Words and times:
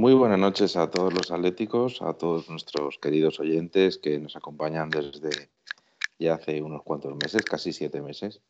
Muy 0.00 0.14
buenas 0.14 0.38
noches 0.38 0.76
a 0.76 0.90
todos 0.90 1.12
los 1.12 1.30
atléticos, 1.30 2.00
a 2.00 2.14
todos 2.14 2.48
nuestros 2.48 2.96
queridos 2.96 3.38
oyentes 3.38 3.98
que 3.98 4.18
nos 4.18 4.34
acompañan 4.34 4.88
desde 4.88 5.50
ya 6.18 6.36
hace 6.36 6.62
unos 6.62 6.82
cuantos 6.84 7.14
meses, 7.16 7.44
casi 7.44 7.74
siete 7.74 8.00
meses. 8.00 8.40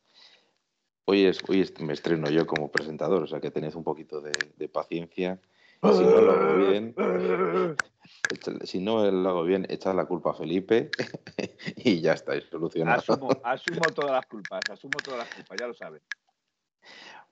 Hoy, 1.06 1.24
es, 1.24 1.42
hoy 1.48 1.68
me 1.80 1.94
estreno 1.94 2.30
yo 2.30 2.46
como 2.46 2.70
presentador, 2.70 3.24
o 3.24 3.26
sea 3.26 3.40
que 3.40 3.50
tenéis 3.50 3.74
un 3.74 3.82
poquito 3.82 4.20
de, 4.20 4.68
paciencia. 4.68 5.40
Si 5.82 6.04
no 6.04 6.20
lo 6.20 6.30
hago 6.30 6.56
bien, 6.56 6.94
si 8.62 8.78
no 8.78 9.10
lo 9.10 9.28
hago 9.28 9.42
bien, 9.42 9.66
echad 9.70 9.96
la 9.96 10.04
culpa 10.04 10.30
a 10.30 10.34
Felipe 10.34 10.92
y 11.78 12.00
ya 12.00 12.12
estáis 12.12 12.44
solucionado. 12.44 13.00
Asumo, 13.00 13.28
asumo 13.42 13.86
todas 13.92 14.12
las 14.12 14.26
culpas, 14.26 14.60
asumo 14.70 14.98
todas 14.98 15.18
las 15.18 15.34
culpas, 15.34 15.58
ya 15.58 15.66
lo 15.66 15.74
sabes. 15.74 16.02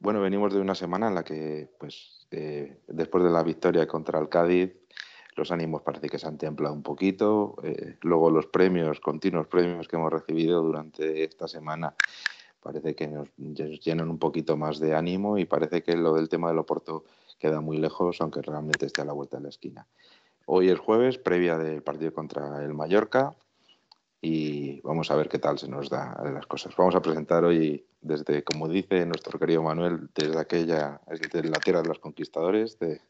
Bueno, 0.01 0.21
venimos 0.21 0.55
de 0.55 0.61
una 0.61 0.77
semana 0.77 1.09
en 1.09 1.15
la 1.17 1.25
que, 1.25 1.69
pues, 1.79 2.27
eh, 2.31 2.79
después 2.87 3.25
de 3.25 3.31
la 3.31 3.43
victoria 3.43 3.87
contra 3.89 4.21
el 4.21 4.29
Cádiz, 4.29 4.73
los 5.35 5.51
ánimos 5.51 5.83
parece 5.83 6.09
que 6.09 6.19
se 6.19 6.27
han 6.29 6.39
templado 6.39 6.75
un 6.75 6.83
poquito. 6.83 7.57
Eh, 7.65 7.97
luego 8.03 8.31
los 8.31 8.47
premios, 8.47 9.01
continuos 9.01 9.49
premios 9.49 9.89
que 9.89 9.97
hemos 9.97 10.13
recibido 10.13 10.63
durante 10.63 11.25
esta 11.25 11.49
semana, 11.49 11.95
parece 12.63 12.95
que 12.95 13.09
nos, 13.09 13.29
llenan 13.37 14.09
un 14.11 14.19
poquito 14.19 14.57
más 14.57 14.79
de 14.79 14.95
ánimo 14.95 15.37
y 15.37 15.47
parece 15.47 15.83
que 15.83 15.97
lo 15.97 16.15
del 16.15 16.29
tema 16.29 16.49
del 16.49 16.59
Oporto 16.59 17.05
queda 17.39 17.61
muy 17.61 17.79
lejos, 17.79 18.21
aunque 18.21 18.41
realmente 18.43 18.87
esté 18.87 19.03
a 19.03 19.05
la 19.05 19.13
vuelta 19.13 19.39
de 19.39 19.45
la 19.45 19.49
esquina. 19.49 19.87
Hoy 20.47 20.71
es 20.71 20.79
jueves, 20.79 21.19
previa 21.19 21.59
del 21.59 21.83
partido 21.83 22.13
contra 22.13 22.65
el 22.65 22.73
Mallorca 22.73 23.35
y 24.21 24.81
vamos 24.81 25.11
a 25.11 25.17
ver 25.17 25.29
qué 25.29 25.39
tal 25.39 25.59
se 25.59 25.69
nos 25.69 25.89
da 25.91 26.21
las 26.33 26.47
cosas. 26.47 26.75
Vamos 26.77 26.95
a 26.95 27.03
presentar 27.03 27.45
hoy 27.45 27.87
desde, 28.01 28.43
como 28.43 28.69
dice 28.69 29.07
nuestro 29.07 29.39
querido 29.39 29.63
Manuel, 29.63 30.11
desde 30.15 30.39
aquella, 30.39 31.01
desde 31.07 31.49
la 31.49 31.61
tierra 31.61 31.83
de 31.83 31.89
los 31.89 32.01
conquistadores, 32.01 32.79
de, 32.79 33.01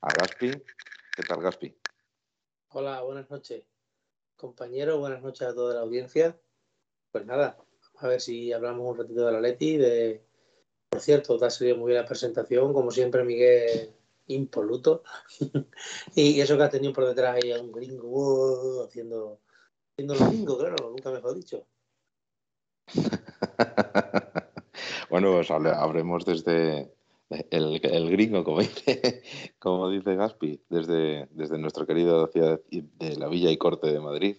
a 0.00 0.08
Gaspi. 0.12 0.50
¿Qué 0.50 1.22
tal, 1.22 1.42
Gaspi? 1.42 1.74
Hola, 2.70 3.02
buenas 3.02 3.30
noches, 3.30 3.64
compañero, 4.36 4.98
buenas 4.98 5.22
noches 5.22 5.46
a 5.46 5.54
toda 5.54 5.74
la 5.74 5.80
audiencia. 5.80 6.36
Pues 7.12 7.24
nada, 7.24 7.56
a 7.98 8.08
ver 8.08 8.20
si 8.20 8.52
hablamos 8.52 8.90
un 8.90 8.98
ratito 8.98 9.26
de 9.26 9.32
la 9.32 9.40
Leti, 9.40 9.76
de... 9.76 10.24
Por 10.88 11.00
cierto, 11.00 11.36
te 11.38 11.44
ha 11.44 11.50
salido 11.50 11.76
muy 11.76 11.90
bien 11.90 12.02
la 12.02 12.08
presentación, 12.08 12.72
como 12.72 12.90
siempre, 12.90 13.22
Miguel, 13.22 13.92
impoluto. 14.26 15.02
y 16.14 16.40
eso 16.40 16.56
que 16.56 16.62
has 16.62 16.70
tenido 16.70 16.94
por 16.94 17.06
detrás 17.06 17.36
ahí 17.36 17.52
a 17.52 17.60
un 17.60 17.70
gringo 17.70 18.84
haciendo 18.84 19.38
Siendo 19.98 20.14
domingo, 20.14 20.56
claro, 20.56 20.90
nunca 20.90 21.10
mejor 21.10 21.34
dicho. 21.34 21.66
bueno, 25.10 25.32
pues 25.32 25.50
hablemos 25.50 26.24
desde 26.24 26.92
el, 27.50 28.08
gringo, 28.08 28.44
como 28.44 28.60
dice, 28.60 29.24
como 29.58 29.90
dice 29.90 30.14
Gaspi, 30.14 30.62
desde, 30.68 31.26
desde 31.32 31.58
nuestro 31.58 31.84
querido 31.84 32.28
ciudad 32.28 32.60
de 32.70 33.16
la 33.16 33.26
Villa 33.26 33.50
y 33.50 33.56
Corte 33.56 33.88
de 33.88 33.98
Madrid. 33.98 34.36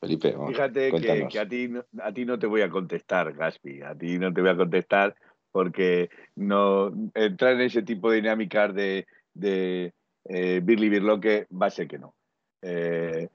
Felipe, 0.00 0.34
Fíjate 0.48 0.90
que, 0.90 1.38
a, 1.38 1.48
ti, 1.48 1.70
a 2.02 2.12
ti 2.12 2.24
no 2.24 2.36
te 2.36 2.48
voy 2.48 2.62
a 2.62 2.70
contestar, 2.70 3.32
Gaspi, 3.34 3.82
a 3.82 3.94
ti 3.94 4.18
no 4.18 4.34
te 4.34 4.40
voy 4.40 4.50
a 4.50 4.56
contestar 4.56 5.14
porque 5.52 6.10
no 6.34 6.92
entrar 7.14 7.52
en 7.52 7.60
ese 7.60 7.82
tipo 7.82 8.10
de 8.10 8.16
dinámicas 8.16 8.74
de, 8.74 9.06
de 9.32 9.94
eh, 10.24 10.60
Birli 10.60 10.88
Birloque 10.88 11.46
va 11.52 11.66
a 11.66 11.70
ser 11.70 11.86
que 11.86 12.00
no. 12.00 12.16
Eh, 12.62 13.28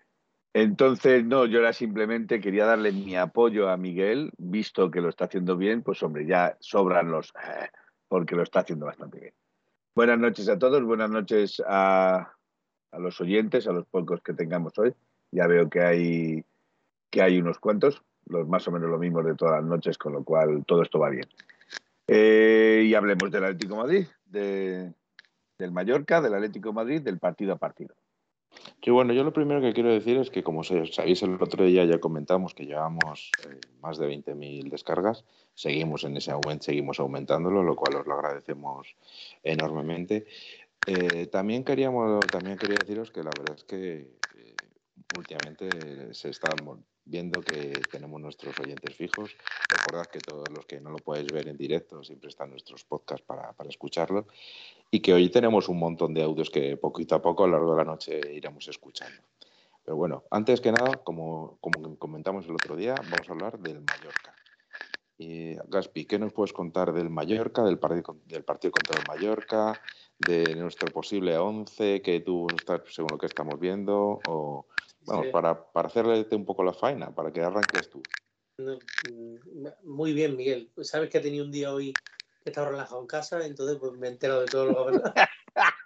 entonces, 0.53 1.25
no, 1.25 1.47
yo 1.47 1.59
era 1.59 1.73
simplemente 1.73 2.39
quería 2.39 2.65
darle 2.65 2.91
mi 2.91 3.15
apoyo 3.15 3.69
a 3.69 3.77
Miguel, 3.77 4.31
visto 4.37 4.91
que 4.91 5.01
lo 5.01 5.09
está 5.09 5.25
haciendo 5.25 5.57
bien, 5.57 5.81
pues 5.81 6.03
hombre, 6.03 6.27
ya 6.27 6.55
sobran 6.59 7.09
los, 7.09 7.29
eh, 7.29 7.69
porque 8.07 8.35
lo 8.35 8.43
está 8.43 8.59
haciendo 8.59 8.85
bastante 8.85 9.19
bien. 9.19 9.33
Buenas 9.95 10.19
noches 10.19 10.47
a 10.49 10.59
todos, 10.59 10.83
buenas 10.83 11.09
noches 11.09 11.61
a, 11.65 12.33
los 12.99 13.19
oyentes, 13.19 13.67
a 13.67 13.71
los 13.71 13.87
pocos 13.87 14.21
que 14.21 14.33
tengamos 14.33 14.73
hoy. 14.77 14.93
Ya 15.31 15.47
veo 15.47 15.69
que 15.69 15.81
hay, 15.81 16.45
que 17.09 17.23
hay 17.23 17.39
unos 17.39 17.57
cuantos, 17.57 18.03
los 18.27 18.47
más 18.47 18.67
o 18.67 18.71
menos 18.71 18.91
lo 18.91 18.99
mismo 18.99 19.23
de 19.23 19.33
todas 19.33 19.55
las 19.55 19.63
noches, 19.63 19.97
con 19.97 20.13
lo 20.13 20.23
cual 20.23 20.63
todo 20.67 20.83
esto 20.83 20.99
va 20.99 21.09
bien. 21.09 21.27
Eh, 22.07 22.83
y 22.85 22.93
hablemos 22.93 23.31
del 23.31 23.45
Atlético 23.45 23.77
Madrid, 23.77 24.05
del 24.23 24.93
Mallorca, 25.71 26.21
del 26.21 26.35
Atlético 26.35 26.73
Madrid, 26.73 27.01
del 27.01 27.17
partido 27.17 27.53
a 27.53 27.57
partido. 27.57 27.95
Que 28.81 28.91
bueno, 28.91 29.13
yo 29.13 29.23
lo 29.23 29.31
primero 29.31 29.61
que 29.61 29.73
quiero 29.73 29.89
decir 29.89 30.17
es 30.17 30.29
que, 30.29 30.43
como 30.43 30.63
sabéis, 30.63 31.23
el 31.23 31.41
otro 31.41 31.63
día 31.63 31.85
ya 31.85 31.99
comentamos 31.99 32.53
que 32.53 32.65
llevamos 32.65 33.31
eh, 33.47 33.59
más 33.81 33.97
de 33.97 34.07
20.000 34.07 34.69
descargas. 34.69 35.23
Seguimos 35.53 36.03
en 36.03 36.17
ese 36.17 36.31
aumento, 36.31 36.65
seguimos 36.65 36.99
aumentándolo, 36.99 37.63
lo 37.63 37.75
cual 37.75 37.95
os 37.95 38.07
lo 38.07 38.15
agradecemos 38.15 38.95
enormemente. 39.41 40.25
Eh, 40.85 41.27
también, 41.27 41.63
queríamos, 41.63 42.19
también 42.29 42.57
quería 42.57 42.77
deciros 42.77 43.09
que 43.11 43.23
la 43.23 43.31
verdad 43.37 43.55
es 43.55 43.63
que 43.63 44.17
eh, 44.37 44.55
últimamente 45.17 46.13
se 46.13 46.29
está 46.29 46.49
viendo 47.05 47.41
que 47.41 47.73
tenemos 47.91 48.19
nuestros 48.21 48.57
oyentes 48.59 48.95
fijos. 48.95 49.35
Recordad 49.69 50.05
que 50.07 50.19
todos 50.19 50.49
los 50.49 50.65
que 50.65 50.79
no 50.79 50.89
lo 50.91 50.97
podéis 50.97 51.31
ver 51.31 51.47
en 51.47 51.57
directo 51.57 52.03
siempre 52.03 52.29
están 52.29 52.49
nuestros 52.49 52.83
podcasts 52.83 53.25
para, 53.25 53.53
para 53.53 53.69
escucharlo 53.69 54.27
y 54.89 54.99
que 54.99 55.13
hoy 55.13 55.29
tenemos 55.29 55.69
un 55.69 55.79
montón 55.79 56.13
de 56.13 56.23
audios 56.23 56.49
que 56.49 56.77
poquito 56.77 57.15
a 57.15 57.21
poco 57.21 57.43
a 57.43 57.47
lo 57.47 57.53
largo 57.53 57.71
de 57.71 57.77
la 57.77 57.83
noche 57.83 58.21
iremos 58.31 58.67
escuchando. 58.67 59.21
Pero 59.83 59.97
bueno, 59.97 60.23
antes 60.31 60.61
que 60.61 60.71
nada, 60.71 60.97
como, 61.03 61.57
como 61.59 61.97
comentamos 61.97 62.45
el 62.45 62.53
otro 62.53 62.75
día, 62.75 62.95
vamos 62.95 63.27
a 63.27 63.31
hablar 63.33 63.59
del 63.59 63.81
Mallorca. 63.81 64.33
Y, 65.17 65.55
Gaspi, 65.67 66.05
¿qué 66.05 66.17
nos 66.17 66.33
puedes 66.33 66.53
contar 66.53 66.93
del 66.93 67.09
Mallorca, 67.09 67.63
del 67.63 67.79
partido, 67.79 68.17
del 68.25 68.43
partido 68.43 68.71
contra 68.71 68.99
el 68.99 69.07
Mallorca, 69.07 69.79
de 70.17 70.55
nuestro 70.55 70.91
posible 70.91 71.37
11 71.37 72.01
que 72.01 72.21
tú 72.21 72.47
estás, 72.55 72.81
según 72.89 73.09
lo 73.11 73.17
que 73.17 73.25
estamos 73.25 73.59
viendo, 73.59 74.19
o 74.27 74.67
Vamos, 75.05 75.27
para, 75.27 75.71
para 75.71 75.87
hacerle 75.87 76.25
un 76.31 76.45
poco 76.45 76.63
la 76.63 76.73
faena, 76.73 77.13
para 77.13 77.31
que 77.31 77.41
arranques 77.41 77.89
tú. 77.89 78.01
Mm, 78.57 79.67
muy 79.83 80.13
bien, 80.13 80.35
Miguel. 80.35 80.71
Sabes 80.81 81.09
que 81.09 81.17
he 81.17 81.21
tenido 81.21 81.45
un 81.45 81.51
día 81.51 81.73
hoy 81.73 81.93
que 82.43 82.49
estaba 82.49 82.69
relajado 82.69 83.01
en 83.01 83.07
casa, 83.07 83.45
entonces 83.45 83.77
pues 83.79 83.93
me 83.93 84.07
he 84.07 84.11
enterado 84.11 84.41
de 84.41 84.47
todo 84.47 84.65
lo 84.65 84.85
que 84.85 85.01
ha 85.15 85.29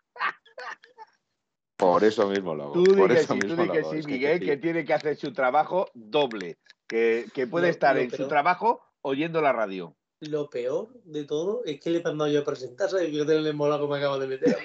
Por 1.78 2.04
eso 2.04 2.28
mismo 2.28 2.56
lo 2.56 2.64
hago. 2.64 2.74
Tú 2.74 2.96
di 2.96 3.08
que 3.08 3.18
sí, 3.18 3.40
tú 3.40 3.72
que 3.72 3.84
sí, 3.84 4.08
Miguel, 4.08 4.40
que, 4.40 4.58
tiene 4.58 4.84
que 4.84 4.94
hacer 4.94 5.16
su 5.16 5.32
trabajo 5.32 5.92
doble, 5.94 6.58
que, 6.88 7.28
que 7.34 7.46
puede 7.46 7.70
estar 7.70 7.96
en 8.00 8.10
su 8.10 8.28
trabajo 8.28 8.82
oyendo 9.02 9.42
la 9.42 9.54
radio. 9.54 9.96
Lo 10.22 10.50
peor 10.50 10.90
de 11.04 11.26
todo 11.26 11.62
es 11.66 11.80
que 11.80 11.92
le 11.92 12.00
he 12.00 12.04
mandado 12.04 12.32
yo 12.32 12.42
a 12.42 12.44
presentar, 12.44 12.90
¿sabes? 12.90 13.12
Que 13.12 13.18
yo 13.18 13.26
tengo 13.28 13.46
el 13.46 13.54
mola 13.54 13.78
como 13.78 13.94
me 13.94 14.00
acabo 14.00 14.18
de 14.18 14.26
meter. 14.26 14.58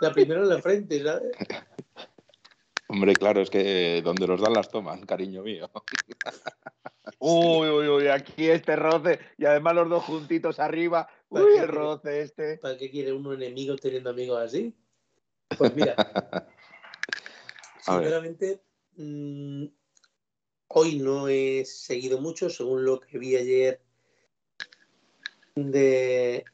La 0.00 0.12
primera 0.12 0.40
en 0.40 0.48
la 0.48 0.62
frente, 0.62 1.02
¿sabes? 1.02 1.32
Hombre, 2.88 3.14
claro, 3.14 3.40
es 3.40 3.50
que 3.50 4.02
donde 4.04 4.26
los 4.26 4.40
dan 4.40 4.54
las 4.54 4.70
toman, 4.70 5.06
cariño 5.06 5.42
mío. 5.42 5.70
Uy, 7.18 7.68
uy, 7.68 7.88
uy, 7.88 8.08
aquí 8.08 8.48
este 8.48 8.76
roce 8.76 9.18
y 9.38 9.44
además 9.44 9.74
los 9.74 9.88
dos 9.88 10.04
juntitos 10.04 10.58
arriba. 10.58 11.08
Uy, 11.28 11.56
el 11.58 11.68
roce 11.68 12.22
este. 12.22 12.58
¿Para 12.58 12.76
qué 12.76 12.90
quiere 12.90 13.12
uno 13.12 13.32
enemigo 13.32 13.76
teniendo 13.76 14.10
amigos 14.10 14.42
así? 14.42 14.74
Pues 15.56 15.74
mira, 15.74 15.94
sinceramente, 17.80 18.60
mm, 18.96 19.66
hoy 20.68 20.98
no 20.98 21.28
he 21.28 21.64
seguido 21.64 22.20
mucho, 22.20 22.50
según 22.50 22.84
lo 22.84 23.00
que 23.00 23.18
vi 23.18 23.36
ayer 23.36 23.80
de, 25.54 26.44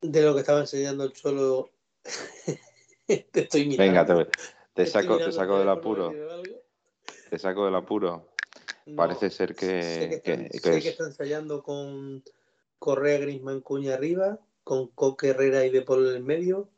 de 0.00 0.22
lo 0.22 0.34
que 0.34 0.40
estaba 0.40 0.60
enseñando 0.60 1.04
el 1.04 1.12
Cholo. 1.12 1.70
te 3.06 3.40
estoy 3.40 3.66
mirando. 3.66 4.16
Venga, 4.16 4.26
te, 4.30 4.30
te 4.84 4.86
saco, 4.86 5.18
te 5.18 5.32
saco 5.32 5.58
del 5.58 5.68
apuro. 5.68 6.14
Te 7.30 7.38
saco 7.38 7.64
del 7.64 7.74
apuro. 7.74 8.28
parece 8.96 9.28
ser 9.28 9.54
que, 9.54 9.82
sé 9.82 10.08
que, 10.08 10.14
están, 10.16 10.44
que- 10.44 10.50
que 10.50 10.58
sé 10.60 10.76
es- 10.78 10.82
que 10.84 10.88
están 10.90 11.08
ensayando 11.08 11.62
con 11.62 12.22
Correa, 12.78 13.18
Grisman, 13.18 13.60
Cuña 13.60 13.94
arriba, 13.94 14.38
con 14.64 14.86
Coque 14.88 15.28
Herrera 15.28 15.64
y 15.66 15.70
De 15.70 15.82
Paul 15.82 16.08
en 16.08 16.16
el 16.16 16.22
medio, 16.22 16.70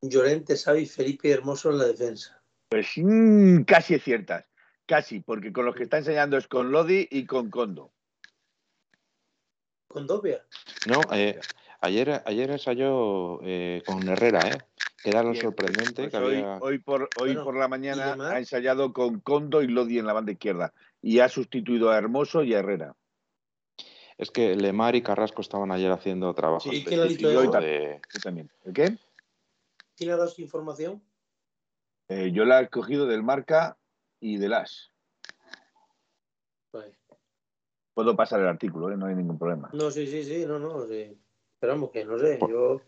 Llorente, 0.00 0.56
Xavi, 0.56 0.86
Felipe 0.86 1.28
y 1.28 1.32
Hermoso 1.32 1.70
en 1.70 1.78
la 1.78 1.84
defensa. 1.84 2.42
Pues 2.70 2.88
mm, 2.96 3.62
casi 3.62 3.94
es 3.94 4.02
ciertas. 4.02 4.46
Casi, 4.86 5.20
porque 5.20 5.52
con 5.52 5.64
los 5.66 5.76
que 5.76 5.84
está 5.84 5.98
enseñando 5.98 6.36
es 6.36 6.48
con 6.48 6.72
Lodi 6.72 7.06
y 7.10 7.24
con 7.24 7.50
Kondo. 7.50 7.92
Con 9.86 10.06
Dobia. 10.06 10.44
No, 10.88 11.00
eh, 11.12 11.38
ayer, 11.82 12.22
ayer 12.24 12.50
ensayó 12.50 13.38
eh, 13.42 13.82
con 13.86 14.08
Herrera, 14.08 14.40
¿eh? 14.48 14.60
Era 15.04 15.22
lo 15.22 15.34
sorprendente 15.34 16.02
Pues 16.02 16.10
que 16.12 16.16
hoy, 16.18 16.36
había... 16.36 16.58
hoy 16.60 16.78
por, 16.78 17.10
hoy 17.16 17.30
Bueno, 17.30 17.44
por 17.44 17.56
la 17.56 17.66
¿y 17.66 17.68
mañana 17.68 18.30
ha 18.30 18.38
ensayado 18.38 18.92
con 18.92 19.20
Kondo 19.20 19.62
y 19.62 19.66
Lodi 19.66 19.98
en 19.98 20.06
la 20.06 20.12
banda 20.12 20.32
izquierda. 20.32 20.72
Y 21.00 21.18
ha 21.18 21.28
sustituido 21.28 21.90
a 21.90 21.98
Hermoso 21.98 22.44
y 22.44 22.54
a 22.54 22.60
Herrera. 22.60 22.94
Es 24.18 24.30
que 24.30 24.54
Lemar 24.54 24.94
y 24.94 25.02
Carrasco 25.02 25.40
estaban 25.40 25.72
ayer 25.72 25.90
haciendo 25.90 26.32
trabajo 26.34 26.70
Sí, 26.70 26.84
¿quién 26.84 27.00
lo 27.00 27.06
ha 27.06 27.08
dicho. 27.08 27.32
Yo 27.32 27.50
también. 28.22 28.50
¿El 28.64 28.72
qué? 28.72 28.96
¿Quién 29.96 30.10
ha 30.10 30.16
dado 30.16 30.28
su 30.28 30.40
información? 30.40 31.02
Eh, 32.08 32.30
yo 32.32 32.44
la 32.44 32.60
he 32.60 32.68
cogido 32.68 33.06
del 33.06 33.22
Marca 33.22 33.76
y 34.20 34.36
del 34.36 34.52
As. 34.52 34.90
Puedo 37.94 38.16
pasar 38.16 38.40
el 38.40 38.48
artículo, 38.48 38.90
¿eh? 38.90 38.96
no 38.96 39.06
hay 39.06 39.14
ningún 39.14 39.38
problema. 39.38 39.68
no, 39.72 39.90
sí, 39.90 40.06
sí, 40.06 40.24
sí, 40.24 40.46
no, 40.46 40.58
no. 40.58 40.86
sí. 40.86 41.18
Pero 41.58 41.74
vamos, 41.74 41.90
que 41.90 42.04
no 42.04 42.18
sé. 42.18 42.36
Por- 42.36 42.50
Yo. 42.50 42.80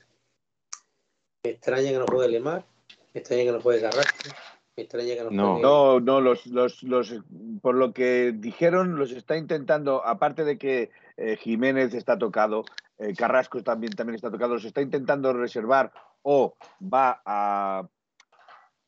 Me 1.44 1.50
extraña 1.50 1.90
que 1.90 1.98
no 1.98 2.06
juegue 2.06 2.30
Lemar, 2.30 2.64
me 3.12 3.20
extraña 3.20 3.42
que 3.44 3.52
no 3.52 3.60
juegue 3.60 3.82
Carrasco, 3.82 4.30
me 4.76 4.82
extraña 4.82 5.14
que 5.14 5.24
no, 5.24 5.30
No. 5.30 5.48
juegue. 5.52 5.62
No, 5.62 6.00
no, 6.00 6.20
los, 6.22 6.46
los, 6.46 6.82
los, 6.82 7.14
por 7.60 7.74
lo 7.74 7.92
que 7.92 8.32
dijeron, 8.34 8.96
los 8.96 9.12
está 9.12 9.36
intentando, 9.36 10.02
aparte 10.06 10.44
de 10.44 10.56
que 10.56 10.90
eh, 11.18 11.36
Jiménez 11.36 11.92
está 11.92 12.18
tocado, 12.18 12.64
eh, 12.98 13.12
Carrasco 13.14 13.62
también, 13.62 13.92
también 13.92 14.14
está 14.14 14.30
tocado, 14.30 14.54
los 14.54 14.64
está 14.64 14.80
intentando 14.80 15.34
reservar 15.34 15.92
o 16.22 16.56
va 16.82 17.20
a, 17.26 17.86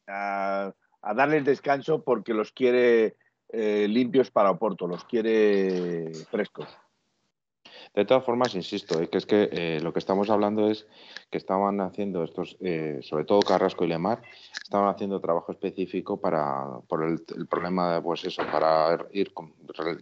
a, 0.07 0.73
a 1.03 1.15
darles 1.15 1.45
descanso 1.45 2.03
porque 2.05 2.33
los 2.33 2.53
quiere 2.53 3.17
eh, 3.51 3.87
limpios 3.87 4.31
para 4.31 4.51
Oporto, 4.51 4.87
los 4.87 5.05
quiere 5.05 6.11
frescos. 6.31 6.69
De 7.97 8.05
todas 8.05 8.25
formas, 8.25 8.55
insisto, 8.55 9.01
eh, 9.01 9.09
que 9.09 9.17
es 9.17 9.25
que 9.25 9.49
eh, 9.51 9.81
lo 9.83 9.93
que 9.95 9.99
estamos 10.01 10.29
hablando 10.29 10.69
es 10.71 10.87
que 11.31 11.39
estaban 11.39 11.81
haciendo 11.81 12.23
estos, 12.25 12.57
eh, 12.61 13.01
sobre 13.03 13.25
todo 13.25 13.41
Carrasco 13.41 13.85
y 13.85 13.89
Lemar, 13.89 14.21
estaban 14.63 14.89
haciendo 14.95 15.19
trabajo 15.21 15.51
específico 15.51 16.21
para 16.21 16.79
por 16.89 17.03
el, 17.03 17.25
el 17.35 17.47
problema, 17.47 18.03
pues 18.03 18.25
eso, 18.27 18.43
para 18.53 18.99
ir 19.13 19.33
con 19.33 19.55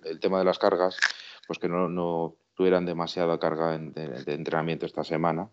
el 0.05 0.19
tema 0.19 0.41
de 0.41 0.45
las 0.45 0.59
cargas, 0.59 0.99
pues 1.47 1.61
que 1.61 1.69
no, 1.69 1.89
no 1.89 2.35
tuvieran 2.57 2.85
demasiada 2.85 3.39
carga 3.39 3.77
en- 3.77 3.93
de, 3.93 4.09
de 4.25 4.35
entrenamiento 4.35 4.87
esta 4.87 5.05
semana. 5.05 5.49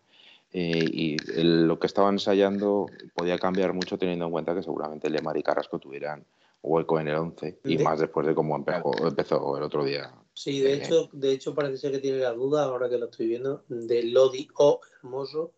Eh, 0.51 0.89
y 0.91 1.15
el- 1.39 1.67
lo 1.67 1.77
que 1.79 1.85
estaban 1.87 2.15
ensayando 2.15 2.87
podía 3.13 3.37
cambiar 3.37 3.73
mucho 3.73 3.97
teniendo 3.99 4.25
en 4.25 4.31
cuenta 4.31 4.55
que 4.55 4.63
seguramente 4.63 5.09
Lemar 5.11 5.37
y 5.37 5.43
Carrasco 5.43 5.77
tuvieran 5.77 6.25
hueco 6.63 6.99
en 6.99 7.07
el 7.07 7.15
11 7.15 7.59
y 7.63 7.77
más 7.83 7.99
después 7.99 8.25
de 8.25 8.33
cómo 8.33 8.55
empezó, 8.55 9.07
empezó 9.07 9.57
el 9.57 9.63
otro 9.63 9.83
día. 9.85 10.11
Sí, 10.33 10.61
de 10.61 10.73
hecho, 10.75 11.09
de 11.11 11.31
hecho 11.31 11.53
parece 11.53 11.77
ser 11.77 11.91
que 11.91 11.99
tiene 11.99 12.19
la 12.19 12.31
duda, 12.33 12.63
ahora 12.63 12.89
que 12.89 12.97
lo 12.97 13.05
estoy 13.05 13.27
viendo, 13.27 13.63
de 13.67 14.03
Lodi 14.03 14.47
o 14.55 14.79
Hermoso 14.97 15.53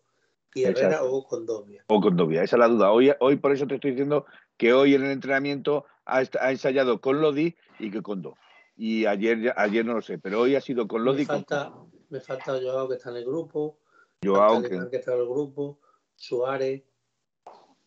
y 0.54 0.64
Herrera 0.64 0.88
Exacto. 0.88 1.12
o 1.12 1.24
Condovia. 1.26 1.84
O 1.86 2.00
con 2.00 2.16
Dobia, 2.16 2.42
esa 2.42 2.56
es 2.56 2.60
la 2.60 2.68
duda. 2.68 2.90
Hoy, 2.92 3.12
hoy 3.20 3.36
por 3.36 3.52
eso 3.52 3.66
te 3.66 3.76
estoy 3.76 3.92
diciendo 3.92 4.26
que 4.56 4.72
hoy 4.72 4.94
en 4.94 5.04
el 5.04 5.12
entrenamiento 5.12 5.84
ha, 6.04 6.22
ha 6.40 6.50
ensayado 6.50 7.00
con 7.00 7.20
Lodi 7.20 7.56
y 7.78 7.90
que 7.90 8.02
con 8.02 8.20
Do. 8.22 8.34
Y 8.76 9.06
ayer, 9.06 9.40
ya- 9.40 9.54
ayer 9.56 9.84
no 9.86 9.94
lo 9.94 10.02
sé, 10.02 10.18
pero 10.18 10.40
hoy 10.40 10.56
ha 10.56 10.60
sido 10.60 10.88
con 10.88 11.04
Lodi 11.04 11.22
Me 11.22 11.26
con 11.26 11.36
falta, 11.44 11.72
me 12.10 12.20
falta 12.20 12.60
Joao 12.60 12.88
que 12.88 12.96
está 12.96 13.10
en 13.10 13.16
el 13.16 13.24
grupo, 13.24 13.78
Joao, 14.24 14.60
que- 14.62 14.68
que 14.90 14.96
está 14.96 15.14
en 15.14 15.20
el 15.20 15.26
grupo, 15.28 15.78
Suárez, 16.16 16.82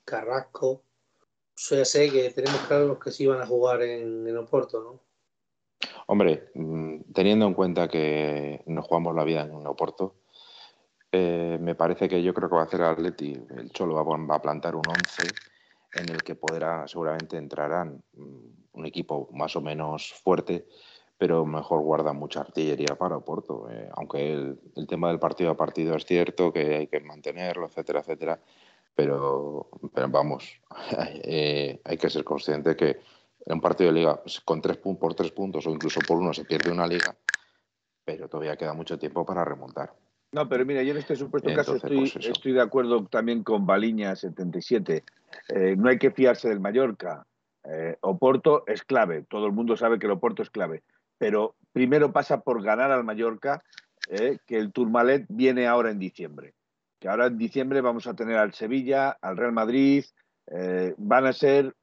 Carrasco. 0.06 0.68
O 0.70 1.60
sea, 1.60 1.84
sé 1.86 2.12
que 2.12 2.30
tenemos 2.32 2.60
claro 2.62 2.88
los 2.88 3.00
que 3.00 3.12
sí 3.12 3.26
van 3.26 3.42
a 3.42 3.46
jugar 3.48 3.82
en, 3.82 4.28
en 4.28 4.38
Oporto, 4.38 4.82
¿no? 4.82 5.07
Hombre, 6.08 6.50
mm, 6.56 7.12
teniendo 7.14 7.46
en 7.46 7.54
cuenta 7.54 7.88
que 7.88 8.64
nos 8.66 8.86
jugamos 8.86 9.16
la 9.16 9.24
vida 9.24 9.42
en 9.42 9.54
un 9.54 9.68
Oporto, 9.68 10.16
eh, 11.12 11.58
me 11.62 11.76
parece 11.76 12.08
que 12.08 12.24
yo 12.24 12.34
creo 12.34 12.50
que 12.50 12.56
va 12.56 12.62
a 12.62 12.66
hacer 12.66 12.82
Atleti, 12.82 13.34
el 13.58 13.72
Cholo 13.72 13.94
va 13.96 14.36
a, 14.36 14.42
plantar 14.42 14.76
un 14.76 14.84
11 14.88 15.28
en 15.94 16.10
el 16.10 16.24
que 16.24 16.36
podrá, 16.36 16.88
seguramente 16.88 17.38
entrarán 17.38 18.02
mm, 18.14 18.38
un 18.74 18.86
equipo 18.86 19.30
más 19.34 19.56
o 19.56 19.62
menos 19.62 20.14
fuerte, 20.14 20.68
pero 21.18 21.46
mejor 21.46 21.82
guarda 21.82 22.14
mucha 22.14 22.42
artillería 22.42 22.96
para 22.98 23.18
Oporto. 23.18 23.70
eh, 23.70 23.90
aunque 23.94 24.34
el, 24.34 24.60
el 24.76 24.88
tema 24.88 25.10
del 25.10 25.20
partido 25.20 25.52
a 25.52 25.58
partido 25.58 25.96
es 25.96 26.06
cierto, 26.06 26.54
que 26.54 26.76
hay 26.76 26.88
que 26.88 27.02
mantenerlo, 27.02 27.66
etcétera, 27.66 28.00
etcétera, 28.00 28.40
pero, 28.96 29.70
pero 29.94 30.10
vamos, 30.10 30.60
eh, 31.24 31.82
hay 31.84 31.98
que 31.98 32.10
ser 32.10 32.24
consciente 32.24 32.76
que 32.76 32.98
en 33.48 33.54
un 33.54 33.62
partido 33.62 33.92
de 33.92 34.00
liga 34.00 34.22
pues, 34.22 34.42
con 34.42 34.62
tres 34.62 34.78
por 34.78 35.16
tres 35.16 35.32
puntos 35.32 35.66
o 35.66 35.70
incluso 35.72 36.02
por 36.02 36.18
uno 36.18 36.34
se 36.34 36.44
pierde 36.44 36.72
una 36.72 36.86
liga, 36.86 37.16
pero 38.04 38.28
todavía 38.28 38.58
queda 38.58 38.74
mucho 38.74 39.00
tiempo 39.00 39.26
para 39.26 39.46
remontar. 39.46 39.94
No, 40.34 40.50
pero 40.50 40.66
mira, 40.66 40.84
yo 40.84 40.92
en 40.92 40.98
este 40.98 41.16
supuesto 41.16 41.54
caso 41.56 41.76
estoy, 41.76 42.12
pues 42.12 42.26
estoy 42.26 42.52
de 42.52 42.62
acuerdo 42.62 43.06
también 43.06 43.44
con 43.44 43.66
Baliña 43.66 44.14
77. 44.16 45.04
Eh, 45.48 45.76
no 45.78 45.88
hay 45.88 45.98
que 45.98 46.12
fiarse 46.12 46.50
del 46.50 46.60
Mallorca. 46.60 47.26
Eh, 47.64 47.98
Oporto 48.02 48.66
es 48.68 48.84
clave, 48.84 49.24
todo 49.30 49.46
el 49.46 49.54
mundo 49.54 49.78
sabe 49.78 49.98
que 49.98 50.06
el 50.06 50.12
Oporto 50.12 50.42
es 50.42 50.50
clave, 50.50 50.84
pero 51.18 51.56
primero 51.72 52.12
pasa 52.12 52.42
por 52.42 52.62
ganar 52.62 52.92
al 52.92 53.06
Mallorca, 53.06 53.64
eh, 54.10 54.40
que 54.46 54.58
el 54.58 54.74
Tourmalet 54.74 55.26
viene 55.30 55.68
ahora 55.68 55.90
en 55.90 56.00
diciembre. 56.00 56.54
Que 57.00 57.08
ahora 57.08 57.28
en 57.28 57.38
diciembre 57.38 57.80
vamos 57.80 58.08
a 58.08 58.16
tener 58.16 58.36
al 58.36 58.54
Sevilla, 58.54 59.18
al 59.22 59.38
Real 59.38 59.54
Madrid, 59.54 60.04
van 60.98 61.26
a 61.26 61.34
ser 61.34 61.76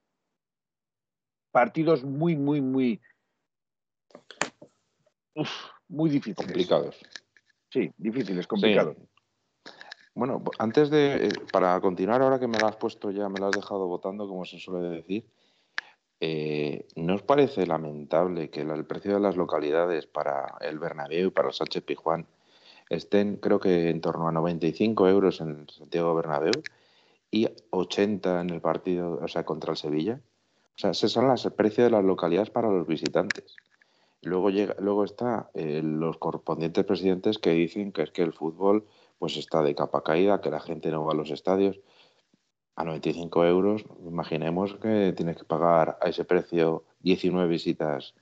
partidos 1.55 2.03
muy, 2.03 2.35
muy, 2.35 2.61
muy, 2.61 3.01
uf, 5.37 5.49
muy 5.87 6.11
difíciles. 6.11 6.45
Complicados. 6.45 6.97
Sí, 7.71 7.93
difíciles, 7.97 8.49
complicados. 8.49 8.97
Sí. 8.97 9.71
Bueno, 10.17 10.43
antes 10.59 10.91
de, 10.91 11.29
eh, 11.29 11.29
para 11.53 11.81
continuar, 11.81 12.23
ahora 12.23 12.41
que 12.41 12.49
me 12.49 12.59
lo 12.59 12.67
has 12.67 12.75
puesto 12.75 13.13
ya, 13.13 13.29
me 13.29 13.39
lo 13.39 13.47
has 13.47 13.55
dejado 13.55 13.87
votando, 13.87 14.27
como 14.27 14.45
se 14.45 14.59
suele 14.59 14.89
decir, 14.89 15.27
eh, 16.19 16.89
¿no 16.97 17.15
os 17.15 17.23
parece 17.23 17.69
lamentable 17.69 18.51
que 18.51 18.63
el 18.63 18.85
precio 18.85 19.15
de 19.15 19.21
las 19.21 19.37
localidades 19.37 20.09
para 20.09 20.57
el 20.61 20.81
Bernabéu 20.81 21.29
y 21.29 21.31
para 21.31 21.49
el 21.49 21.55
Sánchez 21.55 21.85
Pizjuán 21.85 22.27
estén, 22.91 23.37
creo 23.37 23.61
que 23.61 23.91
en 23.91 24.01
torno 24.01 24.27
a 24.27 24.33
95 24.33 25.09
euros 25.09 25.41
en 25.41 25.51
el 25.51 25.71
Santiago 25.71 26.17
Bernabéu 26.17 26.63
y 27.31 27.47
80 27.71 28.41
en 28.41 28.51
el 28.51 28.61
partido, 28.61 29.21
o 29.23 29.29
sea, 29.29 29.45
contra 29.45 29.71
el 29.71 29.77
Sevilla? 29.77 30.21
O 30.77 30.79
sea, 30.79 30.91
esos 30.91 31.13
son 31.13 31.29
los 31.29 31.47
precios 31.57 31.87
de 31.87 31.91
las 31.91 32.05
localidades 32.05 32.51
para 32.51 32.69
los 32.69 32.87
visitantes. 32.87 33.57
Luego, 34.23 34.51
llega, 34.51 34.75
luego 34.81 35.05
está 35.05 35.51
eh, 35.55 35.83
los 35.85 36.17
correspondientes 36.19 36.85
presidentes 36.85 37.39
que 37.39 37.51
dicen 37.51 37.93
que 37.93 38.03
es 38.03 38.11
que 38.11 38.23
el 38.23 38.33
fútbol 38.33 38.87
pues 39.19 39.37
está 39.37 39.63
de 39.63 39.75
capa 39.75 40.03
caída, 40.03 40.41
que 40.41 40.51
la 40.51 40.61
gente 40.61 40.91
no 40.91 41.05
va 41.05 41.13
a 41.13 41.17
los 41.17 41.31
estadios. 41.31 41.81
A 42.77 42.83
95 42.85 43.45
euros, 43.45 43.85
imaginemos 44.05 44.75
que 44.77 45.13
tienes 45.17 45.37
que 45.37 45.45
pagar 45.45 45.97
a 46.03 46.09
ese 46.09 46.25
precio 46.25 46.85
19 47.01 47.47
visitas 47.49 48.15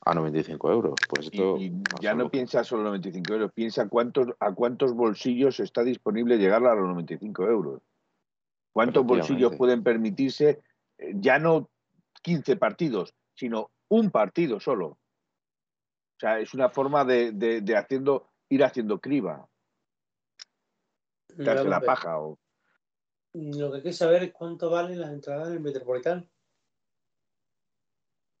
a 0.00 0.14
95 0.14 0.72
euros. 0.72 0.94
Pues 1.10 1.26
esto 1.26 1.58
y 1.58 1.70
ya 2.00 2.12
solo- 2.12 2.24
no 2.24 2.30
piensa 2.30 2.64
solo 2.64 2.84
95 2.84 3.32
euros, 3.34 3.52
piensa 3.52 3.86
cuántos, 3.88 4.28
a 4.40 4.54
cuántos 4.54 4.94
bolsillos 4.94 5.60
está 5.60 5.82
disponible 5.84 6.38
llegar 6.38 6.64
a 6.64 6.74
los 6.74 6.88
95 6.88 7.44
euros. 7.44 7.82
¿Cuántos 8.72 9.04
bolsillos 9.04 9.50
pueden 9.58 9.82
permitirse 9.82 10.60
eh, 10.96 11.12
ya 11.16 11.38
no 11.38 11.68
15 12.20 12.56
partidos, 12.56 13.14
sino 13.34 13.70
un 13.88 14.10
partido 14.10 14.60
solo? 14.60 14.86
O 14.88 16.20
sea, 16.20 16.40
es 16.40 16.52
una 16.54 16.68
forma 16.68 17.04
de, 17.04 17.32
de- 17.32 17.60
de 17.60 17.76
haciendo, 17.76 18.28
ir 18.48 18.64
haciendo 18.64 18.98
criba, 19.00 19.48
darse 21.36 21.68
la 21.68 21.80
paja. 21.80 22.18
O... 22.20 22.38
Lo 23.34 23.70
que 23.70 23.76
hay 23.78 23.82
que 23.84 23.92
saber 23.92 24.24
es 24.24 24.32
cuánto 24.32 24.68
valen 24.70 25.00
las 25.00 25.10
entradas 25.10 25.48
en 25.48 25.54
el 25.54 25.60
Metropolitano. 25.60 26.26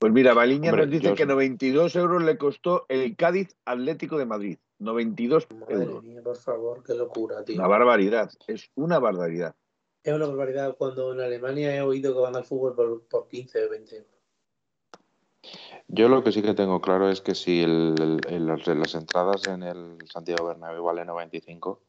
Pues 0.00 0.12
mira, 0.12 0.32
Baliña 0.32 0.70
Hombre, 0.70 0.86
nos 0.86 0.92
dice 0.92 1.08
yo- 1.08 1.14
que 1.16 1.26
92 1.26 1.96
euros 1.96 2.22
le 2.22 2.38
costó 2.38 2.86
el 2.88 3.16
Cádiz 3.16 3.56
Atlético 3.64 4.16
de 4.18 4.26
Madrid. 4.26 4.58
92 4.78 5.48
Madre 5.50 5.74
euros. 5.74 6.04
mía, 6.04 6.22
por 6.22 6.36
favor, 6.36 6.84
qué 6.84 6.94
locura, 6.94 7.44
tío. 7.44 7.56
Una 7.56 7.66
barbaridad, 7.66 8.30
es 8.46 8.70
una 8.76 9.00
barbaridad. 9.00 9.56
Es 10.08 10.14
una 10.14 10.24
barbaridad 10.24 10.74
cuando 10.78 11.12
en 11.12 11.20
Alemania 11.20 11.76
he 11.76 11.82
oído 11.82 12.14
que 12.14 12.20
van 12.20 12.34
al 12.34 12.44
fútbol 12.46 12.74
por, 12.74 13.02
por 13.08 13.28
15 13.28 13.66
o 13.66 13.68
20 13.68 13.96
euros. 13.96 14.10
Yo 15.86 16.08
lo 16.08 16.24
que 16.24 16.32
sí 16.32 16.40
que 16.40 16.54
tengo 16.54 16.80
claro 16.80 17.10
es 17.10 17.20
que 17.20 17.34
si 17.34 17.62
las 17.66 18.94
entradas 18.94 19.46
en 19.48 19.62
el 19.64 19.98
Santiago 20.10 20.46
Bernabéu 20.46 20.82
valen 20.82 21.08
95, 21.08 21.82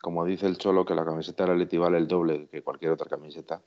como 0.00 0.24
dice 0.24 0.46
el 0.46 0.56
Cholo 0.56 0.86
que 0.86 0.94
la 0.94 1.04
camiseta 1.04 1.44
del 1.44 1.52
Atleti 1.52 1.76
vale 1.76 1.98
el 1.98 2.08
doble 2.08 2.48
que 2.48 2.62
cualquier 2.62 2.92
otra 2.92 3.10
camiseta, 3.10 3.60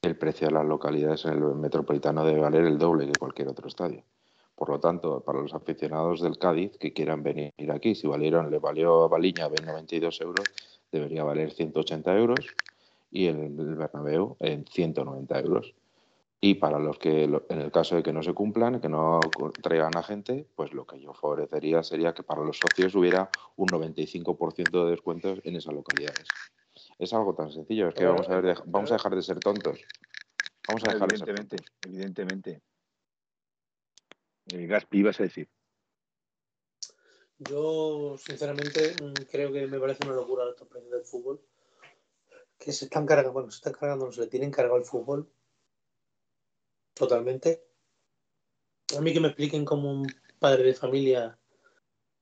el 0.00 0.16
precio 0.16 0.46
de 0.46 0.54
las 0.54 0.64
localidades 0.64 1.26
en 1.26 1.34
el 1.34 1.40
Metropolitano 1.54 2.24
debe 2.24 2.40
valer 2.40 2.64
el 2.64 2.78
doble 2.78 3.04
que 3.04 3.18
cualquier 3.18 3.48
otro 3.48 3.68
estadio. 3.68 4.04
Por 4.54 4.70
lo 4.70 4.80
tanto, 4.80 5.20
para 5.20 5.42
los 5.42 5.52
aficionados 5.52 6.22
del 6.22 6.38
Cádiz 6.38 6.78
que 6.78 6.94
quieran 6.94 7.22
venir 7.22 7.52
aquí, 7.70 7.94
si 7.94 8.06
valieron, 8.06 8.50
le 8.50 8.58
valió 8.58 9.04
a 9.04 9.08
Baliña 9.08 9.50
92 9.50 10.18
euros, 10.22 10.46
debería 10.90 11.24
valer 11.24 11.52
180 11.52 12.16
euros 12.16 12.56
y 13.16 13.28
el, 13.28 13.38
el 13.38 13.76
Bernabéu 13.76 14.36
en 14.40 14.66
190 14.66 15.40
euros. 15.40 15.74
Y 16.38 16.56
para 16.56 16.78
los 16.78 16.98
que, 16.98 17.24
en 17.24 17.60
el 17.60 17.72
caso 17.72 17.96
de 17.96 18.02
que 18.02 18.12
no 18.12 18.22
se 18.22 18.34
cumplan, 18.34 18.78
que 18.78 18.90
no 18.90 19.20
traigan 19.62 19.96
a 19.96 20.02
gente, 20.02 20.46
pues 20.54 20.74
lo 20.74 20.86
que 20.86 21.00
yo 21.00 21.14
favorecería 21.14 21.82
sería 21.82 22.12
que 22.12 22.22
para 22.22 22.42
los 22.42 22.58
socios 22.58 22.94
hubiera 22.94 23.30
un 23.56 23.68
95% 23.68 24.84
de 24.84 24.90
descuentos 24.90 25.40
en 25.44 25.56
esas 25.56 25.72
localidades. 25.72 26.28
Es 26.98 27.14
algo 27.14 27.34
tan 27.34 27.50
sencillo, 27.50 27.88
es 27.88 27.94
que 27.94 28.04
vamos 28.04 28.28
a, 28.28 28.38
ver, 28.38 28.58
vamos 28.66 28.90
a 28.90 28.96
dejar 28.96 29.16
de 29.16 29.22
ser 29.22 29.40
tontos. 29.40 29.80
Vamos 30.68 30.84
a 30.84 30.92
dejar 30.92 31.08
evidentemente, 31.08 31.56
de 31.56 31.62
ser 31.62 31.70
tontos. 31.70 31.90
Evidentemente. 31.90 32.60
Eh, 34.52 34.66
Gaspi, 34.66 34.98
ibas 34.98 35.18
a 35.20 35.22
decir. 35.22 35.48
Yo, 37.38 38.16
sinceramente, 38.18 38.94
mm, 39.02 39.24
creo 39.30 39.50
que 39.52 39.66
me 39.66 39.80
parece 39.80 40.06
una 40.06 40.16
locura 40.16 40.44
estos 40.50 40.68
precios 40.68 40.92
del 40.92 41.04
fútbol. 41.04 41.40
Que 42.58 42.72
se 42.72 42.86
están 42.86 43.06
cargando, 43.06 43.32
bueno, 43.32 43.50
se 43.50 43.56
están 43.56 43.74
cargando, 43.74 44.10
se 44.12 44.22
le 44.22 44.26
tienen 44.26 44.50
cargado 44.50 44.78
el 44.78 44.84
fútbol 44.84 45.30
totalmente. 46.94 47.62
A 48.96 49.00
mí 49.00 49.12
que 49.12 49.20
me 49.20 49.28
expliquen 49.28 49.64
cómo 49.64 49.92
un 49.92 50.06
padre 50.38 50.64
de 50.64 50.74
familia, 50.74 51.38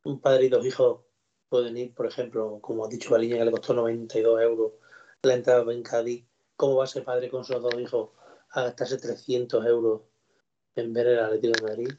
un 0.04 0.20
padre 0.20 0.46
y 0.46 0.48
dos 0.48 0.66
hijos 0.66 1.00
pueden 1.48 1.76
ir, 1.76 1.94
por 1.94 2.06
ejemplo, 2.06 2.58
como 2.60 2.84
ha 2.84 2.88
dicho 2.88 3.10
Baliña, 3.10 3.38
que 3.38 3.44
le 3.44 3.50
costó 3.52 3.74
92 3.74 4.42
euros 4.42 4.72
la 5.22 5.34
entrada 5.34 5.72
en 5.72 5.82
Cádiz, 5.82 6.24
¿cómo 6.56 6.76
va 6.76 6.84
a 6.84 6.88
ser 6.88 7.04
padre 7.04 7.30
con 7.30 7.44
sus 7.44 7.60
dos 7.62 7.74
hijos 7.78 8.10
a 8.50 8.62
gastarse 8.62 8.98
300 8.98 9.64
euros 9.66 10.02
en 10.76 10.92
ver 10.92 11.06
el 11.06 11.20
Atlético 11.20 11.54
de 11.58 11.62
Madrid? 11.62 11.92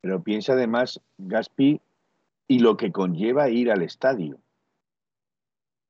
Pero 0.00 0.22
piensa 0.22 0.52
además, 0.52 1.00
Gaspi, 1.18 1.80
y 2.46 2.58
lo 2.58 2.76
que 2.76 2.92
conlleva 2.92 3.48
ir 3.48 3.70
al 3.70 3.82
estadio. 3.82 4.38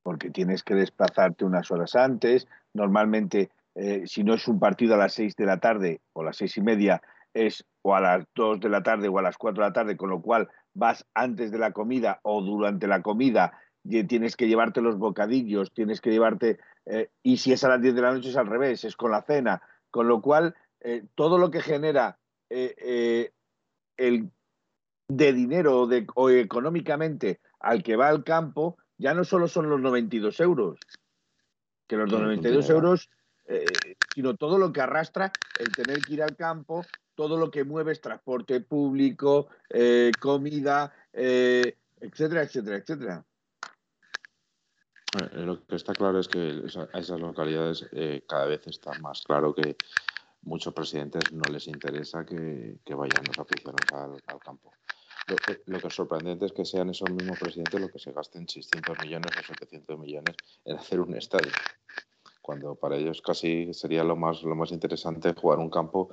Porque 0.04 0.30
tienes 0.30 0.62
que 0.62 0.76
desplazarte 0.76 1.44
unas 1.44 1.72
horas 1.72 1.96
antes, 1.96 2.46
normalmente 2.74 3.50
eh, 3.74 4.04
si 4.06 4.22
no 4.22 4.34
es 4.34 4.46
un 4.46 4.60
partido 4.60 4.94
a 4.94 4.98
las 4.98 5.14
seis 5.14 5.34
de 5.34 5.46
la 5.46 5.58
tarde 5.58 6.00
o 6.12 6.22
las 6.22 6.36
seis 6.36 6.56
y 6.56 6.60
media, 6.60 7.02
es 7.32 7.64
o 7.82 7.96
a 7.96 8.00
las 8.00 8.24
dos 8.34 8.60
de 8.60 8.68
la 8.68 8.84
tarde 8.84 9.08
o 9.08 9.18
a 9.18 9.22
las 9.22 9.36
cuatro 9.36 9.62
de 9.62 9.70
la 9.70 9.72
tarde, 9.72 9.96
con 9.96 10.10
lo 10.10 10.22
cual 10.22 10.48
vas 10.74 11.04
antes 11.14 11.50
de 11.50 11.58
la 11.58 11.72
comida 11.72 12.20
o 12.22 12.40
durante 12.42 12.86
la 12.86 13.02
comida, 13.02 13.58
y 13.82 14.04
tienes 14.04 14.36
que 14.36 14.46
llevarte 14.46 14.80
los 14.80 14.98
bocadillos, 14.98 15.72
tienes 15.72 16.00
que 16.00 16.10
llevarte, 16.10 16.58
eh, 16.86 17.10
y 17.22 17.38
si 17.38 17.52
es 17.52 17.64
a 17.64 17.68
las 17.68 17.82
diez 17.82 17.94
de 17.94 18.02
la 18.02 18.12
noche 18.12 18.28
es 18.28 18.36
al 18.36 18.46
revés, 18.46 18.84
es 18.84 18.96
con 18.96 19.10
la 19.10 19.22
cena, 19.22 19.62
con 19.90 20.06
lo 20.06 20.22
cual 20.22 20.54
eh, 20.80 21.02
todo 21.14 21.38
lo 21.38 21.50
que 21.50 21.60
genera 21.60 22.18
el 22.50 24.30
de 25.08 25.32
dinero 25.32 25.80
o, 25.80 25.86
de, 25.86 26.06
o 26.14 26.30
económicamente 26.30 27.40
al 27.58 27.82
que 27.82 27.96
va 27.96 28.08
al 28.08 28.22
campo, 28.22 28.76
ya 28.98 29.14
no 29.14 29.24
solo 29.24 29.48
son 29.48 29.68
los 29.68 29.80
92 29.80 30.40
euros, 30.40 30.78
que 31.86 31.96
los 31.96 32.10
92 32.10 32.70
euros 32.70 33.08
eh, 33.46 33.66
sino 34.14 34.36
todo 34.36 34.56
lo 34.58 34.72
que 34.72 34.80
arrastra 34.80 35.30
el 35.58 35.70
tener 35.70 36.00
que 36.00 36.14
ir 36.14 36.22
al 36.22 36.34
campo, 36.34 36.84
todo 37.14 37.36
lo 37.36 37.50
que 37.50 37.64
mueve 37.64 37.92
es 37.92 38.00
transporte 38.00 38.60
público, 38.60 39.48
eh, 39.68 40.10
comida, 40.18 40.94
eh, 41.12 41.76
etcétera, 42.00 42.42
etcétera, 42.42 42.76
etcétera. 42.78 43.24
Lo 45.34 45.64
que 45.64 45.76
está 45.76 45.92
claro 45.92 46.18
es 46.18 46.26
que 46.26 46.64
a 46.92 46.98
esas 46.98 47.20
localidades 47.20 47.86
cada 48.26 48.46
vez 48.46 48.66
está 48.66 48.98
más 48.98 49.22
claro 49.22 49.54
que 49.54 49.76
muchos 50.42 50.74
presidentes 50.74 51.32
no 51.32 51.42
les 51.52 51.68
interesa 51.68 52.24
que, 52.24 52.80
vayan 52.88 53.24
los 53.24 53.38
aficionados 53.38 54.20
al, 54.26 54.38
campo. 54.40 54.72
Lo 55.26 55.36
que, 55.36 55.62
lo 55.66 55.78
que, 55.80 55.88
es 55.88 55.94
sorprendente 55.94 56.46
es 56.46 56.52
que 56.52 56.64
sean 56.64 56.90
esos 56.90 57.10
mismos 57.10 57.38
presidentes 57.38 57.80
los 57.80 57.90
que 57.90 57.98
se 57.98 58.12
gasten 58.12 58.48
600 58.48 58.98
millones 59.02 59.32
o 59.38 59.42
700 59.42 59.98
millones 59.98 60.36
en 60.64 60.76
hacer 60.76 61.00
un 61.00 61.16
estadio 61.16 61.52
cuando 62.44 62.74
para 62.74 62.96
ellos 62.96 63.22
casi 63.22 63.72
sería 63.72 64.04
lo 64.04 64.16
más, 64.16 64.42
lo 64.42 64.54
más 64.54 64.70
interesante 64.70 65.32
jugar 65.32 65.58
un 65.58 65.70
campo 65.70 66.10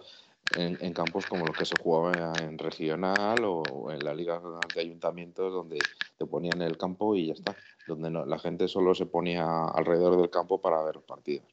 en, 0.56 0.94
campos 0.94 1.26
como 1.26 1.46
los 1.46 1.58
que 1.58 1.66
se 1.66 1.76
jugaba 1.78 2.32
en 2.40 2.58
regional 2.58 3.44
o 3.44 3.92
en 3.92 4.00
la 4.00 4.14
liga 4.14 4.42
de 4.74 4.80
ayuntamientos 4.80 5.52
donde 5.52 5.78
te 6.18 6.26
ponían 6.26 6.62
el 6.62 6.78
campo 6.78 7.18
y 7.18 7.28
ya 7.28 7.34
está, 7.34 7.54
donde 7.86 8.10
la 8.10 8.40
gente 8.40 8.70
solo 8.70 8.96
se 8.96 9.08
ponía 9.08 9.66
alrededor 9.66 10.16
del 10.16 10.30
campo 10.30 10.62
para 10.62 10.82
ver 10.84 10.96
los 10.96 11.04
partidos. 11.04 11.48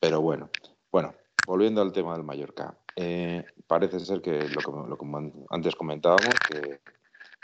Pero 0.00 0.22
bueno, 0.22 0.48
bueno, 0.90 1.14
volviendo 1.46 1.82
al 1.82 1.92
tema 1.92 2.14
del 2.14 2.24
Mallorca, 2.24 2.76
eh, 2.96 3.44
parece 3.66 4.00
ser 4.00 4.20
que 4.22 4.48
lo 4.48 4.96
que, 4.96 5.06
antes 5.50 5.74
comentábamos, 5.74 6.34
que 6.48 6.80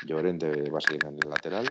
Llorente 0.07 0.71
va 0.71 0.79
a 0.79 0.81
seguir 0.81 1.05
en 1.07 1.19
el 1.23 1.31
lateral, 1.31 1.69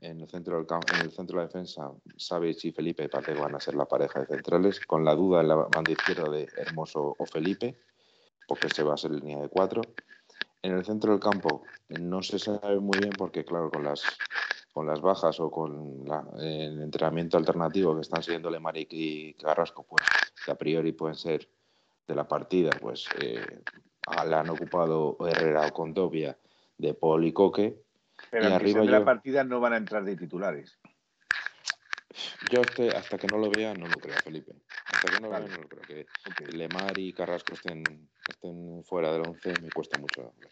en 0.00 0.20
el 0.20 0.28
centro 0.28 0.56
del 0.56 0.66
en 0.94 1.00
el 1.00 1.12
centro 1.12 1.36
de 1.36 1.42
la 1.42 1.46
defensa, 1.46 1.90
Savic 2.16 2.64
y 2.64 2.72
Felipe 2.72 3.08
parece 3.08 3.34
que 3.34 3.40
van 3.40 3.54
a 3.54 3.60
ser 3.60 3.74
la 3.74 3.84
pareja 3.84 4.20
de 4.20 4.26
centrales, 4.26 4.80
con 4.86 5.04
la 5.04 5.14
duda 5.14 5.42
en 5.42 5.48
la 5.48 5.56
banda 5.56 5.92
izquierda 5.92 6.30
de 6.30 6.48
Hermoso 6.56 7.14
o 7.18 7.26
Felipe, 7.26 7.76
porque 8.48 8.68
se 8.70 8.82
va 8.82 8.94
a 8.94 8.96
ser 8.96 9.10
línea 9.10 9.40
de 9.40 9.48
cuatro. 9.48 9.82
En 10.62 10.72
el 10.72 10.84
centro 10.84 11.12
del 11.12 11.20
campo 11.20 11.62
no 11.88 12.22
se 12.22 12.38
sabe 12.38 12.80
muy 12.80 12.98
bien 12.98 13.12
porque, 13.16 13.44
claro, 13.44 13.70
con 13.70 13.84
las, 13.84 14.02
con 14.72 14.86
las 14.86 15.00
bajas 15.00 15.38
o 15.40 15.50
con 15.50 16.04
el 16.38 16.80
entrenamiento 16.80 17.36
alternativo 17.36 17.94
que 17.94 18.02
están 18.02 18.22
siguiendo 18.22 18.50
Lemaric 18.50 18.88
y 18.92 19.34
Carrasco, 19.34 19.84
pues 19.88 20.02
que 20.44 20.50
a 20.50 20.56
priori 20.56 20.92
pueden 20.92 21.16
ser 21.16 21.48
de 22.06 22.14
la 22.14 22.26
partida, 22.26 22.70
pues 22.80 23.06
eh, 23.20 23.62
la 24.26 24.40
han 24.40 24.50
ocupado 24.50 25.16
Herrera 25.26 25.66
o 25.66 25.72
Condovia 25.72 26.36
de 26.78 26.94
Paul 26.94 27.24
y 27.24 27.32
Coque, 27.32 27.82
pero 28.30 28.48
y 28.48 28.52
arriba 28.52 28.80
de 28.80 28.86
la 28.86 29.04
partida 29.04 29.44
no 29.44 29.60
van 29.60 29.74
a 29.74 29.76
entrar 29.76 30.04
de 30.04 30.16
titulares. 30.16 30.78
Yo 32.50 32.62
este, 32.62 32.88
hasta 32.90 33.16
que 33.18 33.28
no 33.28 33.38
lo 33.38 33.50
vea 33.50 33.72
no 33.74 33.86
lo 33.86 33.96
creo, 33.98 34.16
Felipe. 34.16 34.52
Hasta 34.86 35.12
que 35.12 35.20
no 35.20 35.28
lo 35.28 35.30
vea 35.30 35.48
no 35.48 35.62
lo 35.62 35.68
creo. 35.68 35.82
Que 36.36 36.56
Lemar 36.56 36.98
y 36.98 37.12
Carrasco 37.12 37.54
estén, 37.54 37.84
estén 38.28 38.82
fuera 38.84 39.12
del 39.12 39.22
11 39.26 39.54
me 39.62 39.70
cuesta 39.70 39.98
mucho 39.98 40.22
verlo. 40.22 40.48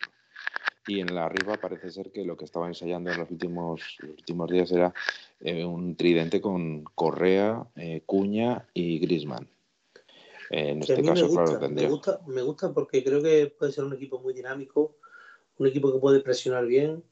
Y 0.87 1.01
en 1.01 1.15
la 1.15 1.27
arriba 1.27 1.57
parece 1.57 1.91
ser 1.91 2.13
que 2.13 2.25
lo 2.25 2.37
que 2.37 2.45
estaba 2.45 2.69
ensayando 2.69 3.11
en 3.11 3.19
los 3.19 3.31
últimos, 3.31 3.99
últimos 4.03 4.49
días 4.49 4.71
era 4.73 4.95
eh, 5.41 5.65
un 5.65 5.97
tridente 5.97 6.41
con 6.41 6.85
Correa, 6.85 7.67
eh, 7.77 8.03
Cuña 8.07 8.67
y 8.73 8.99
Grisman. 9.01 9.49
En 10.51 10.81
este 10.81 11.03
caso, 11.03 11.29
claro, 11.29 11.59
tendría. 11.59 11.89
Me 11.89 11.95
gusta, 11.95 12.21
me 12.27 12.43
gusta 12.43 12.73
porque 12.73 13.05
creo 13.05 13.23
que 13.23 13.53
puede 13.59 13.73
ser 13.73 13.85
un 13.85 13.93
equipo 13.95 14.21
muy 14.21 14.33
dinámico, 14.33 14.97
un 15.59 15.67
equipo 15.67 15.93
que 15.93 15.99
puede 15.99 16.21
presionar 16.21 16.67
bien, 16.67 17.05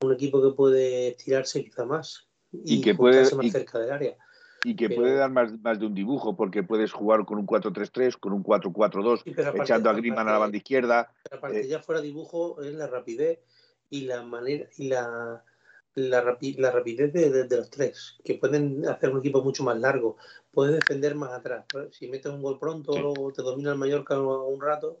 un 0.00 0.12
equipo 0.12 0.42
que 0.42 0.54
puede 0.54 1.08
estirarse 1.08 1.64
quizá 1.64 1.84
más 1.84 2.28
y, 2.52 2.80
que 2.80 2.94
puede 2.94 3.22
más 3.34 3.52
cerca 3.52 3.78
del 3.78 3.92
área. 3.92 4.16
Y 4.64 4.76
que 4.76 4.88
puede 4.88 5.14
dar 5.14 5.30
más, 5.30 5.52
más, 5.60 5.80
de 5.80 5.86
un 5.86 5.94
dibujo, 5.94 6.36
porque 6.36 6.62
puedes 6.62 6.92
jugar 6.92 7.24
con 7.24 7.38
un 7.38 7.46
4-3-3, 7.46 8.16
con 8.18 8.32
un 8.32 8.44
4-4-2, 8.44 9.60
echando 9.60 9.90
a 9.90 9.92
Griezmann 9.92 10.28
a 10.28 10.32
la 10.32 10.38
banda 10.38 10.56
izquierda. 10.56 11.12
Aparte, 11.32 11.62
eh, 11.62 11.68
ya 11.68 11.80
fuera 11.80 12.00
dibujo 12.00 12.62
es 12.62 12.72
la 12.74 12.86
rapidez 12.86 13.40
y 13.90 14.02
la 14.02 14.22
manera 14.22 14.68
y 14.76 14.88
la, 14.88 15.44
la, 15.94 16.20
rapidez 16.20 17.12
de, 17.12 17.56
los 17.56 17.70
tres, 17.70 18.16
que 18.24 18.34
pueden 18.34 18.86
hacer 18.88 19.10
un 19.10 19.18
equipo 19.18 19.42
mucho 19.42 19.62
más 19.62 19.78
largo, 19.78 20.16
puedes 20.50 20.74
defender 20.74 21.14
más 21.14 21.32
atrás. 21.32 21.66
Si 21.90 22.08
metes 22.08 22.32
un 22.32 22.42
gol 22.42 22.58
pronto, 22.58 22.92
o 22.92 23.32
te 23.32 23.42
domina 23.42 23.72
el 23.72 23.78
Mallorca 23.78 24.18
un 24.20 24.60
rato, 24.60 25.00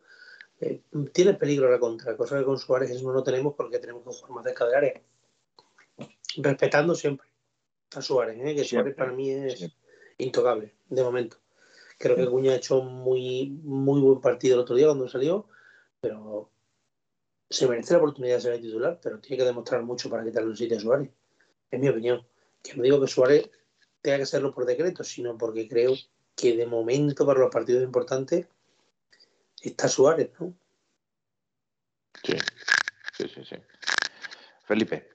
eh, 0.60 0.82
tiene 1.12 1.34
peligro 1.34 1.70
la 1.70 1.78
contra, 1.78 2.16
cosa 2.16 2.38
que 2.38 2.44
con 2.44 2.58
Suárez 2.58 2.90
eso 2.90 3.04
no 3.04 3.12
lo 3.12 3.22
tenemos 3.22 3.54
porque 3.56 3.78
tenemos 3.78 4.04
que 4.04 4.10
jugar 4.10 4.30
más 4.30 4.44
cerca 4.44 4.66
del 4.66 4.74
área. 4.74 5.02
Respetando 6.36 6.94
siempre 6.94 7.28
a 7.94 8.00
Suárez, 8.00 8.38
¿eh? 8.40 8.54
que 8.54 8.64
Suárez 8.64 8.94
para 8.94 9.12
mí 9.12 9.30
es 9.30 9.70
intocable, 10.18 10.74
de 10.88 11.02
momento. 11.02 11.38
Creo 11.98 12.16
que 12.16 12.26
Cuña 12.26 12.52
ha 12.52 12.56
hecho 12.56 12.82
muy, 12.82 13.50
muy 13.62 14.00
buen 14.00 14.20
partido 14.20 14.54
el 14.54 14.60
otro 14.60 14.76
día 14.76 14.86
cuando 14.86 15.08
salió, 15.08 15.46
pero 16.00 16.51
se 17.52 17.68
merece 17.68 17.94
la 17.94 17.98
oportunidad 17.98 18.36
de 18.36 18.40
ser 18.40 18.52
el 18.54 18.60
titular, 18.62 18.98
pero 19.02 19.18
tiene 19.18 19.38
que 19.38 19.44
demostrar 19.44 19.82
mucho 19.82 20.08
para 20.08 20.24
quitarle 20.24 20.50
un 20.50 20.56
sitio 20.56 20.76
a 20.76 20.80
Suárez. 20.80 21.10
Es 21.70 21.80
mi 21.80 21.88
opinión. 21.88 22.26
Que 22.62 22.74
no 22.74 22.82
digo 22.82 23.00
que 23.00 23.08
Suárez 23.08 23.50
tenga 24.00 24.18
que 24.18 24.22
hacerlo 24.22 24.54
por 24.54 24.66
decreto, 24.66 25.04
sino 25.04 25.36
porque 25.36 25.68
creo 25.68 25.94
que 26.34 26.56
de 26.56 26.66
momento 26.66 27.26
para 27.26 27.40
los 27.40 27.52
partidos 27.52 27.82
importantes 27.82 28.46
está 29.60 29.88
Suárez, 29.88 30.30
¿no? 30.40 30.54
Sí, 32.24 32.36
sí, 33.16 33.28
sí, 33.28 33.44
sí. 33.44 33.56
Felipe. 34.64 35.12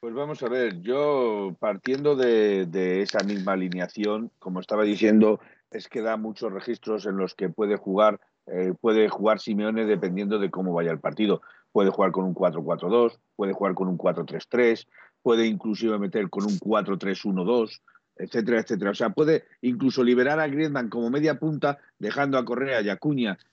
Pues 0.00 0.14
vamos 0.14 0.42
a 0.42 0.48
ver, 0.48 0.80
yo 0.80 1.54
partiendo 1.58 2.16
de, 2.16 3.02
esa 3.02 3.18
misma 3.22 3.52
alineación, 3.52 4.30
como 4.38 4.60
estaba 4.60 4.82
diciendo, 4.82 5.40
es 5.70 5.88
que 5.88 6.00
da 6.00 6.16
muchos 6.16 6.52
registros 6.52 7.04
en 7.04 7.18
los 7.18 7.34
que 7.34 7.50
puede 7.50 7.76
jugar, 7.76 8.18
eh, 8.52 8.72
puede 8.80 9.08
jugar 9.08 9.40
Simeone 9.40 9.86
dependiendo 9.86 10.38
de 10.38 10.50
cómo 10.50 10.72
vaya 10.72 10.90
el 10.90 11.00
partido. 11.00 11.42
Puede 11.72 11.90
jugar 11.90 12.10
con 12.10 12.24
un 12.24 12.34
4-4-2, 12.34 13.18
puede 13.36 13.52
jugar 13.52 13.74
con 13.74 13.88
un 13.88 13.96
4-3-3, 13.96 14.86
puede 15.22 15.46
inclusive 15.46 15.98
meter 15.98 16.28
con 16.28 16.44
un 16.44 16.58
4-3-1-2 16.58 17.80
etcétera, 18.20 18.60
etcétera. 18.60 18.90
O 18.90 18.94
sea, 18.94 19.10
puede 19.10 19.44
incluso 19.62 20.04
liberar 20.04 20.40
a 20.40 20.46
Griezmann 20.46 20.90
como 20.90 21.10
media 21.10 21.38
punta, 21.38 21.78
dejando 21.98 22.38
a 22.38 22.44
Correa 22.44 22.82
y 22.82 22.88
a 22.88 22.98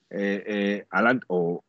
eh, 0.09 0.85
eh, 0.89 1.21
o, 1.27 1.63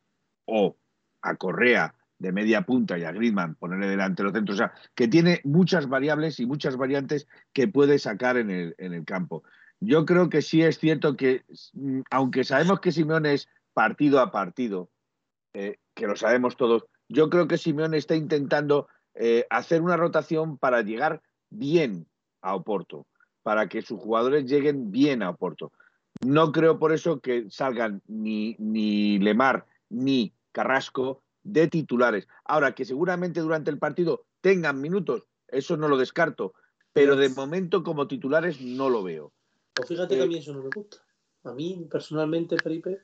a 1.23 1.37
Correa 1.37 1.95
de 2.19 2.33
media 2.33 2.63
punta 2.63 2.99
y 2.99 3.05
a 3.05 3.13
Griezmann 3.13 3.55
ponerle 3.55 3.87
delante 3.87 4.25
los 4.25 4.33
centros. 4.33 4.57
O 4.57 4.59
sea, 4.59 4.73
que 4.95 5.07
tiene 5.07 5.41
muchas 5.45 5.89
variables 5.89 6.41
y 6.41 6.47
muchas 6.47 6.77
variantes 6.77 7.29
que 7.53 7.69
puede 7.69 7.99
sacar 8.01 8.37
en 8.37 8.51
el 8.51 9.05
campo. 9.05 9.45
Yo 9.81 10.05
creo 10.05 10.29
que 10.29 10.43
sí 10.43 10.63
es 10.63 10.79
cierto 10.79 11.17
que, 11.17 11.45
mm, 11.73 12.01
aunque 12.11 12.45
sabemos 12.45 12.81
que 12.81 12.93
Simeone 12.93 13.35
es 13.35 13.49
partido 13.73 14.21
a 14.21 14.31
partido, 14.31 14.91
eh, 15.55 15.79
que 15.95 16.07
lo 16.07 16.17
sabemos 16.17 16.57
todos, 16.57 16.85
yo 17.09 17.31
creo 17.31 17.49
que 17.49 17.59
Simeone 17.59 17.97
está 17.97 18.15
intentando 18.17 18.89
eh, 19.15 19.47
hacer 19.51 19.83
una 19.83 19.97
rotación 19.97 20.59
para 20.59 20.83
llegar 20.83 21.23
bien 21.51 22.07
a 22.43 22.55
Oporto, 22.55 23.07
para 23.43 23.69
que 23.69 23.83
sus 23.83 23.99
jugadores 23.99 24.45
lleguen 24.47 24.91
bien 24.91 25.23
a 25.23 25.31
Oporto. 25.31 25.73
No 26.25 26.53
creo 26.53 26.79
por 26.79 26.93
eso 26.93 27.21
que 27.21 27.47
salgan 27.51 28.03
ni, 28.07 28.57
ni 28.59 29.19
Lemar 29.19 29.67
ni 29.89 30.35
Carrasco 30.53 31.23
de 31.43 31.69
titulares. 31.69 32.29
Ahora, 32.45 32.75
que 32.75 32.85
seguramente 32.85 33.41
durante 33.41 33.71
el 33.71 33.79
partido 33.79 34.25
tengan 34.41 34.81
minutos, 34.81 35.25
eso 35.49 35.77
no 35.77 35.89
lo 35.89 35.97
descarto, 35.97 36.55
pero 36.93 37.17
de 37.17 37.29
momento 37.29 37.83
como 37.83 38.09
titulares 38.09 38.61
no 38.61 38.91
lo 38.91 39.03
veo. 39.03 39.33
Pues 39.79 39.91
fíjate 39.91 40.17
que 40.17 40.23
a 40.23 40.27
mí 40.27 40.37
eso 40.37 40.53
no 40.53 40.61
me 40.61 40.71
gusta. 40.75 40.97
A 41.45 41.53
mí 41.53 41.87
personalmente, 41.89 42.57
Felipe, 42.59 43.01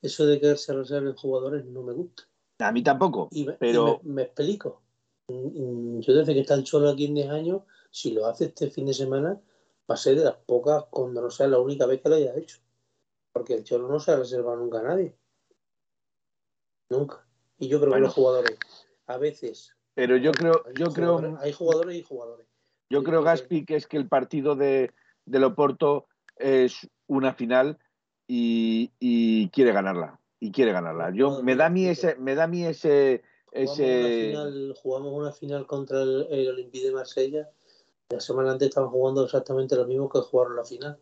eso 0.00 0.24
de 0.24 0.38
que 0.38 0.56
se 0.56 0.72
reserven 0.72 1.16
jugadores 1.16 1.64
no 1.64 1.82
me 1.82 1.92
gusta. 1.92 2.22
A 2.60 2.70
mí 2.70 2.84
tampoco, 2.84 3.28
pero... 3.58 4.00
me, 4.04 4.22
explico. 4.22 4.80
Mm, 5.26 5.98
yo 5.98 6.14
desde 6.14 6.32
que 6.32 6.40
está 6.40 6.54
el 6.54 6.62
Cholo 6.62 6.90
aquí 6.90 7.06
en 7.06 7.16
10 7.16 7.30
años, 7.30 7.62
si 7.90 8.12
lo 8.12 8.26
hace 8.26 8.44
este 8.44 8.70
fin 8.70 8.86
de 8.86 8.94
semana, 8.94 9.40
va 9.90 9.94
a 9.94 9.96
ser 9.96 10.16
de 10.16 10.22
las 10.22 10.36
pocas, 10.36 10.84
cuando 10.88 11.20
no 11.20 11.30
sea 11.30 11.48
la 11.48 11.58
única 11.58 11.84
vez 11.84 12.00
que 12.00 12.08
lo 12.08 12.14
haya 12.14 12.36
hecho. 12.36 12.58
Porque 13.32 13.54
el 13.54 13.64
Cholo 13.64 13.88
no 13.88 13.98
se 13.98 14.12
ha 14.12 14.16
reservado 14.16 14.56
nunca 14.56 14.78
a 14.78 14.84
nadie. 14.84 15.16
Nunca. 16.90 17.26
Y 17.58 17.66
yo 17.66 17.80
creo 17.80 17.92
que 17.92 17.98
los 17.98 18.14
jugadores, 18.14 18.56
a 19.06 19.18
veces. 19.18 19.74
Pero 19.94 20.16
yo 20.16 20.30
creo, 20.30 20.62
yo 20.78 20.92
creo. 20.92 21.36
Hay 21.40 21.52
jugadores 21.52 21.96
y 21.96 22.04
jugadores. 22.04 22.46
Yo 22.88 23.02
creo, 23.02 23.24
Gaspi, 23.24 23.64
que 23.64 23.74
es 23.74 23.88
que 23.88 23.96
el 23.96 24.06
partido 24.06 24.54
de, 24.54 24.92
de 25.26 25.38
Loporto 25.38 26.06
es 26.36 26.88
una 27.06 27.34
final 27.34 27.78
y, 28.26 29.48
quiere 29.50 29.72
ganarla. 29.72 30.20
Y 30.40 30.50
quiere 30.52 30.72
ganarla. 30.72 31.10
Yo 31.14 31.42
me 31.42 31.56
da 31.56 31.66
a 31.66 31.70
mí 31.70 31.86
ese, 31.86 32.16
me 32.16 32.34
da 32.34 32.44
a 32.44 32.48
mí 32.48 32.64
ese, 32.64 33.22
ese... 33.52 34.34
Jugamos, 34.82 35.12
una 35.12 35.32
final, 35.32 35.66
contra 35.66 36.02
el, 36.02 36.26
el 36.30 36.48
Olympique 36.48 36.86
de 36.86 36.92
Marsella. 36.92 37.48
La 38.10 38.20
semana 38.20 38.52
antes 38.52 38.68
estaban 38.68 38.90
jugando 38.90 39.24
exactamente 39.24 39.76
lo 39.76 39.86
mismo 39.86 40.08
que 40.08 40.20
jugaron 40.20 40.56
la 40.56 40.64
final. 40.64 40.98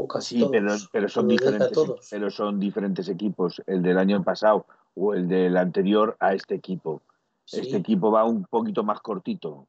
O 0.00 0.06
casi 0.06 0.38
sí, 0.38 0.48
pero, 0.92 1.08
son 1.08 1.28
diferentes, 1.28 1.78
pero 2.10 2.30
son 2.30 2.60
diferentes 2.60 3.08
equipos. 3.08 3.60
El 3.66 3.82
del 3.82 3.98
año 3.98 4.22
pasado 4.22 4.64
o 4.94 5.12
el 5.12 5.26
del 5.28 5.56
anterior 5.56 6.16
a 6.20 6.34
este 6.34 6.54
equipo. 6.54 7.02
Este 7.50 7.76
equipo 7.76 8.10
va 8.10 8.24
un 8.24 8.44
poquito 8.44 8.84
más 8.84 9.00
cortito. 9.00 9.66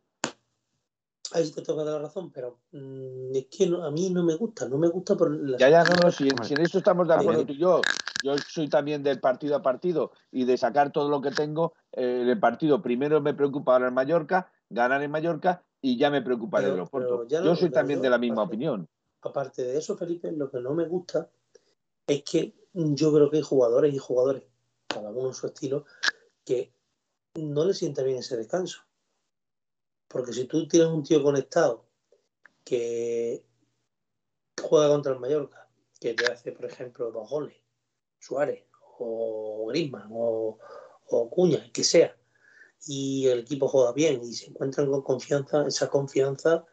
Ahí 1.34 1.46
sí 1.46 1.54
te 1.54 1.62
toca 1.62 1.84
dar 1.84 1.96
la 1.96 2.08
razón, 2.08 2.32
pero 2.32 2.60
mm, 2.72 3.36
es 3.36 3.46
que 3.46 3.66
a 3.66 3.92
mí 3.92 4.10
no 4.10 4.24
me 4.24 4.36
gusta, 4.36 4.68
no 4.68 4.78
me 4.78 4.88
gusta 4.88 5.16
por 5.16 5.58
Ya, 5.58 5.70
ya, 5.70 5.84
no, 5.84 5.96
no, 6.04 6.12
si, 6.12 6.28
en 6.28 6.62
eso 6.62 6.78
estamos 6.78 7.08
de 7.08 7.14
acuerdo 7.14 7.46
tú 7.46 7.54
y 7.54 7.58
yo. 7.58 7.82
Yo 8.24 8.38
soy 8.38 8.68
también 8.68 9.04
del 9.04 9.20
partido 9.20 9.56
a 9.56 9.62
partido 9.62 10.12
y 10.32 10.46
de 10.46 10.58
sacar 10.58 10.92
todo 10.92 11.10
lo 11.10 11.22
que 11.22 11.32
tengo 11.32 11.74
eh, 11.94 12.24
del 12.26 12.40
partido. 12.40 12.82
Primero 12.82 13.22
me 13.22 13.34
preocupa 13.34 13.74
ahora 13.74 13.88
en 13.88 13.94
Mallorca, 13.94 14.52
ganar 14.70 15.02
en 15.02 15.12
Mallorca 15.12 15.64
y 15.82 15.98
ya 15.98 16.10
me 16.10 16.22
preocupa 16.22 16.60
el 16.60 16.72
aeropuerto. 16.72 17.26
yo 17.28 17.56
soy 17.56 17.70
también 17.70 18.02
de 18.02 18.10
la 18.10 18.18
misma 18.18 18.44
opinión. 18.44 18.88
Aparte 19.22 19.64
de 19.64 19.78
eso, 19.78 19.98
Felipe, 19.98 20.32
lo 20.32 20.50
que 20.50 20.60
no 20.60 20.74
me 20.74 20.88
gusta 20.88 21.30
es 22.08 22.24
que 22.24 22.56
yo 22.74 23.14
creo 23.14 23.30
que 23.30 23.38
hay 23.38 23.44
jugadores 23.44 23.94
y 23.94 23.98
jugadores, 23.98 24.44
cada 24.88 25.12
uno 25.12 25.28
en 25.28 25.34
su 25.34 25.48
estilo, 25.48 25.86
que 26.44 26.74
no 27.36 27.66
le 27.66 27.74
sienta 27.74 28.04
bien 28.04 28.18
ese 28.18 28.38
descanso. 28.38 28.80
Porque 30.10 30.34
si 30.34 30.46
tú 30.46 30.68
tienes 30.68 30.90
un 30.90 31.04
tío 31.04 31.24
conectado 31.24 31.86
que 32.66 33.46
juega 34.62 34.90
contra 34.90 35.14
el 35.14 35.20
Mallorca, 35.20 35.70
que 36.00 36.14
te 36.16 36.26
hace, 36.26 36.52
por 36.52 36.66
ejemplo, 36.66 37.12
dos 37.12 37.30
goles, 37.30 37.56
Suárez 38.20 38.66
o 38.98 39.68
Griezmann 39.70 40.10
o, 40.12 40.58
o 41.08 41.30
Cuña, 41.30 41.72
que 41.72 41.84
sea, 41.84 42.16
y 42.86 43.28
el 43.28 43.40
equipo 43.40 43.68
juega 43.68 43.94
bien 43.94 44.22
y 44.24 44.34
se 44.34 44.48
encuentran 44.48 44.90
con 44.90 45.02
confianza, 45.04 45.68
esa 45.68 45.90
confianza 45.90 46.66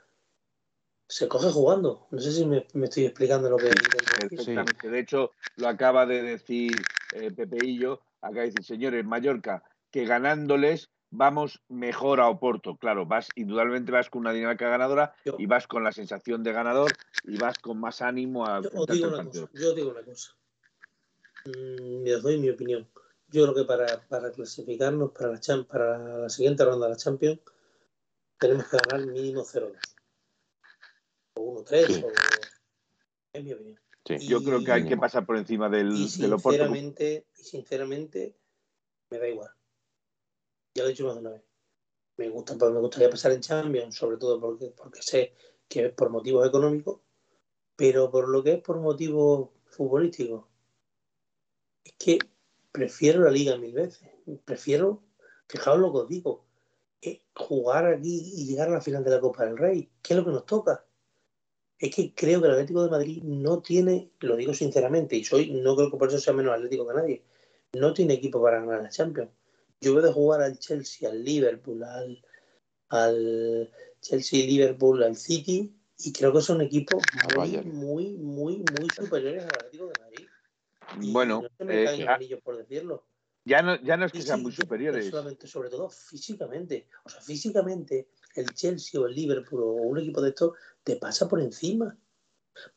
se 1.09 1.29
coge 1.29 1.51
jugando. 1.51 2.07
No 2.11 2.20
sé 2.20 2.33
si 2.33 2.46
me, 2.46 2.66
estoy 2.83 3.05
explicando 3.05 3.51
lo 3.51 3.57
que 3.57 3.68
Perfectamente. 3.68 4.90
De 4.90 4.99
hecho, 4.99 5.33
lo 5.57 5.68
acaba 5.68 6.07
de 6.07 6.22
decir 6.22 6.72
eh, 7.12 7.31
Pepeillo, 7.31 8.01
acaba 8.20 8.40
de 8.40 8.46
decir, 8.46 8.64
señores, 8.64 9.05
Mallorca, 9.05 9.62
que 9.90 10.05
ganándoles 10.05 10.90
vamos 11.11 11.62
mejor 11.69 12.21
a 12.21 12.29
Oporto. 12.29 12.77
Claro, 12.77 13.07
vas, 13.07 13.29
indudablemente 13.35 13.92
vas 13.92 14.11
con 14.11 14.21
una 14.21 14.33
dinámica 14.33 14.69
ganadora 14.69 15.14
y 15.38 15.47
vas 15.47 15.66
con 15.66 15.85
la 15.85 15.92
sensación 15.92 16.42
de 16.42 16.53
ganador 16.53 16.92
y 17.25 17.38
vas 17.38 17.59
con 17.59 17.79
más 17.79 18.03
ánimo 18.03 18.47
a. 18.47 18.62
Yo 18.62 18.87
digo, 18.87 19.09
una 19.09 19.25
cosa, 19.25 19.49
yo 19.53 19.75
digo 19.75 19.90
una 19.90 20.03
cosa. 20.03 20.35
Mm, 21.45 22.23
doy 22.23 22.38
mi 22.38 22.51
opinión. 22.51 22.88
Yo 23.29 23.42
creo 23.42 23.55
que 23.55 23.64
para, 23.64 24.01
para 24.09 24.31
clasificarnos 24.31 25.11
para 25.11 25.33
la, 25.33 25.64
para 25.64 26.19
la 26.19 26.29
siguiente 26.29 26.64
ronda 26.64 26.87
de 26.87 26.92
la 26.92 26.97
Champions 26.97 27.40
tenemos 28.38 28.66
que 28.69 28.77
ganar 28.77 29.07
mínimo 29.07 29.42
0-2. 29.42 29.75
O 31.35 31.64
1-3. 31.64 32.05
O... 32.05 32.12
Es 33.33 33.45
mi 33.45 33.53
opinión. 33.53 33.81
yo 34.05 34.42
creo 34.42 34.62
que 34.62 34.73
hay 34.73 34.87
que 34.87 34.97
pasar 34.97 35.27
por 35.27 35.37
encima 35.37 35.69
del, 35.69 35.92
y 35.92 36.09
sinceramente, 36.09 37.27
Y 37.37 37.42
sinceramente, 37.42 38.37
me 39.11 39.19
da 39.19 39.29
igual 39.29 39.56
ya 40.77 40.83
lo 40.83 40.89
he 40.89 40.93
dicho 40.93 41.07
más 41.07 41.15
de 41.15 41.21
una 41.21 41.31
vez. 41.31 41.43
Me, 42.19 42.29
gusta, 42.29 42.57
pues, 42.57 42.71
me 42.71 42.81
gustaría 42.81 43.11
pasar 43.11 43.33
en 43.33 43.41
Champions, 43.41 43.97
sobre 43.97 44.17
todo 44.19 44.41
porque, 44.41 44.75
sé 45.01 45.33
que 45.69 45.87
es 45.87 45.93
por 45.93 46.11
motivos 46.11 46.47
económicos, 46.47 47.01
pero 47.75 48.11
por 48.11 48.29
lo 48.29 48.43
que 48.43 48.55
es 48.55 48.62
por 48.62 48.79
motivos 48.79 49.51
futbolísticos. 49.67 50.45
Es 51.85 51.95
que 51.99 52.19
prefiero 52.73 53.25
la 53.25 53.31
liga 53.31 53.57
mil 53.57 53.73
veces. 53.73 54.09
Prefiero, 54.45 55.03
fijaos 55.49 55.79
lo 55.79 55.93
que 55.93 55.99
os 55.99 56.09
digo, 56.09 56.45
jugar 57.35 57.87
aquí 57.87 58.33
y 58.35 58.47
llegar 58.47 58.69
a 58.69 58.73
la 58.73 58.81
final 58.81 59.05
de 59.05 59.11
la 59.11 59.21
Copa 59.21 59.45
del 59.45 59.57
Rey, 59.57 59.91
que 60.03 60.15
es 60.15 60.19
lo 60.19 60.25
que 60.25 60.33
nos 60.33 60.47
toca. 60.47 60.85
Es 61.79 61.95
que 61.95 62.15
creo 62.15 62.41
que 62.41 62.47
el 62.47 62.55
Atlético 62.55 62.83
de 62.83 62.91
Madrid 62.91 63.23
no 63.23 63.61
tiene, 63.61 64.11
lo 64.21 64.37
digo 64.37 64.55
sinceramente, 64.55 65.17
y 65.17 65.25
soy, 65.25 65.51
no 65.51 65.77
creo 65.77 65.91
que 65.91 65.99
por 65.99 66.09
eso 66.09 66.19
sea 66.19 66.33
menos 66.33 66.55
atlético 66.55 66.87
que 66.87 66.95
nadie, 66.95 67.23
no 67.75 67.93
tiene 67.93 68.15
equipo 68.15 68.43
para 68.43 68.61
ganar 68.61 68.83
la 68.83 68.89
Champions 68.89 69.31
yo 69.81 69.95
veo 69.95 70.03
de 70.03 70.12
jugar 70.12 70.43
al 70.43 70.59
Chelsea, 70.59 71.09
al 71.09 71.25
Liverpool, 71.25 71.83
al, 71.85 72.25
al 72.89 73.73
Chelsea, 74.01 74.47
Liverpool, 74.47 75.03
al 75.03 75.17
City, 75.17 75.75
y 75.99 76.12
creo 76.12 76.33
que 76.33 76.41
son 76.41 76.61
equipos 76.61 77.03
muy, 77.35 77.57
muy, 77.62 78.17
muy, 78.17 78.57
muy 78.59 78.91
superiores 78.95 79.45
al 79.45 79.51
Atlético 79.51 79.87
de 79.87 80.01
Madrid. 80.01 80.27
bueno, 81.12 81.43
no 81.43 81.49
se 81.57 81.65
me 81.65 81.85
eh, 81.85 81.99
ya, 81.99 82.37
por 82.43 82.57
decirlo. 82.57 83.07
Ya 83.45 83.62
no, 83.62 83.81
ya 83.83 83.97
no 83.97 84.07
es 84.07 84.12
que 84.12 84.23
sean 84.23 84.43
muy 84.43 84.53
superiores. 84.53 85.09
Solamente, 85.09 85.47
sobre 85.47 85.71
todo 85.71 85.89
físicamente. 85.89 86.89
O 87.05 87.09
sea, 87.09 87.21
físicamente, 87.21 88.09
el 88.35 88.53
Chelsea 88.53 89.01
o 89.01 89.07
el 89.07 89.15
Liverpool 89.15 89.62
o 89.62 89.73
un 89.73 89.99
equipo 89.99 90.21
de 90.21 90.31
estos 90.31 90.53
te 90.83 90.97
pasa 90.97 91.29
por 91.29 91.41
encima. 91.41 91.97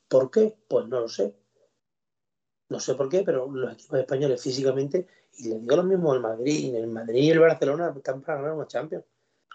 ¿Por 0.07 0.29
qué? 0.29 0.55
Pues 0.67 0.87
no 0.87 0.99
lo 0.99 1.07
sé. 1.07 1.35
No 2.69 2.79
sé 2.79 2.93
por 2.93 3.09
qué, 3.09 3.23
pero 3.23 3.51
los 3.51 3.73
equipos 3.73 3.99
españoles 3.99 4.43
físicamente 4.43 5.07
y 5.37 5.49
le 5.49 5.59
digo 5.59 5.75
lo 5.75 5.83
mismo 5.83 6.11
al 6.11 6.19
Madrid. 6.19 6.75
El 6.75 6.87
Madrid 6.87 7.23
y 7.23 7.31
el 7.31 7.39
Barcelona 7.39 7.93
están 7.95 8.21
para 8.21 8.39
ganar 8.39 8.55
una 8.55 8.67
Champions. 8.67 9.05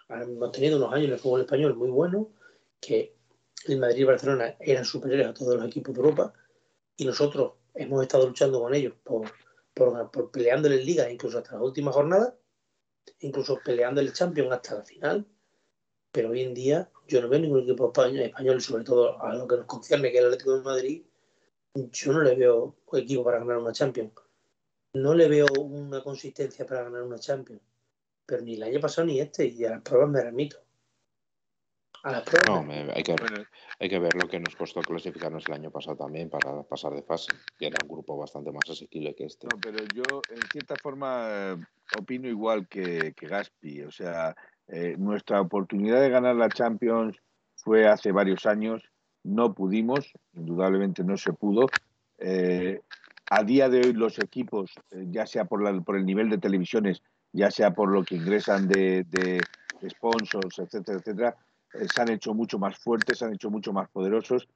Hemos 0.09 0.53
tenido 0.53 0.77
unos 0.77 0.93
años 0.93 1.07
en 1.07 1.13
el 1.13 1.19
fútbol 1.19 1.43
español 1.43 1.75
muy 1.75 1.91
buenos, 1.91 2.27
que 2.81 3.17
el 3.67 3.79
Madrid 3.79 3.99
y 3.99 4.01
el 4.01 4.07
Barcelona 4.07 4.57
eran 4.61 4.85
superiores 4.85 5.27
a 5.27 5.35
todos 5.35 5.57
los 5.57 5.67
equipos 5.67 5.95
de 5.95 6.01
Europa, 6.01 6.33
y 6.97 7.05
nosotros 7.05 7.53
hemos 7.75 8.03
estado 8.03 8.27
luchando 8.27 8.61
con 8.61 8.75
ellos 8.75 8.95
por, 9.03 9.31
por, 9.73 10.11
por 10.11 10.31
peleando 10.31 10.69
en 10.69 10.85
liga 10.85 11.11
incluso 11.11 11.39
hasta 11.39 11.57
la 11.57 11.63
última 11.63 11.91
jornada, 11.91 12.37
incluso 13.21 13.59
peleando 13.65 14.01
el 14.01 14.13
Champions 14.13 14.53
hasta 14.53 14.77
la 14.77 14.83
final. 14.83 15.27
Pero 16.13 16.31
hoy 16.31 16.43
en 16.43 16.55
día 16.55 16.91
yo 17.09 17.21
no 17.21 17.29
veo 17.29 17.41
ningún 17.41 17.63
equipo 17.63 17.93
español, 17.93 18.61
sobre 18.61 18.85
todo 18.85 19.21
a 19.21 19.35
lo 19.35 19.49
que 19.49 19.57
nos 19.57 19.67
concierne, 19.67 20.11
que 20.11 20.19
es 20.19 20.21
el 20.21 20.27
Atlético 20.27 20.57
de 20.57 20.63
Madrid, 20.63 21.03
yo 21.75 22.13
no 22.13 22.21
le 22.23 22.37
veo 22.37 22.77
equipo 22.93 23.25
para 23.25 23.41
ganar 23.41 23.59
una 23.59 23.73
Champions 23.73 24.13
no 24.95 25.15
le 25.15 25.29
veo 25.29 25.47
una 25.59 26.03
consistencia 26.03 26.65
para 26.65 26.85
ganar 26.85 27.03
una 27.03 27.19
Champions. 27.19 27.63
Pero 28.27 28.43
ni 28.43 28.55
el 28.55 28.63
año 28.63 28.81
pasado 28.81 29.07
ni 29.07 29.21
este, 29.21 29.47
y 29.47 29.65
a 29.65 29.71
las 29.71 29.83
pruebas 29.83 30.09
me 30.09 30.23
remito. 30.23 30.57
A 32.05 32.13
las 32.13 32.23
pruebas. 32.23 32.67
No, 32.67 32.73
hay, 32.73 33.03
que 33.03 33.13
ver, 33.13 33.49
hay 33.81 33.89
que 33.89 33.99
ver 33.99 34.15
lo 34.15 34.29
que 34.29 34.39
nos 34.39 34.55
costó 34.57 34.81
clasificarnos 34.81 35.47
el 35.47 35.55
año 35.55 35.71
pasado 35.71 35.97
también 35.97 36.31
para 36.31 36.63
pasar 36.63 36.95
de 36.95 37.03
fase, 37.03 37.33
que 37.59 37.67
era 37.67 37.79
un 37.83 37.89
grupo 37.89 38.17
bastante 38.17 38.53
más 38.53 38.69
asequible 38.71 39.15
que 39.15 39.25
este. 39.25 39.47
No, 39.47 39.59
pero 39.61 39.79
yo 39.95 40.23
en 40.31 40.43
cierta 40.51 40.77
forma 40.77 41.59
opino 41.99 42.29
igual 42.29 42.69
que, 42.69 43.15
Gaspi. 43.21 43.83
O 43.83 43.91
sea, 43.91 44.35
eh, 44.69 44.97
nuestra 44.99 45.41
oportunidad 45.41 46.01
de 46.01 46.11
ganar 46.11 46.37
la 46.37 46.49
Champions 46.49 47.17
fue 47.57 47.87
hace 47.89 48.13
varios 48.13 48.47
años. 48.47 48.83
No 49.23 49.55
pudimos, 49.55 50.13
indudablemente 50.35 51.03
no 51.03 51.17
se 51.17 51.33
pudo. 51.33 51.67
Eh, 52.19 52.81
a 53.31 53.43
día 53.45 53.69
de 53.69 53.81
hoy 53.81 53.93
los 53.93 54.19
equipos, 54.19 54.71
eh, 54.91 55.07
ya 55.11 55.27
sea 55.27 55.45
por, 55.45 55.63
la, 55.63 55.81
por 55.81 55.97
el 55.97 56.05
nivel 56.07 56.29
de 56.31 56.39
televisiones, 56.39 57.03
ya 57.33 57.51
sea 57.51 57.73
por 57.73 57.91
lo 57.91 58.05
que 58.05 58.17
ingresan 58.17 58.69
de, 58.69 59.05
de 59.05 59.43
sponsors, 59.89 60.59
etcétera, 60.59 60.99
etcétera, 60.99 61.37
eh, 61.75 61.89
se 61.89 62.01
han 62.01 62.11
hecho 62.11 62.35
mucho 62.35 62.59
más 62.59 62.79
fuertes, 62.79 63.19
se 63.19 63.25
han 63.25 63.35
hecho 63.35 63.51
mucho 63.51 63.73
más 63.73 63.89
poderosos. 63.91 64.49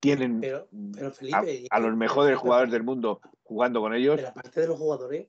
Tienen 0.00 0.40
Pero, 0.40 0.68
pero 0.92 1.10
Felipe, 1.12 1.66
a, 1.70 1.76
a 1.76 1.80
los 1.80 1.96
mejores 1.96 2.38
jugadores 2.38 2.72
del 2.72 2.82
mundo 2.82 3.20
jugando 3.42 3.80
con 3.80 3.94
ellos. 3.94 4.16
Pero 4.16 4.28
aparte 4.28 4.60
de 4.60 4.66
los 4.66 4.78
jugadores, 4.78 5.28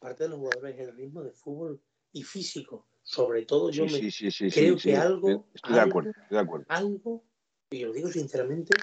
aparte 0.00 0.24
de 0.24 0.30
los 0.30 0.38
jugadores, 0.38 0.78
el 0.78 0.96
ritmo 0.96 1.22
de 1.22 1.32
fútbol 1.32 1.82
y 2.12 2.22
físico, 2.22 2.86
sobre 3.02 3.44
todo 3.44 3.70
yo 3.70 3.84
Sí, 3.86 3.92
me 3.92 3.98
sí, 3.98 4.10
sí, 4.10 4.30
sí, 4.30 4.50
creo 4.50 4.76
que 4.76 4.96
algo, 4.96 5.46
Estoy 5.54 5.74
de 5.74 5.80
algo- 5.80 5.90
acuerdo, 5.90 6.10
estoy 6.10 6.24
de 6.30 6.38
acuerdo. 6.38 6.66
algo, 6.68 7.24
y 7.70 7.84
lo 7.84 7.92
digo 7.92 8.08
sinceramente, 8.08 8.74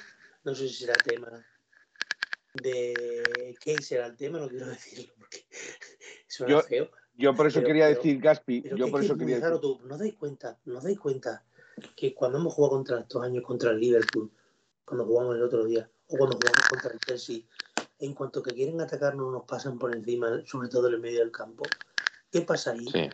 no 0.43 0.53
sé 0.53 0.67
si 0.67 0.75
será 0.86 0.93
tema 1.03 1.43
de 2.61 3.55
qué 3.61 3.81
será 3.81 4.07
el 4.07 4.15
tema, 4.15 4.39
no 4.39 4.47
quiero 4.49 4.65
decirlo 4.67 5.13
porque 5.17 5.45
suena 6.27 6.53
Yo- 6.53 6.61
feo. 6.61 6.89
Yo 7.17 7.33
por 7.33 7.47
eso 7.47 7.59
Pero- 7.59 7.67
quería 7.67 7.85
pero- 7.87 7.95
decir, 7.97 8.19
Gaspi, 8.19 8.61
yo 8.75 8.85
que 8.85 8.91
por 8.91 9.01
eso 9.03 9.17
quería 9.17 9.39
decir, 9.39 9.59
tú, 9.61 9.79
¿no 9.85 9.97
dais 9.97 10.15
cuenta? 10.15 10.59
¿No 10.65 10.81
dais 10.81 10.99
cuenta 10.99 11.45
que 11.95 12.13
cuando 12.13 12.39
hemos 12.39 12.53
jugado 12.53 12.75
contra 12.75 12.99
estos 12.99 13.23
años 13.23 13.41
contra 13.43 13.71
el 13.71 13.79
Liverpool, 13.79 14.29
cuando 14.83 15.05
jugamos 15.05 15.35
el 15.35 15.43
otro 15.43 15.63
día, 15.65 15.89
o 16.07 16.17
cuando 16.17 16.35
jugamos 16.35 16.67
contra 16.69 16.91
el 16.91 16.99
Chelsea, 16.99 17.39
en 17.99 18.13
cuanto 18.13 18.43
que 18.43 18.51
quieren 18.53 18.81
atacarnos 18.81 19.31
nos 19.31 19.43
pasan 19.45 19.79
por 19.79 19.95
encima, 19.95 20.41
sobre 20.45 20.67
todo 20.67 20.87
en 20.89 20.95
el 20.95 20.99
medio 20.99 21.19
del 21.19 21.31
campo? 21.31 21.63
¿Qué 22.29 22.41
pasa 22.41 22.71
ahí? 22.71 22.85
Sí. 22.85 23.09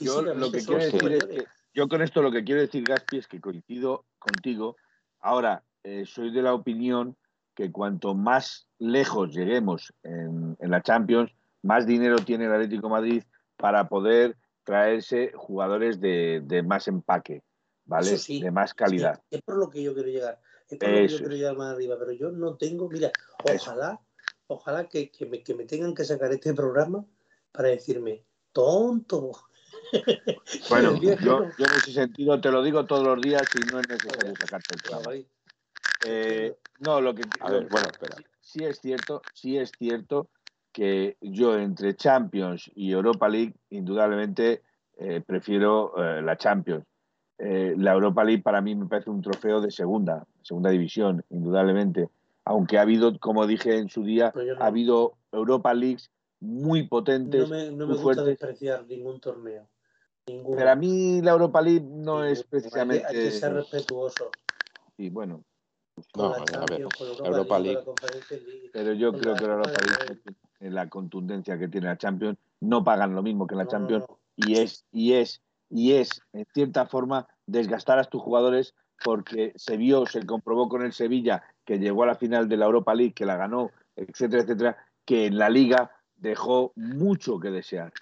yo 0.00 0.22
lo 0.22 0.50
Físicamente 0.50 0.52
que 0.52 0.60
son 0.60 0.76
quiero 0.78 0.84
decir 0.84 0.94
es 0.94 1.00
superiores. 1.24 1.44
que, 1.44 1.50
yo 1.74 1.88
con 1.88 2.02
esto 2.02 2.22
lo 2.22 2.30
que 2.30 2.44
quiero 2.44 2.60
decir, 2.60 2.84
Gaspi, 2.84 3.18
es 3.18 3.26
que 3.26 3.40
coincido 3.40 4.06
contigo. 4.20 4.76
Ahora, 5.18 5.64
eh, 5.82 6.04
soy 6.06 6.30
de 6.30 6.42
la 6.42 6.54
opinión 6.54 7.16
que 7.58 7.72
cuanto 7.72 8.14
más 8.14 8.68
lejos 8.78 9.34
lleguemos 9.34 9.92
en, 10.04 10.56
en 10.60 10.70
la 10.70 10.80
Champions, 10.80 11.32
más 11.62 11.88
dinero 11.88 12.14
tiene 12.18 12.44
el 12.44 12.52
Atlético 12.52 12.86
de 12.86 12.92
Madrid 12.92 13.22
para 13.56 13.88
poder 13.88 14.36
traerse 14.62 15.32
jugadores 15.34 16.00
de, 16.00 16.40
de 16.44 16.62
más 16.62 16.86
empaque, 16.86 17.42
¿vale? 17.84 18.16
Sí, 18.16 18.40
de 18.40 18.52
más 18.52 18.74
calidad. 18.74 19.20
Es 19.28 19.42
por 19.42 19.56
lo 19.56 19.68
que 19.68 19.82
yo 19.82 19.92
quiero 19.92 20.08
llegar. 20.08 20.40
Es 20.68 20.78
por 20.78 20.88
lo 20.88 20.94
que 20.98 21.08
yo 21.08 21.18
quiero 21.18 21.34
llegar 21.34 21.56
más 21.56 21.74
arriba. 21.74 21.96
Pero 21.98 22.12
yo 22.12 22.30
no 22.30 22.54
tengo, 22.56 22.88
mira, 22.88 23.10
Eso. 23.44 23.72
ojalá, 23.72 24.00
ojalá 24.46 24.88
que, 24.88 25.10
que 25.10 25.26
me, 25.26 25.42
que 25.42 25.56
me 25.56 25.64
tengan 25.64 25.96
que 25.96 26.04
sacar 26.04 26.30
este 26.30 26.54
programa 26.54 27.04
para 27.50 27.70
decirme, 27.70 28.24
tonto. 28.52 29.32
Bueno, 30.70 30.94
yo, 31.00 31.16
yo 31.18 31.44
en 31.44 31.72
ese 31.76 31.92
sentido 31.92 32.40
te 32.40 32.52
lo 32.52 32.62
digo 32.62 32.86
todos 32.86 33.04
los 33.04 33.20
días 33.20 33.42
y 33.56 33.66
no 33.72 33.80
es 33.80 33.88
necesario 33.88 34.34
sacarte 34.36 34.76
el 34.76 35.04
vale. 35.04 35.26
Eh, 36.02 36.56
no, 36.80 37.00
lo 37.00 37.14
que 37.14 37.22
A 37.40 37.50
ver, 37.50 37.68
bueno, 37.68 37.88
espera. 37.88 38.16
sí 38.40 38.64
es 38.64 38.78
cierto, 38.80 39.22
sí 39.32 39.58
es 39.58 39.72
cierto 39.78 40.28
que 40.72 41.16
yo 41.20 41.58
entre 41.58 41.96
Champions 41.96 42.70
y 42.74 42.92
Europa 42.92 43.28
League, 43.28 43.54
indudablemente 43.70 44.62
eh, 44.98 45.20
prefiero 45.26 45.92
eh, 45.96 46.22
la 46.22 46.36
Champions. 46.36 46.84
Eh, 47.38 47.74
la 47.76 47.92
Europa 47.92 48.24
League 48.24 48.42
para 48.42 48.60
mí 48.60 48.74
me 48.74 48.86
parece 48.86 49.10
un 49.10 49.22
trofeo 49.22 49.60
de 49.60 49.70
segunda, 49.70 50.26
segunda 50.42 50.70
división, 50.70 51.24
indudablemente. 51.30 52.08
Aunque 52.44 52.78
ha 52.78 52.82
habido, 52.82 53.18
como 53.18 53.46
dije 53.46 53.78
en 53.78 53.88
su 53.88 54.02
día, 54.04 54.32
no- 54.34 54.62
ha 54.62 54.66
habido 54.66 55.14
Europa 55.32 55.72
Leagues 55.74 56.10
muy 56.40 56.86
potentes, 56.86 57.42
No 57.42 57.48
me, 57.56 57.64
no 57.70 57.76
me 57.78 57.84
muy 57.86 57.92
gusta 57.94 58.02
fuertes. 58.02 58.24
despreciar 58.26 58.86
ningún 58.86 59.20
torneo. 59.20 59.68
Ninguno. 60.26 60.56
Pero 60.56 60.70
a 60.70 60.74
mí 60.76 61.20
la 61.22 61.32
Europa 61.32 61.60
League 61.62 61.80
no 61.80 62.22
Ninguno. 62.22 62.24
es 62.24 62.38
Hay 62.38 62.44
que- 62.44 62.48
precisamente. 62.50 63.06
Hay 63.06 63.14
que 63.14 63.30
ser 63.32 63.52
respetuoso. 63.54 64.30
Sí, 64.96 65.10
bueno, 65.10 65.44
No, 66.16 66.30
la 66.30 66.36
a 66.36 66.38
ver, 66.38 66.46
Champions, 66.46 66.94
con 66.96 67.06
Europa, 67.08 67.28
Europa 67.28 67.58
League, 67.58 67.84
pero 68.72 68.92
yo 68.92 69.12
Con 69.12 69.20
creo 69.20 69.32
la 69.34 69.38
que 69.38 69.46
la 69.46 69.52
Europa 69.54 69.80
League, 69.82 70.22
en 70.60 70.74
la 70.74 70.88
contundencia 70.88 71.58
que 71.58 71.68
tiene 71.68 71.86
la 71.86 71.98
Champions, 71.98 72.38
no 72.60 72.84
pagan 72.84 73.14
lo 73.14 73.22
mismo 73.22 73.46
que 73.46 73.54
la 73.54 73.64
No, 73.64 73.70
no, 73.70 73.70
Champions 73.70 74.04
no. 74.08 74.18
y 74.36 74.58
es 74.58 74.84
y 74.92 75.12
es 75.14 75.42
y 75.70 75.92
es 75.92 76.22
en 76.32 76.46
cierta 76.52 76.86
forma 76.86 77.26
desgastar 77.46 77.98
a 77.98 78.04
tus 78.04 78.22
jugadores 78.22 78.74
porque 79.04 79.52
se 79.56 79.76
vio, 79.76 80.06
se 80.06 80.26
comprobó 80.26 80.68
con 80.68 80.82
el 80.82 80.92
Sevilla 80.92 81.42
que 81.64 81.78
llegó 81.78 82.02
a 82.02 82.06
la 82.06 82.14
final 82.16 82.48
de 82.48 82.56
la 82.56 82.66
Europa 82.66 82.94
League, 82.94 83.14
que 83.14 83.26
la 83.26 83.36
ganó, 83.36 83.70
etcétera, 83.94 84.42
etcétera, 84.42 84.76
que 85.04 85.26
en 85.26 85.38
la 85.38 85.50
liga 85.50 85.92
dejó 86.16 86.72
mucho 86.74 87.38
que 87.38 87.50
desear. 87.50 87.92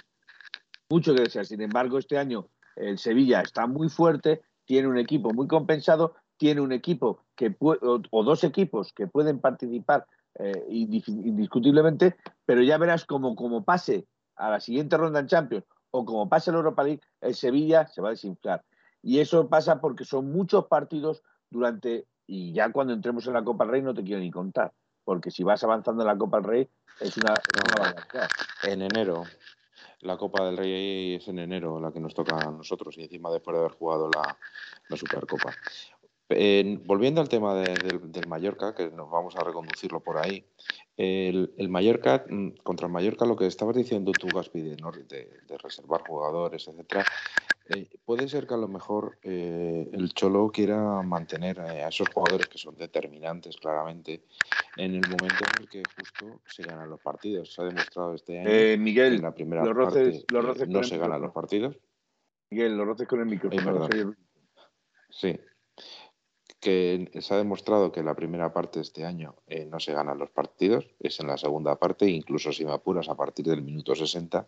Mucho 0.88 1.14
que 1.14 1.22
desear. 1.22 1.44
Sin 1.46 1.60
embargo, 1.60 1.98
este 1.98 2.16
año 2.16 2.48
el 2.76 2.98
Sevilla 2.98 3.40
está 3.40 3.66
muy 3.66 3.88
fuerte, 3.88 4.42
tiene 4.64 4.88
un 4.88 4.98
equipo 4.98 5.32
muy 5.32 5.46
compensado, 5.46 6.14
tiene 6.36 6.60
un 6.60 6.72
equipo 6.72 7.24
que 7.34 7.50
puede, 7.50 7.80
o, 7.86 8.00
o 8.10 8.24
dos 8.24 8.44
equipos 8.44 8.92
que 8.92 9.06
pueden 9.06 9.40
participar 9.40 10.06
eh, 10.38 10.66
indis- 10.68 11.08
indiscutiblemente, 11.08 12.16
pero 12.44 12.62
ya 12.62 12.78
verás 12.78 13.04
como, 13.04 13.34
como 13.34 13.64
pase 13.64 14.06
a 14.36 14.50
la 14.50 14.60
siguiente 14.60 14.96
ronda 14.96 15.20
en 15.20 15.28
Champions 15.28 15.64
o 15.90 16.04
como 16.04 16.28
pase 16.28 16.50
la 16.50 16.58
Europa 16.58 16.82
League, 16.82 17.00
el 17.22 17.34
Sevilla 17.34 17.86
se 17.86 18.02
va 18.02 18.08
a 18.08 18.10
desinflar. 18.10 18.62
Y 19.02 19.20
eso 19.20 19.48
pasa 19.48 19.80
porque 19.80 20.04
son 20.04 20.30
muchos 20.30 20.66
partidos 20.66 21.22
durante, 21.48 22.06
y 22.26 22.52
ya 22.52 22.70
cuando 22.72 22.92
entremos 22.92 23.26
en 23.26 23.32
la 23.34 23.44
Copa 23.44 23.64
del 23.64 23.72
Rey 23.72 23.82
no 23.82 23.94
te 23.94 24.02
quiero 24.04 24.20
ni 24.20 24.30
contar, 24.30 24.72
porque 25.04 25.30
si 25.30 25.42
vas 25.42 25.62
avanzando 25.64 26.02
en 26.02 26.08
la 26.08 26.18
Copa 26.18 26.38
del 26.38 26.46
Rey 26.46 26.68
es 27.00 27.16
una, 27.16 27.32
es 27.34 27.62
una. 27.78 27.94
En 28.64 28.82
enero. 28.82 29.24
La 30.00 30.16
Copa 30.18 30.44
del 30.44 30.56
Rey 30.56 31.14
es 31.14 31.26
en 31.28 31.38
enero 31.38 31.80
la 31.80 31.92
que 31.92 32.00
nos 32.00 32.14
toca 32.14 32.36
a 32.36 32.50
nosotros 32.50 32.96
y 32.98 33.02
encima 33.02 33.30
después 33.30 33.54
de 33.54 33.60
haber 33.60 33.72
jugado 33.72 34.10
la, 34.10 34.36
la 34.88 34.96
Supercopa. 34.96 35.50
Eh, 36.28 36.80
volviendo 36.84 37.20
al 37.20 37.28
tema 37.28 37.54
de- 37.54 37.74
del, 37.74 38.10
del 38.10 38.26
Mallorca, 38.26 38.74
que 38.74 38.90
nos 38.90 39.08
vamos 39.10 39.36
a 39.36 39.44
reconducirlo 39.44 40.00
por 40.00 40.18
ahí. 40.18 40.44
El, 40.96 41.54
el 41.56 41.68
Mallorca, 41.68 42.24
mm, 42.28 42.48
contra 42.64 42.86
el 42.88 42.92
Mallorca, 42.92 43.24
lo 43.26 43.36
que 43.36 43.46
estabas 43.46 43.76
diciendo 43.76 44.10
tú, 44.12 44.26
Gaspi, 44.34 44.60
de, 44.62 44.76
no- 44.76 44.90
de- 44.90 45.04
de 45.46 45.58
reservar 45.58 46.00
jugadores, 46.02 46.66
etcétera, 46.66 47.04
eh, 47.68 47.88
puede 48.04 48.28
ser 48.28 48.46
que 48.46 48.54
a 48.54 48.56
lo 48.56 48.66
mejor 48.66 49.18
eh, 49.22 49.88
el 49.92 50.12
Cholo 50.14 50.50
quiera 50.52 51.00
mantener 51.02 51.58
eh, 51.58 51.84
a 51.84 51.88
esos 51.88 52.08
jugadores 52.08 52.48
que 52.48 52.58
son 52.58 52.74
determinantes 52.76 53.56
claramente 53.56 54.24
en 54.76 54.94
el 54.96 55.02
momento 55.08 55.44
en 55.56 55.62
el 55.62 55.68
que 55.68 55.82
justo 55.96 56.40
se 56.46 56.64
ganan 56.64 56.90
los 56.90 57.00
partidos. 57.00 57.52
Se 57.54 57.62
ha 57.62 57.66
demostrado 57.66 58.14
este 58.14 58.40
año 58.40 58.50
Eh, 58.50 58.76
Miguel, 58.76 59.14
en 59.14 59.22
la 59.22 59.32
primera 59.32 59.64
los 59.64 59.74
roces- 59.74 60.22
parte 60.22 60.32
los 60.32 60.44
roces 60.44 60.68
no 60.68 60.82
se 60.82 60.98
ganan 60.98 61.22
los 61.22 61.32
partidos. 61.32 61.76
Miguel, 62.50 62.76
los 62.76 62.86
roces 62.86 63.06
con 63.06 63.20
el 63.20 63.26
micrófono. 63.26 63.86
Sí. 65.10 65.38
Que 66.66 67.08
se 67.20 67.32
ha 67.32 67.36
demostrado 67.36 67.92
que 67.92 68.02
la 68.02 68.16
primera 68.16 68.52
parte 68.52 68.80
de 68.80 68.82
este 68.82 69.04
año 69.04 69.36
eh, 69.46 69.66
no 69.66 69.78
se 69.78 69.92
ganan 69.92 70.18
los 70.18 70.30
partidos, 70.30 70.84
es 70.98 71.20
en 71.20 71.28
la 71.28 71.36
segunda 71.36 71.76
parte, 71.76 72.10
incluso 72.10 72.50
si 72.50 72.64
me 72.64 72.72
apuras 72.72 73.08
a 73.08 73.14
partir 73.14 73.46
del 73.46 73.62
minuto 73.62 73.94
60. 73.94 74.44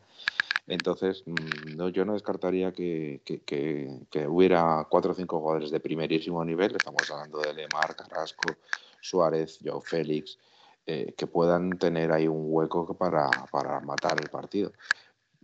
Entonces, 0.66 1.22
mm, 1.26 1.76
no, 1.76 1.90
yo 1.90 2.04
no 2.04 2.14
descartaría 2.14 2.72
que, 2.72 3.20
que- 3.24 4.26
hubiera 4.26 4.84
cuatro 4.90 5.12
o 5.12 5.14
cinco 5.14 5.38
jugadores 5.38 5.70
de 5.70 5.78
primerísimo 5.78 6.44
nivel, 6.44 6.74
estamos 6.74 7.08
hablando 7.08 7.38
de 7.38 7.54
Lemar, 7.54 7.94
Carrasco, 7.94 8.56
Suárez, 9.00 9.60
Joe 9.64 9.80
Félix, 9.80 10.38
eh, 10.86 11.14
que 11.16 11.28
puedan 11.28 11.78
tener 11.78 12.10
ahí 12.10 12.26
un 12.26 12.46
hueco 12.48 12.94
para, 12.94 13.30
para 13.52 13.78
matar 13.78 14.18
el 14.18 14.28
partido. 14.28 14.72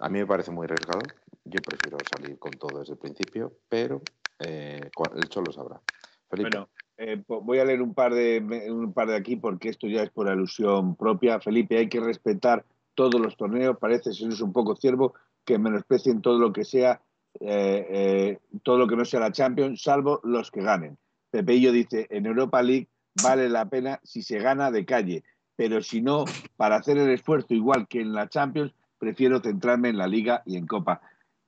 A 0.00 0.08
mí 0.08 0.18
me 0.18 0.26
parece 0.26 0.50
muy 0.50 0.64
arriesgado, 0.64 1.02
yo 1.44 1.60
prefiero 1.60 1.98
salir 2.04 2.36
con 2.40 2.58
todo 2.58 2.80
desde 2.80 2.94
el 2.94 2.98
principio, 2.98 3.52
pero 3.68 4.02
eh, 4.40 4.90
el 5.14 5.28
Cholo 5.28 5.52
sabrá. 5.52 5.80
Bueno, 6.42 6.68
eh, 6.96 7.22
voy 7.26 7.58
a 7.58 7.64
leer 7.64 7.82
un 7.82 7.94
par, 7.94 8.14
de, 8.14 8.66
un 8.70 8.92
par 8.92 9.08
de 9.08 9.16
aquí 9.16 9.36
porque 9.36 9.68
esto 9.68 9.86
ya 9.86 10.02
es 10.02 10.10
por 10.10 10.28
alusión 10.28 10.96
propia. 10.96 11.40
Felipe, 11.40 11.78
hay 11.78 11.88
que 11.88 12.00
respetar 12.00 12.64
todos 12.94 13.20
los 13.20 13.36
torneos. 13.36 13.78
Parece 13.78 14.12
ser 14.12 14.30
un 14.42 14.52
poco 14.52 14.76
ciervo 14.76 15.14
que 15.44 15.58
menosprecien 15.58 16.22
todo 16.22 16.38
lo 16.38 16.52
que 16.52 16.64
sea, 16.64 17.02
eh, 17.40 17.86
eh, 17.90 18.38
todo 18.62 18.78
lo 18.78 18.86
que 18.86 18.96
no 18.96 19.04
sea 19.04 19.20
la 19.20 19.32
Champions, 19.32 19.82
salvo 19.82 20.20
los 20.24 20.50
que 20.50 20.62
ganen. 20.62 20.96
Pepeillo 21.30 21.72
dice, 21.72 22.06
en 22.10 22.26
Europa 22.26 22.62
League 22.62 22.88
vale 23.22 23.48
la 23.48 23.68
pena 23.68 24.00
si 24.04 24.22
se 24.22 24.38
gana 24.38 24.70
de 24.70 24.84
calle, 24.84 25.24
pero 25.56 25.82
si 25.82 26.00
no, 26.00 26.24
para 26.56 26.76
hacer 26.76 26.96
el 26.98 27.10
esfuerzo 27.10 27.54
igual 27.54 27.86
que 27.88 28.00
en 28.00 28.12
la 28.12 28.28
Champions, 28.28 28.72
prefiero 28.98 29.40
centrarme 29.40 29.88
en 29.88 29.98
la 29.98 30.06
Liga 30.06 30.42
y 30.46 30.56
en 30.56 30.66
Copa. 30.66 31.00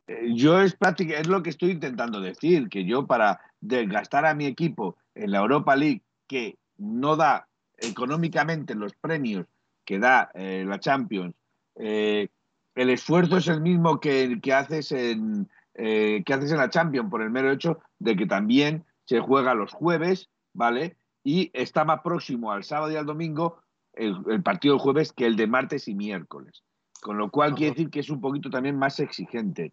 Eh, 0.07 0.33
Yo 0.35 0.61
es 0.61 0.75
práctica, 0.77 1.19
es 1.19 1.27
lo 1.27 1.43
que 1.43 1.51
estoy 1.51 1.71
intentando 1.73 2.21
decir, 2.21 2.69
que 2.69 2.85
yo 2.85 3.07
para 3.07 3.41
desgastar 3.61 4.25
a 4.27 4.35
mi 4.35 4.47
equipo 4.47 4.97
en 5.15 5.31
la 5.33 5.39
Europa 5.39 5.75
League, 5.77 6.03
que 6.27 6.59
no 6.79 7.17
da 7.17 7.49
económicamente 7.79 8.75
los 8.75 8.95
premios 8.95 9.47
que 9.85 9.99
da 9.99 10.31
eh, 10.35 10.65
la 10.67 10.79
Champions, 10.81 11.35
eh, 11.77 12.29
el 12.75 12.91
esfuerzo 12.91 13.39
es 13.39 13.49
el 13.49 13.61
mismo 13.61 14.01
que, 14.01 14.39
que 14.43 14.53
haces 14.53 14.93
en, 14.93 15.49
eh, 15.75 16.23
que 16.25 16.35
haces 16.35 16.53
en 16.53 16.59
la 16.59 16.71
Champions, 16.71 17.11
por 17.11 17.23
el 17.23 17.31
mero 17.31 17.51
hecho 17.51 17.79
de 17.99 18.17
que 18.17 18.27
también 18.27 18.85
se 19.05 19.21
juega 19.21 19.55
los 19.55 19.73
jueves, 19.73 20.29
¿vale? 20.53 20.97
Y 21.25 21.51
está 21.55 21.85
más 21.85 22.01
próximo 22.03 22.53
al 22.53 22.65
sábado 22.65 22.93
y 22.93 22.97
al 22.97 23.07
domingo 23.07 23.63
el, 23.95 24.17
el 24.29 24.43
partido 24.43 24.75
del 24.75 24.83
jueves 24.83 25.13
que 25.13 25.27
el 25.27 25.37
de 25.37 25.47
martes 25.47 25.89
y 25.89 25.95
miércoles. 25.95 26.63
Con 27.01 27.19
lo 27.19 27.31
cual 27.31 27.51
Ajá. 27.51 27.57
quiere 27.57 27.73
decir 27.73 27.91
que 27.91 28.01
es 28.01 28.11
un 28.11 28.21
poquito 28.21 28.51
también 28.51 28.79
más 28.79 29.01
exigente. 29.01 29.73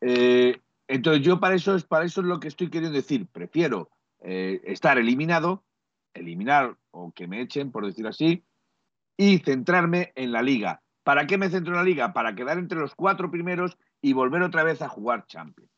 Eh, 0.00 0.60
entonces 0.86 1.22
yo 1.22 1.40
para 1.40 1.54
eso 1.54 1.74
es 1.74 1.84
para 1.84 2.04
eso 2.04 2.20
es 2.20 2.26
lo 2.26 2.40
que 2.40 2.48
estoy 2.48 2.70
queriendo 2.70 2.96
decir. 2.96 3.26
Prefiero 3.26 3.90
eh, 4.20 4.60
estar 4.64 4.98
eliminado, 4.98 5.64
eliminar 6.14 6.76
o 6.90 7.12
que 7.12 7.26
me 7.26 7.40
echen, 7.40 7.70
por 7.70 7.86
decir 7.86 8.06
así, 8.06 8.44
y 9.16 9.38
centrarme 9.38 10.12
en 10.14 10.32
la 10.32 10.42
liga. 10.42 10.82
¿Para 11.02 11.26
qué 11.26 11.38
me 11.38 11.50
centro 11.50 11.72
en 11.72 11.78
la 11.78 11.84
liga? 11.84 12.12
Para 12.12 12.34
quedar 12.34 12.58
entre 12.58 12.78
los 12.78 12.94
cuatro 12.94 13.30
primeros 13.30 13.78
y 14.00 14.12
volver 14.12 14.42
otra 14.42 14.62
vez 14.62 14.82
a 14.82 14.88
jugar 14.88 15.26
Champions, 15.26 15.70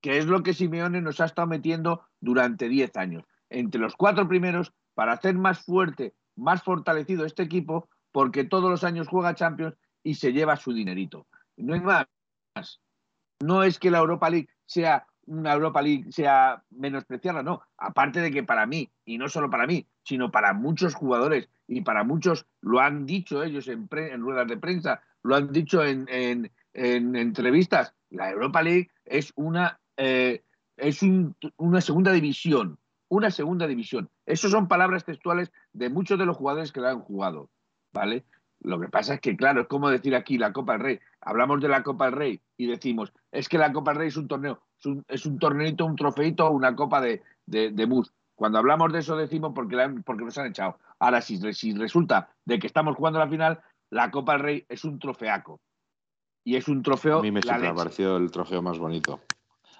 que 0.00 0.18
es 0.18 0.26
lo 0.26 0.42
que 0.42 0.54
Simeone 0.54 1.00
nos 1.00 1.20
ha 1.20 1.26
estado 1.26 1.48
metiendo 1.48 2.06
durante 2.20 2.68
10 2.68 2.96
años. 2.96 3.24
Entre 3.50 3.80
los 3.80 3.96
cuatro 3.96 4.28
primeros 4.28 4.72
para 4.94 5.12
hacer 5.12 5.34
más 5.34 5.60
fuerte, 5.60 6.14
más 6.36 6.62
fortalecido 6.62 7.24
este 7.24 7.42
equipo, 7.42 7.88
porque 8.12 8.44
todos 8.44 8.70
los 8.70 8.84
años 8.84 9.08
juega 9.08 9.34
Champions 9.34 9.76
y 10.02 10.14
se 10.14 10.32
lleva 10.32 10.56
su 10.56 10.72
dinerito. 10.72 11.26
No 11.56 11.74
hay 11.74 11.80
más. 11.80 12.06
No 13.40 13.62
es 13.62 13.78
que 13.78 13.90
la 13.90 13.98
Europa 13.98 14.30
League 14.30 14.48
sea 14.64 15.06
una 15.26 15.52
Europa 15.52 15.82
League 15.82 16.10
sea 16.10 16.62
menospreciada, 16.70 17.42
no. 17.42 17.62
Aparte 17.76 18.20
de 18.20 18.30
que 18.30 18.42
para 18.42 18.66
mí, 18.66 18.90
y 19.04 19.18
no 19.18 19.28
solo 19.28 19.50
para 19.50 19.66
mí, 19.66 19.86
sino 20.02 20.30
para 20.30 20.52
muchos 20.52 20.94
jugadores 20.94 21.48
y 21.66 21.82
para 21.82 22.04
muchos, 22.04 22.46
lo 22.60 22.80
han 22.80 23.06
dicho 23.06 23.42
ellos 23.42 23.68
en, 23.68 23.88
ruedas 23.88 24.46
de 24.46 24.56
prensa, 24.56 25.02
lo 25.22 25.34
han 25.34 25.52
dicho 25.52 25.84
en, 25.84 26.08
entrevistas, 26.72 27.94
la 28.10 28.30
Europa 28.30 28.62
League 28.62 28.90
es 29.04 29.32
una, 29.34 29.80
eh, 29.96 30.42
es 30.76 31.00
una 31.56 31.80
segunda 31.80 32.12
división, 32.12 32.78
una 33.08 33.30
segunda 33.30 33.66
división. 33.66 34.08
Esas 34.26 34.52
son 34.52 34.68
palabras 34.68 35.04
textuales 35.04 35.52
de 35.72 35.90
muchos 35.90 36.18
de 36.18 36.26
los 36.26 36.36
jugadores 36.36 36.70
que 36.70 36.80
la 36.80 36.90
han 36.90 37.00
jugado, 37.00 37.50
¿vale? 37.92 38.24
Lo 38.60 38.80
que 38.80 38.88
pasa 38.88 39.14
es 39.14 39.20
que, 39.20 39.36
claro, 39.36 39.62
es 39.62 39.66
como 39.66 39.90
decir 39.90 40.14
aquí 40.14 40.38
la 40.38 40.52
Copa 40.52 40.72
del 40.72 40.82
Rey. 40.82 41.00
Hablamos 41.20 41.60
de 41.60 41.68
la 41.68 41.82
Copa 41.82 42.06
del 42.06 42.14
Rey 42.14 42.40
y 42.56 42.66
decimos, 42.66 43.12
es 43.36 43.48
que 43.50 43.58
la 43.58 43.72
Copa 43.72 43.90
del 43.90 43.98
Rey 43.98 44.08
es 44.08 44.16
un 44.16 44.28
torneo, 44.28 44.62
es 44.78 44.86
un, 44.86 45.04
es 45.08 45.26
un 45.26 45.38
torneito, 45.38 45.84
un 45.84 45.94
trofeito, 45.94 46.50
una 46.50 46.74
copa 46.74 47.02
de, 47.02 47.22
de, 47.44 47.84
bus. 47.84 48.12
Cuando 48.34 48.58
hablamos 48.58 48.92
de 48.92 49.00
eso 49.00 49.14
decimos 49.14 49.52
porque, 49.54 49.76
porque 50.04 50.24
nos 50.24 50.38
han 50.38 50.46
echado. 50.46 50.78
Ahora, 50.98 51.20
si, 51.20 51.38
si 51.52 51.74
resulta 51.74 52.30
de 52.46 52.58
que 52.58 52.66
estamos 52.66 52.96
jugando 52.96 53.18
la 53.18 53.28
final, 53.28 53.60
la 53.90 54.10
Copa 54.10 54.32
del 54.32 54.42
Rey 54.42 54.66
es 54.68 54.84
un 54.84 54.98
trofeaco. 54.98 55.60
Y 56.44 56.56
es 56.56 56.68
un 56.68 56.82
trofeo. 56.82 57.18
A 57.18 57.22
mí 57.22 57.30
me 57.30 57.40
ha 57.40 57.74
parecido 57.74 58.16
el 58.16 58.30
trofeo 58.30 58.62
más 58.62 58.78
bonito. 58.78 59.20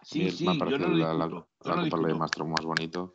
Sí, 0.02 0.30
sí, 0.30 0.44
yo 0.44 0.78
no 0.78 0.88
lo 0.88 0.96
la, 0.96 1.14
la, 1.14 1.28
Copa 1.28 1.46
del 1.82 2.04
Rey 2.04 2.14
más, 2.14 2.30
más 2.38 2.64
bonito. 2.64 3.14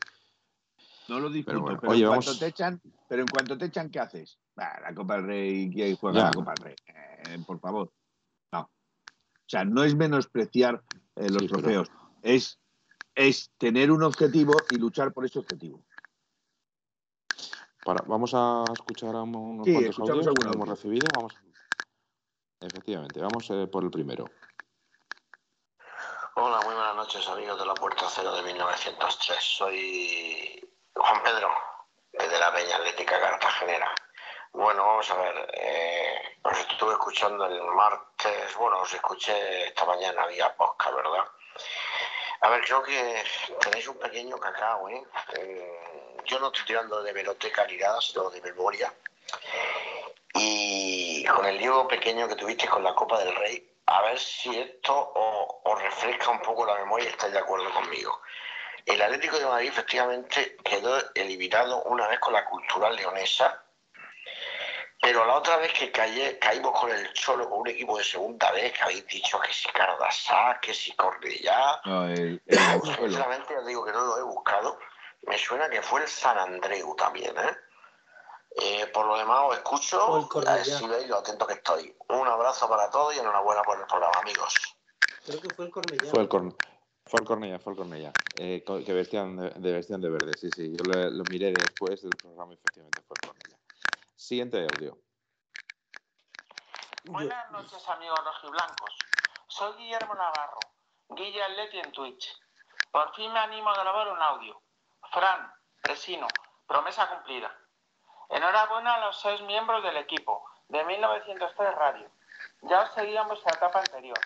No 1.07 1.19
lo 1.19 1.29
discuto, 1.29 1.77
pero, 1.79 1.93
en 1.93 2.07
cuanto 2.07 2.37
te 2.39 2.47
echan, 2.47 2.81
pero 3.07 3.21
en 3.21 3.27
cuanto 3.27 3.57
te 3.57 3.65
echan, 3.65 3.89
¿qué 3.89 3.99
haces? 3.99 4.39
la 4.55 4.93
Copa 4.95 5.17
del 5.17 5.25
Rey, 5.25 5.71
¿quién 5.71 5.95
juega 5.97 6.23
la 6.23 6.31
Copa 6.31 6.53
del 6.55 6.65
Rey? 6.65 6.75
Eh, 6.87 7.39
por 7.45 7.59
favor. 7.59 7.91
O 9.51 9.57
sea, 9.59 9.65
no 9.65 9.83
es 9.83 9.95
menospreciar 9.95 10.81
eh, 11.17 11.27
los 11.27 11.45
trofeos, 11.45 11.91
es, 12.21 12.57
es 13.13 13.51
tener 13.57 13.91
un 13.91 14.01
objetivo 14.01 14.55
y 14.69 14.77
luchar 14.77 15.11
por 15.11 15.25
ese 15.25 15.39
objetivo. 15.39 15.83
Para, 17.83 18.01
vamos 18.07 18.31
a 18.33 18.63
escuchar 18.71 19.13
a 19.13 19.23
unos 19.23 19.67
cuantos 19.67 19.99
audios 19.99 20.33
que 20.39 20.47
hemos 20.53 20.69
recibido. 20.69 21.05
Vamos, 21.13 21.33
efectivamente, 22.61 23.19
vamos 23.19 23.49
eh, 23.49 23.67
por 23.67 23.83
el 23.83 23.91
primero. 23.91 24.23
Hola, 26.35 26.61
muy 26.63 26.73
buenas 26.73 26.95
noches, 26.95 27.27
amigos 27.27 27.59
de 27.59 27.65
la 27.65 27.73
Puerta 27.73 28.05
Cero 28.09 28.33
de 28.33 28.43
1903. 28.43 29.37
Soy 29.37 30.61
Juan 30.95 31.23
Pedro, 31.25 31.49
de 32.13 32.39
la 32.39 32.53
Peña 32.53 32.77
Atlética 32.77 33.19
Cartagenera. 33.19 33.93
Bueno, 34.53 34.85
vamos 34.85 35.09
a 35.09 35.15
ver. 35.15 35.49
Eh, 35.53 36.37
os 36.43 36.59
estuve 36.59 36.93
escuchando 36.93 37.45
el 37.45 37.61
martes, 37.61 38.55
bueno, 38.55 38.81
os 38.81 38.93
escuché 38.93 39.67
esta 39.67 39.85
mañana 39.85 40.27
vía 40.27 40.55
podcast, 40.55 40.95
¿verdad? 40.95 41.25
A 42.41 42.49
ver, 42.49 42.61
creo 42.61 42.83
que 42.83 43.23
tenéis 43.61 43.87
un 43.87 43.97
pequeño 43.97 44.37
cacao, 44.37 44.89
¿eh? 44.89 45.03
eh 45.35 46.17
yo 46.25 46.39
no 46.39 46.47
estoy 46.47 46.65
tirando 46.65 47.01
de 47.01 47.13
meroteca 47.13 47.65
ni 47.67 47.77
nada, 47.77 47.99
sino 48.01 48.29
de 48.29 48.41
memoria. 48.41 48.93
Y 50.33 51.25
con 51.25 51.45
el 51.45 51.57
lío 51.57 51.87
pequeño 51.87 52.27
que 52.27 52.35
tuviste 52.35 52.67
con 52.67 52.83
la 52.83 52.93
Copa 52.93 53.19
del 53.19 53.35
Rey, 53.35 53.71
a 53.85 54.01
ver 54.03 54.19
si 54.19 54.59
esto 54.59 55.11
os, 55.63 55.81
refresca 55.81 56.29
un 56.29 56.41
poco 56.41 56.65
la 56.65 56.75
memoria 56.75 57.05
y 57.05 57.11
estáis 57.11 57.33
de 57.33 57.39
acuerdo 57.39 57.71
conmigo. 57.71 58.21
El 58.85 59.01
Atlético 59.01 59.37
de 59.37 59.45
Madrid 59.45 59.69
efectivamente 59.69 60.57
quedó 60.63 60.97
eliminado 61.15 61.83
una 61.83 62.07
vez 62.07 62.19
con 62.19 62.33
la 62.33 62.45
cultural 62.45 62.95
leonesa 62.95 63.63
pero 65.01 65.25
la 65.25 65.33
otra 65.33 65.57
vez 65.57 65.73
que 65.73 65.91
caímos 65.91 66.79
con 66.79 66.91
el 66.91 67.11
Cholo, 67.13 67.49
con 67.49 67.61
un 67.61 67.67
equipo 67.69 67.97
de 67.97 68.03
segunda 68.03 68.51
vez, 68.51 68.71
que 68.71 68.83
habéis 68.83 69.07
dicho 69.07 69.39
que 69.39 69.51
si 69.51 69.67
Cardasá, 69.69 70.59
que 70.61 70.75
si 70.75 70.95
Cornellá. 70.95 71.81
No, 71.85 72.07
Sinceramente, 72.95 73.57
os 73.57 73.65
digo 73.65 73.83
que 73.83 73.91
no 73.93 74.05
lo 74.05 74.17
he 74.19 74.21
buscado. 74.21 74.77
Me 75.23 75.39
suena 75.39 75.67
que 75.71 75.81
fue 75.81 76.03
el 76.03 76.07
San 76.07 76.37
Andreu 76.37 76.95
también, 76.95 77.35
¿eh? 77.35 77.57
eh 78.61 78.87
por 78.93 79.07
lo 79.07 79.17
demás, 79.17 79.39
os 79.47 79.57
escucho, 79.57 80.29
a 80.47 80.55
ver 80.55 80.65
si 80.65 80.87
veis 80.87 81.07
lo 81.07 81.17
atento 81.17 81.47
que 81.47 81.53
estoy. 81.53 81.95
Un 82.09 82.27
abrazo 82.27 82.69
para 82.69 82.87
todos 82.91 83.15
y 83.15 83.19
enhorabuena 83.19 83.63
por 83.63 83.79
el 83.79 83.87
programa, 83.87 84.19
amigos. 84.21 84.53
Creo 85.25 85.41
que 85.41 85.49
fue 85.55 85.65
el 85.65 85.71
Cornellá. 85.71 86.11
Fue 86.11 86.21
el, 86.21 86.29
fue 87.07 87.19
el 87.21 87.25
Cornellá, 87.25 87.57
fue 87.57 87.73
el 87.73 87.77
Cornellá. 87.77 88.11
Eh, 88.37 88.63
que 88.63 88.93
vestían 88.93 89.35
de, 89.35 89.73
vestían 89.73 89.99
de 89.99 90.09
verde, 90.11 90.33
sí, 90.39 90.49
sí. 90.55 90.75
Yo 90.77 90.83
lo, 90.83 91.09
lo 91.09 91.23
miré 91.31 91.51
después 91.53 92.03
del 92.03 92.11
programa 92.11 92.53
y 92.53 92.57
efectivamente 92.57 93.01
fue 93.07 93.15
el 93.19 93.29
Cornellá. 93.29 93.60
Siguiente 94.21 94.67
audio. 94.71 94.95
Buenas 97.05 97.49
noches, 97.49 97.89
amigos 97.89 98.19
rojiblancos. 98.23 98.95
Soy 99.47 99.73
Guillermo 99.77 100.13
Navarro, 100.13 100.59
Guilla 101.09 101.47
Leti 101.49 101.79
en 101.79 101.91
Twitch. 101.91 102.31
Por 102.91 103.15
fin 103.15 103.33
me 103.33 103.39
animo 103.39 103.71
a 103.71 103.81
grabar 103.81 104.09
un 104.09 104.21
audio. 104.21 104.61
Fran, 105.11 105.51
Presino, 105.81 106.27
promesa 106.67 107.09
cumplida. 107.09 107.51
Enhorabuena 108.29 108.93
a 108.93 109.05
los 109.07 109.19
seis 109.19 109.41
miembros 109.41 109.81
del 109.81 109.97
equipo 109.97 110.45
de 110.69 110.83
1903 110.83 111.75
Radio. 111.75 112.11
Ya 112.61 112.81
os 112.81 112.93
seguía 112.93 113.21
en 113.21 113.27
vuestra 113.27 113.57
etapa 113.57 113.79
anterior. 113.79 114.19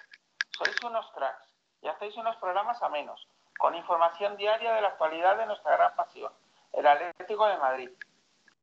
Sois 0.57 0.75
unos 0.83 1.09
cracks 1.11 1.55
y 1.81 1.87
hacéis 1.87 2.17
unos 2.17 2.35
programas 2.35 2.83
a 2.83 2.89
menos, 2.89 3.29
con 3.57 3.73
información 3.73 4.35
diaria 4.35 4.73
de 4.73 4.81
la 4.81 4.89
actualidad 4.89 5.37
de 5.37 5.45
nuestra 5.45 5.77
gran 5.77 5.95
pasión, 5.95 6.33
el 6.73 6.85
Atlético 6.85 7.47
de 7.47 7.57
Madrid. 7.59 7.91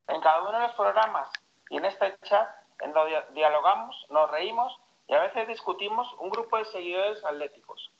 En 0.08 0.20
cada 0.20 0.42
uno 0.42 0.52
de 0.52 0.66
los 0.66 0.74
programas 0.74 1.28
y 1.70 1.76
en 1.76 1.84
este 1.84 2.16
chat, 2.22 2.48
en 2.80 2.92
donde 2.92 3.24
dialogamos, 3.32 4.06
nos 4.10 4.30
reímos 4.30 4.78
y 5.08 5.14
a 5.14 5.20
veces 5.20 5.48
discutimos 5.48 6.12
un 6.18 6.30
grupo 6.30 6.58
de 6.58 6.64
seguidores 6.66 7.24
atléticos, 7.24 7.90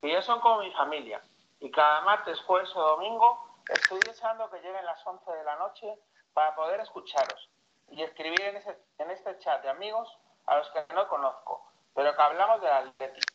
que 0.00 0.12
ya 0.12 0.22
son 0.22 0.40
como 0.40 0.60
mi 0.60 0.72
familia. 0.72 1.20
Y 1.60 1.70
cada 1.70 2.02
martes, 2.02 2.40
jueves 2.40 2.70
o 2.74 2.80
domingo 2.82 3.62
estoy 3.68 4.00
deseando 4.00 4.50
que 4.50 4.60
lleguen 4.60 4.84
las 4.84 5.04
11 5.06 5.30
de 5.30 5.44
la 5.44 5.56
noche 5.56 5.98
para 6.34 6.54
poder 6.54 6.80
escucharos 6.80 7.48
y 7.90 8.02
escribir 8.02 8.40
en, 8.42 8.62
en 8.98 9.10
este 9.10 9.38
chat 9.38 9.62
de 9.62 9.70
amigos 9.70 10.08
a 10.46 10.58
los 10.58 10.68
que 10.70 10.84
no 10.94 11.08
conozco, 11.08 11.66
pero 11.94 12.14
que 12.14 12.22
hablamos 12.22 12.60
del 12.60 12.70
Atlético. 12.70 13.32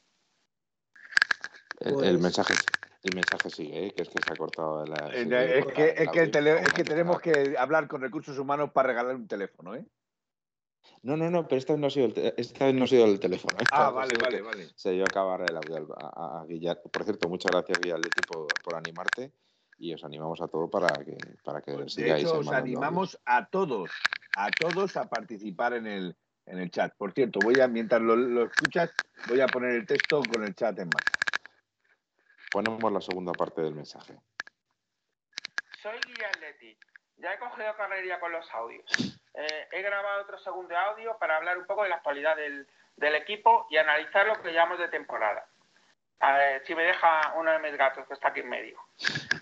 El, 1.79 1.87
el, 1.87 1.95
pues 1.95 2.19
mensaje 2.19 2.53
el 3.03 3.15
mensaje 3.15 3.49
sigue, 3.49 3.87
¿eh? 3.87 3.93
que 3.95 4.03
es 4.03 4.09
que 4.09 4.21
se 4.23 4.31
ha 4.31 4.35
cortado 4.35 4.85
la. 4.85 5.07
Eh, 5.13 5.59
es, 5.59 5.65
que, 5.67 5.95
es, 5.97 6.09
que 6.11 6.23
es 6.23 6.73
que 6.73 6.83
tenemos 6.83 7.19
que 7.19 7.55
hablar 7.57 7.87
con 7.87 8.01
recursos 8.01 8.37
humanos 8.37 8.71
para 8.71 8.89
regalar 8.89 9.15
un 9.15 9.27
teléfono, 9.27 9.75
¿eh? 9.75 9.85
No, 11.03 11.17
no, 11.17 11.29
no, 11.31 11.47
pero 11.47 11.57
esta 11.57 11.73
vez 11.73 11.79
no 11.79 11.87
ha 11.87 11.89
sido 11.89 12.07
el, 12.07 12.33
esta 12.37 12.65
vez 12.65 12.75
no 12.75 12.83
ha 12.83 12.87
sido 12.87 13.05
el 13.05 13.19
teléfono. 13.19 13.57
ah, 13.71 13.89
vale, 13.89 14.13
vale, 14.21 14.41
vale. 14.41 14.69
Se 14.75 14.91
dio 14.91 15.03
a 15.03 15.05
acabar 15.05 15.41
el 15.41 15.55
audio 15.55 15.95
a, 15.97 16.41
a, 16.41 16.75
Por 16.91 17.03
cierto, 17.03 17.27
muchas 17.27 17.51
gracias, 17.51 17.79
Guillermo, 17.79 18.03
por, 18.27 18.47
por 18.63 18.75
animarte 18.75 19.31
y 19.81 19.93
os 19.93 20.03
animamos 20.03 20.39
a 20.41 20.47
todos 20.47 20.69
para 20.69 20.89
que, 21.03 21.17
para 21.43 21.61
que 21.61 21.73
pues, 21.73 21.93
sigáis. 21.93 22.23
De 22.23 22.29
hecho, 22.29 22.39
os 22.39 22.47
animamos 22.49 23.19
a 23.25 23.47
todos, 23.47 23.89
a 24.37 24.51
todos 24.51 24.95
a 24.95 25.09
participar 25.09 25.73
en 25.73 25.87
el, 25.87 26.15
en 26.45 26.59
el 26.59 26.69
chat. 26.69 26.93
Por 26.95 27.13
cierto, 27.13 27.39
voy 27.43 27.59
a, 27.59 27.67
mientras 27.67 27.99
lo, 28.01 28.15
lo 28.15 28.43
escuchas, 28.43 28.91
voy 29.27 29.41
a 29.41 29.47
poner 29.47 29.71
el 29.71 29.85
texto 29.87 30.21
con 30.31 30.43
el 30.43 30.53
chat 30.53 30.77
en 30.77 30.89
marcha. 30.89 31.10
Ponemos 32.51 32.91
la 32.91 32.99
segunda 32.99 33.31
parte 33.31 33.61
del 33.61 33.73
mensaje. 33.73 34.13
Soy 35.81 35.97
Guillermo. 36.05 36.77
Ya 37.15 37.33
he 37.33 37.39
cogido 37.39 37.75
carrería 37.77 38.19
con 38.19 38.31
los 38.31 38.51
audios. 38.51 38.85
Eh, 39.33 39.67
he 39.71 39.81
grabado 39.81 40.23
otro 40.23 40.37
segundo 40.39 40.77
audio 40.77 41.17
para 41.17 41.37
hablar 41.37 41.57
un 41.57 41.65
poco 41.65 41.83
de 41.83 41.89
la 41.89 41.95
actualidad 41.95 42.35
del, 42.35 42.67
equipo 43.15 43.67
y 43.69 43.77
analizar 43.77 44.27
lo 44.27 44.41
que 44.41 44.51
llevamos 44.51 44.79
de 44.79 44.89
temporada. 44.89 45.45
A 46.19 46.33
ver 46.33 46.65
si 46.65 46.75
me 46.75 46.83
deja 46.83 47.33
uno 47.35 47.51
de 47.51 47.59
mis 47.59 47.77
gatos 47.77 48.05
que 48.07 48.13
está 48.13 48.27
aquí 48.27 48.41
en 48.41 48.49
medio. 48.49 48.79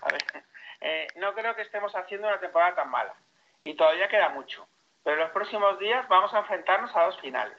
A 0.02 0.12
ver, 0.12 0.44
eh, 0.80 1.08
no 1.16 1.34
creo 1.34 1.56
que 1.56 1.62
estemos 1.62 1.94
haciendo 1.96 2.28
una 2.28 2.38
temporada 2.38 2.76
tan 2.76 2.90
mala. 2.90 3.14
Y 3.64 3.74
todavía 3.74 4.08
queda 4.08 4.28
mucho. 4.28 4.68
Pero 5.02 5.16
en 5.16 5.22
los 5.22 5.32
próximos 5.32 5.78
días 5.80 6.06
vamos 6.08 6.32
a 6.32 6.38
enfrentarnos 6.38 6.94
a 6.94 7.02
dos 7.02 7.20
finales. 7.20 7.58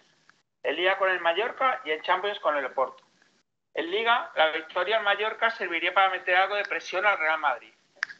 El 0.63 0.77
día 0.77 0.97
con 0.97 1.09
el 1.09 1.19
Mallorca 1.19 1.81
y 1.83 1.91
el 1.91 2.01
Champions 2.03 2.39
con 2.39 2.55
el 2.55 2.65
Oporto. 2.65 3.03
En 3.73 3.89
Liga, 3.89 4.29
la 4.35 4.49
victoria 4.49 4.97
en 4.97 5.03
Mallorca 5.03 5.49
serviría 5.49 5.93
para 5.93 6.09
meter 6.09 6.35
algo 6.35 6.55
de 6.55 6.65
presión 6.65 7.05
al 7.05 7.17
Real 7.17 7.39
Madrid, 7.39 7.73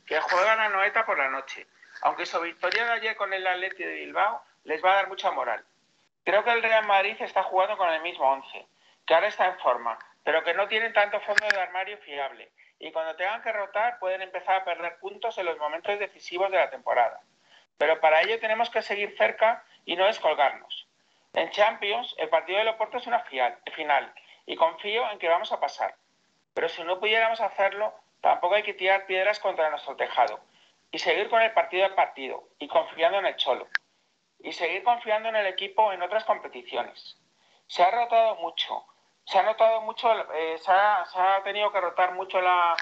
que 0.06 0.20
juegan 0.22 0.62
a 0.62 0.70
Noeta 0.70 1.06
por 1.06 1.18
la 1.18 1.30
noche, 1.30 1.68
aunque 2.04 2.26
su 2.26 2.40
victoria 2.40 2.86
de 2.86 2.92
ayer 2.94 3.16
con 3.18 3.34
el 3.34 3.46
Atleti 3.46 3.84
de 3.84 3.96
Bilbao 3.96 4.42
les 4.64 4.84
va 4.84 4.94
a 4.94 4.96
dar 4.96 5.08
mucha 5.10 5.30
moral. 5.32 5.66
Creo 6.24 6.46
que 6.46 6.52
el 6.52 6.64
Real 6.64 6.86
Madrid 6.86 7.18
está 7.20 7.44
jugando 7.44 7.76
con 7.76 7.90
el 7.90 8.02
mismo 8.02 8.32
11, 8.32 8.66
que 9.06 9.14
ahora 9.14 9.28
está 9.28 9.48
en 9.48 9.60
forma, 9.60 10.00
pero 10.24 10.42
que 10.44 10.54
no 10.54 10.70
tienen 10.70 10.94
tanto 10.94 11.20
fondo 11.20 11.46
de 11.50 11.60
armario 11.60 11.98
fiable, 11.98 12.50
y 12.80 12.92
cuando 12.94 13.18
tengan 13.18 13.42
que 13.42 13.52
rotar 13.52 14.00
pueden 14.00 14.22
empezar 14.22 14.56
a 14.56 14.64
perder 14.64 15.00
puntos 15.00 15.38
en 15.38 15.48
los 15.48 15.58
momentos 15.58 16.00
decisivos 16.00 16.50
de 16.50 16.58
la 16.58 16.70
temporada. 16.70 17.20
pero 17.78 18.00
para 18.00 18.22
ello 18.22 18.40
tenemos 18.40 18.70
que 18.70 18.84
seguir 18.84 19.18
cerca 19.18 19.66
y 19.86 19.96
no 19.96 20.06
descolgarnos. 20.06 20.88
En 21.34 21.50
Champions, 21.50 22.14
el 22.20 22.30
partido 22.30 22.60
de 22.60 22.66
Loporto 22.66 22.98
es 22.98 23.08
una 23.08 23.22
final 23.22 24.14
y 24.46 24.56
confío 24.56 25.10
en 25.12 25.20
que 25.20 25.30
vamos 25.30 25.52
a 25.52 25.60
pasar. 25.60 25.96
Pero 26.54 26.70
si 26.70 26.84
no 26.84 27.00
pudiéramos 27.00 27.42
hacerlo, 27.42 27.94
tampoco 28.22 28.56
hay 28.56 28.64
que 28.64 28.74
tirar 28.74 29.06
piedras 29.06 29.40
contra 29.40 29.70
nuestro 29.70 29.96
tejado 29.96 30.40
y 30.92 31.00
seguir 31.00 31.30
con 31.30 31.42
el 31.42 31.54
partido 31.54 31.86
a 31.86 31.96
partido 31.96 32.44
y 32.60 32.68
confiando 32.68 33.20
en 33.20 33.26
el 33.26 33.36
Cholo 33.36 33.68
y 34.44 34.52
seguir 34.52 34.84
confiando 34.84 35.30
en 35.30 35.36
el 35.36 35.48
equipo 35.48 35.92
en 35.92 36.02
otras 36.02 36.26
competiciones. 36.26 37.18
Se 37.68 37.84
ha 37.84 37.92
rotado 37.92 38.36
mucho, 38.36 38.86
se 39.26 39.40
ha 39.40 39.44
notado 39.44 39.82
mucho, 39.82 40.12
eh, 40.34 40.58
se, 40.58 40.72
ha, 40.72 41.42
tenido 41.44 41.72
que 41.72 41.80
rotar 41.80 42.14
mucho 42.14 42.42
la, 42.42 42.76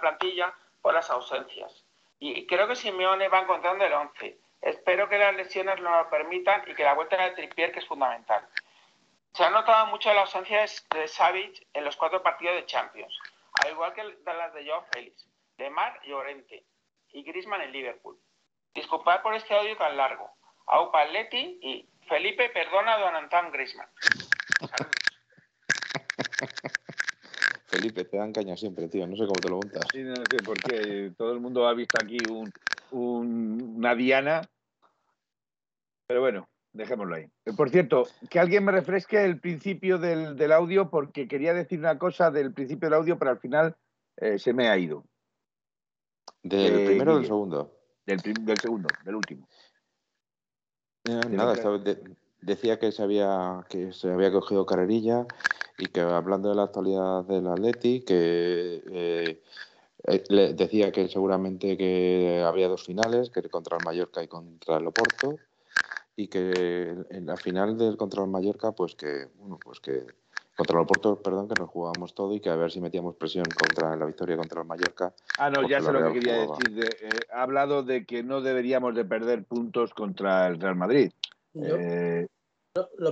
plantilla 0.00 0.52
por 0.82 0.92
las 0.92 1.08
ausencias. 1.10 1.84
Y 2.18 2.46
creo 2.46 2.68
que 2.68 2.76
Simeone 2.76 3.28
va 3.28 3.40
encontrando 3.40 3.84
el 3.84 3.92
11. 3.92 4.38
Espero 4.60 5.08
que 5.08 5.18
las 5.18 5.34
lesiones 5.34 5.78
lo 5.80 6.08
permitan 6.10 6.62
y 6.66 6.74
que 6.74 6.84
la 6.84 6.94
vuelta 6.94 7.16
de 7.16 7.32
Trippier, 7.32 7.72
que 7.72 7.80
es 7.80 7.86
fundamental. 7.86 8.46
Se 9.34 9.42
ha 9.42 9.50
notado 9.50 9.88
mucho 9.88 10.14
la 10.14 10.20
ausencia 10.20 10.60
de 10.60 11.08
Savic 11.08 11.66
en 11.72 11.84
los 11.84 11.96
cuatro 11.96 12.22
partidos 12.22 12.54
de 12.54 12.66
Champions, 12.66 13.12
al 13.64 13.72
igual 13.72 13.92
que 13.92 14.04
las 14.04 14.54
de 14.54 14.64
Joao 14.64 14.84
Félix, 14.92 15.26
de 15.58 15.70
Mar 15.70 15.98
y 16.04 16.12
Orente, 16.12 16.64
y 17.12 17.24
Grisman 17.24 17.62
en 17.62 17.72
Liverpool. 17.72 18.16
Disculpad 18.74 19.22
por 19.22 19.34
este 19.34 19.52
audio 19.54 19.76
tan 19.76 19.96
largo. 19.96 20.30
Aupa 20.66 21.04
Leti 21.06 21.58
y 21.60 21.88
Felipe 22.08 22.48
perdona 22.50 22.94
a 22.94 22.98
Don 22.98 23.16
Antón 23.16 23.50
Grisman. 23.50 23.88
Felipe, 27.66 28.04
te 28.04 28.16
dan 28.16 28.32
caña 28.32 28.56
siempre, 28.56 28.88
tío. 28.88 29.04
No 29.04 29.16
sé 29.16 29.26
cómo 29.26 29.40
te 29.40 29.48
lo 29.48 29.56
montas. 29.56 29.82
Sí, 29.92 30.04
no 30.04 30.14
sé 30.14 30.44
por 30.44 30.56
qué. 30.62 31.10
Todo 31.18 31.32
el 31.32 31.40
mundo 31.40 31.66
ha 31.66 31.74
visto 31.74 31.98
aquí 32.00 32.18
un, 32.30 32.52
una 33.76 33.96
diana. 33.96 34.42
Pero 36.06 36.20
bueno, 36.20 36.48
dejémoslo 36.74 37.14
ahí. 37.14 37.30
Por 37.56 37.70
cierto, 37.70 38.06
que 38.28 38.38
alguien 38.38 38.64
me 38.64 38.72
refresque 38.72 39.24
el 39.24 39.40
principio 39.40 39.98
del, 39.98 40.52
audio, 40.52 40.90
porque 40.90 41.26
quería 41.26 41.54
decir 41.54 41.78
una 41.78 41.98
cosa 41.98 42.30
del 42.30 42.52
principio 42.52 42.90
del 42.90 42.98
audio, 42.98 43.18
pero 43.18 43.30
al 43.30 43.38
final 43.38 43.76
eh, 44.16 44.38
se 44.38 44.52
me 44.52 44.68
ha 44.68 44.76
ido. 44.76 45.04
¿Del 46.42 46.80
eh, 46.80 46.86
primero 46.86 47.14
o 47.14 47.16
del 47.16 47.26
segundo? 47.26 47.72
Del, 48.04 48.20
del, 48.20 48.58
segundo, 48.58 48.88
del 49.04 49.14
último. 49.14 49.48
Eh, 51.04 51.20
nada, 51.30 51.54
decía 52.42 52.78
que 52.78 52.92
se 52.92 53.02
había 53.02 53.64
que 53.70 53.92
se 53.92 54.10
había 54.10 54.30
cogido 54.30 54.66
carrerilla 54.66 55.26
y 55.78 55.86
que 55.86 56.00
hablando 56.00 56.50
de 56.50 56.54
la 56.54 56.64
actualidad 56.64 57.24
del 57.24 57.46
Atleti, 57.46 58.00
que 58.00 58.82
eh, 58.90 59.40
le 60.28 60.52
decía 60.52 60.92
que 60.92 61.08
seguramente 61.08 61.78
que 61.78 62.42
había 62.46 62.68
dos 62.68 62.84
finales, 62.84 63.30
que 63.30 63.42
contra 63.48 63.78
el 63.78 63.84
Mallorca 63.84 64.22
y 64.22 64.28
contra 64.28 64.76
el 64.76 64.86
Oporto, 64.86 65.36
y 66.16 66.28
que 66.28 66.94
en 67.10 67.26
la 67.26 67.36
final 67.36 67.76
del 67.76 67.96
contra 67.96 68.22
el 68.22 68.30
Mallorca, 68.30 68.72
pues 68.72 68.94
que 68.94 69.28
bueno, 69.36 69.58
pues 69.62 69.80
que 69.80 70.06
contra 70.56 70.78
el 70.78 70.84
Oporto, 70.84 71.20
perdón, 71.20 71.48
que 71.48 71.60
nos 71.60 71.68
jugábamos 71.68 72.14
todo 72.14 72.32
y 72.34 72.40
que 72.40 72.48
a 72.48 72.56
ver 72.56 72.70
si 72.70 72.80
metíamos 72.80 73.16
presión 73.16 73.44
contra 73.44 73.96
la 73.96 74.06
victoria 74.06 74.36
contra 74.36 74.60
el 74.60 74.68
Mallorca. 74.68 75.12
Ah, 75.38 75.50
no, 75.50 75.68
ya 75.68 75.80
sé 75.80 75.92
lo 75.92 76.06
que 76.06 76.20
quería 76.20 76.46
decir. 76.46 76.84
Eh, 77.02 77.08
ha 77.32 77.42
hablado 77.42 77.82
de 77.82 78.04
que 78.04 78.22
no 78.22 78.40
deberíamos 78.40 78.94
de 78.94 79.04
perder 79.04 79.44
puntos 79.44 79.92
contra 79.92 80.46
el 80.46 80.60
Real 80.60 80.76
Madrid. 80.76 81.10
Eh, 81.54 82.26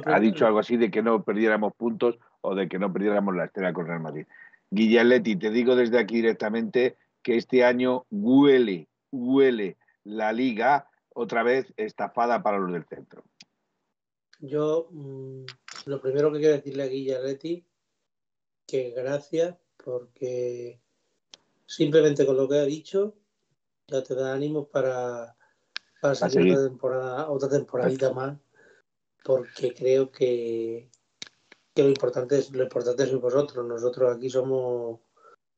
ha 0.06 0.20
dicho 0.20 0.46
algo 0.46 0.60
así 0.60 0.76
de 0.76 0.90
que 0.90 1.02
no 1.02 1.22
perdiéramos 1.24 1.72
puntos 1.74 2.18
o 2.40 2.54
de 2.54 2.68
que 2.68 2.78
no 2.78 2.92
perdiéramos 2.92 3.34
la 3.34 3.46
estrella 3.46 3.72
con 3.72 3.86
Real 3.86 4.00
Madrid. 4.00 4.26
Guillaletti, 4.70 5.36
te 5.36 5.50
digo 5.50 5.76
desde 5.76 5.98
aquí 5.98 6.16
directamente 6.16 6.96
que 7.22 7.36
este 7.36 7.64
año 7.64 8.04
huele, 8.10 8.88
huele 9.10 9.76
la 10.04 10.32
liga 10.32 10.86
otra 11.14 11.42
vez 11.42 11.72
estafada 11.76 12.42
para 12.42 12.58
los 12.58 12.72
del 12.72 12.84
centro. 12.84 13.24
Yo 14.40 14.88
mm, 14.90 15.44
lo 15.86 16.00
primero 16.00 16.32
que 16.32 16.38
quiero 16.38 16.54
decirle 16.54 16.82
a 16.82 16.86
Guillaletti 16.86 17.64
que 18.66 18.90
gracias 18.90 19.56
porque 19.76 20.80
simplemente 21.66 22.26
con 22.26 22.36
lo 22.36 22.48
que 22.48 22.58
ha 22.58 22.64
dicho 22.64 23.14
ya 23.88 24.02
te 24.02 24.14
da 24.14 24.32
ánimos 24.32 24.68
para, 24.68 25.36
para 26.00 26.14
seguir 26.14 26.52
otra 26.52 26.68
temporada, 26.68 27.30
otra 27.30 27.48
temporadita 27.48 28.12
más 28.12 28.38
porque 29.22 29.72
creo 29.74 30.10
que, 30.10 30.90
lo 31.76 31.88
importante 31.88 32.38
es 32.38 32.50
lo 32.50 32.64
importante 32.64 33.06
sois 33.06 33.20
vosotros. 33.20 33.66
Nosotros 33.66 34.16
aquí 34.16 34.28
somos, 34.28 35.00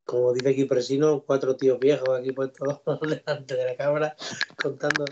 como 0.05 0.33
dice 0.33 0.51
aquí 0.51 0.65
Presino, 0.65 1.25
cuatro 1.25 1.57
tíos 1.57 1.79
viejos 1.79 2.09
aquí 2.11 2.33
puestos 2.33 2.81
delante 3.03 3.57
de 3.57 3.65
la 3.65 3.77
cámara 3.77 4.17
contando. 4.61 5.05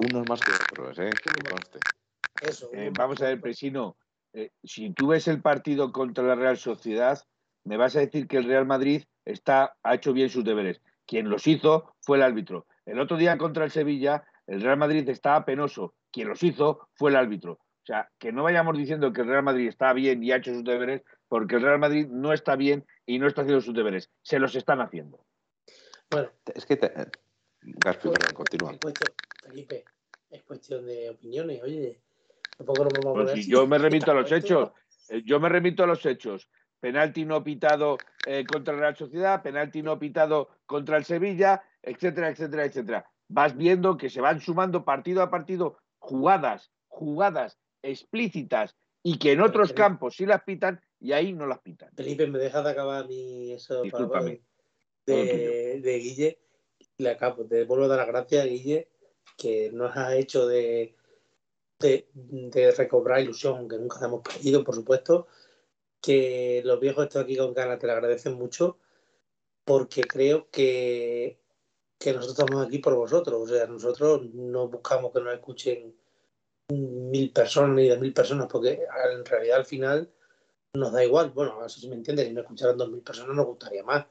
Unos 0.00 0.28
más 0.28 0.40
que 0.40 0.52
otros, 0.52 0.98
¿eh? 0.98 1.10
Eso, 2.40 2.70
eh, 2.72 2.90
vamos 2.96 3.20
a 3.20 3.26
ver, 3.26 3.40
Presino, 3.40 3.96
eh, 4.32 4.50
si 4.64 4.90
tú 4.90 5.08
ves 5.08 5.28
el 5.28 5.42
partido 5.42 5.92
contra 5.92 6.24
la 6.24 6.34
Real 6.34 6.56
Sociedad, 6.56 7.22
me 7.64 7.76
vas 7.76 7.96
a 7.96 8.00
decir 8.00 8.26
que 8.26 8.38
el 8.38 8.44
Real 8.44 8.66
Madrid 8.66 9.04
está, 9.24 9.76
ha 9.82 9.94
hecho 9.94 10.12
bien 10.12 10.30
sus 10.30 10.44
deberes. 10.44 10.80
Quien 11.06 11.28
los 11.28 11.46
hizo 11.46 11.96
fue 12.00 12.16
el 12.16 12.22
árbitro. 12.22 12.66
El 12.86 12.98
otro 12.98 13.16
día 13.16 13.36
contra 13.36 13.64
el 13.64 13.70
Sevilla, 13.70 14.24
el 14.46 14.62
Real 14.62 14.78
Madrid 14.78 15.08
estaba 15.08 15.44
penoso 15.44 15.94
quien 16.10 16.28
los 16.28 16.42
hizo 16.42 16.88
fue 16.94 17.10
el 17.10 17.16
árbitro. 17.16 17.52
O 17.52 17.86
sea, 17.86 18.10
que 18.18 18.32
no 18.32 18.42
vayamos 18.42 18.76
diciendo 18.76 19.12
que 19.12 19.22
el 19.22 19.28
Real 19.28 19.42
Madrid 19.42 19.68
está 19.68 19.92
bien 19.92 20.22
y 20.22 20.32
ha 20.32 20.36
hecho 20.36 20.52
sus 20.52 20.64
deberes, 20.64 21.02
porque 21.28 21.56
el 21.56 21.62
Real 21.62 21.78
Madrid 21.78 22.06
no 22.08 22.32
está 22.32 22.56
bien 22.56 22.86
y 23.06 23.18
no 23.18 23.26
está 23.26 23.42
haciendo 23.42 23.60
sus 23.60 23.74
deberes. 23.74 24.10
Se 24.22 24.38
los 24.38 24.54
están 24.54 24.80
haciendo. 24.80 25.24
Bueno, 26.10 26.30
es 26.54 26.66
que 26.66 26.76
te... 26.76 26.92
Gaspi, 27.62 28.08
perdón, 28.08 28.34
continúa. 28.34 28.74
Felipe, 29.42 29.84
es 30.30 30.42
cuestión 30.42 30.86
de 30.86 31.10
opiniones, 31.10 31.62
oye. 31.62 32.00
Tampoco 32.56 32.84
nos 32.84 32.92
vamos 32.92 33.20
a 33.20 33.32
pues 33.32 33.44
si 33.44 33.50
yo 33.50 33.66
me 33.66 33.78
remito 33.78 34.10
a 34.10 34.14
los 34.14 34.30
hechos. 34.30 34.70
Eh, 35.08 35.22
yo 35.24 35.40
me 35.40 35.48
remito 35.48 35.82
a 35.84 35.86
los 35.86 36.04
hechos. 36.04 36.48
Penalti 36.78 37.24
no 37.24 37.42
pitado 37.44 37.98
eh, 38.26 38.44
contra 38.44 38.74
la 38.74 38.80
Real 38.80 38.96
Sociedad, 38.96 39.42
penalti 39.42 39.82
no 39.82 39.98
pitado 39.98 40.48
contra 40.66 40.96
el 40.96 41.04
Sevilla, 41.04 41.62
etcétera, 41.82 42.30
etcétera, 42.30 42.64
etcétera. 42.64 43.10
Vas 43.28 43.56
viendo 43.56 43.96
que 43.96 44.08
se 44.08 44.20
van 44.20 44.40
sumando 44.40 44.84
partido 44.84 45.22
a 45.22 45.30
partido 45.30 45.78
jugadas, 45.98 46.70
jugadas 46.88 47.58
explícitas 47.82 48.76
y 49.02 49.18
que 49.18 49.32
en 49.32 49.40
otros 49.40 49.72
campos 49.72 50.16
sí 50.16 50.26
las 50.26 50.42
pitan 50.42 50.80
y 50.98 51.12
ahí 51.12 51.32
no 51.32 51.46
las 51.46 51.60
pitan. 51.60 51.90
Felipe, 51.94 52.26
me 52.26 52.38
dejas 52.38 52.64
de 52.64 52.70
acabar 52.70 53.06
mi 53.06 53.52
eso 53.52 53.82
de, 55.06 55.80
de, 55.82 55.98
Guille. 55.98 56.38
Le 57.00 57.10
acabo, 57.10 57.44
te 57.46 57.64
vuelvo 57.64 57.84
a 57.84 57.88
dar 57.88 57.98
las 57.98 58.08
gracias, 58.08 58.46
Guille, 58.46 58.88
que 59.36 59.70
nos 59.72 59.96
ha 59.96 60.16
hecho 60.16 60.46
de, 60.46 60.94
de, 61.78 62.74
recobrar 62.76 63.20
ilusión, 63.20 63.68
que 63.68 63.78
nunca 63.78 64.04
hemos 64.04 64.22
perdido, 64.22 64.64
por 64.64 64.74
supuesto. 64.74 65.26
Que 66.00 66.62
los 66.64 66.80
viejos 66.80 67.04
están 67.04 67.24
aquí 67.24 67.36
con 67.36 67.52
ganas 67.54 67.78
te 67.78 67.86
lo 67.86 67.92
agradecen 67.92 68.34
mucho, 68.34 68.78
porque 69.64 70.02
creo 70.02 70.48
que 70.50 71.40
que 72.00 72.14
nosotros 72.14 72.38
estamos 72.38 72.66
aquí 72.66 72.78
por 72.78 72.94
vosotros. 72.94 73.42
O 73.42 73.46
sea, 73.46 73.66
nosotros 73.66 74.22
no 74.32 74.68
buscamos 74.68 75.12
que 75.12 75.20
nos 75.20 75.34
escuchen 75.34 75.94
mil 76.70 77.30
personas 77.30 77.76
ni 77.76 77.88
de 77.88 77.98
mil 77.98 78.14
personas, 78.14 78.48
porque 78.50 78.80
en 79.12 79.24
realidad 79.24 79.58
al 79.58 79.66
final 79.66 80.10
nos 80.74 80.92
da 80.92 81.04
igual. 81.04 81.30
Bueno, 81.30 81.60
así 81.60 81.80
si 81.80 81.88
me 81.88 81.96
entiendes, 81.96 82.26
si 82.26 82.32
no 82.32 82.40
escucharan 82.40 82.78
dos 82.78 82.90
mil 82.90 83.02
personas 83.02 83.36
nos 83.36 83.46
gustaría 83.46 83.84
más. 83.84 84.06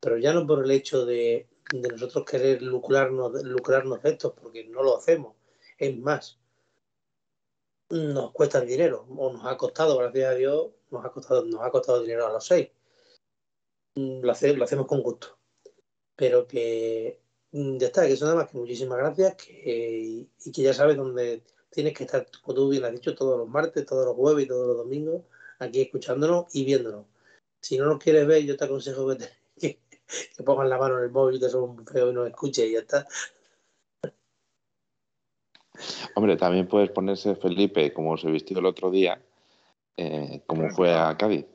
Pero 0.00 0.18
ya 0.18 0.32
no 0.32 0.46
por 0.46 0.64
el 0.64 0.70
hecho 0.70 1.06
de, 1.06 1.48
nosotros 1.72 2.24
querer 2.24 2.62
lucrarnos, 2.62 3.42
lucrarnos 3.42 4.02
de 4.02 4.10
esto, 4.10 4.34
porque 4.34 4.64
no 4.64 4.82
lo 4.82 4.96
hacemos. 4.96 5.34
Es 5.76 5.96
más, 5.96 6.38
nos 7.90 8.32
cuesta 8.32 8.60
dinero, 8.60 9.06
o 9.08 9.32
nos 9.32 9.46
ha 9.46 9.56
costado, 9.56 9.98
gracias 9.98 10.32
a 10.32 10.34
Dios, 10.34 10.68
nos 10.90 11.04
ha 11.04 11.10
costado, 11.10 11.44
nos 11.44 11.62
ha 11.62 11.70
costado 11.70 12.02
dinero 12.02 12.26
a 12.26 12.32
los 12.32 12.44
seis. 12.44 12.68
Lo, 13.94 14.20
lo 14.22 14.64
hacemos 14.64 14.86
con 14.86 15.02
gusto. 15.02 15.38
Pero 16.16 16.46
que 16.46 17.20
Mm, 17.52 17.78
ya 17.78 17.86
está, 17.86 18.06
que 18.06 18.12
eso 18.12 18.24
nada 18.26 18.36
más 18.36 18.50
que 18.50 18.58
muchísimas 18.58 18.98
gracias 18.98 19.34
que, 19.36 20.28
y 20.44 20.52
que 20.52 20.62
ya 20.62 20.74
sabes 20.74 20.96
dónde 20.98 21.42
tienes 21.70 21.94
que 21.94 22.04
estar, 22.04 22.26
como 22.42 22.54
tú 22.54 22.68
bien 22.68 22.84
has 22.84 22.92
dicho, 22.92 23.14
todos 23.14 23.38
los 23.38 23.48
martes, 23.48 23.86
todos 23.86 24.04
los 24.04 24.14
jueves 24.16 24.44
y 24.44 24.48
todos 24.48 24.66
los 24.66 24.76
domingos, 24.76 25.24
aquí 25.58 25.80
escuchándonos 25.80 26.46
y 26.54 26.64
viéndonos. 26.64 27.06
Si 27.60 27.78
no 27.78 27.86
nos 27.86 27.98
quieres 28.02 28.26
ver, 28.26 28.44
yo 28.44 28.56
te 28.56 28.64
aconsejo 28.64 29.08
que, 29.16 29.24
que, 30.36 30.42
pongas 30.42 30.68
la 30.68 30.78
mano 30.78 30.98
en 30.98 31.04
el 31.04 31.10
móvil, 31.10 31.40
que 31.40 31.48
somos 31.48 31.84
feo 31.90 32.10
y 32.10 32.14
nos 32.14 32.28
escuches 32.28 32.66
y 32.66 32.72
ya 32.72 32.80
está. 32.80 33.06
Hombre, 36.14 36.36
también 36.36 36.66
puedes 36.66 36.90
ponerse 36.90 37.36
Felipe, 37.36 37.92
como 37.92 38.16
se 38.16 38.30
vistió 38.30 38.58
el 38.58 38.66
otro 38.66 38.90
día, 38.90 39.20
eh, 39.96 40.42
como 40.46 40.68
fue 40.70 40.94
a 40.94 41.16
Cádiz. 41.16 41.46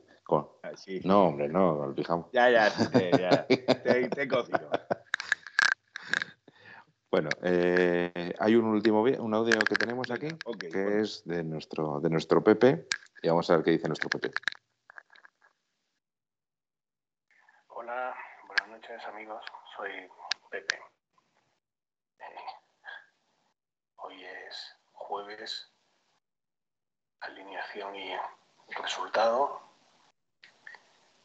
Ah, 0.62 0.72
no, 1.04 1.26
hombre, 1.26 1.48
no, 1.48 1.86
lo 1.86 1.94
fijamos. 1.94 2.30
Ya, 2.32 2.50
ya, 2.50 2.72
ya, 3.18 3.46
te, 3.46 4.08
te 4.08 4.28
cocino. 4.28 4.70
Bueno, 7.10 7.28
eh, 7.42 8.32
hay 8.40 8.56
un 8.56 8.64
último 8.64 9.02
un 9.02 9.34
audio 9.34 9.58
que 9.60 9.76
tenemos 9.76 10.10
aquí, 10.10 10.28
que 10.58 11.00
es 11.00 11.24
de 11.24 11.44
nuestro, 11.44 12.00
de 12.00 12.10
nuestro 12.10 12.42
Pepe, 12.42 12.88
y 13.22 13.28
vamos 13.28 13.48
a 13.50 13.56
ver 13.56 13.64
qué 13.64 13.70
dice 13.72 13.86
nuestro 13.86 14.08
Pepe. 14.08 14.30
Hola, 17.68 18.14
buenas 18.46 18.68
noches 18.68 19.06
amigos, 19.06 19.44
soy 19.76 19.90
Pepe. 20.50 20.84
Jueves, 25.04 25.70
alineación 27.20 27.94
y 27.96 28.16
resultado, 28.82 29.60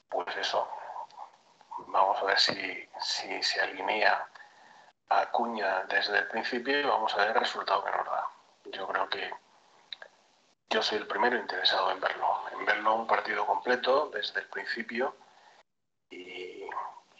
pues 0.09 0.35
eso, 0.37 0.69
vamos 1.87 2.17
a 2.19 2.25
ver 2.25 2.39
si, 2.39 2.89
si 2.99 3.41
se 3.43 3.61
alinea 3.61 4.27
a 5.09 5.21
Acuña 5.21 5.83
desde 5.85 6.17
el 6.17 6.27
principio 6.27 6.79
y 6.79 6.83
vamos 6.83 7.13
a 7.13 7.17
ver 7.17 7.27
el 7.29 7.35
resultado 7.35 7.83
que 7.83 7.91
nos 7.91 8.05
da. 8.05 8.29
Yo 8.65 8.87
creo 8.87 9.09
que 9.09 9.33
yo 10.69 10.83
soy 10.83 10.99
el 10.99 11.07
primero 11.07 11.37
interesado 11.37 11.91
en 11.91 11.99
verlo, 11.99 12.49
en 12.51 12.65
verlo 12.65 12.95
un 12.95 13.07
partido 13.07 13.45
completo 13.45 14.09
desde 14.13 14.41
el 14.41 14.47
principio 14.47 15.15
y, 16.09 16.67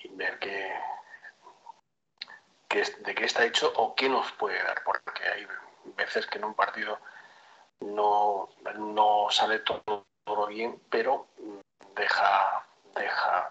y 0.03 0.09
ver 0.11 0.37
qué, 0.39 0.79
qué 2.67 2.83
de 2.83 3.15
qué 3.15 3.25
está 3.25 3.45
hecho 3.45 3.71
o 3.75 3.95
qué 3.95 4.09
nos 4.09 4.31
puede 4.33 4.61
dar, 4.61 4.83
porque 4.83 5.27
hay 5.27 5.47
veces 5.83 6.25
que 6.27 6.37
en 6.37 6.45
un 6.45 6.53
partido 6.53 6.99
no, 7.81 8.49
no 8.75 9.27
sale 9.29 9.59
todo, 9.59 10.05
todo 10.23 10.47
bien, 10.47 10.81
pero 10.89 11.27
deja, 11.95 12.65
deja 12.95 13.49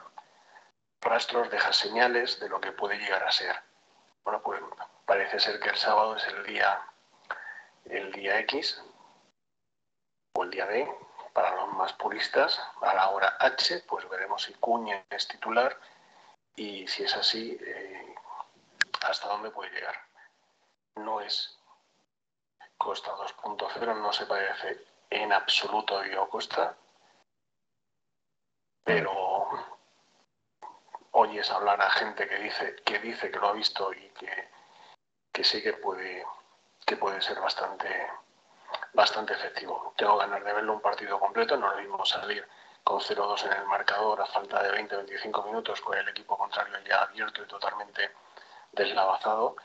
rastros, 1.00 1.50
deja 1.50 1.72
señales 1.72 2.40
de 2.40 2.48
lo 2.48 2.60
que 2.60 2.72
puede 2.72 2.98
llegar 2.98 3.24
a 3.24 3.32
ser. 3.32 3.56
Bueno, 4.24 4.42
pues 4.42 4.60
parece 5.06 5.40
ser 5.40 5.58
que 5.60 5.70
el 5.70 5.76
sábado 5.76 6.16
es 6.16 6.26
el 6.26 6.44
día, 6.44 6.82
el 7.86 8.12
día 8.12 8.38
X 8.40 8.82
o 10.34 10.44
el 10.44 10.50
día 10.50 10.66
D, 10.66 10.88
para 11.32 11.54
los 11.56 11.72
más 11.74 11.92
puristas, 11.94 12.60
a 12.82 12.94
la 12.94 13.08
hora 13.10 13.36
H, 13.40 13.84
pues 13.88 14.08
veremos 14.08 14.42
si 14.42 14.54
Cuña 14.54 15.04
es 15.10 15.28
titular 15.28 15.78
y 16.56 16.86
si 16.88 17.04
es 17.04 17.14
así, 17.16 17.56
eh, 17.60 18.14
hasta 19.02 19.28
dónde 19.28 19.50
puede 19.50 19.70
llegar. 19.70 19.94
No 20.96 21.20
es 21.20 21.57
Costa 22.78 23.10
2.0, 23.16 24.00
no 24.00 24.12
se 24.12 24.26
parece 24.26 24.86
en 25.10 25.32
absoluto 25.32 25.98
a 25.98 26.02
Diego 26.02 26.28
Costa, 26.28 26.76
pero 28.84 29.48
oyes 31.10 31.50
hablar 31.50 31.82
a 31.82 31.90
gente 31.90 32.28
que 32.28 32.38
dice 32.38 32.76
que 32.84 32.98
dice 33.00 33.30
que 33.30 33.38
lo 33.38 33.48
ha 33.48 33.52
visto 33.52 33.92
y 33.92 34.08
que, 34.10 34.48
que 35.32 35.44
sí 35.44 35.62
que 35.62 35.74
puede 35.74 36.24
que 36.86 36.96
puede 36.96 37.20
ser 37.20 37.40
bastante 37.40 38.08
bastante 38.94 39.34
efectivo. 39.34 39.92
Tengo 39.96 40.16
ganas 40.16 40.42
de 40.44 40.52
verlo 40.52 40.74
un 40.74 40.80
partido 40.80 41.18
completo, 41.18 41.56
no 41.56 41.70
lo 41.70 41.78
mismo 41.78 42.04
salir 42.06 42.46
con 42.84 43.00
0-2 43.00 43.44
en 43.44 43.52
el 43.52 43.66
marcador 43.66 44.20
a 44.20 44.26
falta 44.26 44.62
de 44.62 44.70
20-25 44.88 45.44
minutos 45.44 45.80
con 45.80 45.98
el 45.98 46.08
equipo 46.08 46.38
contrario 46.38 46.78
ya 46.86 47.02
abierto 47.02 47.42
y 47.42 47.46
totalmente 47.46 48.10
deslavazado 48.72 49.56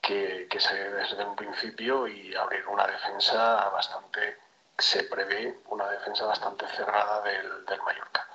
que, 0.00 0.46
que 0.50 0.60
salir 0.60 0.90
desde 0.92 1.24
un 1.24 1.36
principio 1.36 2.08
y 2.08 2.34
abrir 2.34 2.66
una 2.66 2.86
defensa 2.86 3.68
bastante, 3.70 4.36
se 4.78 5.04
prevé 5.04 5.58
una 5.68 5.88
defensa 5.90 6.24
bastante 6.26 6.66
cerrada 6.68 7.22
del, 7.22 7.64
del 7.66 7.80
Mallorca. 7.82 8.26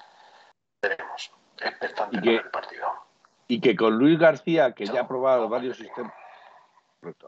Veremos, 0.81 1.31
expectante 1.59 2.21
que- 2.21 2.35
el 2.35 2.49
partido. 2.51 2.87
Y 3.47 3.61
que 3.61 3.75
con 3.75 3.97
Luis 3.97 4.17
García, 4.17 4.71
que 4.73 4.85
ya 4.87 5.01
ha 5.01 5.07
probado 5.07 5.47
varios 5.49 5.77
sistemas. 5.77 6.13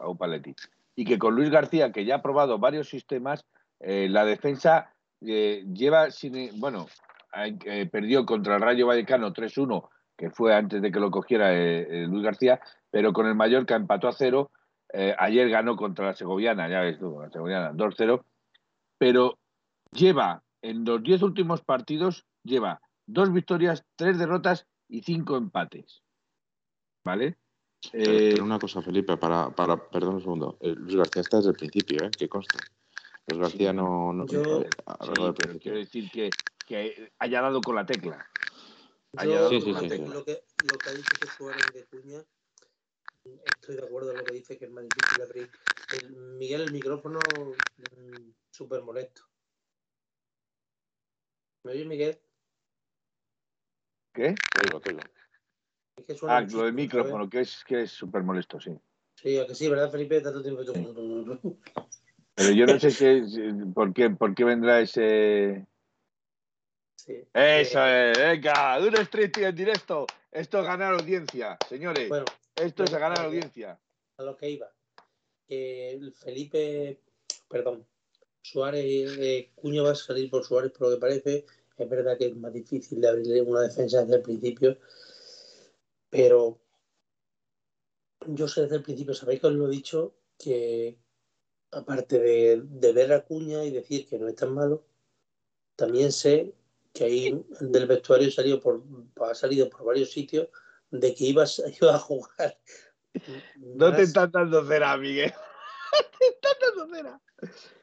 A 0.00 0.08
un 0.08 0.18
Paletti. 0.18 0.54
Y 0.96 1.04
que 1.04 1.16
con 1.18 1.34
Luis 1.36 1.48
García, 1.50 1.92
que 1.92 2.04
ya 2.04 2.16
ha 2.16 2.22
probado 2.22 2.58
varios 2.58 2.88
sistemas, 2.88 3.44
eh, 3.78 4.08
la 4.10 4.24
defensa 4.24 4.92
eh, 5.24 5.64
lleva 5.72 6.10
sin. 6.10 6.58
Bueno, 6.58 6.86
hay- 7.30 7.56
eh, 7.66 7.86
perdió 7.86 8.26
contra 8.26 8.56
el 8.56 8.62
Rayo 8.62 8.86
Vallecano 8.88 9.32
3-1, 9.32 9.88
que 10.18 10.30
fue 10.30 10.52
antes 10.54 10.82
de 10.82 10.90
que 10.90 10.98
lo 11.00 11.10
cogiera 11.12 11.54
eh, 11.54 11.86
eh, 12.02 12.06
Luis 12.08 12.24
García, 12.24 12.60
pero 12.90 13.12
con 13.12 13.26
el 13.26 13.36
Mallorca 13.36 13.76
empató 13.76 14.08
a 14.08 14.12
cero. 14.12 14.50
Eh, 14.92 15.14
ayer 15.16 15.48
ganó 15.48 15.76
contra 15.76 16.06
la 16.06 16.14
Segoviana, 16.14 16.68
ya 16.68 16.80
ves 16.80 16.98
tú, 16.98 17.20
la 17.20 17.30
Segoviana 17.30 17.72
2-0. 17.72 18.22
Pero 18.98 19.38
lleva 19.92 20.42
en 20.60 20.84
los 20.84 21.02
10 21.02 21.22
últimos 21.22 21.62
partidos, 21.62 22.26
lleva 22.42 22.80
dos 23.06 23.32
victorias, 23.32 23.84
tres 23.96 24.18
derrotas 24.18 24.66
y 24.88 25.02
cinco 25.02 25.36
empates. 25.36 26.02
¿Vale? 27.04 27.36
Pero, 27.92 28.10
Eh, 28.12 28.30
pero 28.32 28.44
una 28.44 28.58
cosa, 28.58 28.82
Felipe, 28.82 29.16
para, 29.16 29.50
para 29.50 29.76
perdón 29.76 30.16
un 30.16 30.20
segundo. 30.20 30.58
Luis 30.60 30.96
García 30.96 31.22
está 31.22 31.36
desde 31.36 31.50
el 31.50 31.56
principio, 31.56 32.04
¿eh? 32.04 32.10
Que 32.10 32.28
consta. 32.28 32.58
Luis 33.28 33.40
García 33.40 33.70
Sí. 33.70 33.76
no. 33.76 34.12
no 34.12 34.26
Yo- 34.26 34.64
a 34.86 35.04
sí, 35.04 35.58
quiero 35.60 35.78
decir 35.78 36.10
que, 36.10 36.30
que 36.66 37.12
haya 37.20 37.40
dado 37.40 37.60
con 37.60 37.76
la 37.76 37.86
tecla. 37.86 38.26
Yo, 39.12 39.20
Haya 39.20 39.40
dado 39.40 39.50
Sí, 39.50 39.60
sí, 39.60 39.72
lo, 39.72 39.80
sí, 39.80 39.88
que. 39.88 39.98
Lo, 39.98 40.24
que, 40.24 40.44
lo 40.64 40.78
que 40.78 40.90
ha 40.90 40.92
dicho 40.92 41.10
que 41.18 41.26
Suárez 41.26 41.72
de 41.72 41.84
Cuña, 41.84 42.24
estoy 43.24 43.76
de 43.76 43.84
acuerdo 43.84 44.12
en 44.12 44.18
lo 44.18 44.24
que 44.24 44.34
dice 44.34 44.58
que 44.58 44.66
es 44.66 44.70
más 44.70 44.84
difícil 44.84 45.22
abrir. 45.22 45.50
El, 46.02 46.10
Miguel, 46.36 46.62
el 46.62 46.72
micrófono 46.72 47.20
mm, 47.20 48.30
súper 48.50 48.82
molesto. 48.82 49.22
¿Me 51.64 51.72
oyes, 51.72 51.86
Miguel? 51.86 52.18
¿Qué? 54.12 54.34
Te 54.34 54.66
digo, 54.66 54.80
te 54.80 54.90
digo. 54.90 55.02
Es 55.96 56.04
que 56.04 56.14
suena 56.14 56.36
Ah, 56.36 56.40
lo 56.40 56.46
del 56.46 56.52
¿sabes? 56.52 56.74
micrófono, 56.74 57.28
que 57.28 57.40
es 57.40 57.64
que 57.64 57.82
es 57.82 57.90
súper 57.90 58.22
molesto, 58.22 58.60
sí. 58.60 58.78
Sí, 59.16 59.38
a 59.38 59.46
que 59.46 59.54
sí, 59.54 59.68
¿verdad, 59.68 59.90
Felipe? 59.90 60.20
Tanto 60.20 60.42
tiempo. 60.42 60.62
Pero 62.34 62.52
yo 62.52 62.66
no 62.66 62.78
sé 62.78 62.94
qué, 62.96 63.24
por, 63.74 63.92
qué, 63.92 64.10
por 64.10 64.34
qué 64.34 64.44
vendrá 64.44 64.80
ese... 64.80 65.66
Sí. 67.08 67.24
Eso 67.32 67.78
Eh, 67.86 68.12
es, 68.12 68.18
venga, 68.18 68.78
un 68.78 68.94
street 68.96 69.38
en 69.38 69.56
directo. 69.56 70.06
Esto 70.30 70.58
es 70.60 70.64
ganar 70.66 70.92
audiencia, 70.92 71.56
señores. 71.66 72.06
Bueno, 72.08 72.26
Esto 72.54 72.84
es 72.84 72.90
ganar 72.90 73.18
audiencia. 73.20 73.80
a 74.18 74.22
lo 74.22 74.36
que 74.36 74.50
iba. 74.50 74.70
Felipe, 75.48 77.00
perdón, 77.48 77.86
Suárez, 78.42 79.16
eh, 79.18 79.50
Cuña 79.54 79.82
va 79.82 79.92
a 79.92 79.94
salir 79.94 80.28
por 80.28 80.44
Suárez 80.44 80.70
por 80.72 80.88
lo 80.88 80.94
que 80.96 81.00
parece. 81.00 81.46
Es 81.78 81.88
verdad 81.88 82.18
que 82.18 82.26
es 82.26 82.36
más 82.36 82.52
difícil 82.52 83.00
de 83.00 83.08
abrirle 83.08 83.40
una 83.40 83.62
defensa 83.62 84.02
desde 84.02 84.16
el 84.16 84.22
principio, 84.22 84.76
pero 86.10 86.58
yo 88.26 88.48
sé 88.48 88.62
desde 88.62 88.76
el 88.76 88.82
principio, 88.82 89.14
sabéis 89.14 89.40
que 89.40 89.46
os 89.46 89.52
lo 89.54 89.68
he 89.68 89.70
dicho, 89.70 90.12
que 90.38 90.98
aparte 91.70 92.18
de, 92.18 92.60
de 92.64 92.92
ver 92.92 93.12
a 93.14 93.24
Cuña 93.24 93.64
y 93.64 93.70
decir 93.70 94.06
que 94.06 94.18
no 94.18 94.28
es 94.28 94.34
tan 94.34 94.52
malo, 94.52 94.84
también 95.76 96.10
sé 96.12 96.52
que 96.98 97.04
ahí 97.04 97.44
del 97.60 97.86
vestuario 97.86 98.28
salió 98.28 98.60
por, 98.60 98.82
ha 99.24 99.34
salido 99.34 99.70
por 99.70 99.84
varios 99.84 100.10
sitios 100.10 100.48
de 100.90 101.14
que 101.14 101.26
ibas, 101.26 101.62
iba 101.80 101.94
a 101.94 101.98
jugar. 101.98 102.58
No 103.56 103.94
te 103.94 104.02
están 104.02 104.32
dando 104.32 104.66
cera, 104.66 104.96
Miguel. 104.96 105.32
te 106.18 106.26
están 106.26 106.52
dando 106.76 106.94
cera. 106.96 107.20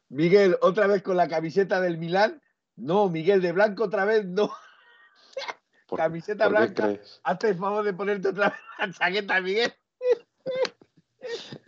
Miguel, 0.10 0.58
otra 0.62 0.88
vez 0.88 1.02
con 1.02 1.16
la 1.16 1.30
camiseta 1.30 1.80
del 1.80 1.98
Milán. 1.98 2.42
No, 2.76 3.10
Miguel, 3.10 3.42
de 3.42 3.54
blanco 3.54 3.86
otra 3.86 4.04
vez 4.04 4.26
no. 4.26 4.52
¿Por, 5.88 6.00
Camiseta 6.00 6.46
por 6.46 6.58
blanca. 6.58 7.00
Hazte 7.24 7.50
el 7.50 7.56
favor 7.56 7.86
de 7.86 7.94
ponerte 7.94 8.30
otra 8.30 8.50
vez 8.50 8.60
la 8.80 8.92
chaqueta, 8.92 9.40
Miguel. 9.40 9.74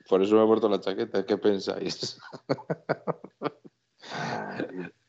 Por 0.10 0.22
eso 0.22 0.36
me 0.36 0.44
he 0.44 0.48
puesto 0.48 0.68
la 0.68 0.82
chaqueta. 0.82 1.26
¿Qué 1.26 1.38
pensáis? 1.38 2.20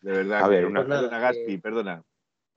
De 0.02 0.12
verdad. 0.12 0.44
A 0.44 0.48
ver, 0.48 0.66
una- 0.66 0.80
Pues 0.80 0.88
nada, 0.88 1.00
perdona, 1.02 1.18
Gaspi, 1.18 1.52
eh, 1.54 1.58
perdona. 1.58 2.04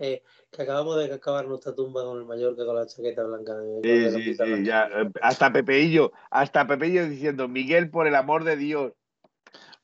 Eh, 0.04 0.24
que 0.52 0.64
acabamos 0.64 0.98
de 0.98 1.14
acabar 1.14 1.48
nuestra 1.48 1.76
tumba 1.76 2.04
con 2.04 2.18
el 2.18 2.26
Mallorca 2.26 2.66
con 2.66 2.76
la 2.76 2.88
chaqueta 2.88 3.24
blanca. 3.24 3.56
de- 3.56 4.12
Sí, 4.12 4.24
sí, 4.24 4.34
sí, 4.34 4.64
ya. 4.64 4.86
eh, 4.88 5.10
Hasta 5.22 5.54
Pepeillo, 5.54 6.12
hasta 6.32 6.66
Pepeillo 6.66 7.08
diciendo, 7.08 7.48
Miguel, 7.48 7.92
por 7.92 8.08
el 8.08 8.16
amor 8.16 8.44
de 8.44 8.58
Dios. 8.58 8.94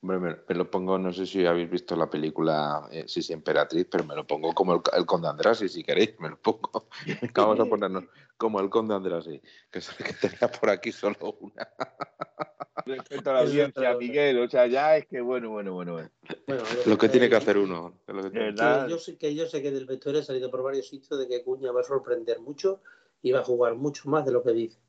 Hombre, 0.01 0.19
me, 0.19 0.37
me 0.47 0.55
lo 0.55 0.69
pongo, 0.69 0.97
no 0.99 1.11
sé 1.11 1.25
si 1.25 1.45
habéis 1.45 1.69
visto 1.69 1.95
la 1.95 2.09
película 2.09 2.87
eh, 2.91 3.05
Sí, 3.07 3.23
sí, 3.23 3.33
Emperatriz, 3.33 3.87
pero 3.89 4.03
me 4.03 4.15
lo 4.15 4.27
pongo 4.27 4.53
como 4.53 4.73
el, 4.75 4.81
el 4.95 5.05
Conde 5.05 5.27
Andrasi, 5.27 5.67
si 5.67 5.83
queréis, 5.83 6.19
me 6.19 6.29
lo 6.29 6.37
pongo. 6.37 6.87
Vamos 7.35 7.59
a 7.59 7.65
ponernos 7.65 8.03
como 8.37 8.59
el 8.59 8.69
Conde 8.69 8.93
Andrasi, 8.93 9.41
que 9.71 9.79
es 9.79 9.89
el 9.89 10.05
que 10.05 10.13
tenía 10.13 10.51
por 10.51 10.69
aquí 10.69 10.91
solo 10.91 11.37
una. 11.39 11.67
Respeto 12.85 13.29
a 13.31 13.33
la 13.33 13.39
audiencia, 13.41 13.97
Miguel. 13.97 14.39
O 14.39 14.49
sea, 14.49 14.67
ya 14.67 14.97
es 14.97 15.07
que 15.07 15.19
bueno, 15.19 15.49
bueno, 15.49 15.73
bueno. 15.73 15.93
bueno. 15.93 16.09
Bueno, 16.45 16.63
Lo 16.85 16.97
que 16.97 17.07
eh, 17.07 17.09
tiene 17.09 17.29
que 17.29 17.35
hacer 17.35 17.57
uno. 17.57 17.99
lo 18.07 18.23
que 18.23 18.29
tiene-. 18.29 18.53
Que 18.55 18.89
yo, 18.89 18.99
sé, 18.99 19.17
que 19.17 19.35
yo 19.35 19.47
sé 19.47 19.61
que 19.61 19.71
del 19.71 19.85
vestuario 19.85 20.21
ha 20.21 20.23
salido 20.23 20.49
por 20.51 20.63
varios 20.63 20.87
sitios 20.87 21.19
de 21.19 21.27
que 21.27 21.43
Cuña 21.43 21.71
va 21.71 21.81
a 21.81 21.83
sorprender 21.83 22.39
mucho 22.39 22.81
y 23.21 23.31
va 23.31 23.39
a 23.39 23.43
jugar 23.43 23.75
mucho 23.75 24.09
más 24.09 24.25
de 24.25 24.31
lo 24.31 24.43
que 24.43 24.51
dice. 24.51 24.79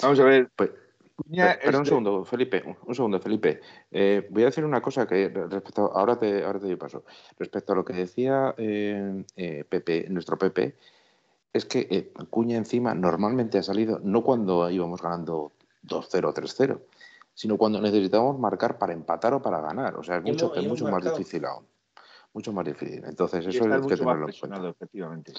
Vamos 0.00 0.20
a 0.20 0.24
ver. 0.24 0.50
Pues, 0.56 0.70
Pero 1.16 1.78
un 1.78 1.82
este- 1.82 1.84
segundo, 1.84 2.24
Felipe, 2.24 2.62
un- 2.66 2.76
un 2.86 2.94
segundo, 2.94 3.20
Felipe. 3.20 3.60
Eh, 3.90 4.26
voy 4.30 4.42
a 4.42 4.46
decir 4.46 4.64
una 4.64 4.80
cosa 4.80 5.06
que 5.06 5.28
respecto, 5.28 5.90
ahora 5.94 6.18
te, 6.18 6.44
ahora 6.44 6.58
te 6.58 6.66
doy 6.66 6.76
paso. 6.76 7.04
Respecto 7.38 7.72
a 7.72 7.76
lo 7.76 7.84
que 7.84 7.92
decía 7.92 8.54
eh, 8.56 9.24
eh, 9.36 9.64
Pepe, 9.68 10.06
nuestro 10.08 10.38
Pepe, 10.38 10.76
es 11.52 11.64
que 11.66 12.12
Cuña 12.30 12.56
encima 12.56 12.94
normalmente 12.94 13.58
ha 13.58 13.62
salido 13.62 14.00
no 14.02 14.22
cuando 14.22 14.70
íbamos 14.70 15.02
ganando 15.02 15.52
2-0, 15.82 16.32
3-0, 16.32 16.80
sino 17.34 17.56
cuando 17.58 17.80
necesitábamos 17.80 18.38
marcar 18.38 18.78
para 18.78 18.92
empatar 18.92 19.34
o 19.34 19.42
para 19.42 19.60
ganar. 19.60 19.96
O 19.96 20.02
sea, 20.02 20.16
es 20.16 20.22
mucho, 20.22 20.54
es 20.54 20.66
mucho 20.66 20.84
más 20.86 21.04
difícil 21.04 21.44
aún. 21.44 21.66
Mucho 22.34 22.52
más 22.52 22.64
difícil. 22.64 23.04
Entonces, 23.04 23.46
eso 23.46 23.64
hay 23.64 23.80
que 23.82 23.96
tenerlo 23.96 24.28
en 24.28 24.32
cuenta. 24.38 24.68
efectivamente. 24.68 25.32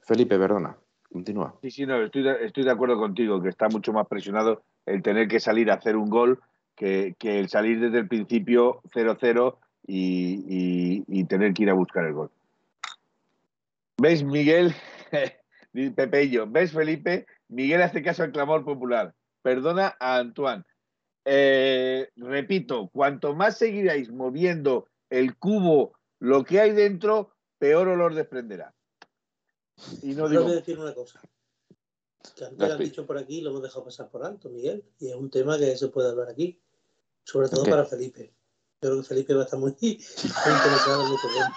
Felipe, 0.00 0.38
perdona, 0.38 0.76
continúa. 1.10 1.54
Sí, 1.62 1.70
sí, 1.70 1.86
no, 1.86 2.02
estoy 2.02 2.22
de, 2.22 2.44
estoy 2.44 2.64
de 2.64 2.70
acuerdo 2.70 2.98
contigo, 2.98 3.40
que 3.40 3.48
está 3.48 3.68
mucho 3.68 3.92
más 3.94 4.06
presionado 4.06 4.62
el 4.86 5.02
tener 5.02 5.28
que 5.28 5.40
salir 5.40 5.70
a 5.70 5.74
hacer 5.74 5.96
un 5.96 6.08
gol 6.10 6.40
que, 6.76 7.14
que 7.18 7.38
el 7.38 7.48
salir 7.48 7.80
desde 7.80 7.98
el 7.98 8.08
principio 8.08 8.80
0-0 8.94 9.56
y, 9.86 10.44
y- 10.48 11.04
y 11.06 11.24
tener 11.24 11.54
que 11.54 11.62
ir 11.64 11.70
a 11.70 11.74
buscar 11.74 12.04
el 12.04 12.14
gol. 12.14 12.30
¿Ves, 13.98 14.24
Miguel? 14.24 14.74
Pepe 15.96 16.24
y 16.24 16.30
yo. 16.30 16.46
¿Ves, 16.46 16.72
Felipe? 16.72 17.26
Miguel 17.48 17.82
hace 17.82 18.02
caso 18.02 18.22
al 18.22 18.32
clamor 18.32 18.64
popular. 18.64 19.14
Perdona 19.42 19.96
a 20.00 20.16
Antoine. 20.16 20.64
Eh, 21.24 22.08
repito, 22.16 22.88
cuanto 22.92 23.34
más 23.34 23.56
seguiráis 23.58 24.10
moviendo 24.10 24.88
el 25.10 25.36
cubo, 25.36 25.92
lo 26.18 26.44
que 26.44 26.60
hay 26.60 26.72
dentro, 26.72 27.30
peor 27.58 27.88
olor 27.88 28.14
desprenderá. 28.14 28.74
Y 30.02 30.14
no 30.14 30.28
digo 30.28 30.44
voy 30.44 30.52
a 30.52 30.56
decir 30.56 30.78
una 30.78 30.94
cosa. 30.94 31.20
Que 32.36 32.44
antes 32.44 32.68
lo 32.68 32.74
han 32.74 32.80
dicho 32.80 33.06
por 33.06 33.18
aquí 33.18 33.38
y 33.38 33.40
lo 33.42 33.50
hemos 33.50 33.62
dejado 33.62 33.84
pasar 33.84 34.08
por 34.10 34.24
alto, 34.24 34.48
Miguel. 34.48 34.84
Y 34.98 35.08
es 35.08 35.14
un 35.14 35.30
tema 35.30 35.58
que 35.58 35.76
se 35.76 35.88
puede 35.88 36.08
hablar 36.10 36.28
aquí. 36.28 36.60
Sobre 37.22 37.48
todo 37.48 37.64
para 37.64 37.84
Felipe. 37.84 38.34
Yo 38.80 38.90
creo 38.90 39.02
que 39.02 39.08
Felipe 39.08 39.34
va 39.34 39.42
a 39.42 39.44
estar 39.44 39.58
muy, 39.58 39.70
muy 39.80 39.88
interesado 39.88 41.06
en 41.06 41.12
este 41.14 41.28
tema. 41.28 41.56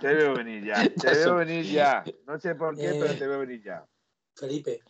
Te 0.00 0.14
veo 0.14 0.34
venir 0.34 0.64
ya. 0.64 0.88
Te 0.94 1.10
veo 1.10 1.36
venir 1.36 1.64
ya. 1.66 2.04
No 2.26 2.40
sé 2.40 2.54
por 2.54 2.74
qué, 2.76 2.90
Eh. 2.90 2.98
pero 3.00 3.14
te 3.18 3.26
veo 3.26 3.38
venir 3.40 3.62
ya. 3.62 3.86
Felipe, 4.34 4.82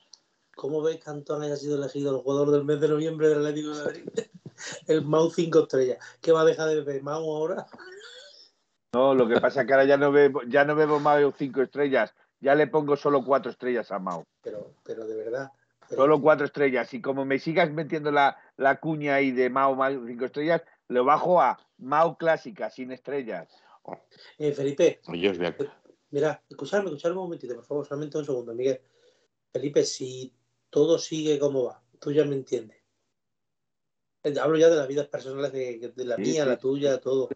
¿cómo 0.55 0.83
ves 0.83 1.03
que 1.03 1.11
Antón 1.11 1.43
haya 1.43 1.57
sido 1.57 1.77
elegido 1.77 2.15
el 2.17 2.23
jugador 2.23 2.53
del 2.53 2.65
mes 2.65 2.81
de 2.81 2.89
noviembre 2.89 3.29
del 3.29 3.39
Atlético 3.39 3.71
de 3.77 3.85
Madrid? 3.85 4.05
El 4.87 5.03
Mau 5.07 5.31
5 5.31 5.61
estrellas. 5.61 5.99
¿Qué 6.21 6.33
va 6.33 6.43
a 6.43 6.45
dejar 6.45 6.69
de 6.69 6.77
beber 6.77 7.03
Mau 7.03 7.25
ahora? 7.35 7.67
No, 8.93 9.15
lo 9.15 9.27
que 9.29 9.41
pasa 9.41 9.61
es 9.63 9.67
que 9.67 9.73
ahora 9.73 9.85
ya 9.87 9.97
no 9.97 10.11
bebo, 10.13 10.43
ya 10.43 10.65
no 10.65 10.75
más 11.01 11.19
de 11.19 11.33
cinco 11.39 11.63
estrellas. 11.63 12.13
Ya 12.41 12.55
le 12.55 12.67
pongo 12.67 12.97
solo 12.97 13.25
cuatro 13.25 13.51
estrellas 13.51 13.91
a 13.93 13.99
Mau. 13.99 14.25
Pero, 14.43 14.75
pero 14.83 15.07
de 15.07 15.15
verdad. 15.17 15.53
Solo 15.89 16.21
cuatro 16.21 16.47
estrellas. 16.47 16.93
Y 16.95 17.03
como 17.03 17.25
me 17.25 17.39
sigas 17.39 17.71
metiendo 17.71 18.11
la, 18.11 18.39
la 18.57 18.81
cuña 18.81 19.17
ahí 19.17 19.33
de 19.33 19.51
Mau 19.51 19.75
más 19.75 19.93
cinco 20.07 20.25
estrellas, 20.27 20.63
lo 20.89 21.05
bajo 21.05 21.41
a 21.41 21.59
Mau 21.79 22.17
clásica, 22.17 22.71
sin 22.71 22.93
estrellas. 22.93 23.49
eh, 24.39 24.53
Felipe, 24.53 25.01
Yo 25.09 25.31
os 25.33 25.39
voy 25.39 25.47
a- 25.49 25.57
Mira, 26.13 26.43
escuchadme, 26.49 26.87
escuchadme 26.87 27.17
un 27.19 27.25
momentito, 27.25 27.55
por 27.55 27.65
favor, 27.65 27.87
solamente 27.87 28.19
un 28.19 28.25
segundo, 28.25 28.53
Miguel. 28.55 28.81
Felipe, 29.53 29.85
si 29.85 30.33
todo 30.69 30.99
sigue 30.99 31.39
como 31.39 31.65
va, 31.65 31.83
tú 32.01 32.11
ya 32.13 32.25
me 32.25 32.35
entiendes. 32.35 32.79
Eh, 34.25 34.35
Hablo 34.41 34.59
ya 34.59 34.69
de 34.69 34.77
las 34.77 34.89
vidas 34.89 35.07
personales 35.09 35.53
de, 35.53 35.93
de 35.95 36.05
la 36.05 36.17
Sí, 36.17 36.23
mía, 36.23 36.43
sí. 36.45 36.49
la 36.49 36.59
tuya, 36.59 37.01
todo. 37.01 37.29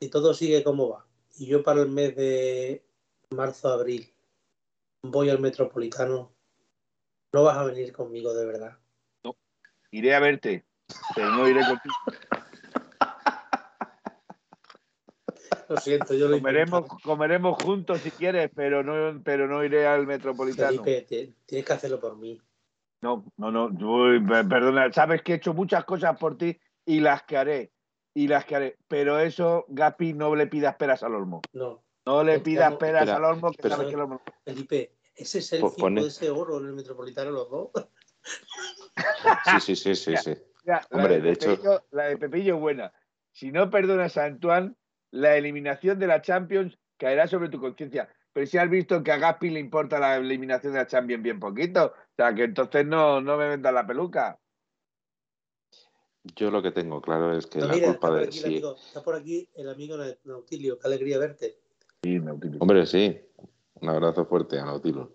Si 0.00 0.08
todo 0.08 0.34
sigue 0.34 0.64
como 0.64 0.88
va, 0.90 1.06
y 1.36 1.46
yo 1.46 1.62
para 1.62 1.82
el 1.82 1.88
mes 1.88 2.16
de 2.16 2.84
marzo-abril 3.30 4.11
voy 5.02 5.30
al 5.30 5.40
metropolitano, 5.40 6.32
no 7.32 7.42
vas 7.42 7.58
a 7.58 7.64
venir 7.64 7.92
conmigo 7.92 8.32
de 8.34 8.46
verdad. 8.46 8.78
Iré 9.90 10.14
a 10.14 10.20
verte, 10.20 10.64
pero 11.14 11.30
no 11.30 11.48
iré 11.48 11.60
contigo. 11.60 11.94
Lo 15.68 15.76
siento, 15.78 16.14
yo 16.14 16.28
lo 16.28 16.36
Comeremos, 16.36 16.86
comeremos 17.02 17.62
juntos 17.62 18.00
si 18.00 18.10
quieres, 18.10 18.50
pero 18.54 18.82
no, 18.82 19.22
pero 19.22 19.46
no 19.46 19.64
iré 19.64 19.86
al 19.86 20.06
metropolitano. 20.06 20.82
Felipe, 20.82 21.34
tienes 21.46 21.66
que 21.66 21.72
hacerlo 21.72 21.98
por 21.98 22.16
mí. 22.16 22.40
No, 23.00 23.24
no, 23.36 23.50
no. 23.50 23.66
uy, 23.66 24.20
perdona, 24.26 24.92
sabes 24.92 25.22
que 25.22 25.32
he 25.32 25.36
hecho 25.36 25.54
muchas 25.54 25.84
cosas 25.84 26.18
por 26.18 26.36
ti 26.36 26.58
y 26.84 27.00
las 27.00 27.22
que 27.24 27.36
haré. 27.36 27.72
Y 28.14 28.28
las 28.28 28.44
que 28.44 28.56
haré. 28.56 28.76
Pero 28.86 29.18
eso, 29.18 29.64
Gapi, 29.68 30.12
no 30.12 30.34
le 30.34 30.46
pidas 30.46 30.76
peras 30.76 31.02
al 31.02 31.14
olmo. 31.14 31.40
No, 31.52 31.82
No 32.06 32.24
le 32.24 32.40
pidas 32.40 32.72
no, 32.72 32.78
peras 32.78 33.02
espera, 33.02 33.16
al 33.16 33.24
olmo, 33.24 33.52
que 33.52 33.68
sabes 33.68 33.86
que 33.88 33.94
el 33.94 34.00
olmo. 34.00 34.20
Felipe, 34.44 34.96
ese 35.14 35.40
selfie 35.40 35.60
Pues 35.68 35.74
pone- 35.78 36.00
puede 36.00 36.10
ser 36.10 36.30
oro 36.30 36.58
en 36.58 36.66
el 36.66 36.72
metropolitano 36.72 37.30
los 37.30 37.50
dos. 37.50 37.70
Sí, 39.50 39.60
sí, 39.60 39.76
sí, 39.76 39.94
sí, 39.94 40.16
sí. 40.16 40.34
Hombre, 40.90 41.20
de 41.20 41.30
hecho- 41.32 41.56
Pepillo- 41.56 41.84
La 41.90 42.04
de 42.04 42.16
Pepillo 42.18 42.54
es 42.56 42.60
buena. 42.60 42.92
Si 43.32 43.50
no 43.52 43.70
perdonas 43.70 44.16
a 44.16 44.24
Antoine, 44.24 44.74
la 45.10 45.36
eliminación 45.36 45.98
de 45.98 46.06
la 46.06 46.22
Champions 46.22 46.78
caerá 46.96 47.26
sobre 47.26 47.48
tu 47.48 47.60
conciencia. 47.60 48.08
Pero 48.32 48.46
si 48.46 48.58
has 48.58 48.68
visto 48.70 49.02
que 49.02 49.12
a 49.12 49.18
Gaspi 49.18 49.50
le 49.50 49.60
importa 49.60 49.98
la 49.98 50.16
eliminación 50.16 50.72
de 50.72 50.78
la 50.80 50.86
Champions 50.86 51.22
bien 51.22 51.38
poquito. 51.38 51.86
O 51.86 52.14
sea, 52.16 52.34
que 52.34 52.44
entonces 52.44 52.86
no, 52.86 53.20
no 53.20 53.36
me 53.36 53.48
vendas 53.48 53.72
la 53.74 53.86
peluca. 53.86 54.38
Yo 56.36 56.50
lo 56.50 56.62
que 56.62 56.70
tengo 56.70 57.00
claro 57.02 57.36
es 57.36 57.46
que 57.46 57.58
No, 57.58 57.66
la 57.66 57.74
mira, 57.74 57.86
culpa 57.88 58.08
está, 58.08 58.08
por 58.08 58.18
de 58.20 58.24
aquí 58.26 58.38
el 58.38 58.42
sí. 58.44 58.48
amigo, 58.50 58.76
está 58.76 59.02
por 59.02 59.14
aquí 59.16 59.50
el 59.54 59.68
amigo 59.68 59.96
Nautilio, 60.24 60.78
qué 60.78 60.86
alegría 60.86 61.18
verte. 61.18 61.58
Hombre, 62.58 62.86
sí. 62.86 63.20
Un 63.80 63.88
abrazo 63.88 64.24
fuerte 64.26 64.58
a 64.58 64.64
Nautilus. 64.64 65.08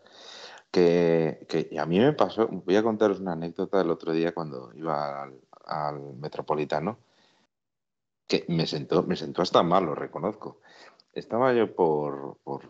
Que, 0.72 1.46
que 1.50 1.78
a 1.80 1.86
mí 1.86 2.00
me 2.00 2.14
pasó, 2.14 2.48
voy 2.48 2.76
a 2.76 2.84
contaros 2.84 3.20
una 3.20 3.34
anécdota 3.34 3.78
del 3.78 3.90
otro 3.90 4.12
día 4.12 4.34
cuando 4.34 4.72
iba 4.74 5.24
al, 5.66 6.00
Metropolitano, 6.20 6.98
que 8.28 8.46
me 8.50 8.68
sentó, 8.68 9.04
me 9.04 9.16
sentó 9.16 9.42
hasta 9.42 9.64
mal, 9.64 9.86
lo 9.86 9.96
reconozco. 9.96 10.60
Estaba 11.14 11.54
yo 11.54 11.74
por, 11.74 12.38
por 12.44 12.66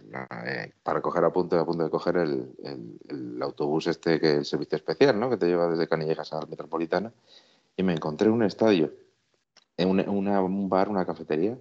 eh, 0.45 0.73
para 0.83 1.01
coger 1.01 1.25
a 1.25 1.33
punto, 1.33 1.59
a 1.59 1.65
punto 1.65 1.83
de 1.83 1.89
coger 1.89 2.17
el, 2.17 2.55
el- 2.63 3.41
autobús 3.41 3.87
este 3.87 4.19
que 4.19 4.37
el 4.37 4.45
servicio 4.45 4.77
especial, 4.77 5.19
¿no? 5.19 5.29
Que 5.29 5.37
te 5.37 5.47
lleva 5.47 5.69
desde 5.69 5.87
Canillejas 5.87 6.33
al 6.33 6.47
Metropolitano, 6.47 7.11
y 7.75 7.83
me 7.83 7.93
encontré 7.93 8.27
en 8.27 8.33
un 8.33 8.43
estadio, 8.43 8.91
en 9.75 10.09
un 10.09 10.69
bar, 10.69 10.89
una 10.89 11.05
cafetería, 11.05 11.57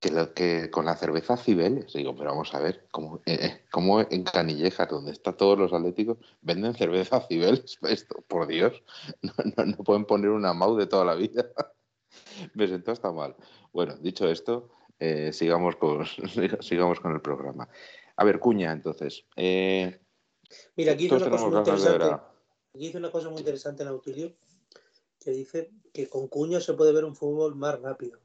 que, 0.00 0.10
lo- 0.10 0.32
que 0.32 0.70
con 0.70 0.84
la 0.84 0.96
cerveza 0.96 1.36
Cibeles. 1.36 1.92
Digo, 1.92 2.14
pero 2.16 2.30
vamos 2.30 2.54
a 2.54 2.60
ver, 2.60 2.86
¿cómo, 2.90 3.16
eh, 3.26 3.38
eh, 3.40 3.64
cómo 3.70 4.00
en 4.00 4.24
Canillejas, 4.24 4.88
donde 4.88 5.12
están 5.12 5.36
todos 5.36 5.58
los 5.58 5.72
atléticos, 5.72 6.18
venden 6.40 6.74
cerveza 6.74 7.20
Cibeles? 7.20 7.78
Esto, 7.82 8.22
por 8.28 8.46
Dios, 8.46 8.82
no, 9.22 9.32
no, 9.56 9.64
no 9.64 9.76
pueden 9.78 10.04
poner 10.04 10.30
una 10.30 10.52
Mau 10.52 10.76
de 10.76 10.86
toda 10.86 11.04
la 11.04 11.14
vida. 11.14 11.46
Me 12.54 12.66
sentó 12.68 12.92
hasta 12.92 13.10
mal. 13.12 13.36
Bueno, 13.72 13.96
dicho 13.96 14.28
esto, 14.28 14.70
eh, 14.98 15.32
sigamos, 15.32 15.76
con, 15.76 16.04
sigamos 16.60 17.00
con 17.00 17.12
el 17.12 17.20
programa. 17.20 17.68
A 18.16 18.24
ver, 18.24 18.38
Cuña, 18.38 18.72
entonces. 18.72 19.24
eh, 19.36 20.00
Mira, 20.76 20.92
aquí 20.92 21.04
dice 21.04 21.16
una 21.16 21.30
cosa 21.30 21.46
muy 21.48 21.58
interesante. 21.58 22.04
a- 22.04 22.32
Aquí 22.74 22.86
dice 22.86 22.98
una 22.98 23.10
cosa 23.10 23.28
muy 23.30 23.38
interesante 23.38 23.84
Nautilio, 23.84 24.34
que 25.18 25.30
dice 25.32 25.70
que 25.92 26.08
con 26.08 26.28
Cuña 26.28 26.60
se 26.60 26.74
puede 26.74 26.92
ver 26.92 27.04
un 27.04 27.16
fútbol 27.16 27.56
más 27.56 27.80
rápido. 27.80 28.18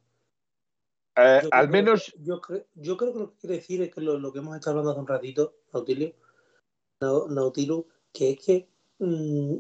Eh, 1.16 1.40
Yo 1.44 1.50
al 1.52 1.68
creo- 1.68 1.72
menos, 1.72 2.14
Yo, 2.20 2.42
cre- 2.42 2.66
yo 2.76 2.98
creo 2.98 3.14
que 3.14 3.20
lo 3.20 3.32
que 3.32 3.38
quiere 3.38 3.56
decir 3.58 3.82
es 3.84 3.94
que 3.94 4.02
lo, 4.02 4.18
lo 4.18 4.32
que 4.34 4.40
hemos 4.40 4.56
estado 4.56 4.72
hablando 4.80 4.92
hace 4.92 5.00
un 5.02 5.08
ratito, 5.08 5.56
Nautilio, 5.74 6.14
Nau- 7.00 7.28
Nautilus, 7.30 7.86
que 8.12 8.32
es 8.32 8.40
que 8.40 8.68
mm, 9.00 9.56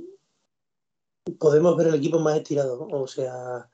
podemos 1.40 1.76
ver 1.78 1.88
el 1.88 1.96
equipo 1.96 2.20
más 2.20 2.38
estirado, 2.38 2.88
¿no? 2.90 3.02
o 3.02 3.08
sea, 3.08 3.70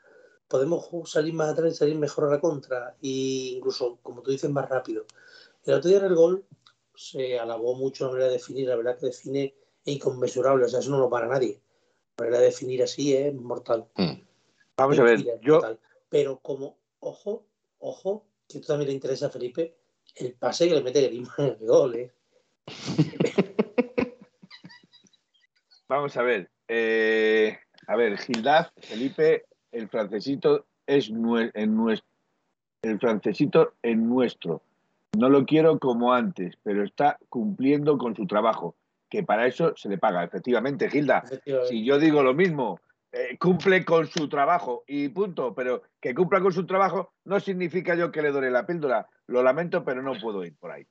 podemos 0.47 0.89
salir 1.09 1.33
más 1.33 1.49
atrás 1.49 1.73
y 1.73 1.75
salir 1.75 1.95
mejor 1.95 2.25
a 2.25 2.31
la 2.31 2.39
contra, 2.41 2.95
e 3.01 3.55
incluso, 3.57 3.99
como 4.01 4.21
tú 4.21 4.31
dices, 4.31 4.49
más 4.49 4.67
rápido. 4.69 5.05
El 5.63 5.75
otro 5.75 5.89
día 5.89 5.99
en 5.99 6.05
el 6.05 6.15
gol 6.15 6.45
se 6.95 7.39
alabó 7.39 7.75
mucho 7.75 8.05
la 8.05 8.11
manera 8.11 8.27
de 8.27 8.33
definir, 8.33 8.67
la 8.67 8.75
verdad 8.75 8.97
que 8.97 9.07
define 9.07 9.55
es 9.85 9.93
inconmensurable, 9.95 10.65
o 10.65 10.69
sea, 10.69 10.79
eso 10.79 10.89
no 10.91 10.99
lo 10.99 11.09
para 11.09 11.27
nadie. 11.27 11.61
La 12.17 12.25
manera 12.25 12.39
de 12.39 12.45
definir 12.47 12.83
así 12.83 13.15
es 13.15 13.33
mortal. 13.33 13.87
Mm, 13.95 14.21
vamos 14.77 14.99
a 14.99 15.03
ver, 15.03 15.39
yo. 15.41 15.61
Pero 16.09 16.39
como, 16.39 16.77
ojo, 16.99 17.45
ojo, 17.79 18.25
que 18.47 18.57
esto 18.59 18.73
también 18.73 18.89
le 18.89 18.95
interesa 18.95 19.27
a 19.27 19.29
Felipe, 19.29 19.75
el 20.15 20.33
pase 20.33 20.67
que 20.67 20.75
le 20.75 20.81
mete 20.83 21.01
Griezmann 21.07 21.57
el 21.59 21.67
gol, 21.67 21.95
¿eh? 21.95 22.11
vamos 25.87 26.15
a 26.17 26.23
ver. 26.23 26.49
eh, 26.67 27.57
a 27.87 27.95
ver, 27.95 28.17
Gildad, 28.19 28.67
Felipe, 28.77 29.45
el 29.71 29.89
francesito 29.89 30.67
es 30.85 31.11
nue- 31.11 31.51
en 31.55 31.75
nuestro. 31.75 32.07
El 32.83 32.99
francesito 32.99 33.73
es 33.81 33.97
nuestro. 33.97 34.61
No 35.17 35.27
lo 35.29 35.45
quiero 35.45 35.79
como 35.79 36.13
antes, 36.13 36.55
pero 36.63 36.83
está 36.83 37.17
cumpliendo 37.29 37.97
con 37.97 38.15
su 38.15 38.27
trabajo, 38.27 38.75
que 39.09 39.23
para 39.23 39.47
eso 39.47 39.73
se 39.75 39.89
le 39.89 39.97
paga. 39.97 40.23
Efectivamente, 40.23 40.89
Gilda, 40.89 41.23
si 41.67 41.83
yo 41.83 41.97
digo 41.97 42.21
lo 42.21 42.33
mismo, 42.35 42.79
eh, 43.11 43.37
cumple 43.39 43.83
con 43.85 44.07
su 44.07 44.29
trabajo 44.29 44.83
y 44.87 45.09
punto, 45.09 45.53
pero 45.55 45.81
que 45.99 46.13
cumpla 46.13 46.41
con 46.41 46.53
su 46.53 46.65
trabajo 46.65 47.13
no 47.25 47.39
significa 47.39 47.95
yo 47.95 48.11
que 48.11 48.21
le 48.21 48.31
dore 48.31 48.51
la 48.51 48.65
píldora. 48.65 49.07
Lo 49.27 49.41
lamento, 49.43 49.83
pero 49.83 50.01
no 50.01 50.13
puedo 50.19 50.43
ir 50.45 50.55
por 50.57 50.71
ahí. 50.71 50.85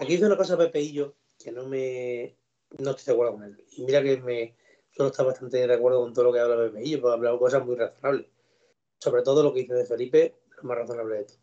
Aquí 0.00 0.12
dice 0.14 0.26
una 0.26 0.36
cosa 0.36 0.56
Pepeillo 0.56 1.16
que 1.42 1.52
no 1.52 1.66
me 1.66 2.36
no 2.78 2.90
estoy 2.90 3.04
de 3.06 3.12
acuerdo 3.12 3.32
con 3.34 3.44
él. 3.44 3.64
Y 3.76 3.84
mira 3.84 4.02
que 4.02 4.18
me 4.18 4.54
suelo 4.90 5.10
estar 5.10 5.24
bastante 5.24 5.66
de 5.66 5.72
acuerdo 5.74 6.00
con 6.02 6.12
todo 6.12 6.24
lo 6.26 6.32
que 6.32 6.40
habla 6.40 6.56
Pepeillo, 6.56 7.00
porque 7.00 7.12
ha 7.12 7.16
hablado 7.16 7.38
cosas 7.38 7.64
muy 7.64 7.76
razonables. 7.76 8.26
Sobre 8.98 9.22
todo 9.22 9.42
lo 9.42 9.54
que 9.54 9.60
dice 9.60 9.74
de 9.74 9.86
Felipe, 9.86 10.34
lo 10.56 10.62
más 10.68 10.78
razonable 10.78 11.16
de 11.18 11.24
todo. 11.24 11.38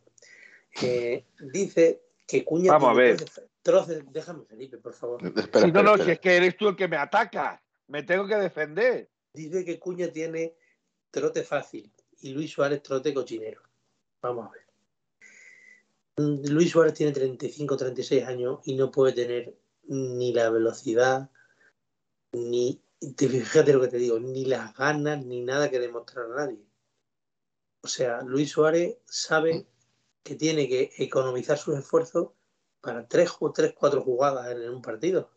Eh, 0.83 1.25
dice 1.53 2.01
que 2.27 2.43
Cuña 2.43 2.73
Vamos 2.73 2.89
a 2.89 2.93
ver. 2.93 3.17
troces- 3.63 4.03
déjame 4.11 4.43
Felipe, 4.45 4.77
por 4.77 4.93
favor. 4.93 5.25
Espera, 5.25 5.43
Si 5.43 5.51
no, 5.51 5.65
espera, 5.67 5.83
no, 5.83 5.91
espera. 5.91 6.05
si 6.05 6.11
es 6.11 6.19
que 6.19 6.35
eres 6.37 6.57
tú 6.57 6.67
el 6.69 6.75
que 6.75 6.87
me 6.87 6.97
atacas, 6.97 7.61
me 7.87 8.03
tengo 8.03 8.27
que 8.27 8.35
defender. 8.35 9.09
Dice 9.35 9.65
que 9.65 9.79
Cuña 9.79 10.11
tiene 10.11 10.55
trote 11.11 11.43
fácil 11.43 11.91
y 12.21 12.33
Luis 12.33 12.51
Suárez 12.51 12.81
trote 12.81 13.13
cochinero. 13.13 13.61
Vamos 14.21 14.47
a 14.47 14.51
ver. 14.51 14.65
Mm, 16.17 16.47
Luis 16.49 16.71
Suárez 16.71 16.93
tiene 16.93 17.11
35, 17.11 17.77
36 17.77 18.23
años 18.23 18.59
y 18.63 18.75
no 18.75 18.89
puede 18.89 19.13
tener 19.13 19.55
ni 19.83 20.33
la 20.33 20.49
velocidad 20.49 21.29
ni 22.31 22.81
fíjate 23.17 23.73
lo 23.73 23.81
que 23.81 23.87
te 23.87 23.97
digo, 23.97 24.19
ni 24.19 24.45
las 24.45 24.75
ganas 24.75 25.23
ni 25.25 25.41
nada 25.41 25.69
que 25.69 25.79
demostrar 25.79 26.25
a 26.25 26.35
nadie. 26.35 26.65
O 27.81 27.87
sea, 27.87 28.21
Luis 28.21 28.51
Suárez 28.51 28.97
sabe 29.05 29.67
que 30.23 30.35
tiene 30.35 30.67
que 30.67 30.91
economizar 30.97 31.57
sus 31.57 31.77
esfuerzos 31.77 32.31
para 32.81 33.07
tres 33.07 33.31
o 33.39 33.51
tres, 33.51 33.73
cuatro 33.77 34.01
jugadas 34.01 34.49
en 34.51 34.69
un 34.69 34.81
partido. 34.81 35.29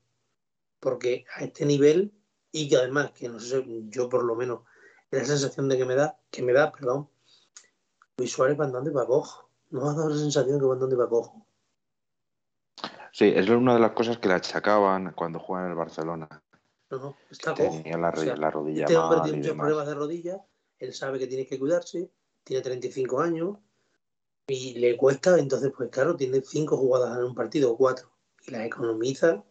Porque 0.81 1.27
a 1.35 1.45
este 1.45 1.67
nivel, 1.67 2.13
y 2.53 2.69
que 2.69 2.77
además, 2.77 3.13
que 3.13 3.29
no 3.29 3.39
sé, 3.39 3.65
yo 3.89 4.09
por 4.09 4.25
lo 4.25 4.35
menos, 4.35 4.61
la 5.11 5.25
sensación 5.25 5.69
de 5.69 5.77
que 5.77 5.85
me 5.85 5.95
da, 5.95 6.19
que 6.31 6.43
me 6.43 6.53
da, 6.53 6.73
perdón, 6.73 7.09
Luis 8.17 8.33
Suárez 8.33 8.59
va 8.59 8.65
andando 8.65 8.93
va 8.93 9.07
cojo. 9.07 9.49
No 9.71 9.81
me 9.81 9.89
ha 9.89 9.93
dado 9.93 10.09
la 10.09 10.17
sensación 10.17 10.59
que 10.59 10.67
va 10.67 10.75
andando 10.75 10.97
va 10.97 11.09
cojo. 11.09 11.47
Sí, 13.13 13.33
es 13.35 13.49
una 13.49 13.75
de 13.75 13.81
las 13.81 13.93
cosas 13.93 14.19
que 14.19 14.29
le 14.29 14.35
achacaban 14.35 15.13
cuando 15.13 15.39
juega 15.39 15.65
en 15.65 15.71
el 15.71 15.77
Barcelona. 15.77 16.29
No, 16.91 16.99
no, 16.99 17.17
está 17.31 17.55
cojo. 17.55 17.71
Tenía 17.71 17.99
la, 17.99 18.11
O 18.11 18.17
sea, 18.17 18.37
la 18.37 18.51
rodilla 18.51 18.85
Este 18.85 18.97
hombre 18.97 19.21
tiene 19.23 19.39
muchos 19.39 19.57
problemas 19.57 19.87
de 19.87 19.95
rodilla, 19.95 20.45
él 20.79 20.95
sabe 20.95 21.19
que 21.19 21.27
tiene 21.27 21.47
que 21.47 21.59
cuidarse, 21.59 22.11
tiene 22.45 22.63
35 22.63 23.21
años 23.21 23.59
y 24.47 24.79
le 24.79 24.97
cuesta, 24.97 25.39
entonces, 25.39 25.73
pues 25.77 25.91
claro, 25.91 26.17
tiene 26.17 26.41
cinco 26.41 26.77
jugadas 26.77 27.19
en 27.19 27.25
un 27.25 27.35
partido 27.35 27.73
o 27.73 27.77
cuatro 27.77 28.11
y 28.47 28.51
las 28.51 28.63
economiza 28.63 29.45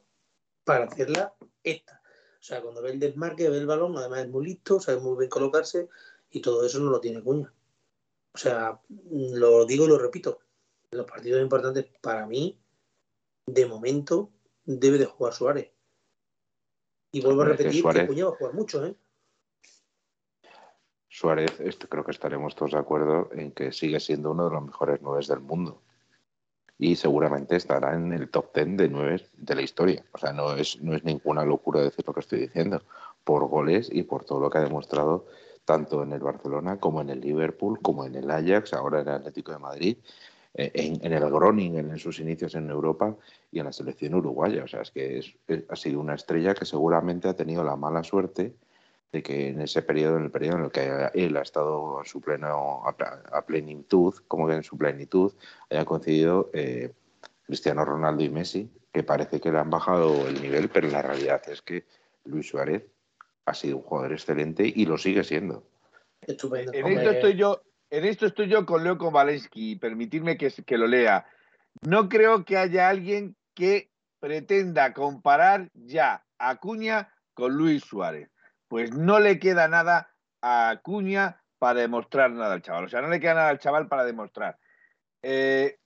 para 0.63 0.85
hacerla 0.85 1.35
esta. 1.63 1.96
O 2.39 2.43
sea, 2.43 2.61
cuando 2.61 2.81
ve 2.81 2.91
el 2.91 2.99
desmarque, 2.99 3.49
ve 3.49 3.57
el 3.57 3.65
balón, 3.65 3.97
además 3.97 4.19
es 4.21 4.29
muy 4.29 4.45
listo, 4.45 4.79
sabe 4.79 4.99
muy 4.99 5.17
bien 5.17 5.29
colocarse 5.29 5.89
y 6.29 6.41
todo 6.41 6.65
eso 6.65 6.79
no 6.79 6.91
lo 6.91 6.99
tiene 6.99 7.21
Cuña. 7.21 7.53
O 8.33 8.37
sea, 8.37 8.79
lo 9.09 9.65
digo 9.65 9.85
y 9.85 9.87
lo 9.87 9.97
repito, 9.97 10.39
los 10.91 11.05
partidos 11.05 11.41
importantes 11.41 11.87
para 12.01 12.25
mí, 12.27 12.59
de 13.47 13.65
momento, 13.65 14.29
debe 14.65 14.97
de 14.97 15.05
jugar 15.05 15.33
Suárez. 15.33 15.71
Y 17.11 17.21
vuelvo 17.21 17.41
a 17.41 17.45
Hombre, 17.45 17.57
que 17.57 17.63
repetir 17.63 17.81
que, 17.83 17.89
Suárez- 17.89 18.07
Cuña 18.07 18.25
va 18.25 18.31
a 18.31 18.35
jugar 18.35 18.53
mucho, 18.53 18.85
¿eh? 18.85 18.95
Suárez, 21.09 21.51
creo 21.89 22.05
que 22.05 22.11
estaremos 22.11 22.55
todos 22.55 22.73
de 22.73 22.77
acuerdo 22.77 23.29
en 23.31 23.51
que 23.51 23.71
sigue 23.71 23.99
siendo 23.99 24.31
uno 24.31 24.45
de 24.45 24.51
los 24.51 24.63
mejores 24.63 24.99
nueve 25.01 25.25
del 25.27 25.39
mundo. 25.39 25.81
Y 26.79 26.95
seguramente 26.95 27.55
estará 27.55 27.95
en 27.95 28.13
el 28.13 28.29
top 28.29 28.53
10 28.53 28.77
de 28.77 28.89
nueve 28.89 29.25
de 29.35 29.55
la 29.55 29.61
historia. 29.61 30.03
O 30.11 30.17
sea, 30.17 30.31
no 30.31 30.53
es, 30.53 30.81
no 30.81 30.95
es 30.95 31.03
ninguna 31.03 31.43
locura 31.43 31.81
decir 31.81 32.05
lo 32.05 32.13
que 32.13 32.19
estoy 32.19 32.39
diciendo. 32.39 32.81
Por 33.23 33.47
goles 33.47 33.89
y 33.91 34.03
por 34.03 34.23
todo 34.23 34.39
lo 34.39 34.49
que 34.49 34.59
ha 34.59 34.61
demostrado 34.61 35.25
tanto 35.65 36.03
en 36.03 36.13
el 36.13 36.19
Barcelona 36.21 36.79
como 36.79 37.01
en 37.01 37.09
el 37.09 37.19
Liverpool, 37.19 37.79
como 37.81 38.05
en 38.05 38.15
el 38.15 38.29
Ajax, 38.31 38.73
ahora 38.73 39.01
en 39.01 39.07
el 39.09 39.15
Atlético 39.15 39.51
de 39.51 39.59
Madrid, 39.59 39.97
eh, 40.53 40.71
en, 40.73 41.11
el 41.11 41.29
Groningen 41.29 41.89
en 41.89 41.99
sus 41.99 42.19
inicios 42.19 42.55
en 42.55 42.69
Europa 42.69 43.15
y 43.51 43.59
en 43.59 43.65
la 43.65 43.73
selección 43.73 44.13
uruguaya. 44.15 44.63
O 44.63 44.67
sea, 44.67 44.81
es 44.81 44.91
que 44.91 45.17
es- 45.19 45.35
ha 45.67 45.75
sido 45.75 45.99
una 45.99 46.15
estrella 46.15 46.53
que 46.53 46.65
seguramente 46.65 47.27
ha 47.27 47.35
tenido 47.35 47.63
la 47.63 47.75
mala 47.75 48.03
suerte 48.03 48.53
de 49.11 49.23
que 49.23 49.49
en 49.49 49.61
ese 49.61 49.81
periodo, 49.81 50.17
en 50.17 50.25
el 50.25 50.31
periodo 50.31 50.57
en 50.57 50.63
el 50.65 50.71
que 50.71 51.09
él 51.13 51.37
ha 51.37 51.41
estado 51.41 51.99
a 51.99 52.05
su 52.05 52.21
pleno, 52.21 52.83
a, 52.85 53.45
plenitud, 53.45 54.13
como 54.27 54.47
que 54.47 54.55
en 54.55 54.63
su 54.63 54.77
plenitud, 54.77 55.33
haya 55.69 55.85
coincidido 55.85 56.49
eh, 56.53 56.93
Cristiano 57.45 57.85
Ronaldo 57.85 58.23
y 58.23 58.29
Messi, 58.29 58.69
que 58.91 59.03
parece 59.03 59.39
que 59.39 59.51
le 59.51 59.59
han 59.59 59.69
bajado 59.69 60.27
el 60.27 60.41
nivel, 60.41 60.69
pero 60.69 60.89
la 60.89 61.01
realidad 61.01 61.41
es 61.47 61.61
que 61.61 61.85
Luis 62.25 62.49
Suárez 62.49 62.83
ha 63.45 63.53
sido 63.53 63.77
un 63.77 63.83
jugador 63.83 64.11
excelente 64.11 64.71
y 64.75 64.85
lo 64.85 64.97
sigue 64.97 65.23
siendo. 65.23 65.63
Estupendo. 66.21 66.73
En 66.73 66.87
esto 66.87 67.11
estoy 67.11 67.35
yo, 67.35 67.61
en 67.89 68.05
esto 68.05 68.25
estoy 68.25 68.49
yo 68.49 68.65
con 68.65 68.83
Leo 68.83 68.97
Kovalensky, 68.97 69.77
permitidme 69.77 70.37
que, 70.37 70.51
que 70.51 70.77
lo 70.77 70.87
lea. 70.87 71.25
No 71.81 72.09
creo 72.09 72.43
que 72.43 72.57
haya 72.57 72.89
alguien 72.89 73.37
que 73.53 73.89
pretenda 74.19 74.93
comparar 74.93 75.69
ya 75.73 76.25
a 76.37 76.49
Acuña 76.49 77.13
con 77.33 77.55
Luis 77.55 77.83
Suárez. 77.83 78.29
Pues 78.67 78.91
no 78.91 79.19
le 79.19 79.39
queda 79.39 79.67
nada 79.67 80.13
a 80.41 80.69
Acuña 80.69 81.41
para 81.59 81.81
demostrar 81.81 82.31
nada 82.31 82.53
al 82.53 82.61
chaval. 82.61 82.85
O 82.85 82.89
sea, 82.89 83.01
no 83.01 83.07
le 83.07 83.19
queda 83.19 83.33
nada 83.33 83.49
al 83.49 83.59
chaval 83.59 83.87
para 83.87 84.05
demostrar. 84.05 84.57
Eh, 85.21 85.79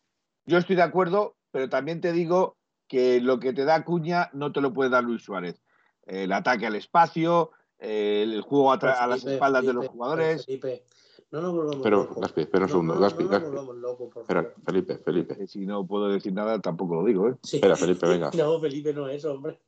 yo 0.46 0.58
estoy 0.58 0.76
de 0.76 0.82
acuerdo, 0.82 1.38
pero 1.52 1.70
también 1.70 2.02
te 2.02 2.12
digo 2.12 2.58
que 2.88 3.22
lo 3.22 3.40
que 3.40 3.54
te 3.54 3.66
da 3.66 3.76
Acuña 3.76 4.30
no 4.34 4.52
te 4.52 4.62
lo 4.62 4.74
puede 4.74 4.90
dar 4.90 5.04
Luis 5.04 5.24
Suárez. 5.24 5.62
El 6.06 6.32
ataque 6.34 6.66
al 6.66 6.76
espacio, 6.76 7.52
eh, 7.80 8.24
el 8.24 8.42
juego 8.42 8.72
a, 8.74 8.78
las 8.78 9.22
Felipe, 9.22 9.34
espaldas 9.34 9.66
de 9.66 9.74
los 9.74 9.88
jugadores. 9.88 10.46
Felipe, 10.46 10.84
no 11.32 11.42
nos 11.42 11.54
volvamos 11.54 11.84
Pero, 11.84 11.98
locos. 11.98 12.18
Gaspi, 12.20 12.42
espera 12.42 12.66
un 12.66 12.70
segundo. 12.70 12.96
no, 12.96 13.00
Gaspi, 13.00 13.24
no 13.24 13.30
nos 13.30 13.40
Gaspi. 13.40 13.56
volvamos 13.56 13.76
locos, 13.78 14.10
por 14.10 14.22
Espera. 14.24 14.54
Felipe, 14.66 14.98
Felipe. 14.98 15.48
Si 15.48 15.66
no 15.66 15.88
puedo 15.88 16.10
decir 16.10 16.34
nada, 16.34 16.60
tampoco 16.60 16.96
lo 16.96 17.06
digo, 17.06 17.30
¿eh? 17.30 17.36
Sí. 17.44 17.58
Espera, 17.58 17.76
Felipe, 17.78 18.08
venga. 18.08 18.32
No, 18.38 18.60
Felipe 18.60 18.94
no 18.94 19.08
es, 19.08 19.24
hombre. 19.24 19.62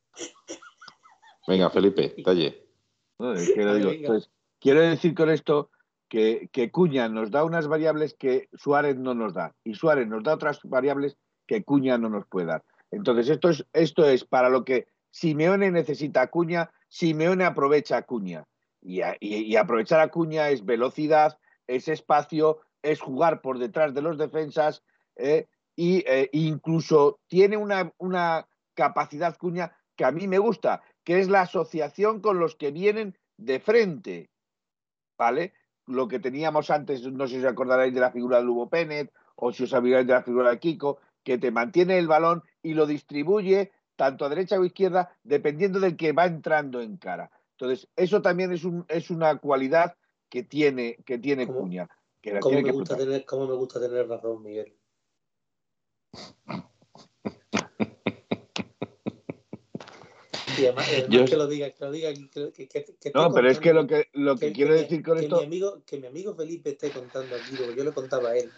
Venga, 1.48 1.70
Felipe, 1.70 2.10
talle. 2.24 2.68
No, 3.20 3.34
digo. 3.76 3.90
Entonces, 4.02 4.30
quiero 4.60 4.82
decir 4.82 5.14
con 5.16 5.30
esto 5.30 5.70
que, 6.10 6.50
que 6.52 6.72
Cuña 6.72 7.10
nos 7.10 7.32
da 7.32 7.44
unas 7.44 7.68
variables 7.68 8.14
que 8.14 8.50
Suárez 8.54 8.98
no 8.98 9.14
nos 9.14 9.34
da. 9.34 9.56
Y 9.64 9.76
Suárez 9.76 10.08
nos 10.08 10.24
da 10.24 10.36
otras 10.36 10.60
variables 10.64 11.18
que 11.48 11.64
Cuña 11.64 11.98
no 11.98 12.10
nos 12.10 12.26
puede 12.28 12.48
dar. 12.48 12.64
Entonces, 12.92 13.30
esto 13.30 13.50
es, 13.50 13.66
esto 13.74 14.06
es 14.08 14.24
para 14.24 14.50
lo 14.50 14.64
que 14.64 14.88
Simeone 15.12 15.72
necesita 15.72 16.22
a 16.22 16.28
Cuña, 16.28 16.72
Simeone 16.90 17.44
aprovecha 17.46 17.98
a 17.98 18.02
Cuña. 18.04 18.46
Y, 18.82 19.02
a- 19.02 19.16
y- 19.20 19.36
y 19.38 19.56
aprovechar 19.56 20.00
a 20.00 20.10
Cuña 20.10 20.50
es 20.50 20.66
velocidad, 20.66 21.40
es 21.68 21.88
espacio, 21.88 22.60
es 22.82 23.00
jugar 23.00 23.42
por 23.42 23.58
detrás 23.60 23.94
de 23.94 24.02
los 24.02 24.18
defensas 24.18 24.84
eh, 25.16 25.48
y 25.76 26.04
eh, 26.06 26.30
incluso 26.34 27.20
tiene 27.28 27.56
una, 27.58 27.92
una 27.98 28.48
capacidad 28.74 29.38
Cuña 29.38 29.76
que 29.96 30.04
a 30.06 30.12
mí 30.12 30.28
me 30.28 30.38
gusta, 30.40 30.82
que 31.04 31.20
es 31.20 31.30
la 31.30 31.42
asociación 31.42 32.22
con 32.22 32.40
los 32.40 32.56
que 32.56 32.72
vienen 32.72 33.18
de 33.38 33.60
frente. 33.60 34.30
¿Vale? 35.18 35.54
Lo 35.86 36.08
que 36.08 36.20
teníamos 36.20 36.70
antes, 36.70 37.04
no 37.04 37.28
sé 37.28 37.36
si 37.36 37.46
os 37.46 37.52
acordaréis 37.52 37.94
de 37.94 38.00
la 38.00 38.12
figura 38.12 38.38
de 38.38 38.44
Lugo 38.44 38.70
Pérez 38.70 39.12
o 39.36 39.52
si 39.52 39.64
os 39.64 39.74
acordaréis 39.74 40.08
de 40.08 40.14
la 40.14 40.24
figura 40.24 40.52
de 40.52 40.60
Kiko, 40.60 41.00
que 41.24 41.38
te 41.38 41.52
mantiene 41.52 41.98
el 41.98 42.08
balón 42.08 42.44
y 42.62 42.74
lo 42.74 42.86
distribuye 42.86 43.72
tanto 43.96 44.26
a 44.26 44.30
derecha 44.30 44.60
o 44.60 44.66
izquierda, 44.66 45.16
dependiendo 45.24 45.80
del 45.80 45.96
que 45.96 46.14
va 46.14 46.26
entrando 46.26 46.82
en 46.82 46.98
cara. 46.98 47.32
Entonces, 47.52 47.88
eso 47.96 48.22
también 48.22 48.52
es, 48.52 48.64
un, 48.64 48.86
es 48.88 49.10
una 49.10 49.38
cualidad 49.38 49.96
que 50.30 50.44
tiene, 50.44 50.98
que 51.06 51.20
tiene 51.20 51.46
¿Cómo? 51.46 51.60
Cuña. 51.60 51.90
Que 52.22 52.34
la 52.34 52.40
¿Cómo 52.40 52.56
tiene 52.56 52.64
me, 52.64 52.72
que 52.72 52.78
gusta 52.78 52.98
tener, 52.98 53.26
¿Cómo 53.26 53.48
me 53.48 53.56
gusta 53.56 53.80
tener 53.80 54.08
razón, 54.08 54.42
Miguel? 54.42 54.76
Y 60.58 60.66
además, 60.66 60.88
además 60.90 61.10
Yo- 61.10 61.26
que 61.26 61.36
lo 61.36 61.48
diga, 61.48 61.70
que 61.72 61.86
lo 61.86 61.92
diga, 61.92 62.14
que, 62.14 63.12
No, 63.14 63.34
pero 63.34 63.50
es 63.50 63.60
que 63.60 63.74
lo 63.74 63.88
que, 63.88 64.08
lo 64.14 64.36
que, 64.36 64.52
quiero 64.52 64.74
decir 64.74 65.04
con 65.04 65.18
que 65.18 65.24
esto. 65.24 65.38
Mi 65.40 65.46
amigo, 65.46 65.84
que 65.86 65.98
mi 65.98 66.08
amigo 66.08 66.36
Felipe 66.36 66.72
esté 66.72 66.92
contando 66.92 67.36
aquí 67.36 67.56
lo 67.58 67.68
que 67.70 67.76
yo 67.76 67.84
le 67.84 67.92
contaba 67.92 68.30
a 68.30 68.38
él 68.38 68.52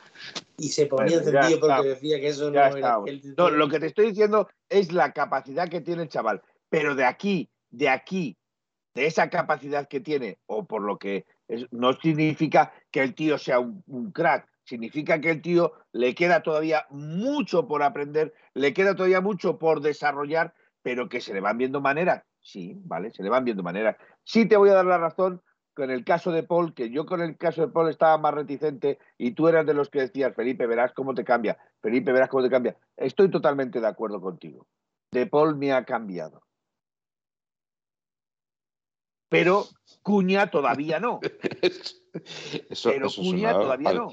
y 0.58 0.70
se 0.70 0.88
ponía 0.88 1.20
Bueno, 1.20 1.38
encendido 1.40 1.60
porque 1.60 1.88
decía 1.90 2.20
que 2.20 2.28
eso 2.28 2.52
Ya 2.52 2.70
no 2.70 2.78
era. 2.78 2.98
él- 3.06 3.36
No, 3.38 3.50
lo 3.50 3.70
que 3.70 3.80
te 3.80 3.88
estoy 3.88 4.08
diciendo 4.08 4.48
es 4.70 4.92
la 4.92 5.14
capacidad 5.14 5.70
que 5.70 5.82
tiene 5.82 6.04
el 6.04 6.10
chaval. 6.10 6.42
Pero 6.70 6.96
de 6.96 7.06
aquí, 7.06 7.50
de 7.70 7.90
aquí, 7.90 8.38
de 8.94 9.06
esa 9.06 9.30
capacidad 9.30 9.88
que 9.88 10.00
tiene, 10.00 10.40
o 10.46 10.66
por 10.66 10.82
lo 10.82 10.98
que 10.98 11.26
es- 11.48 11.68
no 11.72 11.94
significa 11.94 12.74
que 12.92 13.02
el 13.02 13.14
tío 13.14 13.38
sea 13.38 13.60
un, 13.60 13.84
un 13.88 14.12
crack, 14.12 14.48
significa 14.64 15.22
que 15.22 15.30
el 15.30 15.42
tío 15.42 15.74
le 15.92 16.16
queda 16.16 16.42
todavía 16.42 16.88
mucho 16.90 17.68
por 17.68 17.84
aprender, 17.84 18.34
le 18.54 18.74
queda 18.74 18.96
todavía 18.96 19.22
mucho 19.22 19.60
por 19.60 19.82
desarrollar, 19.82 20.54
pero 20.86 21.10
que 21.10 21.20
se 21.20 21.34
le 21.34 21.42
van 21.42 21.58
viendo 21.58 21.82
maneras. 21.82 22.24
Sí, 22.40 22.80
vale, 22.86 23.10
se 23.10 23.24
le 23.24 23.30
van 23.32 23.44
viendo 23.44 23.64
maneras. 23.64 23.98
Sí 24.24 24.48
te 24.48 24.56
voy 24.56 24.70
a 24.70 24.76
dar 24.76 24.86
la 24.86 25.00
razón 25.00 25.42
con 25.74 25.90
el 25.90 26.06
caso 26.06 26.32
de 26.32 26.44
Paul, 26.44 26.76
que 26.76 26.92
yo 26.92 27.08
con 27.08 27.22
el 27.22 27.38
caso 27.38 27.62
de 27.66 27.74
Paul 27.74 27.90
estaba 27.90 28.20
más 28.20 28.36
reticente 28.36 29.00
y 29.18 29.32
tú 29.32 29.48
eras 29.48 29.66
de 29.66 29.74
los 29.74 29.90
que 29.90 30.02
decías, 30.02 30.36
Felipe, 30.36 30.68
verás 30.68 30.94
cómo 30.94 31.16
te 31.16 31.24
cambia, 31.24 31.58
Felipe, 31.82 32.12
verás 32.12 32.30
cómo 32.30 32.44
te 32.44 32.52
cambia. 32.52 32.78
Estoy 32.98 33.32
totalmente 33.32 33.82
de 33.82 33.88
acuerdo 33.88 34.22
contigo. 34.22 34.68
De 35.12 35.26
Paul 35.26 35.58
me 35.58 35.74
ha 35.74 35.84
cambiado. 35.86 36.44
Pero 39.28 39.66
Cuña 40.04 40.52
todavía 40.52 41.00
no. 41.00 41.20
Eso, 42.70 42.90
Pero 42.92 43.08
eso 43.08 43.22
Cuña 43.24 43.50
sonaba- 43.54 43.60
todavía 43.64 43.90
vale. 43.90 44.00
no. 44.02 44.12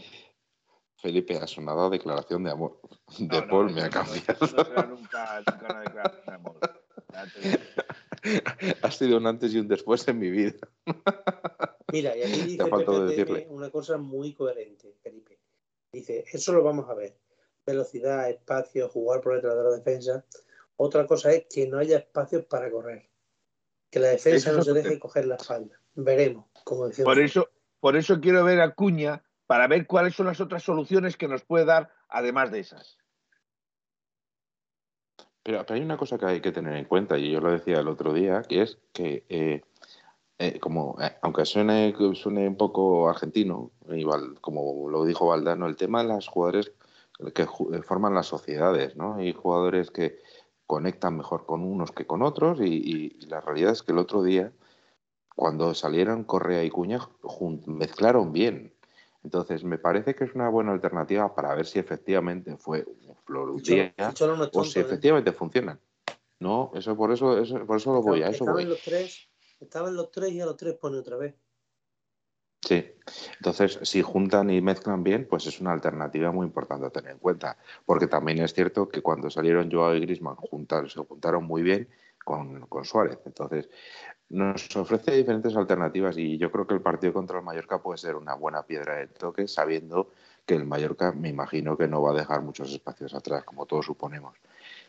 Felipe, 0.97 1.37
ha 1.37 1.47
sonado 1.49 1.91
declaración 1.91 2.45
de 2.45 2.51
amor. 2.53 2.81
De 3.19 3.41
No, 3.41 3.47
Paul 3.49 3.73
me 3.73 3.83
ha 3.83 3.91
cambiado. 3.91 4.45
eso 4.45 4.57
no 4.57 4.65
será 4.65 4.87
nunca, 4.87 5.43
nunca 5.47 5.67
una 5.69 5.81
declaración 5.81 6.25
de 6.27 6.33
amor. 6.33 6.59
Ha 8.83 8.91
sido 8.91 9.19
un 9.19 9.27
antes 9.27 9.53
y 9.53 9.59
un 9.59 9.69
después 9.69 10.07
en 10.09 10.19
mi 10.19 10.31
vida. 10.31 10.55
Mira, 11.93 12.17
y 12.17 12.23
aquí 12.23 12.43
dice. 12.57 13.25
Teme 13.25 13.47
una 13.49 13.71
cosa 13.71 13.99
muy 13.99 14.33
coherente, 14.33 14.95
Felipe. 15.03 15.39
Dice, 15.93 16.25
eso 16.33 16.53
lo 16.53 16.63
vamos 16.63 16.89
a 16.89 16.95
ver. 16.95 17.19
Velocidad, 17.67 18.31
espacio, 18.31 18.89
jugar 18.89 19.21
por 19.21 19.35
detrás 19.35 19.57
de 19.57 19.63
la 19.63 19.71
defensa. 19.71 20.25
Otra 20.77 21.07
cosa 21.07 21.33
es 21.33 21.47
que 21.53 21.67
no 21.67 21.79
haya 21.79 21.99
espacios 21.99 22.45
para 22.47 22.71
correr. 22.71 23.09
Que 23.91 24.01
la 24.01 24.09
defensa 24.09 24.51
Eso 24.51 24.59
no 24.59 24.65
se 24.65 24.73
deje 24.73 24.99
coger 24.99 25.27
la 25.27 25.37
espalda. 25.37 25.79
Veremos, 25.95 26.47
como 26.65 26.89
decía. 26.89 27.05
Por 27.05 27.21
eso, 27.21 27.51
por 27.79 27.97
eso 27.97 28.21
quiero 28.21 28.43
ver 28.45 28.61
a 28.61 28.75
Cuña 28.75 29.23
para 29.47 29.69
ver 29.69 29.87
cuáles 29.87 30.15
son 30.15 30.27
las 30.27 30.41
otras 30.41 30.63
soluciones 30.63 31.17
que 31.17 31.29
nos 31.29 31.45
puede 31.45 31.67
dar 31.67 31.91
además 32.09 32.51
de 32.51 32.61
esas. 32.61 32.99
Pero, 35.45 35.65
hay 35.69 35.81
una 35.81 35.97
cosa 35.97 36.19
que 36.19 36.27
hay 36.27 36.41
que 36.41 36.53
tener 36.53 36.77
en 36.77 36.85
cuenta, 36.85 37.19
y 37.19 37.31
yo 37.31 37.41
lo 37.41 37.51
decía 37.51 37.81
el 37.81 37.89
otro 37.89 38.13
día, 38.13 38.43
que 38.43 38.63
es 38.63 38.79
que, 38.93 39.25
eh, 39.29 39.63
eh, 40.39 40.61
como, 40.61 40.97
eh, 41.01 41.17
aunque 41.23 41.45
suene, 41.45 41.95
suene 42.15 42.47
un 42.49 42.57
poco 42.57 43.09
argentino, 43.09 43.73
como 44.41 44.89
lo 44.89 45.05
dijo 45.05 45.27
Valdano, 45.27 45.67
el 45.67 45.77
tema 45.77 46.03
de 46.03 46.09
los 46.09 46.29
jugadores 46.29 46.73
que 47.35 47.47
forman 47.83 48.15
las 48.15 48.27
sociedades, 48.27 48.97
¿no? 48.97 49.15
Hay 49.17 49.33
jugadores 49.33 49.91
que 49.91 50.19
conectan 50.67 51.17
mejor 51.17 51.47
con 51.47 51.63
unos 51.65 51.93
que 51.93 52.07
con 52.07 52.23
otros, 52.23 52.61
y, 52.61 53.19
la 53.29 53.41
realidad 53.41 53.73
es 53.73 53.83
que 53.83 53.93
el 53.93 53.99
otro 53.99 54.23
día, 54.23 54.53
cuando 55.37 55.75
salieron 55.75 56.25
Correa 56.25 56.65
y 56.65 56.71
Cuña, 56.71 57.01
mezclaron 57.67 58.33
bien. 58.33 58.75
Entonces, 59.25 59.65
me 59.65 59.79
parece 59.79 60.15
que 60.15 60.25
es 60.25 60.35
una 60.35 60.49
buena 60.49 60.73
alternativa 60.73 61.35
para 61.35 61.55
ver 61.55 61.67
si 61.67 61.79
efectivamente 61.79 62.57
fue 62.57 62.87
un 63.23 63.27
flor 63.27 63.51
un 63.51 63.63
día 63.63 63.95
o 64.53 64.65
si 64.65 64.79
¿eh? 64.79 64.83
efectivamente 64.83 65.33
funcionan. 65.33 65.81
No, 66.41 66.73
eso 66.75 66.97
por 66.97 67.13
eso, 67.13 67.39
eso 67.39 67.65
por 67.67 67.77
eso 67.77 67.93
lo 67.93 68.03
voy 68.03 68.23
a 68.23 68.29
eso 68.29 68.45
estaban 68.45 68.69
Los 68.69 68.83
tres, 68.83 69.29
estaban 69.61 69.95
los 69.95 70.11
tres 70.11 70.33
y 70.33 70.41
a 70.41 70.47
los 70.47 70.57
tres 70.57 70.75
pone 70.75 70.99
otra 70.99 71.17
vez. 71.17 71.35
Sí, 72.61 72.85
entonces 73.39 73.81
si 73.83 74.03
juntan 74.03 74.51
y 74.51 74.61
mezclan 74.61 75.03
bien, 75.03 75.27
pues 75.29 75.47
es 75.47 75.61
una 75.61 75.73
alternativa 75.73 76.31
muy 76.31 76.47
importante 76.47 76.87
a 76.87 76.91
tener 76.91 77.13
en 77.13 77.19
cuenta, 77.19 77.59
porque 77.85 78.07
también 78.07 78.39
es 78.39 78.55
cierto 78.55 78.89
que 78.89 79.03
cuando 79.03 79.31
salieron 79.31 79.71
Joao 79.71 79.97
y 79.97 80.01
Grisman 80.01 80.37
se 80.89 81.01
juntaron 81.01 81.45
muy 81.45 81.63
bien 81.63 81.89
con, 82.25 82.67
con 82.67 82.85
Suárez. 82.85 83.19
Entonces, 83.27 83.69
nos 84.29 84.75
ofrece 84.77 85.13
diferentes 85.13 85.55
alternativas 85.57 86.17
y 86.17 86.39
yo 86.39 86.51
creo 86.51 86.67
que 86.67 86.75
el 86.75 86.81
partido 86.81 87.13
contra 87.13 87.39
el 87.39 87.45
Mallorca 87.45 87.83
puede 87.83 87.99
ser 87.99 88.15
una 88.15 88.35
buena 88.35 88.65
piedra 88.65 88.97
de 88.97 89.09
toque, 89.09 89.47
sabiendo 89.47 90.11
que 90.45 90.55
el 90.55 90.67
Mallorca 90.67 91.13
me 91.13 91.29
imagino 91.29 91.77
que 91.77 91.87
no 91.89 92.03
va 92.03 92.11
a 92.11 92.15
dejar 92.15 92.43
muchos 92.43 92.73
espacios 92.73 93.15
atrás, 93.15 93.45
como 93.45 93.67
todos 93.67 93.87
suponemos. 93.87 94.37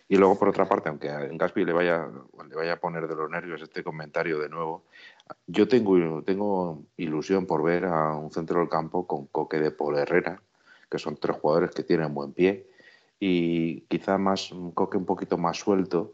Y 0.07 0.17
luego, 0.17 0.37
por 0.37 0.49
otra 0.49 0.67
parte, 0.67 0.89
aunque 0.89 1.09
a 1.09 1.19
Gaspi 1.19 1.63
le 1.63 1.73
vaya, 1.73 2.07
le 2.47 2.55
vaya 2.55 2.73
a 2.73 2.79
poner 2.79 3.07
de 3.07 3.15
los 3.15 3.29
nervios 3.29 3.61
este 3.61 3.83
comentario 3.83 4.39
de 4.39 4.49
nuevo, 4.49 4.83
yo 5.47 5.67
tengo, 5.67 6.23
tengo 6.23 6.83
ilusión 6.97 7.45
por 7.45 7.63
ver 7.63 7.85
a 7.85 8.15
un 8.15 8.31
centro 8.31 8.59
del 8.59 8.69
campo 8.69 9.07
con 9.07 9.27
Coque 9.27 9.59
de 9.59 9.71
Paul 9.71 9.97
Herrera, 9.97 10.41
que 10.89 10.99
son 10.99 11.15
tres 11.17 11.37
jugadores 11.37 11.71
que 11.71 11.83
tienen 11.83 12.13
buen 12.13 12.33
pie, 12.33 12.67
y 13.19 13.81
quizá 13.81 14.17
más 14.17 14.53
Coque 14.73 14.97
un 14.97 15.05
poquito 15.05 15.37
más 15.37 15.57
suelto, 15.57 16.13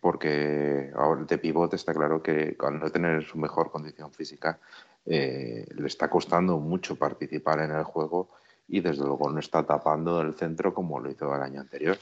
porque 0.00 0.90
ahora 0.94 1.24
de 1.24 1.38
pivote 1.38 1.76
está 1.76 1.92
claro 1.92 2.22
que 2.22 2.56
al 2.60 2.78
no 2.78 2.90
tener 2.90 3.24
su 3.24 3.38
mejor 3.38 3.70
condición 3.70 4.12
física 4.12 4.60
eh, 5.06 5.66
le 5.74 5.86
está 5.86 6.08
costando 6.08 6.58
mucho 6.58 6.96
participar 6.96 7.60
en 7.60 7.72
el 7.72 7.82
juego 7.84 8.30
y 8.70 8.80
desde 8.80 9.04
luego 9.04 9.28
no 9.28 9.40
está 9.40 9.66
tapando 9.66 10.20
el 10.20 10.34
centro 10.34 10.72
como 10.72 11.00
lo 11.00 11.10
hizo 11.10 11.34
el 11.34 11.42
año 11.42 11.60
anterior. 11.60 11.98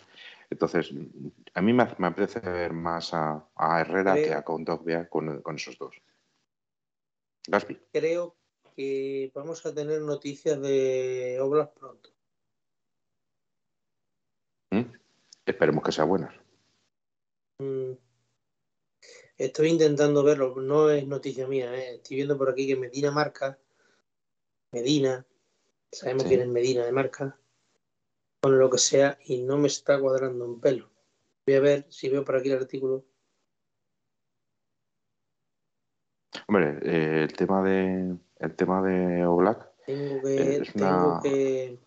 Entonces, 0.50 0.92
a 1.54 1.62
mí 1.62 1.72
me, 1.72 1.82
apetece 1.82 2.40
ver 2.40 2.72
más 2.72 3.12
a, 3.12 3.46
Herrera 3.80 4.14
que 4.14 4.32
a 4.34 4.42
Condogbia 4.42 5.08
con, 5.08 5.40
con 5.42 5.56
esos 5.56 5.78
dos. 5.78 5.96
Gaspi. 7.48 7.78
Creo 7.92 8.36
que 8.76 9.32
vamos 9.34 9.64
a 9.64 9.74
tener 9.74 10.00
noticias 10.02 10.60
de 10.60 11.38
obras 11.40 11.70
pronto. 11.70 12.10
¿Mm? 14.70 14.84
Esperemos 15.46 15.82
que 15.82 15.92
sean 15.92 16.08
buenas. 16.08 16.34
Mm. 17.58 17.92
Estoy 19.38 19.68
intentando 19.68 20.22
verlo, 20.22 20.54
no 20.56 20.90
es 20.90 21.06
noticia 21.06 21.46
mía, 21.46 21.72
¿eh? 21.74 21.94
estoy 21.94 22.16
viendo 22.16 22.36
por 22.36 22.50
aquí 22.50 22.66
que 22.66 22.74
Medina 22.76 23.12
marca, 23.12 23.56
Medina, 24.72 25.24
sabemos 25.92 26.24
quién 26.24 26.40
es 26.40 26.48
Medina 26.48 26.84
de 26.84 26.92
marca, 26.92 27.38
con 28.40 28.58
lo 28.58 28.70
que 28.70 28.78
sea, 28.78 29.18
y 29.24 29.42
no 29.42 29.58
me 29.58 29.68
está 29.68 30.00
cuadrando 30.00 30.44
un 30.44 30.60
pelo. 30.60 30.90
Voy 31.46 31.56
a 31.56 31.60
ver 31.60 31.86
si 31.90 32.08
veo 32.08 32.24
por 32.24 32.36
aquí 32.36 32.50
el 32.50 32.58
artículo. 32.58 33.04
Hombre, 36.46 36.78
eh, 36.82 37.22
el 37.24 37.32
tema 37.32 37.62
de 37.62 38.16
el 38.38 38.56
tema 38.56 38.82
de 38.82 39.24
Oblak. 39.26 39.74
Tengo 39.86 40.22
que, 40.22 40.62
tengo 40.74 41.20
que 41.22 41.78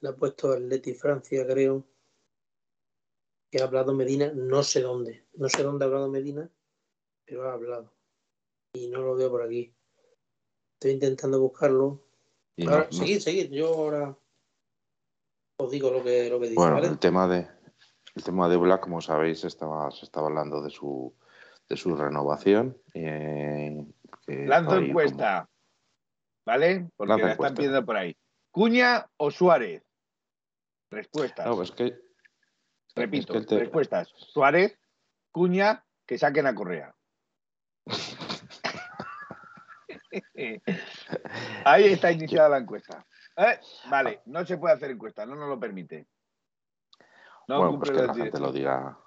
le 0.00 0.08
ha 0.08 0.16
puesto 0.16 0.54
el 0.54 0.68
Leti 0.68 0.94
Francia, 0.94 1.46
creo 1.46 1.84
que 3.50 3.60
ha 3.60 3.64
hablado 3.64 3.94
Medina, 3.94 4.32
no 4.34 4.62
sé 4.62 4.80
dónde, 4.82 5.26
no 5.34 5.48
sé 5.48 5.62
dónde 5.62 5.84
ha 5.84 5.88
hablado 5.88 6.08
Medina, 6.08 6.50
pero 7.24 7.48
ha 7.48 7.54
hablado. 7.54 7.92
Y 8.74 8.88
no 8.88 9.02
lo 9.02 9.16
veo 9.16 9.30
por 9.30 9.42
aquí. 9.42 9.74
Estoy 10.74 10.92
intentando 10.92 11.40
buscarlo. 11.40 12.04
Ahora, 12.66 12.88
seguid, 12.90 13.20
seguid, 13.20 13.50
yo 13.52 13.68
ahora 13.68 14.18
os 15.58 15.70
digo 15.70 15.90
lo 15.90 16.02
que, 16.02 16.28
lo 16.28 16.40
que 16.40 16.48
dice. 16.48 16.60
Bueno, 16.60 16.78
el 16.78 16.98
tema 16.98 17.28
de 17.28 17.48
el 18.14 18.24
tema 18.24 18.48
de 18.48 18.56
Black, 18.56 18.80
como 18.80 19.00
sabéis, 19.00 19.44
estaba, 19.44 19.90
se 19.90 20.04
estaba 20.04 20.26
hablando 20.26 20.62
de 20.62 20.70
su 20.70 21.14
de 21.68 21.76
su 21.76 21.94
renovación. 21.94 22.76
Eh, 22.94 23.86
Lanzo 24.26 24.78
encuesta, 24.78 25.48
¿vale? 26.44 26.90
Porque 26.96 27.22
la 27.22 27.32
están 27.32 27.54
pidiendo 27.54 27.84
por 27.84 27.96
ahí. 27.96 28.16
¿Cuña 28.50 29.06
o 29.18 29.30
Suárez? 29.30 29.84
Respuesta. 30.90 31.44
No, 31.44 31.56
pues 31.56 31.70
que 31.70 32.00
Repito, 32.94 33.34
respuestas. 33.34 34.08
Suárez, 34.16 34.76
Cuña, 35.30 35.84
que 36.06 36.18
saquen 36.18 36.46
a 36.46 36.54
Correa. 36.54 36.94
Ahí 41.64 41.92
está 41.92 42.12
iniciada 42.12 42.48
la 42.48 42.58
encuesta. 42.58 43.06
Eh, 43.36 43.58
vale, 43.88 44.20
no 44.26 44.44
se 44.44 44.58
puede 44.58 44.74
hacer 44.74 44.90
encuesta, 44.90 45.24
no 45.24 45.36
nos 45.36 45.48
lo 45.48 45.60
permite. 45.60 46.06
No 47.46 47.58
bueno, 47.58 47.78
pues 47.78 47.90
que 47.90 48.02
la 48.02 48.14
gente 48.14 48.38
lo 48.38 48.52
diga. 48.52 48.98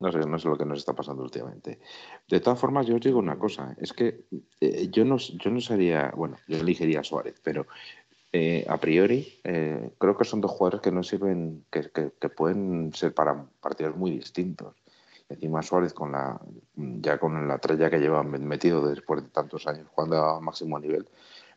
No 0.00 0.10
sé, 0.10 0.18
no 0.20 0.38
sé 0.38 0.48
lo 0.48 0.56
que 0.56 0.64
nos 0.64 0.78
está 0.78 0.94
pasando 0.94 1.22
últimamente. 1.22 1.78
De 2.26 2.40
todas 2.40 2.58
formas, 2.58 2.86
yo 2.86 2.94
os 2.94 3.02
digo 3.02 3.18
una 3.18 3.38
cosa, 3.38 3.76
es 3.78 3.92
que 3.92 4.24
eh, 4.58 4.88
yo, 4.90 5.04
no, 5.04 5.18
yo 5.18 5.50
no 5.50 5.60
sería, 5.60 6.10
bueno, 6.16 6.38
yo 6.48 6.56
elegiría 6.56 7.00
a 7.00 7.04
Suárez, 7.04 7.38
pero 7.44 7.66
eh, 8.32 8.64
a 8.68 8.78
priori, 8.78 9.40
eh, 9.42 9.92
creo 9.98 10.16
que 10.16 10.24
son 10.24 10.40
dos 10.40 10.52
jugadores 10.52 10.80
que 10.80 10.92
no 10.92 11.02
sirven, 11.02 11.66
que, 11.70 11.82
pueden 12.30 12.92
ser 12.94 13.12
para 13.12 13.44
partidos 13.60 13.96
muy 13.96 14.12
distintos. 14.12 14.76
Encima 15.30 15.62
Suárez 15.62 15.94
con 15.94 16.12
la 16.12 16.40
ya 16.76 17.18
con 17.18 17.46
la 17.46 17.58
tralla 17.58 17.88
que 17.88 18.00
lleva 18.00 18.22
metido 18.24 18.86
después 18.86 19.22
de 19.22 19.28
tantos 19.28 19.66
años 19.68 19.86
jugando 19.94 20.16
a 20.16 20.40
máximo 20.40 20.78
nivel, 20.78 21.08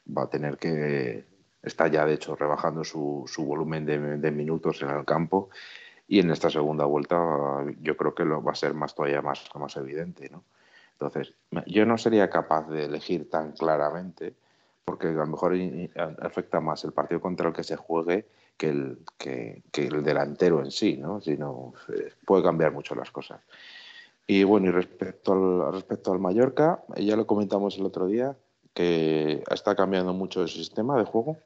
va 0.08 0.24
a 0.24 0.30
tener 0.30 0.58
que 0.58 1.26
está 1.64 1.88
ya 1.88 2.06
de 2.06 2.14
hecho 2.14 2.36
rebajando 2.36 2.84
su, 2.84 3.26
volumen 3.38 3.86
de, 3.86 4.32
minutos 4.32 4.82
en 4.84 4.90
el 4.90 5.06
campo 5.06 5.50
y 6.08 6.20
en 6.20 6.30
esta 6.30 6.50
segunda 6.50 6.86
vuelta 6.86 7.16
yo 7.82 7.98
creo 7.98 8.14
que 8.14 8.26
lo 8.26 8.44
va 8.44 8.52
a 8.52 8.56
ser 8.56 8.76
más 8.76 8.94
todavía 8.94 9.22
más, 9.22 9.50
más 9.56 9.76
evidente, 9.78 10.30
¿no? 10.30 10.44
Entonces, 10.92 11.34
yo 11.66 11.86
no 11.86 11.98
sería 11.98 12.30
capaz 12.30 12.70
de 12.70 12.86
elegir 12.86 13.30
tan 13.30 13.54
claramente 13.54 14.36
porque 14.86 15.08
a 15.08 15.12
lo 15.12 15.28
mejor 15.28 15.54
afecta 16.22 16.60
más 16.60 16.84
el 16.84 16.94
partido 16.94 17.20
contra 17.20 17.48
el 17.48 17.54
que 17.56 17.64
se 17.64 17.76
juegue 17.76 18.28
que 18.58 18.70
el, 18.70 19.00
que, 19.18 19.64
el 19.74 20.04
delantero 20.04 20.60
en 20.60 20.72
sí, 20.72 20.98
¿no? 20.98 21.22
Sino, 21.22 21.74
eh, 21.90 22.12
puede 22.26 22.44
cambiar 22.44 22.72
mucho 22.72 22.96
las 22.96 23.12
cosas. 23.12 23.42
Y 24.28 24.44
bueno, 24.44 24.68
y 24.68 24.72
respecto 24.72 25.34
al, 25.34 25.74
respecto 25.74 26.12
al 26.12 26.20
Mallorca, 26.20 26.84
ya 26.98 27.16
lo 27.16 27.28
comentamos 27.28 27.78
el 27.78 27.86
otro 27.86 28.08
día, 28.08 28.38
que 28.74 29.44
está 29.52 29.76
cambiando 29.76 30.14
mucho 30.14 30.42
el 30.42 30.50
sistema 30.50 30.98
de 30.98 31.06
juego. 31.06 31.38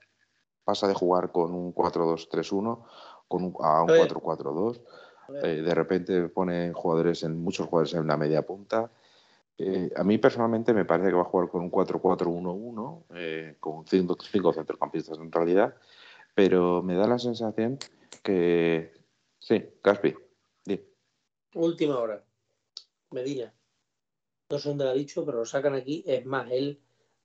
Pasa 0.63 0.87
de 0.87 0.93
jugar 0.93 1.31
con 1.31 1.53
un 1.53 1.73
4-2-3-1 1.73 2.83
con 3.27 3.53
a 3.61 3.81
un 3.83 3.89
4-4-2. 3.89 4.81
Eh, 5.43 5.61
de 5.61 5.75
repente 5.75 6.29
pone 6.29 6.71
jugadores 6.73 7.23
en 7.23 7.41
muchos 7.41 7.67
jugadores 7.67 7.93
en 7.93 8.07
la 8.07 8.17
media 8.17 8.43
punta. 8.43 8.89
Eh, 9.57 9.91
a 9.95 10.03
mí 10.03 10.17
personalmente 10.17 10.73
me 10.73 10.85
parece 10.85 11.09
que 11.09 11.15
va 11.15 11.21
a 11.21 11.25
jugar 11.25 11.49
con 11.49 11.61
un 11.63 11.71
4-4-1-1, 11.71 13.03
eh, 13.15 13.55
con 13.59 13.85
cinco, 13.87 14.15
cinco, 14.21 14.53
centrocampistas 14.53 15.17
en 15.17 15.31
realidad, 15.31 15.75
pero 16.37 16.83
me 16.83 16.93
da 16.93 17.07
la 17.07 17.17
sensación 17.17 17.79
que. 18.21 18.93
Sí, 19.39 19.59
Caspi. 19.81 20.13
Última 21.55 21.97
hora. 21.97 22.23
Medina. 23.09 23.51
No 24.51 24.59
sé 24.59 24.69
dónde 24.69 24.83
lo 24.83 24.91
ha 24.91 24.93
dicho, 24.93 25.25
pero 25.25 25.39
lo 25.39 25.45
sacan 25.45 25.73
aquí. 25.73 26.03
Es 26.05 26.27
más, 26.27 26.51
él 26.51 26.79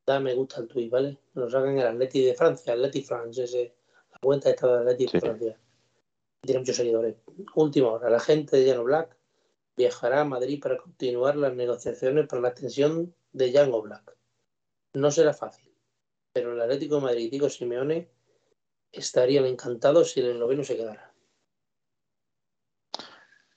da 0.07 0.19
me 0.19 0.33
gusta 0.35 0.61
al 0.61 0.69
tweet, 0.69 0.89
¿vale? 0.89 1.19
Lo 1.35 1.51
sacan 1.51 1.73
en 1.73 1.81
el 1.81 1.89
Atleti 1.89 2.25
de 2.25 2.33
Francia, 2.33 2.73
Atleti 2.73 3.03
France, 3.03 3.45
ese, 3.45 3.75
la 4.13 4.19
cuenta 4.19 4.49
está 4.49 4.67
de 4.69 4.79
Atleti 4.79 5.13
de 5.13 5.21
Francia. 5.21 5.61
Tiene 6.41 6.61
muchos 6.61 6.77
seguidores. 6.77 7.17
Última 7.55 7.89
hora. 7.89 8.09
La 8.09 8.19
gente 8.19 8.57
de 8.57 8.65
Llano 8.65 8.85
Black 8.85 9.15
viajará 9.77 10.23
a 10.23 10.25
Madrid 10.25 10.59
para 10.59 10.79
continuar 10.79 11.37
las 11.37 11.55
negociaciones 11.55 12.27
para 12.29 12.41
la 12.41 12.49
extensión 12.49 13.15
de 13.33 13.53
Django 13.53 13.83
Black. 13.83 14.17
No 14.95 15.11
será 15.11 15.35
fácil, 15.35 15.71
pero 16.33 16.55
el 16.55 16.61
Atlético 16.63 16.95
de 16.95 17.03
Madrid 17.03 17.31
Diego 17.31 17.51
Simeone 17.51 18.09
estarían 18.93 19.47
encantados 19.47 20.13
si 20.13 20.21
el 20.21 20.31
esloveno 20.31 20.63
se 20.63 20.77
quedara. 20.77 21.11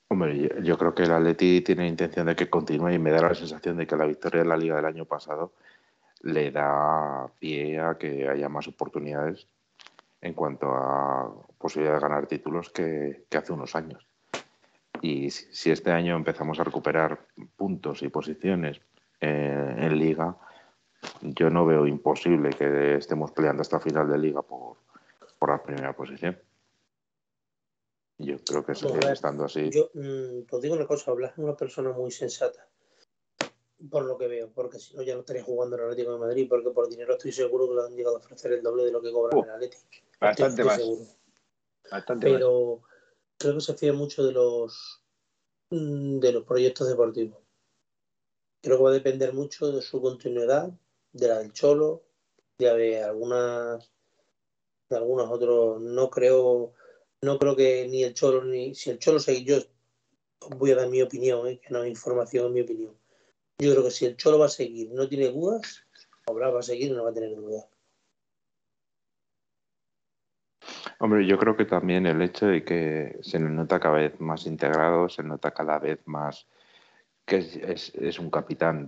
Hombre, 0.07 0.63
yo 0.63 0.77
creo 0.77 0.93
que 0.93 1.03
el 1.03 1.11
Atleti 1.11 1.61
tiene 1.61 1.87
intención 1.87 2.27
de 2.27 2.35
que 2.35 2.49
continúe 2.49 2.91
y 2.91 2.99
me 2.99 3.11
da 3.11 3.21
la 3.21 3.35
sensación 3.35 3.77
de 3.77 3.87
que 3.87 3.97
la 3.97 4.05
victoria 4.05 4.43
de 4.43 4.47
la 4.47 4.55
Liga 4.55 4.75
del 4.75 4.85
año 4.85 5.05
pasado 5.05 5.53
le 6.21 6.51
da 6.51 7.27
pie 7.39 7.79
a 7.79 7.97
que 7.97 8.27
haya 8.27 8.47
más 8.47 8.67
oportunidades 8.67 9.47
en 10.21 10.33
cuanto 10.33 10.67
a 10.67 11.33
posibilidad 11.57 11.95
de 11.95 12.01
ganar 12.01 12.27
títulos 12.27 12.69
que 12.69 13.25
hace 13.35 13.53
unos 13.53 13.75
años. 13.75 14.07
y 15.01 15.29
si 15.29 15.71
este 15.71 15.91
año 15.91 16.15
empezamos 16.15 16.59
a 16.59 16.63
recuperar 16.63 17.27
puntos 17.55 18.01
y 18.01 18.09
posiciones 18.09 18.81
eh, 19.21 19.75
en 19.77 19.99
liga, 19.99 20.35
yo 21.21 21.49
no 21.49 21.65
veo 21.65 21.85
imposible 21.85 22.49
que 22.51 22.95
estemos 22.95 23.31
peleando 23.31 23.61
hasta 23.61 23.79
final 23.79 24.09
de 24.09 24.17
liga 24.17 24.41
por, 24.41 24.77
por 25.45 25.51
la 25.51 25.63
primera 25.63 25.95
posición. 25.95 26.39
Yo 28.17 28.37
creo 28.43 28.65
que 28.65 28.73
sigue 28.73 29.11
estando 29.11 29.45
así. 29.45 29.69
Yo 29.69 29.91
mm, 29.93 30.45
te 30.49 30.59
digo 30.59 30.75
una 30.75 30.87
cosa, 30.87 31.11
hablas 31.11 31.35
de 31.35 31.43
una 31.43 31.55
persona 31.55 31.91
muy 31.91 32.09
sensata, 32.09 32.67
por 33.91 34.05
lo 34.05 34.17
que 34.17 34.27
veo, 34.27 34.49
porque 34.51 34.79
si 34.79 34.95
no 34.95 35.03
ya 35.03 35.13
no 35.13 35.19
estaría 35.19 35.43
jugando 35.43 35.75
en 35.75 35.83
el 35.83 35.89
Atlético 35.89 36.13
de 36.13 36.19
Madrid, 36.19 36.47
porque 36.49 36.71
por 36.71 36.89
dinero 36.89 37.13
estoy 37.13 37.31
seguro 37.31 37.67
que 37.67 37.75
le 37.75 37.81
han 37.83 37.95
llegado 37.95 38.15
a 38.15 38.19
ofrecer 38.19 38.53
el 38.53 38.63
doble 38.63 38.85
de 38.85 38.91
lo 38.91 39.01
que 39.01 39.11
cobran 39.11 39.37
en 39.37 39.43
el 39.45 39.51
Atlético. 39.51 39.83
Bastante 40.19 40.63
más. 40.63 40.81
Bastante 41.91 42.27
Pero 42.27 42.81
creo 43.37 43.53
que 43.53 43.61
se 43.61 43.73
fía 43.75 43.93
mucho 43.93 44.25
de 44.25 44.31
los 44.31 45.03
mm, 45.69 46.19
de 46.19 46.31
los 46.31 46.43
proyectos 46.43 46.87
deportivos. 46.87 47.37
Creo 48.61 48.77
que 48.77 48.83
va 48.83 48.89
a 48.89 48.93
depender 48.93 49.31
mucho 49.33 49.71
de 49.71 49.83
su 49.83 50.01
continuidad, 50.01 50.71
de 51.11 51.27
la 51.27 51.37
del 51.37 51.53
Cholo, 51.53 52.01
de 52.57 53.03
algunas 53.03 53.94
de 54.95 55.01
algunos 55.01 55.29
otros. 55.29 55.81
No 55.81 56.09
creo, 56.09 56.73
no 57.21 57.37
creo 57.37 57.55
que 57.55 57.87
ni 57.89 58.03
el 58.03 58.13
Cholo 58.13 58.43
ni 58.43 58.75
si 58.75 58.89
el 58.89 58.99
Cholo 58.99 59.19
se 59.19 59.43
yo 59.43 59.57
voy 60.57 60.71
a 60.71 60.75
dar 60.75 60.89
mi 60.89 61.01
opinión, 61.01 61.47
¿eh? 61.47 61.59
que 61.59 61.73
no 61.73 61.83
es 61.83 61.89
información, 61.89 62.47
es 62.47 62.51
mi 62.51 62.61
opinión. 62.61 62.95
Yo 63.59 63.71
creo 63.71 63.83
que 63.83 63.91
si 63.91 64.05
el 64.05 64.17
Cholo 64.17 64.39
va 64.39 64.47
a 64.47 64.49
seguir, 64.49 64.91
no 64.91 65.07
tiene 65.07 65.29
dudas, 65.29 65.85
Obra 66.27 66.49
va 66.49 66.59
a 66.59 66.63
seguir 66.63 66.91
y 66.91 66.93
no 66.93 67.03
va 67.03 67.11
a 67.11 67.13
tener 67.13 67.35
dudas. 67.35 67.67
Hombre, 70.99 71.25
yo 71.27 71.37
creo 71.37 71.55
que 71.55 71.65
también 71.65 72.05
el 72.05 72.21
hecho 72.21 72.47
de 72.47 72.63
que 72.63 73.17
se 73.21 73.39
le 73.39 73.49
nota 73.49 73.79
cada 73.79 73.95
vez 73.95 74.19
más 74.19 74.45
integrado, 74.45 75.09
se 75.09 75.23
nota 75.23 75.51
cada 75.51 75.77
vez 75.79 75.99
más 76.05 76.47
que 77.25 77.37
es, 77.37 78.19
un 78.19 78.29
capitán 78.29 78.87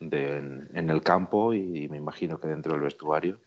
en 0.00 0.90
el 0.90 1.02
campo 1.02 1.52
y 1.52 1.88
me 1.88 1.96
imagino 1.96 2.38
que 2.38 2.48
dentro 2.48 2.72
del 2.72 2.82
vestuario. 2.82 3.40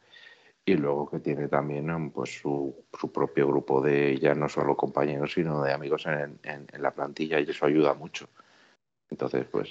Y 0.64 0.76
luego 0.76 1.09
que 1.09 1.20
tiene 1.20 1.47
también 1.47 2.12
pues, 2.12 2.39
su, 2.39 2.76
propio 3.14 3.47
grupo 3.47 3.82
de 3.82 4.18
ya 4.20 4.36
no 4.36 4.47
solo 4.47 4.78
compañeros, 4.78 5.34
sino 5.34 5.64
de 5.64 5.74
amigos 5.74 6.05
en, 6.05 6.39
en 6.43 6.82
la 6.82 6.91
plantilla 6.91 7.39
y 7.39 7.49
eso 7.49 7.66
ayuda 7.66 7.93
mucho. 7.93 8.28
Entonces, 9.09 9.45
pues 9.51 9.70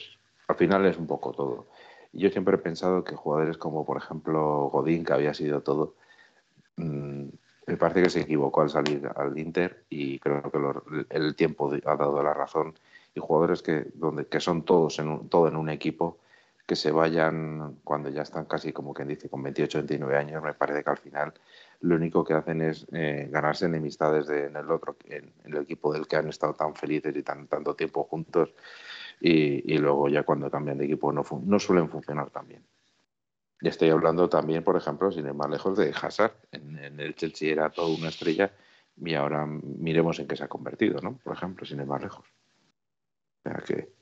al 0.48 0.56
final 0.56 0.84
es 0.86 0.98
un 0.98 1.06
poco 1.06 1.32
todo. 1.32 1.66
Yo 2.12 2.28
siempre 2.30 2.56
he 2.56 2.58
pensado 2.58 3.04
que 3.04 3.14
jugadores 3.14 3.56
como, 3.56 3.84
por 3.86 3.96
ejemplo, 3.96 4.68
Godín, 4.72 5.04
que 5.04 5.12
había 5.12 5.32
sido 5.32 5.62
todo, 5.62 5.94
mm, 6.76 7.26
me 7.66 7.76
parece 7.76 8.02
que 8.02 8.10
se 8.10 8.20
equivocó 8.22 8.62
al 8.62 8.70
salir 8.70 9.08
al 9.14 9.38
Inter 9.38 9.84
y 9.88 10.18
creo 10.18 10.42
que 10.42 10.58
el 11.10 11.36
tiempo 11.36 11.72
ha 11.84 11.96
dado 11.96 12.22
la 12.22 12.34
razón. 12.34 12.74
Y 13.14 13.20
jugadores 13.20 13.62
que, 13.62 13.86
donde, 13.94 14.26
que 14.26 14.40
son 14.40 14.64
todos 14.64 14.98
en 14.98 15.28
todo 15.28 15.48
en 15.48 15.56
un 15.56 15.68
equipo, 15.68 16.18
que 16.70 16.76
se 16.76 16.92
vayan 16.92 17.80
cuando 17.82 18.10
ya 18.10 18.22
están 18.22 18.44
casi 18.44 18.72
como 18.72 18.94
quien 18.94 19.08
dice 19.08 19.28
con 19.28 19.42
28, 19.42 19.78
29 19.78 20.16
años, 20.16 20.40
me 20.40 20.54
parece 20.54 20.84
que 20.84 20.90
al 20.90 20.98
final 20.98 21.34
lo 21.80 21.96
único 21.96 22.22
que 22.22 22.32
hacen 22.32 22.62
es 22.62 22.86
eh, 22.92 23.28
ganarse 23.28 23.66
enemistades 23.66 24.28
en 24.28 24.54
el 24.54 24.70
otro, 24.70 24.96
en, 25.06 25.32
el 25.46 25.56
equipo 25.56 25.92
del 25.92 26.06
que 26.06 26.14
han 26.14 26.28
estado 26.28 26.54
tan 26.54 26.76
felices 26.76 27.16
y 27.16 27.24
tan 27.24 27.48
tanto 27.48 27.74
tiempo 27.74 28.04
juntos 28.04 28.54
y, 29.20 29.78
luego 29.78 30.08
ya 30.08 30.22
cuando 30.22 30.48
cambian 30.48 30.78
de 30.78 30.84
equipo 30.84 31.12
no, 31.12 31.24
no 31.44 31.58
suelen 31.58 31.88
funcionar 31.88 32.30
tan 32.30 32.46
bien. 32.46 32.64
Y 33.60 33.66
estoy 33.66 33.90
hablando 33.90 34.28
también, 34.28 34.62
por 34.62 34.76
ejemplo, 34.76 35.10
sin 35.10 35.26
ir 35.26 35.34
más 35.34 35.50
lejos, 35.50 35.76
de 35.76 35.92
Hazard. 36.00 36.34
En, 36.52 37.00
el 37.00 37.16
Chelsea 37.16 37.50
era 37.50 37.70
toda 37.70 37.92
una 37.98 38.10
estrella 38.10 38.52
y 38.96 39.14
ahora 39.14 39.44
miremos 39.44 40.20
en 40.20 40.28
qué 40.28 40.36
se 40.36 40.44
ha 40.44 40.48
convertido, 40.48 41.00
¿no? 41.00 41.18
Por 41.18 41.32
ejemplo, 41.32 41.66
sin 41.66 41.80
ir 41.80 41.86
más 41.86 42.00
lejos. 42.00 42.26
O 43.40 43.42
sea 43.42 43.60
que... 43.66 43.92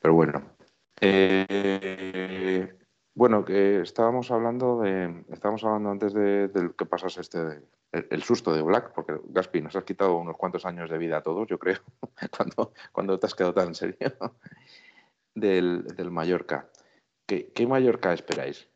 Pero 0.00 0.14
bueno. 0.14 0.57
Eh, 1.00 2.76
bueno, 3.14 3.44
que 3.44 3.80
estábamos 3.80 4.30
hablando 4.30 4.80
de, 4.80 5.24
estábamos 5.30 5.64
hablando 5.64 5.90
antes 5.90 6.12
de, 6.14 6.50
que 6.76 6.86
pasase 6.86 7.20
este, 7.20 7.62
el, 7.92 8.22
susto 8.22 8.52
de 8.52 8.62
Black, 8.62 8.92
porque 8.94 9.14
Gaspi 9.24 9.60
nos 9.60 9.76
has 9.76 9.84
quitado 9.84 10.16
unos 10.16 10.36
cuantos 10.36 10.64
años 10.64 10.88
de 10.90 10.98
vida 10.98 11.18
a 11.18 11.22
todos, 11.22 11.48
yo 11.48 11.58
creo, 11.58 11.78
cuando, 12.36 12.72
cuando 12.92 13.18
te 13.18 13.26
has 13.26 13.34
quedado 13.34 13.54
tan 13.54 13.74
serio, 13.74 13.96
del, 15.34 15.84
del 15.84 16.10
Mallorca. 16.10 16.70
¿Qué, 17.26 17.52
¿Qué, 17.52 17.66
Mallorca 17.66 18.12
esperáis? 18.12 18.68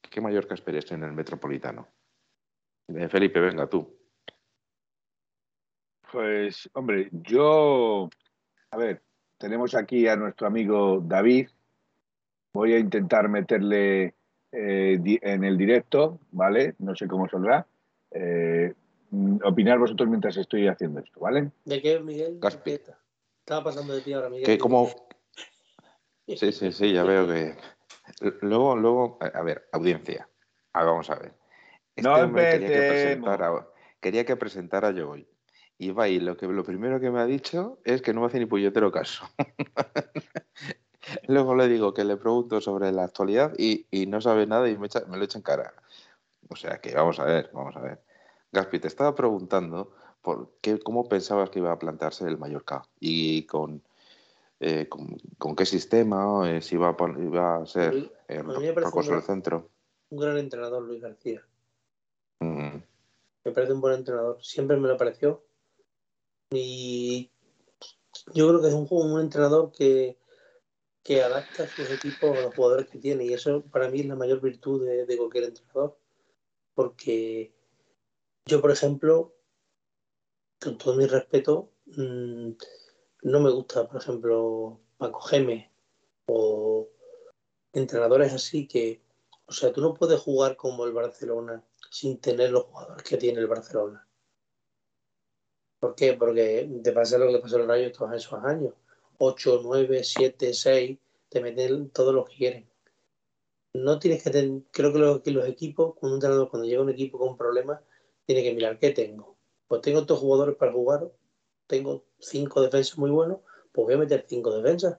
¿Qué 0.00 0.20
Mallorca 0.20 0.54
esperáis 0.54 0.90
en 0.92 1.02
el 1.02 1.12
Metropolitano? 1.12 1.88
Eh, 2.88 3.08
Felipe, 3.08 3.40
venga 3.40 3.68
tú. 3.68 3.98
Pues, 6.10 6.70
hombre, 6.72 7.10
yo, 7.12 8.08
a 8.70 8.76
ver, 8.76 9.02
tenemos 9.36 9.74
aquí 9.74 10.08
a 10.08 10.16
nuestro 10.16 10.46
amigo 10.46 11.00
David, 11.04 11.48
Voy 12.52 12.72
a 12.72 12.78
intentar 12.78 13.28
meterle 13.28 14.14
eh, 14.52 15.18
en 15.22 15.44
el 15.44 15.56
directo, 15.56 16.20
¿vale? 16.30 16.74
No 16.78 16.94
sé 16.96 17.06
cómo 17.06 17.28
saldrá. 17.28 17.66
Eh, 18.10 18.72
opinar 19.44 19.78
vosotros 19.78 20.08
mientras 20.08 20.36
estoy 20.36 20.68
haciendo 20.68 21.00
esto, 21.00 21.20
¿vale? 21.20 21.50
¿De 21.64 21.80
qué, 21.82 22.00
Miguel? 22.00 22.38
Estaba 22.42 23.64
pasando 23.64 23.94
de 23.94 24.00
ti 24.00 24.12
ahora, 24.12 24.28
Miguel. 24.28 24.46
Que 24.46 24.58
como... 24.58 24.88
Sí, 26.26 26.52
sí, 26.52 26.72
sí, 26.72 26.92
ya 26.92 27.04
veo 27.04 27.26
que... 27.26 27.54
Luego, 28.42 28.76
luego, 28.76 29.18
a 29.20 29.42
ver, 29.42 29.68
audiencia. 29.72 30.28
Ah, 30.72 30.84
vamos 30.84 31.08
a 31.10 31.16
ver. 31.16 31.32
Este 31.96 32.08
no 32.08 32.34
quería 32.34 32.68
que 32.68 32.88
presentara, 32.88 33.66
quería 34.00 34.24
que 34.24 34.36
presentara 34.36 34.90
yo 34.92 35.10
hoy. 35.10 35.26
Y 35.78 35.90
va 35.90 36.08
y 36.08 36.20
lo 36.20 36.36
que 36.36 36.46
lo 36.46 36.64
primero 36.64 37.00
que 37.00 37.10
me 37.10 37.20
ha 37.20 37.26
dicho 37.26 37.80
es 37.84 38.02
que 38.02 38.12
no 38.12 38.20
me 38.20 38.26
hace 38.26 38.38
ni 38.38 38.46
puñetero 38.46 38.90
caso. 38.90 39.24
Luego 41.26 41.54
le 41.54 41.68
digo 41.68 41.94
que 41.94 42.04
le 42.04 42.16
pregunto 42.16 42.60
sobre 42.60 42.92
la 42.92 43.04
actualidad 43.04 43.52
y, 43.58 43.86
no 44.06 44.20
sabe 44.20 44.46
nada 44.46 44.68
y 44.68 44.76
me, 44.76 44.88
lo 44.88 45.24
echa 45.24 45.38
en 45.38 45.42
cara. 45.42 45.74
O 46.48 46.56
sea 46.56 46.80
que 46.80 46.94
vamos 46.94 47.18
a 47.20 47.24
ver, 47.24 47.50
vamos 47.52 47.76
a 47.76 47.80
ver. 47.80 48.02
Gaspi, 48.52 48.78
te 48.78 48.88
estaba 48.88 49.14
preguntando 49.14 49.92
por 50.22 50.52
qué, 50.60 50.78
cómo 50.78 51.08
pensabas 51.08 51.50
que 51.50 51.58
iba 51.58 51.72
a 51.72 51.78
plantearse 51.78 52.26
el 52.26 52.38
Mallorca 52.38 52.82
y 52.98 53.44
con, 53.44 53.82
eh, 54.60 54.88
con, 54.88 55.56
qué 55.56 55.66
sistema, 55.66 56.50
eh, 56.50 56.62
si 56.62 56.76
iba 56.76 56.88
a, 56.88 56.96
iba 57.20 57.56
a 57.56 57.66
ser 57.66 58.10
el 58.28 59.22
centro. 59.22 59.68
Un 60.10 60.18
gran 60.18 60.38
entrenador, 60.38 60.82
Luis 60.82 61.02
García. 61.02 61.42
Me 62.40 63.52
parece 63.52 63.72
un 63.72 63.80
buen 63.80 63.94
entrenador. 63.94 64.42
Siempre 64.42 64.76
me 64.76 64.88
lo 64.88 64.96
pareció. 64.96 65.42
Y 66.50 67.30
yo 68.34 68.48
creo 68.48 68.60
que 68.60 68.68
es 68.68 68.74
un, 68.74 68.86
un 68.90 69.20
entrenador 69.20 69.72
que 69.72 70.18
que 71.08 71.22
adapta 71.22 71.66
sus 71.66 71.90
equipos 71.90 72.36
a 72.36 72.42
los 72.42 72.54
jugadores 72.54 72.86
que 72.90 72.98
tiene. 72.98 73.24
Y 73.24 73.32
eso 73.32 73.62
para 73.72 73.88
mí 73.88 74.00
es 74.00 74.06
la 74.06 74.14
mayor 74.14 74.42
virtud 74.42 74.86
de, 74.86 75.16
cualquier 75.16 75.44
entrenador. 75.44 75.98
Porque 76.74 77.54
yo, 78.44 78.60
por 78.60 78.70
ejemplo, 78.70 79.34
con 80.60 80.76
todo 80.76 80.96
mi 80.96 81.06
respeto, 81.06 81.72
mm, 81.86 82.50
no 83.22 83.40
me 83.40 83.50
gusta, 83.50 83.88
por 83.88 84.02
ejemplo, 84.02 84.80
Paco 84.98 85.20
Geme 85.20 85.72
o 86.26 86.90
entrenadores 87.72 88.34
así 88.34 88.68
que, 88.68 89.00
o 89.46 89.52
sea, 89.52 89.72
tú 89.72 89.80
no 89.80 89.94
puedes 89.94 90.20
jugar 90.20 90.56
como 90.56 90.84
el 90.84 90.92
Barcelona 90.92 91.64
sin 91.90 92.20
tener 92.20 92.50
los 92.50 92.64
jugadores 92.64 93.02
que 93.02 93.16
tiene 93.16 93.40
el 93.40 93.46
Barcelona. 93.46 94.06
¿Por 95.80 95.94
qué? 95.94 96.12
Porque 96.12 96.68
te 96.84 96.92
pasa 96.92 97.16
lo 97.16 97.28
que 97.28 97.32
le 97.32 97.38
pasó 97.38 97.56
al 97.56 97.66
Rayo 97.66 97.90
todos 97.92 98.12
esos 98.12 98.44
años 98.44 98.74
8, 99.18 99.60
9, 99.64 100.04
7, 100.04 100.54
6, 100.54 100.98
te 101.28 101.40
meten 101.40 101.90
todo 101.90 102.12
lo 102.12 102.24
que 102.24 102.36
quieren. 102.36 102.70
No 103.74 103.98
tienes 103.98 104.22
que 104.22 104.30
tener, 104.30 104.62
creo 104.70 104.92
que 104.92 104.98
los, 104.98 105.20
que 105.22 105.30
los 105.30 105.46
equipos, 105.46 105.94
cuando, 105.96 106.14
un 106.14 106.18
entrenador, 106.18 106.50
cuando 106.50 106.68
llega 106.68 106.82
un 106.82 106.90
equipo 106.90 107.18
con 107.18 107.36
problemas, 107.36 107.80
tiene 108.26 108.42
que 108.42 108.54
mirar 108.54 108.78
qué 108.78 108.90
tengo. 108.90 109.36
Pues 109.66 109.82
tengo 109.82 110.00
estos 110.00 110.18
jugadores 110.20 110.56
para 110.56 110.72
jugar, 110.72 111.10
tengo 111.66 112.04
cinco 112.18 112.62
defensas 112.62 112.96
muy 112.98 113.10
buenos, 113.10 113.40
pues 113.72 113.86
voy 113.86 113.94
a 113.94 113.98
meter 113.98 114.24
cinco 114.28 114.50
defensas. 114.56 114.98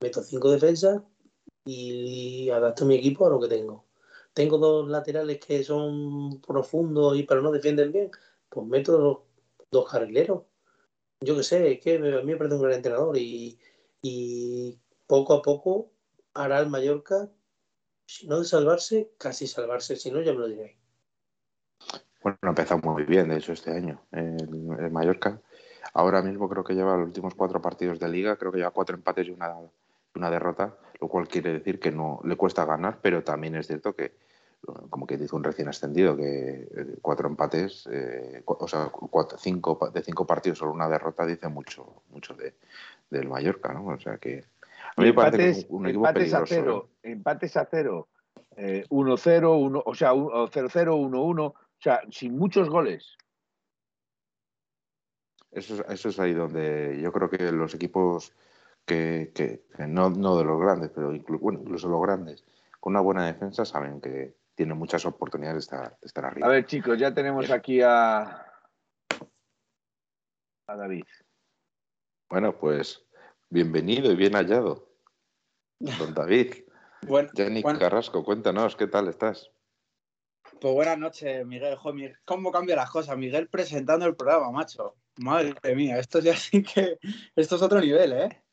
Meto 0.00 0.22
cinco 0.22 0.50
defensas 0.50 1.02
y 1.64 2.48
adapto 2.50 2.86
mi 2.86 2.96
equipo 2.96 3.26
a 3.26 3.30
lo 3.30 3.40
que 3.40 3.48
tengo. 3.48 3.84
Tengo 4.32 4.58
dos 4.58 4.88
laterales 4.88 5.38
que 5.40 5.62
son 5.64 6.40
profundos 6.40 7.16
y 7.18 7.24
pero 7.24 7.42
no 7.42 7.50
defienden 7.52 7.92
bien, 7.92 8.10
pues 8.48 8.66
meto 8.66 8.96
dos, 8.98 9.18
dos 9.70 9.90
carrileros 9.90 10.42
yo 11.20 11.36
qué 11.36 11.42
sé, 11.42 11.72
es 11.72 11.80
que 11.80 11.96
a 11.96 12.22
mí 12.22 12.32
me 12.32 12.36
parece 12.36 12.56
un 12.56 12.62
gran 12.62 12.74
entrenador 12.74 13.16
y, 13.18 13.58
poco 15.06 15.34
a 15.34 15.42
poco 15.42 15.90
hará 16.34 16.60
el 16.60 16.70
Mallorca, 16.70 17.28
si 18.06 18.26
no 18.26 18.38
de 18.38 18.44
salvarse, 18.44 19.10
casi 19.18 19.46
salvarse, 19.46 19.96
si 19.96 20.10
no 20.10 20.20
ya 20.20 20.32
me 20.32 20.38
lo 20.38 20.48
diréis. 20.48 20.76
Bueno, 22.22 22.38
ha 22.42 22.48
empezado 22.48 22.80
muy 22.80 23.04
bien, 23.04 23.28
de 23.28 23.36
hecho, 23.36 23.52
este 23.52 23.70
año 23.72 24.00
el, 24.12 24.90
Mallorca. 24.90 25.40
Ahora 25.92 26.22
mismo 26.22 26.48
creo 26.48 26.64
que 26.64 26.74
lleva 26.74 26.96
los 26.96 27.08
últimos 27.08 27.34
cuatro 27.34 27.60
partidos 27.60 27.98
de 27.98 28.08
liga, 28.08 28.36
creo 28.36 28.52
que 28.52 28.58
lleva 28.58 28.70
cuatro 28.70 28.94
empates 28.94 29.26
y 29.26 29.30
una, 29.30 29.56
una 30.14 30.30
derrota, 30.30 30.78
lo 31.00 31.08
cual 31.08 31.28
quiere 31.28 31.52
decir 31.54 31.80
que 31.80 31.90
no 31.90 32.20
le 32.24 32.36
cuesta 32.36 32.64
ganar, 32.64 33.00
pero 33.02 33.24
también 33.24 33.56
es 33.56 33.66
cierto 33.66 33.94
que 33.94 34.14
como 34.90 35.06
que 35.06 35.16
dice 35.16 35.34
un 35.34 35.44
recién 35.44 35.68
ascendido, 35.68 36.16
que 36.16 36.68
eh, 36.74 36.96
cuatro 37.00 37.28
empates, 37.28 37.88
eh, 37.90 38.42
o 38.44 38.68
sea, 38.68 38.90
cinco, 39.38 39.90
de 39.92 40.02
cinco 40.02 40.26
partidos 40.26 40.58
solo 40.58 40.72
una 40.72 40.88
derrota 40.88 41.26
dice 41.26 41.48
mucho, 41.48 42.02
mucho 42.10 42.34
de, 42.34 42.54
del 43.10 43.28
Mallorca, 43.28 43.72
¿no? 43.72 43.86
O 43.86 43.98
sea 43.98 44.18
que 44.18 44.44
a 44.96 45.00
mí 45.00 45.08
me 45.08 45.14
parece 45.14 45.66
un, 45.68 45.86
equipo 45.86 46.06
empates 46.06 46.34
A 46.34 46.46
cero, 46.46 46.88
empates 47.02 47.56
a 47.56 47.66
cero, 47.70 48.08
1-0, 48.56 49.58
1, 49.58 49.82
o 49.84 49.94
sea, 49.94 50.12
0-0, 50.12 50.50
1-1, 50.50 51.40
o 51.40 51.54
sea, 51.78 52.02
sin 52.10 52.36
muchos 52.36 52.68
goles. 52.68 53.16
Eso, 55.50 55.84
eso 55.88 56.08
es 56.10 56.20
ahí 56.20 56.34
donde 56.34 57.00
yo 57.02 57.10
creo 57.12 57.30
que 57.30 57.50
los 57.50 57.74
equipos 57.74 58.32
que, 58.84 59.32
que, 59.34 59.62
no, 59.86 60.10
no, 60.10 60.36
de 60.36 60.44
los 60.44 60.60
grandes, 60.60 60.90
pero 60.94 61.12
bueno, 61.40 61.60
incluso 61.60 61.88
los 61.88 62.02
grandes, 62.02 62.44
con 62.78 62.92
una 62.92 63.00
buena 63.00 63.26
defensa 63.26 63.64
saben 63.64 64.00
que 64.00 64.34
tienen 64.60 64.76
muchas 64.76 65.06
oportunidades 65.06 65.54
de 65.54 65.60
estar, 65.60 65.98
de 65.98 66.06
estar 66.06 66.22
arriba. 66.22 66.46
A 66.46 66.50
ver, 66.50 66.66
chicos, 66.66 66.98
ya 66.98 67.14
tenemos 67.14 67.50
aquí 67.50 67.80
a, 67.80 68.44
a 70.66 70.76
David. 70.76 71.06
Bueno, 72.28 72.58
pues 72.58 73.02
bienvenido 73.48 74.12
y 74.12 74.16
bien 74.16 74.34
hallado, 74.34 74.92
don 75.78 76.12
David. 76.12 76.52
Bueno, 77.08 77.30
Jenny 77.34 77.62
Carrasco, 77.62 78.22
cuéntanos, 78.22 78.76
¿qué 78.76 78.86
tal 78.86 79.08
estás? 79.08 79.50
Pues 80.60 80.74
buenas 80.74 80.98
noches, 80.98 81.46
Miguel. 81.46 81.78
¿Cómo 82.26 82.52
cambian 82.52 82.76
las 82.76 82.90
cosas? 82.90 83.16
Miguel 83.16 83.48
presentando 83.48 84.04
el 84.04 84.14
programa, 84.14 84.50
macho. 84.50 84.96
Madre 85.16 85.54
mía, 85.74 85.98
esto 85.98 86.18
ya 86.18 86.36
sí 86.36 86.62
que. 86.62 86.98
Esto 87.34 87.56
es 87.56 87.62
otro 87.62 87.80
nivel, 87.80 88.12
¿eh? 88.12 88.44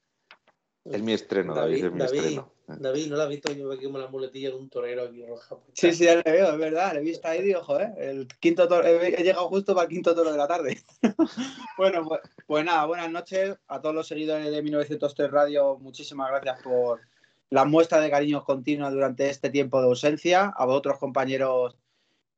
Es 0.85 1.01
mi 1.01 1.11
estreno, 1.11 1.53
David, 1.53 1.83
es 1.87 1.91
mi 1.91 2.01
estreno. 2.01 2.56
David, 2.67 3.07
¿no 3.07 3.15
lo 3.15 3.23
has 3.23 3.29
visto 3.29 3.53
yo 3.53 3.71
aquí 3.71 3.85
como 3.85 3.97
la 3.97 4.07
muletilla 4.07 4.49
de 4.49 4.55
un 4.55 4.69
torero 4.69 5.03
aquí 5.05 5.25
roja? 5.25 5.55
Sí, 5.71 5.93
sí, 5.93 6.03
ya 6.03 6.15
le 6.15 6.23
veo, 6.23 6.51
es 6.51 6.57
verdad, 6.57 6.93
le 6.93 6.99
he 6.99 7.03
visto 7.03 7.25
ahí, 7.25 7.41
digo, 7.41 7.63
joder, 7.63 7.93
el 7.97 8.27
quinto 8.41 8.67
toro, 8.67 8.85
he 8.85 9.23
llegado 9.23 9.47
justo 9.47 9.73
para 9.73 9.85
el 9.85 9.93
quinto 9.93 10.13
toro 10.13 10.33
de 10.33 10.37
la 10.37 10.49
tarde. 10.49 10.77
bueno, 11.77 12.05
pues, 12.05 12.19
pues, 12.45 12.65
nada, 12.65 12.85
buenas 12.85 13.09
noches 13.09 13.55
a 13.67 13.79
todos 13.79 13.95
los 13.95 14.05
seguidores 14.05 14.51
de 14.51 14.61
1903 14.61 15.31
Radio, 15.31 15.77
muchísimas 15.79 16.29
gracias 16.29 16.61
por 16.61 16.99
la 17.49 17.63
muestra 17.63 18.01
de 18.01 18.11
cariños 18.11 18.43
continuos 18.43 18.91
durante 18.91 19.29
este 19.29 19.49
tiempo 19.49 19.79
de 19.79 19.87
ausencia, 19.87 20.53
a 20.57 20.65
vosotros 20.65 20.99
compañeros 20.99 21.77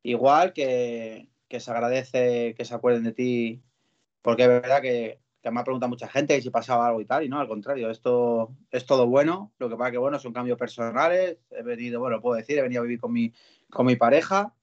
igual, 0.04 0.52
que, 0.52 1.28
que 1.48 1.58
se 1.58 1.70
agradece 1.72 2.54
que 2.54 2.64
se 2.64 2.74
acuerden 2.74 3.02
de 3.02 3.12
ti, 3.12 3.62
porque 4.22 4.44
es 4.44 4.48
verdad 4.48 4.80
que 4.80 5.18
que 5.42 5.50
me 5.50 5.60
ha 5.60 5.64
preguntado 5.64 5.88
mucha 5.88 6.08
gente 6.08 6.40
si 6.40 6.50
pasaba 6.50 6.86
algo 6.86 7.00
y 7.00 7.06
tal, 7.06 7.24
y 7.24 7.28
no, 7.28 7.40
al 7.40 7.48
contrario, 7.48 7.90
esto 7.90 8.50
es 8.70 8.84
todo 8.86 9.06
bueno, 9.06 9.52
lo 9.58 9.68
que 9.68 9.76
pasa 9.76 9.90
que, 9.90 9.98
bueno, 9.98 10.18
son 10.18 10.32
cambios 10.32 10.58
personales, 10.58 11.38
he 11.50 11.62
venido, 11.62 12.00
bueno, 12.00 12.20
puedo 12.20 12.36
decir, 12.36 12.58
he 12.58 12.62
venido 12.62 12.80
a 12.80 12.84
vivir 12.84 13.00
con 13.00 13.12
mi, 13.12 13.32
con 13.70 13.86
mi 13.86 13.96
pareja, 13.96 14.54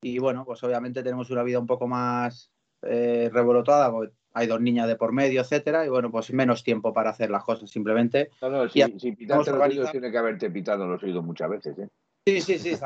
y 0.00 0.18
bueno, 0.18 0.44
pues 0.44 0.62
obviamente 0.64 1.02
tenemos 1.02 1.30
una 1.30 1.42
vida 1.42 1.58
un 1.58 1.66
poco 1.66 1.86
más 1.86 2.50
eh, 2.82 3.30
revolotada, 3.32 3.92
hay 4.34 4.46
dos 4.46 4.60
niñas 4.60 4.88
de 4.88 4.96
por 4.96 5.12
medio, 5.12 5.42
etcétera, 5.42 5.84
y 5.84 5.90
bueno, 5.90 6.10
pues 6.10 6.32
menos 6.32 6.64
tiempo 6.64 6.92
para 6.92 7.10
hacer 7.10 7.30
las 7.30 7.44
cosas, 7.44 7.70
simplemente. 7.70 8.30
No, 8.40 8.48
no, 8.48 8.68
si, 8.68 8.82
si 8.98 9.12
pitarte 9.12 9.50
los 9.50 9.60
oídos 9.60 9.90
tiene 9.90 10.10
que 10.10 10.18
haberte 10.18 10.50
pitado 10.50 10.86
los 10.86 11.02
oídos 11.02 11.24
muchas 11.24 11.50
veces, 11.50 11.78
¿eh? 11.78 11.88
Sí, 12.24 12.40
sí, 12.40 12.58
sí, 12.58 12.76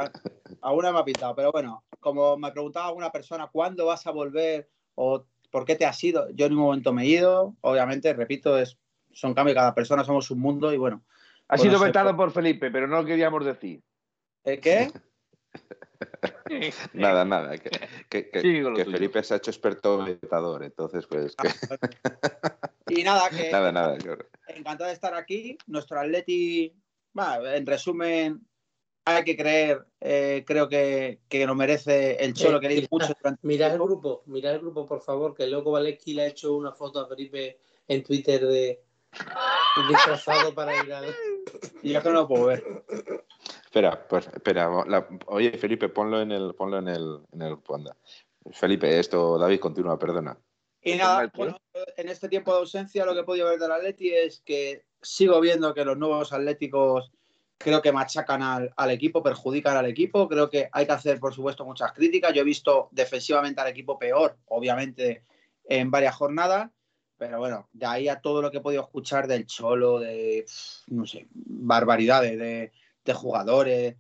alguna 0.63 0.93
me 0.93 1.01
ha 1.01 1.05
pitado, 1.05 1.35
pero 1.37 1.53
bueno, 1.53 1.85
como 2.01 2.39
me 2.39 2.51
preguntaba 2.53 2.87
alguna 2.87 3.13
persona, 3.13 3.49
¿cuándo 3.53 3.85
vas 3.85 4.07
a 4.07 4.11
volver? 4.11 4.71
O 4.95 5.27
¿por 5.57 5.65
qué 5.65 5.75
te 5.75 5.87
has 5.87 6.05
ido? 6.05 6.29
Yo 6.35 6.45
en 6.45 6.53
un 6.53 6.59
momento 6.59 6.93
me 6.93 7.05
he 7.05 7.07
ido, 7.07 7.57
obviamente, 7.63 8.13
repito, 8.13 8.59
es, 8.59 8.77
son 9.11 9.33
cambios, 9.33 9.55
cada 9.55 9.75
persona 9.75 10.05
somos 10.05 10.31
un 10.31 10.39
mundo 10.39 10.71
y 10.71 10.77
bueno. 10.77 11.03
Ha 11.49 11.57
sido 11.57 11.81
vetado 11.81 12.15
por 12.15 12.31
Felipe, 12.31 12.71
pero 12.71 12.87
no 12.87 13.01
lo 13.01 13.07
queríamos 13.07 13.43
decir. 13.43 13.83
¿Eh, 14.45 14.61
¿Qué? 14.61 14.93
nada, 16.93 17.25
nada. 17.25 17.57
Que, 17.57 18.29
que, 18.29 18.85
Felipe 18.85 19.23
se 19.23 19.33
ha 19.33 19.37
hecho 19.39 19.51
experto 19.51 20.05
vetador, 20.05 20.63
entonces 20.63 21.07
pues... 21.07 21.35
y 22.89 23.03
nada, 23.03 23.31
que... 23.31 23.51
Nada, 23.51 23.73
nada. 23.73 23.97
Encantado 24.49 24.89
de 24.89 24.93
estar 24.93 25.15
aquí. 25.15 25.57
Nuestro 25.67 25.99
Atleti, 25.99 26.71
en 27.15 27.65
resumen, 27.65 28.47
hay 29.09 29.23
que 29.23 29.37
creer, 29.37 29.87
eh, 30.01 30.43
creo 30.45 30.69
que, 30.69 31.21
que, 31.29 31.47
nos 31.47 31.55
merece 31.55 32.17
el 32.17 32.35
Cholo, 32.35 32.59
que 32.59 32.69
le 32.69 32.89
mucho. 32.91 33.15
Mira 33.43 33.69
el 33.69 33.79
grupo, 33.79 34.25
mira 34.27 34.51
el 34.51 34.59
grupo, 34.59 34.85
por 34.85 35.01
favor, 35.01 35.33
que 35.33 35.47
luego 35.47 35.71
Valesky 35.71 36.13
le 36.13 36.23
ha 36.23 36.27
hecho 36.27 36.55
una 36.55 36.73
foto 36.73 37.01
a 37.01 37.07
Felipe 37.07 37.57
en 37.87 38.03
Twitter 38.03 38.45
de 38.45 38.83
disfrazado 39.89 40.53
para 40.53 40.75
ir 40.85 40.93
a... 40.93 41.03
Y 41.83 41.93
yo 41.93 42.03
que 42.03 42.09
no 42.09 42.15
lo 42.15 42.29
puedo 42.29 42.47
ver. 42.47 42.65
Espera, 43.65 44.07
pues 44.09 44.27
espera. 44.27 44.69
oye, 45.27 45.53
Felipe, 45.53 45.89
ponlo 45.89 46.21
en 46.21 46.33
el, 46.33 46.55
ponlo 46.57 46.79
en 46.79 46.89
el, 46.89 47.21
en 47.33 47.43
el 47.43 47.59
Felipe, 48.51 48.99
esto, 48.99 49.39
David, 49.39 49.61
continúa, 49.61 49.97
perdona. 49.99 50.37
Y 50.83 50.95
nada, 50.97 51.31
bueno, 51.37 51.61
en 51.97 52.09
este 52.09 52.29
tiempo 52.29 52.53
de 52.53 52.59
ausencia 52.59 53.05
lo 53.05 53.15
que 53.15 53.21
he 53.21 53.25
podido 53.25 53.49
ver 53.49 53.61
del 53.61 53.71
Atleti 53.71 54.13
es 54.13 54.41
que 54.41 54.85
sigo 55.01 55.41
viendo 55.41 55.75
que 55.75 55.85
los 55.85 55.97
nuevos 55.97 56.33
atléticos 56.33 57.13
creo 57.59 57.83
que 57.83 57.93
machacan 57.93 58.43
al, 58.43 58.91
equipo, 58.91 59.23
perjudican 59.23 59.77
al 59.77 59.87
equipo. 59.87 60.29
Creo 60.29 60.49
que 60.51 60.69
hay 60.73 60.87
que 60.87 60.93
hacer, 60.93 61.19
por 61.19 61.35
supuesto, 61.35 61.65
muchas 61.65 61.93
críticas. 61.93 62.33
Yo 62.35 62.43
he 62.43 62.45
visto 62.45 62.89
defensivamente 62.93 63.61
al 63.61 63.69
equipo 63.69 63.99
peor, 63.99 64.37
obviamente, 64.47 65.25
en 65.65 65.91
varias 65.91 66.15
jornadas. 66.15 66.71
Pero 67.19 67.39
bueno, 67.39 67.69
de 67.73 67.87
ahí 67.87 68.09
a 68.09 68.21
todo 68.21 68.43
lo 68.43 68.51
que 68.51 68.59
he 68.59 68.63
podido 68.63 68.83
escuchar 68.83 69.27
del 69.27 69.47
Cholo, 69.47 70.01
de, 70.01 70.45
no 70.89 71.07
sé, 71.07 71.29
barbaridades 71.33 72.39
de, 72.39 73.15
jugadores, 73.15 73.97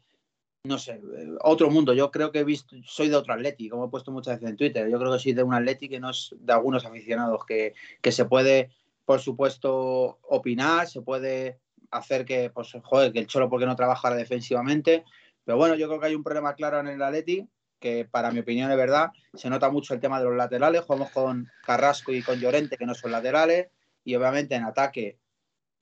no 0.64 0.78
sé, 0.78 1.00
otro 1.42 1.70
mundo. 1.70 1.94
Yo 1.94 2.10
creo 2.10 2.30
que 2.30 2.40
he 2.40 2.44
visto, 2.44 2.76
soy 2.84 3.08
de 3.08 3.16
otro 3.16 3.32
Atleti, 3.32 3.70
como 3.70 3.86
he 3.86 3.88
puesto 3.88 4.12
muchas 4.12 4.34
veces 4.34 4.50
en 4.50 4.56
Twitter. 4.56 4.90
Yo 4.90 4.98
creo 4.98 5.12
que 5.12 5.18
soy 5.18 5.32
de 5.32 5.42
un 5.42 5.54
Atleti 5.54 5.88
que 5.88 5.98
no 5.98 6.10
es 6.10 6.34
de 6.38 6.52
algunos 6.52 6.84
aficionados, 6.84 7.46
que, 7.46 7.72
que 8.02 8.12
se 8.12 8.26
puede, 8.26 8.70
por 9.06 9.20
supuesto, 9.20 10.18
opinar, 10.22 10.86
se 10.86 11.00
puede 11.00 11.58
hacer 11.90 12.24
que, 12.24 12.50
pues, 12.50 12.72
joder, 12.82 13.12
que 13.12 13.18
el 13.18 13.26
Cholo 13.26 13.48
porque 13.48 13.66
no 13.66 13.76
trabaja 13.76 14.14
defensivamente. 14.14 15.04
Pero 15.44 15.58
bueno, 15.58 15.74
yo 15.74 15.88
creo 15.88 16.00
que 16.00 16.06
hay 16.06 16.14
un 16.14 16.24
problema 16.24 16.54
claro 16.54 16.80
en 16.80 16.88
el 16.88 17.02
Atleti, 17.02 17.48
que 17.78 18.04
para 18.04 18.30
mi 18.30 18.40
opinión 18.40 18.70
es 18.70 18.76
verdad, 18.76 19.10
se 19.34 19.50
nota 19.50 19.70
mucho 19.70 19.94
el 19.94 20.00
tema 20.00 20.18
de 20.18 20.24
los 20.24 20.36
laterales. 20.36 20.82
Jugamos 20.82 21.10
con 21.10 21.48
Carrasco 21.64 22.12
y 22.12 22.22
con 22.22 22.40
Llorente, 22.40 22.76
que 22.76 22.86
no 22.86 22.94
son 22.94 23.12
laterales, 23.12 23.68
y 24.04 24.14
obviamente 24.14 24.54
en 24.54 24.64
ataque 24.64 25.18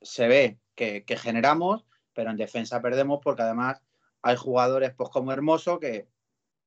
se 0.01 0.27
ve 0.27 0.59
que, 0.75 1.03
generamos, 1.17 1.85
pero 2.13 2.31
en 2.31 2.37
defensa 2.37 2.81
perdemos 2.81 3.19
porque 3.23 3.41
además 3.41 3.81
hay 4.21 4.35
jugadores 4.35 4.93
pues 4.95 5.09
como 5.09 5.31
Hermoso 5.31 5.79
que, 5.79 6.07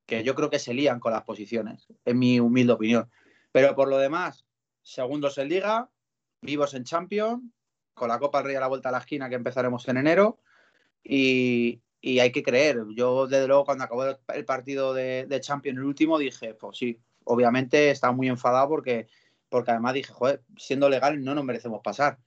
que 0.07 0.25
yo 0.25 0.35
creo 0.35 0.51
que 0.51 0.59
se 0.59 0.75
lían 0.75 1.01
con 1.01 1.13
las 1.13 1.25
posiciones, 1.25 1.87
en 2.05 2.19
mi 2.19 2.41
humilde 2.41 2.73
opinión. 2.73 3.11
Pero 3.53 3.75
por 3.75 3.89
lo 3.89 3.99
demás, 3.99 4.45
segundos 4.83 5.39
en 5.39 5.49
Liga, 5.49 5.91
vivos 6.41 6.75
en 6.75 6.85
Champions, 6.85 7.43
con 7.99 8.09
la 8.09 8.19
Copa 8.19 8.39
del 8.39 8.47
Rey 8.47 8.57
a 8.57 8.61
la 8.61 8.69
vuelta 8.69 8.89
a 8.89 8.93
la 8.93 8.99
esquina 8.99 9.29
que 9.29 9.35
empezaremos 9.35 9.87
en 9.89 9.99
enero. 9.99 10.39
Y, 11.05 11.83
hay 12.03 12.33
que 12.33 12.43
creer. 12.43 12.85
Yo, 12.95 13.27
desde 13.27 13.47
luego, 13.47 13.65
cuando 13.65 13.85
acabó 13.85 14.05
el 14.05 14.45
partido 14.45 14.95
de, 14.95 15.27
de, 15.29 15.41
Champions, 15.41 15.79
el 15.79 15.85
último, 15.85 16.19
dije, 16.19 16.55
pues 16.55 16.79
sí, 16.79 17.01
obviamente 17.25 17.91
estaba 17.91 18.13
muy 18.13 18.29
enfadado 18.29 18.69
porque, 18.69 19.09
porque 19.49 19.71
además 19.71 19.95
dije, 19.95 20.13
joder, 20.13 20.43
siendo 20.57 20.89
legal 20.89 21.23
no 21.23 21.35
nos 21.35 21.45
merecemos 21.45 21.81
pasar. 21.83 22.19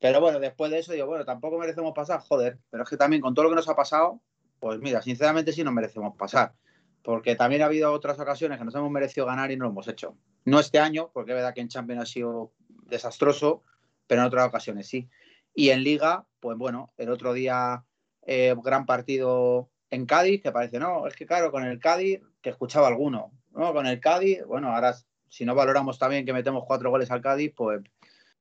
Pero 0.00 0.20
bueno, 0.20 0.38
después 0.38 0.70
de 0.70 0.78
eso 0.78 0.92
digo, 0.92 1.06
bueno, 1.06 1.24
tampoco 1.24 1.58
merecemos 1.58 1.92
pasar, 1.94 2.20
joder. 2.20 2.58
Pero 2.70 2.84
es 2.84 2.88
que 2.88 2.96
también 2.96 3.20
con 3.20 3.34
todo 3.34 3.44
lo 3.44 3.50
que 3.50 3.56
nos 3.56 3.68
ha 3.68 3.76
pasado, 3.76 4.20
pues 4.60 4.78
mira, 4.80 5.02
sinceramente 5.02 5.52
sí 5.52 5.64
nos 5.64 5.74
merecemos 5.74 6.16
pasar. 6.16 6.54
Porque 7.02 7.36
también 7.36 7.62
ha 7.62 7.66
habido 7.66 7.92
otras 7.92 8.18
ocasiones 8.18 8.58
que 8.58 8.64
nos 8.64 8.74
hemos 8.74 8.90
merecido 8.90 9.26
ganar 9.26 9.50
y 9.50 9.56
no 9.56 9.64
lo 9.64 9.70
hemos 9.70 9.88
hecho. 9.88 10.16
No 10.44 10.60
este 10.60 10.78
año, 10.78 11.10
porque 11.12 11.32
es 11.32 11.36
verdad 11.36 11.54
que 11.54 11.60
en 11.60 11.68
Champions 11.68 12.02
ha 12.02 12.06
sido 12.06 12.52
desastroso, 12.86 13.62
pero 14.08 14.22
en 14.22 14.26
otras 14.26 14.48
ocasiones 14.48 14.88
sí. 14.88 15.08
Y 15.54 15.70
en 15.70 15.84
Liga, 15.84 16.26
pues 16.40 16.58
bueno, 16.58 16.92
el 16.96 17.10
otro 17.10 17.32
día, 17.32 17.84
eh, 18.26 18.56
gran 18.64 18.86
partido 18.86 19.70
en 19.90 20.06
Cádiz, 20.06 20.42
que 20.42 20.50
parece, 20.50 20.80
no, 20.80 21.06
es 21.06 21.14
que 21.14 21.26
claro, 21.26 21.52
con 21.52 21.64
el 21.64 21.78
Cádiz, 21.78 22.20
que 22.42 22.50
escuchaba 22.50 22.88
alguno, 22.88 23.32
¿no? 23.52 23.72
Con 23.72 23.86
el 23.86 24.00
Cádiz, 24.00 24.44
bueno, 24.44 24.74
ahora 24.74 24.96
si 25.28 25.44
no 25.44 25.54
valoramos 25.54 25.98
también 25.98 26.24
que 26.24 26.32
metemos 26.32 26.64
cuatro 26.66 26.90
goles 26.90 27.10
al 27.10 27.20
Cádiz, 27.20 27.52
pues, 27.54 27.82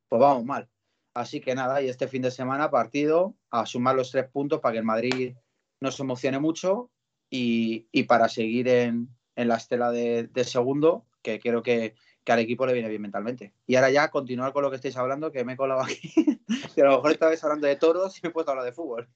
pues 0.07 0.19
vamos 0.19 0.45
mal. 0.45 0.69
Así 1.13 1.41
que 1.41 1.55
nada, 1.55 1.81
y 1.81 1.89
este 1.89 2.07
fin 2.07 2.21
de 2.21 2.31
semana 2.31 2.69
partido 2.69 3.35
a 3.49 3.65
sumar 3.65 3.95
los 3.95 4.11
tres 4.11 4.29
puntos 4.29 4.59
para 4.59 4.73
que 4.73 4.79
el 4.79 4.85
Madrid 4.85 5.35
no 5.79 5.91
se 5.91 6.03
emocione 6.03 6.39
mucho 6.39 6.91
y, 7.29 7.87
para 8.03 8.29
seguir 8.29 8.67
en, 8.67 9.09
la 9.35 9.57
estela 9.57 9.91
de, 9.91 10.27
de, 10.27 10.43
segundo, 10.43 11.05
que 11.21 11.39
creo 11.39 11.61
que, 11.63 11.95
que 12.27 12.33
al 12.33 12.39
equipo 12.39 12.65
le 12.65 12.73
viene 12.73 12.89
bien 12.89 13.01
mentalmente. 13.01 13.53
Y 13.67 13.75
ahora 13.75 13.89
ya 13.89 14.11
continuar 14.11 14.51
con 14.51 14.61
lo 14.61 14.69
que 14.69 14.75
estáis 14.75 14.97
hablando, 14.97 15.31
que 15.31 15.45
me 15.45 15.53
he 15.53 15.55
colado 15.55 15.79
aquí. 15.79 16.11
y 16.75 16.81
a 16.81 16.83
lo 16.83 16.97
mejor 16.97 17.11
estabais 17.11 17.41
hablando 17.41 17.67
de 17.67 17.77
toros 17.77 18.17
y 18.17 18.19
me 18.21 18.27
he 18.27 18.31
puesto 18.33 18.51
a 18.51 18.53
hablar 18.53 18.65
de 18.65 18.73
fútbol. 18.73 19.07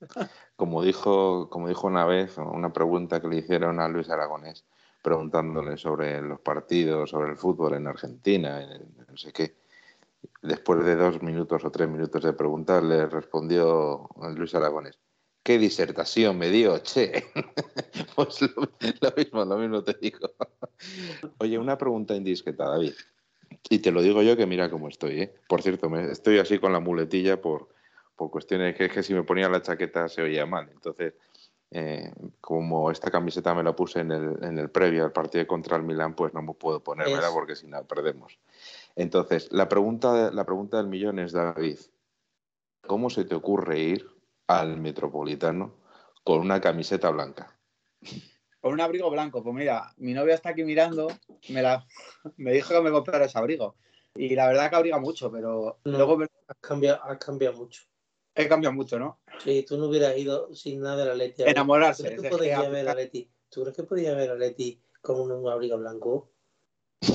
como, 0.55 0.82
dijo, 0.82 1.49
como 1.49 1.68
dijo 1.68 1.88
una 1.88 2.05
vez, 2.05 2.38
una 2.38 2.72
pregunta 2.72 3.20
que 3.20 3.28
le 3.28 3.36
hicieron 3.39 3.82
a 3.82 3.89
Luis 3.89 4.09
Aragonés, 4.09 4.64
preguntándole 5.01 5.76
sobre 5.76 6.22
los 6.22 6.39
partidos, 6.39 7.09
sobre 7.09 7.32
el 7.32 7.36
fútbol 7.36 7.74
en 7.74 7.88
Argentina, 7.88 8.66
no 9.09 9.18
sé 9.18 9.34
qué. 9.34 9.57
Después 10.41 10.86
de 10.86 10.95
dos 10.95 11.22
minutos 11.22 11.66
o 11.66 11.70
tres 11.70 11.89
minutos 11.89 12.24
de 12.24 12.32
preguntar, 12.32 12.82
le 12.82 13.07
respondió 13.07 14.07
Luis 14.38 14.55
Aragonés, 14.55 14.97
qué 15.43 15.57
disertación 15.57 16.37
me 16.37 16.49
dio, 16.49 16.79
che. 16.79 17.25
pues 18.15 18.41
lo, 18.41 18.49
lo 19.01 19.13
mismo, 19.15 19.45
lo 19.45 19.57
mismo 19.57 19.83
te 19.83 19.93
digo. 20.01 20.31
Oye, 21.39 21.57
una 21.57 21.77
pregunta 21.77 22.15
indiscreta, 22.15 22.65
David. 22.65 22.93
Y 23.69 23.79
te 23.79 23.91
lo 23.91 24.01
digo 24.01 24.21
yo 24.21 24.35
que 24.37 24.45
mira 24.45 24.69
cómo 24.69 24.87
estoy, 24.87 25.21
¿eh? 25.21 25.33
Por 25.47 25.61
cierto, 25.61 25.89
me, 25.89 26.11
estoy 26.11 26.39
así 26.39 26.59
con 26.59 26.73
la 26.73 26.79
muletilla 26.79 27.41
por, 27.41 27.69
por 28.15 28.31
cuestiones 28.31 28.75
que, 28.75 28.89
que 28.89 29.03
si 29.03 29.13
me 29.13 29.23
ponía 29.23 29.49
la 29.49 29.61
chaqueta 29.61 30.07
se 30.07 30.21
oía 30.21 30.45
mal. 30.45 30.69
Entonces, 30.71 31.13
eh, 31.71 32.11
como 32.41 32.91
esta 32.91 33.09
camiseta 33.09 33.53
me 33.55 33.63
la 33.63 33.75
puse 33.75 33.99
en 34.01 34.11
el, 34.11 34.43
en 34.43 34.57
el 34.57 34.69
previo 34.69 35.05
al 35.05 35.11
partido 35.11 35.47
contra 35.47 35.77
el 35.77 35.83
Milán, 35.83 36.15
pues 36.15 36.33
no 36.33 36.41
me 36.41 36.53
puedo 36.53 36.81
poner, 36.83 37.07
Es- 37.07 37.13
¿verdad? 37.13 37.29
Porque 37.33 37.55
si 37.55 37.67
no, 37.67 37.83
perdemos. 37.85 38.37
Entonces, 38.95 39.51
la 39.51 39.69
pregunta, 39.69 40.31
la 40.31 40.45
pregunta 40.45 40.77
del 40.77 40.87
millón 40.87 41.19
es, 41.19 41.31
David, 41.31 41.79
¿cómo 42.85 43.09
se 43.09 43.23
te 43.25 43.35
ocurre 43.35 43.79
ir 43.79 44.11
al 44.59 44.77
Metropolitano 44.77 45.75
con 46.23 46.39
una 46.39 46.59
camiseta 46.59 47.09
blanca? 47.09 47.57
Con 48.59 48.73
un 48.73 48.81
abrigo 48.81 49.09
blanco. 49.09 49.41
Pues 49.43 49.55
mira, 49.55 49.93
mi 49.97 50.13
novia 50.13 50.35
está 50.35 50.49
aquí 50.49 50.63
mirando, 50.63 51.07
me, 51.49 51.61
la, 51.61 51.85
me 52.37 52.51
dijo 52.53 52.73
que 52.73 52.81
me 52.81 52.91
comprara 52.91 53.25
ese 53.25 53.37
abrigo. 53.37 53.75
Y 54.15 54.35
la 54.35 54.47
verdad 54.47 54.69
que 54.69 54.75
abriga 54.75 54.99
mucho, 54.99 55.31
pero 55.31 55.79
No. 55.85 55.97
luego 55.97 56.17
me- 56.17 56.27
Has 56.47 56.57
cambiado, 56.59 57.01
has 57.03 57.17
cambiado 57.17 57.55
mucho. 57.57 57.83
he 58.35 58.47
cambiado 58.47 58.73
mucho, 58.75 58.99
¿no? 58.99 59.19
Si 59.43 59.63
tú 59.63 59.77
no 59.77 59.85
hubieras 59.87 60.17
ido 60.17 60.53
sin 60.53 60.81
nada 60.81 60.97
de 60.97 61.05
la 61.05 61.15
Leti. 61.15 61.43
Enamorarse. 61.43 62.03
¿Tú 62.03 62.07
crees 62.07 62.17
es 62.17 62.23
que 62.23 62.29
que 62.29 62.35
podía 62.37 62.59
a- 62.59 62.69
ver 62.69 62.89
a 62.89 62.95
Leti? 62.95 63.31
¿Tú 63.49 63.61
crees 63.61 63.75
que 63.75 63.83
podía 63.83 64.13
ver 64.15 64.31
a 64.31 64.35
Leti 64.35 64.81
con 65.01 65.31
un 65.31 65.47
abrigo 65.49 65.77
blanco? 65.77 66.31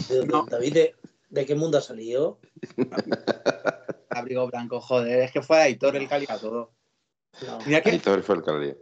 ¿De- 0.09 0.21
de- 0.21 0.27
No. 0.27 0.47
David, 0.47 0.73
¿de, 0.75 0.95
de 1.29 1.47
qué 1.47 1.55
mundo 1.55 1.79
ha 1.79 1.83
salido? 1.83 2.41
abrigo 4.11 4.47
blanco, 4.47 4.81
joder, 4.81 5.21
es 5.21 5.33
que 5.33 5.43
fue 5.43 5.59
Aitor 5.59 5.97
el 5.97 6.09
que 6.09 6.27
todo. 6.41 6.73
No. 7.45 7.59
Mira 7.67 7.81
que, 7.81 7.91
Aitor 7.91 8.23
fue 8.23 8.37
el 8.37 8.43
que 8.43 8.51
la 8.53 8.59
lió. 8.59 8.77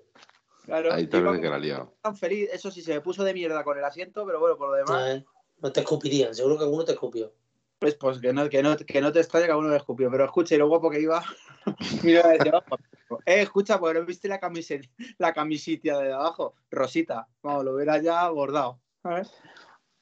claro, 0.65 0.93
Aitor 0.93 1.27
es 1.27 1.35
el 1.35 1.41
que 1.41 1.49
la 1.49 1.59
lió. 1.59 1.95
tan 2.03 2.17
feliz, 2.17 2.49
eso 2.53 2.71
sí, 2.71 2.83
se 2.83 2.95
me 2.95 3.01
puso 3.01 3.25
de 3.25 3.35
mierda 3.35 3.65
con 3.65 3.77
el 3.79 3.85
asiento, 3.85 4.25
pero 4.27 4.39
bueno, 4.41 4.57
por 4.57 4.69
lo 4.69 4.75
demás, 4.75 5.01
No, 5.01 5.07
¿eh? 5.07 5.25
No 5.61 5.73
te 5.73 5.81
escupirían, 5.81 6.35
seguro 6.35 6.59
que 6.59 6.65
alguno 6.65 6.85
te 6.85 6.93
escupió. 6.93 7.33
pues, 7.79 7.95
pues 7.97 8.19
que, 8.19 8.33
no, 8.33 8.49
que, 8.49 8.63
no, 8.63 8.77
que 8.77 9.01
no 9.01 9.13
te 9.13 9.21
extraña 9.21 9.47
que 9.47 9.53
a 9.53 9.57
uno 9.57 9.69
le 9.71 9.77
escupió, 9.77 10.11
pero 10.11 10.25
escucha, 10.25 10.55
y 10.55 10.59
lo 10.59 10.69
guapo 10.69 10.91
que 10.91 11.01
iba, 11.01 11.23
mira, 12.03 12.29
decía, 12.29 12.53
"Ojo, 12.57 13.21
eh, 13.27 13.43
escucha, 13.43 13.79
porque 13.79 13.99
no 13.99 14.07
viste 14.07 14.29
la 14.29 14.41
camiseta, 14.41 14.89
la 15.19 15.33
camisita 15.33 15.99
de 16.01 16.13
abajo, 16.13 16.55
Rosita, 16.71 17.29
vamos, 17.43 17.65
lo 17.65 17.75
hubiera 17.75 17.99
ya 17.99 18.29
bordado, 18.29 18.81
¿sabes? 19.03 19.33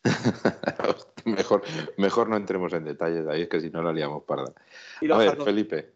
mejor, 1.24 1.62
mejor 1.96 2.28
no 2.28 2.36
entremos 2.36 2.72
en 2.72 2.84
detalles, 2.84 3.24
David, 3.24 3.48
que 3.48 3.61
si 3.61 3.70
no 3.70 3.82
la 3.82 3.92
liamos 3.92 4.24
parda. 4.24 4.53
A 5.11 5.18
ver, 5.18 5.36
Felipe. 5.42 5.94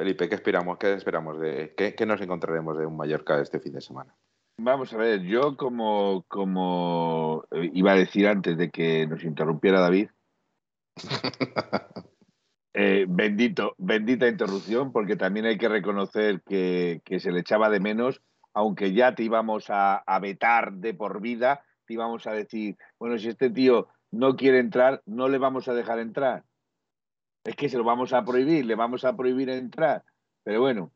Felipe, 0.00 0.30
¿qué 0.30 0.36
esperamos? 0.36 0.78
¿Qué 0.78 0.94
esperamos 0.94 1.38
de 1.38 1.74
qué, 1.76 1.94
qué 1.94 2.06
nos 2.06 2.22
encontraremos 2.22 2.78
de 2.78 2.86
un 2.86 2.96
Mallorca 2.96 3.38
este 3.38 3.60
fin 3.60 3.74
de 3.74 3.82
semana? 3.82 4.16
Vamos 4.56 4.94
a 4.94 4.96
ver, 4.96 5.20
yo 5.20 5.58
como, 5.58 6.24
como 6.26 7.44
eh, 7.50 7.70
iba 7.74 7.92
a 7.92 7.96
decir 7.96 8.26
antes 8.26 8.56
de 8.56 8.70
que 8.70 9.06
nos 9.06 9.22
interrumpiera 9.24 9.78
David, 9.78 10.08
eh, 12.72 13.04
bendito, 13.10 13.74
bendita 13.76 14.26
interrupción, 14.26 14.90
porque 14.90 15.16
también 15.16 15.44
hay 15.44 15.58
que 15.58 15.68
reconocer 15.68 16.40
que, 16.48 17.02
que 17.04 17.20
se 17.20 17.30
le 17.30 17.40
echaba 17.40 17.68
de 17.68 17.80
menos, 17.80 18.22
aunque 18.54 18.94
ya 18.94 19.14
te 19.14 19.22
íbamos 19.22 19.68
a, 19.68 19.96
a 19.96 20.18
vetar 20.18 20.72
de 20.72 20.94
por 20.94 21.20
vida, 21.20 21.62
te 21.84 21.92
íbamos 21.92 22.26
a 22.26 22.32
decir, 22.32 22.78
bueno, 22.98 23.18
si 23.18 23.28
este 23.28 23.50
tío 23.50 23.88
no 24.10 24.34
quiere 24.36 24.60
entrar, 24.60 25.02
no 25.04 25.28
le 25.28 25.36
vamos 25.36 25.68
a 25.68 25.74
dejar 25.74 25.98
entrar. 25.98 26.44
Es 27.50 27.56
que 27.56 27.68
se 27.68 27.76
lo 27.76 27.82
vamos 27.82 28.12
a 28.12 28.24
prohibir, 28.24 28.64
le 28.64 28.76
vamos 28.76 29.04
a 29.04 29.16
prohibir 29.16 29.50
entrar. 29.50 30.04
Pero 30.44 30.60
bueno, 30.60 30.92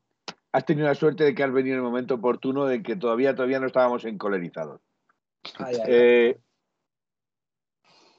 has 0.52 0.64
tenido 0.64 0.86
la 0.86 0.94
suerte 0.94 1.24
de 1.24 1.34
que 1.34 1.42
has 1.42 1.52
venido 1.52 1.74
en 1.74 1.80
el 1.80 1.84
momento 1.84 2.14
oportuno 2.14 2.64
de 2.66 2.80
que 2.80 2.94
todavía, 2.94 3.34
todavía 3.34 3.58
no 3.58 3.66
estábamos 3.66 4.04
encolerizados. 4.04 4.80
Ay. 5.58 5.76
Eh, 5.88 6.38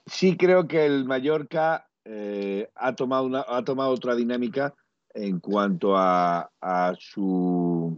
sí 0.05 0.35
creo 0.35 0.67
que 0.67 0.85
el 0.85 1.05
Mallorca 1.05 1.87
eh, 2.03 2.69
ha, 2.75 2.93
tomado 2.93 3.23
una, 3.23 3.45
ha 3.47 3.63
tomado 3.63 3.91
otra 3.91 4.15
dinámica 4.15 4.73
en 5.13 5.39
cuanto 5.39 5.95
a, 5.95 6.51
a 6.59 6.93
su 6.99 7.97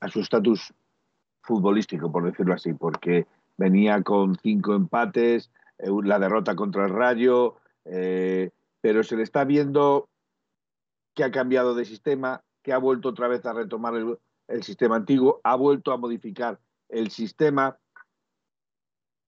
a 0.00 0.08
su 0.08 0.20
estatus 0.20 0.72
futbolístico, 1.42 2.10
por 2.10 2.24
decirlo 2.24 2.54
así, 2.54 2.72
porque 2.72 3.26
venía 3.58 4.02
con 4.02 4.34
cinco 4.36 4.74
empates, 4.74 5.50
eh, 5.76 5.90
la 6.04 6.18
derrota 6.18 6.56
contra 6.56 6.86
el 6.86 6.94
Rayo, 6.94 7.56
eh, 7.84 8.48
pero 8.86 9.02
se 9.02 9.16
le 9.16 9.24
está 9.24 9.42
viendo 9.42 10.08
que 11.12 11.24
ha 11.24 11.32
cambiado 11.32 11.74
de 11.74 11.84
sistema, 11.84 12.44
que 12.62 12.72
ha 12.72 12.78
vuelto 12.78 13.08
otra 13.08 13.26
vez 13.26 13.44
a 13.44 13.52
retomar 13.52 13.96
el, 13.96 14.16
el 14.46 14.62
sistema 14.62 14.94
antiguo, 14.94 15.40
ha 15.42 15.56
vuelto 15.56 15.90
a 15.90 15.96
modificar 15.96 16.60
el 16.88 17.10
sistema. 17.10 17.76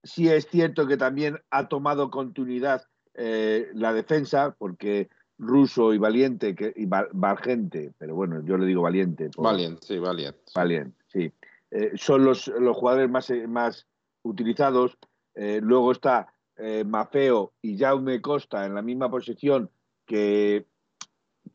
Sí 0.01 0.29
es 0.29 0.47
cierto 0.47 0.87
que 0.87 0.95
también 0.95 1.41
ha 1.49 1.67
tomado 1.67 2.09
continuidad 2.09 2.83
eh, 3.15 3.69
la 3.73 3.91
defensa, 3.91 4.55
porque 4.57 5.09
Russo 5.37 5.93
y 5.93 5.97
Valiente, 5.97 6.55
que, 6.55 6.71
y 6.73 6.85
Val- 6.85 7.09
Vargente, 7.11 7.91
pero 7.97 8.15
bueno, 8.15 8.41
yo 8.45 8.57
le 8.57 8.65
digo 8.65 8.83
Valiente. 8.83 9.29
por- 9.29 9.43
Valiant, 9.43 9.83
sí, 9.83 9.99
Valiant. 9.99 10.37
Valiant, 10.55 10.95
sí. 11.07 11.33
Eh, 11.71 11.91
son 11.97 12.23
los, 12.23 12.47
los 12.47 12.77
jugadores 12.77 13.09
más, 13.09 13.29
más 13.49 13.87
utilizados. 14.23 14.97
Eh, 15.35 15.59
luego 15.61 15.91
está 15.91 16.33
eh, 16.59 16.83
Mafeo 16.85 17.53
y 17.61 17.77
Jaume 17.77 18.21
Costa 18.21 18.65
en 18.65 18.75
la 18.75 18.81
misma 18.81 19.09
posición 19.09 19.69
que, 20.05 20.65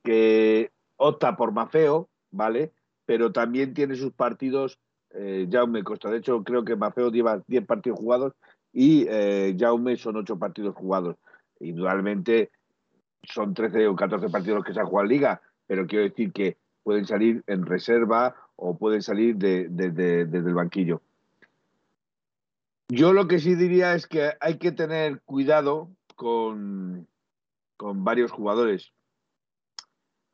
que 0.02 0.70
opta 0.96 1.36
por 1.36 1.52
Mafeo, 1.52 2.08
¿vale? 2.30 2.72
Pero 3.06 3.32
también 3.32 3.74
tiene 3.74 3.96
sus 3.96 4.12
partidos 4.12 4.78
eh, 5.10 5.48
Jaume 5.50 5.82
Costa. 5.84 6.10
De 6.10 6.18
hecho, 6.18 6.42
creo 6.42 6.64
que 6.64 6.76
Mafeo 6.76 7.10
lleva 7.10 7.42
10 7.46 7.66
partidos 7.66 7.98
jugados 7.98 8.32
y 8.72 9.06
eh, 9.08 9.56
Jaume 9.58 9.96
son 9.96 10.16
8 10.16 10.38
partidos 10.38 10.74
jugados. 10.74 11.16
Indudablemente 11.60 12.50
son 13.22 13.54
13 13.54 13.86
o 13.88 13.96
14 13.96 14.28
partidos 14.28 14.56
los 14.58 14.64
que 14.66 14.74
se 14.74 14.80
han 14.80 14.86
jugado 14.86 15.04
en 15.06 15.12
Liga, 15.12 15.40
pero 15.66 15.86
quiero 15.86 16.04
decir 16.04 16.32
que 16.32 16.56
pueden 16.82 17.06
salir 17.06 17.42
en 17.46 17.64
reserva 17.64 18.34
o 18.56 18.76
pueden 18.76 19.02
salir 19.02 19.36
de- 19.36 19.68
de- 19.68 19.90
de- 19.90 20.24
desde 20.26 20.48
el 20.48 20.54
banquillo. 20.54 21.00
Yo 22.88 23.12
lo 23.12 23.26
que 23.26 23.38
sí 23.38 23.54
diría 23.54 23.94
es 23.94 24.06
que 24.06 24.32
hay 24.40 24.58
que 24.58 24.72
tener 24.72 25.20
cuidado 25.22 25.90
con, 26.16 27.08
con 27.76 28.04
varios 28.04 28.30
jugadores, 28.30 28.92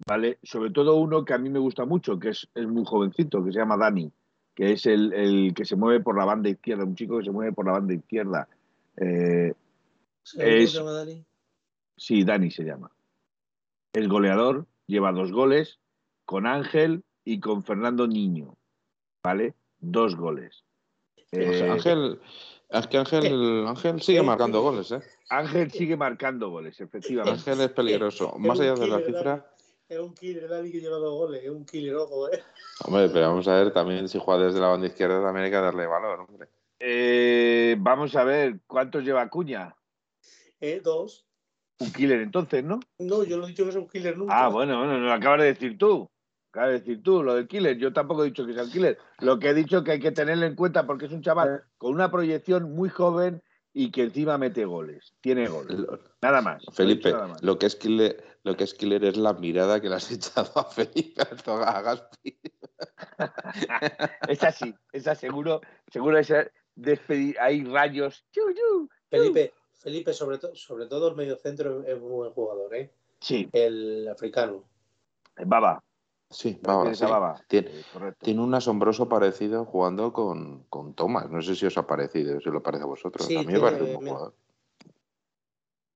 ¿vale? 0.07 0.38
Sobre 0.42 0.70
todo 0.70 0.96
uno 0.96 1.24
que 1.24 1.34
a 1.34 1.38
mí 1.38 1.48
me 1.48 1.59
gusta 1.61 1.84
mucho, 1.84 2.18
que 2.18 2.30
es, 2.30 2.48
es 2.55 2.66
muy 2.66 2.84
jovencito, 2.84 3.44
que 3.44 3.53
se 3.53 3.59
llama 3.59 3.76
Dani, 3.76 4.12
que 4.55 4.72
es 4.72 4.85
el, 4.86 5.12
el 5.12 5.55
que 5.55 5.64
se 5.64 5.77
mueve 5.77 6.02
por 6.02 6.18
la 6.18 6.24
banda 6.24 6.48
izquierda, 6.51 6.85
un 6.85 6.97
chico 6.97 7.18
que 7.18 7.24
se 7.24 7.31
mueve 7.31 7.52
por 7.52 7.66
la 7.66 7.72
banda 7.72 7.94
izquierda. 7.94 8.48
Eh, 8.97 9.55
¿Seguro 10.22 10.48
Es- 10.51 10.60
que 10.60 10.66
se 10.66 10.78
llama 10.78 10.93
Dani? 10.93 11.24
Sí, 11.97 12.24
Dani 12.24 12.51
se 12.51 12.64
llama. 12.64 12.90
Es 13.93 14.09
goleador, 14.09 14.66
lleva 14.86 15.12
dos 15.12 15.32
goles 15.32 15.78
con 16.24 16.47
Ángel 16.47 17.05
y 17.24 17.40
con 17.40 17.62
Fernando 17.64 18.06
Niño. 18.09 18.56
¿Vale? 19.22 19.55
Dos 19.81 20.16
goles. 20.16 20.64
Eh, 21.32 21.69
Ángel, 21.70 22.20
es 22.70 22.86
que 22.89 22.98
Ángel, 22.98 23.66
Ángel 23.66 24.02
sigue 24.02 24.19
Eh, 24.19 24.23
marcando 24.23 24.62
goles, 24.62 24.90
¿eh? 24.93 25.01
Ángel 25.28 25.70
sigue 25.70 25.97
marcando 25.97 26.51
goles, 26.51 26.81
efectivamente. 26.81 27.39
Ángel 27.39 27.61
es 27.61 27.70
peligroso. 27.70 28.35
Más 28.39 28.59
allá 28.59 28.74
de 28.74 28.89
la 28.89 28.98
cifra. 29.01 29.47
Es 29.89 29.98
un 29.98 30.15
killer, 30.15 30.48
Dani, 30.48 30.70
que 30.70 30.81
lleva 30.81 30.97
dos 30.97 31.12
goles. 31.12 31.43
Es 31.43 31.51
un 31.51 31.65
killer, 31.65 31.97
ojo, 31.97 32.32
¿eh? 32.32 32.43
hombre, 32.85 33.09
pero 33.09 33.28
vamos 33.28 33.47
a 33.48 33.55
ver, 33.57 33.73
también 33.73 34.09
si 34.09 34.19
juega 34.19 34.44
desde 34.44 34.61
la 34.61 34.69
banda 34.69 34.86
izquierda 34.86 35.23
también 35.23 35.44
hay 35.44 35.51
que 35.51 35.57
darle 35.57 35.86
valor, 35.86 36.20
hombre. 36.20 36.48
Eh, 36.78 37.77
vamos 37.78 38.15
a 38.16 38.24
ver, 38.24 38.61
¿cuántos 38.66 39.05
lleva 39.05 39.28
Cuña? 39.28 39.74
Eh, 40.61 40.81
Dos. 40.82 41.27
Un 41.78 41.93
killer 41.93 42.20
entonces, 42.20 42.62
¿no? 42.62 42.78
No, 42.98 43.24
yo 43.24 43.39
no 43.39 43.44
he 43.44 43.48
dicho 43.48 43.65
que 43.65 43.70
es 43.70 43.77
un 43.77 43.89
killer 43.89 44.16
nunca. 44.16 44.44
Ah, 44.44 44.48
bueno, 44.48 44.78
bueno, 44.78 44.98
lo 44.98 45.12
acabas 45.12 45.40
de 45.40 45.47
decir 45.47 45.78
tú. 45.78 46.11
De 46.52 46.72
decir 46.72 47.02
tú, 47.02 47.22
lo 47.22 47.35
del 47.35 47.47
killer. 47.47 47.77
Yo 47.78 47.93
tampoco 47.93 48.22
he 48.22 48.27
dicho 48.27 48.44
que 48.44 48.55
sea 48.55 48.64
el 48.64 48.70
killer. 48.70 48.98
Lo 49.20 49.39
que 49.39 49.51
he 49.51 49.55
dicho 49.55 49.78
es 49.78 49.85
que 49.85 49.93
hay 49.93 50.01
que 50.01 50.10
tenerlo 50.10 50.47
en 50.47 50.56
cuenta 50.56 50.86
porque 50.86 51.06
es 51.06 51.12
un 51.12 51.22
chaval 51.22 51.64
con 51.78 51.93
una 51.94 52.10
proyección 52.10 52.72
muy 52.74 52.89
joven 52.89 53.43
y 53.72 53.90
que 53.90 54.02
encima 54.02 54.36
mete 54.36 54.64
goles. 54.64 55.14
Tiene 55.20 55.48
goles. 55.48 55.78
Nada 56.20 56.40
más. 56.40 56.62
Felipe, 56.72 57.09
dicho 57.09 57.16
nada 57.16 57.28
más. 57.28 57.43
lo 57.43 57.59
que 57.59 57.66
es 57.66 57.77
killer, 57.77 58.24
lo 58.43 58.56
que 58.56 58.64
es 58.64 58.74
killer 58.74 59.05
es 59.05 59.16
la 59.16 59.32
mirada 59.35 59.81
que 59.81 59.89
le 59.89 59.94
has 59.94 60.10
echado 60.10 60.51
a 60.59 60.64
Felipe 60.64 61.22
a 61.47 61.82
Gaspi. 61.82 62.40
Esa 64.28 64.51
sí, 64.51 64.74
esa 64.93 65.14
seguro, 65.14 65.60
seguro 65.93 66.18
esa 66.18 66.51
despedir, 66.74 67.39
hay 67.39 67.64
rayos. 67.64 68.24
Yu, 68.32 68.43
yu. 68.51 68.89
Felipe, 69.09 69.52
Felipe 69.74 70.12
sobre, 70.12 70.39
todo 70.39 70.55
sobre 70.55 70.86
todo 70.86 71.09
el 71.09 71.16
mediocentro 71.16 71.85
es 71.85 71.94
un 71.94 72.10
buen 72.10 72.32
jugador, 72.32 72.74
¿eh? 72.74 72.93
Sí, 73.20 73.48
El 73.52 74.09
africano. 74.09 74.64
Baba. 75.44 75.82
Sí, 76.31 76.59
Baba, 76.62 76.94
sí. 76.94 77.05
Baba. 77.05 77.35
Tiene, 77.48 77.70
Eh, 77.70 77.82
tiene 78.20 78.40
un 78.40 78.55
asombroso 78.55 79.09
parecido 79.09 79.65
jugando 79.65 80.12
con, 80.12 80.65
con 80.69 80.94
Thomas. 80.94 81.28
No 81.28 81.43
sé 81.43 81.57
si 81.57 81.66
os 81.66 81.77
ha 81.77 81.86
parecido, 81.86 82.40
si 82.40 82.48
os 82.48 82.55
lo 82.55 82.62
parece 82.62 82.85
a 82.85 82.86
vosotros. 82.86 83.27
Sí, 83.27 83.36
a 83.36 83.43
mí 83.43 83.52
me 83.52 83.61
parece 83.61 83.82
un 83.82 83.93
buen 83.94 84.05
me- 84.05 84.11
jugador. 84.11 84.35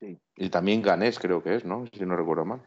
Sí. 0.00 0.18
Y 0.36 0.50
también 0.50 0.82
Ganés 0.82 1.18
creo 1.20 1.42
que 1.42 1.54
es, 1.54 1.64
¿no? 1.64 1.84
Si 1.92 2.04
no 2.04 2.16
recuerdo 2.16 2.44
mal. 2.44 2.62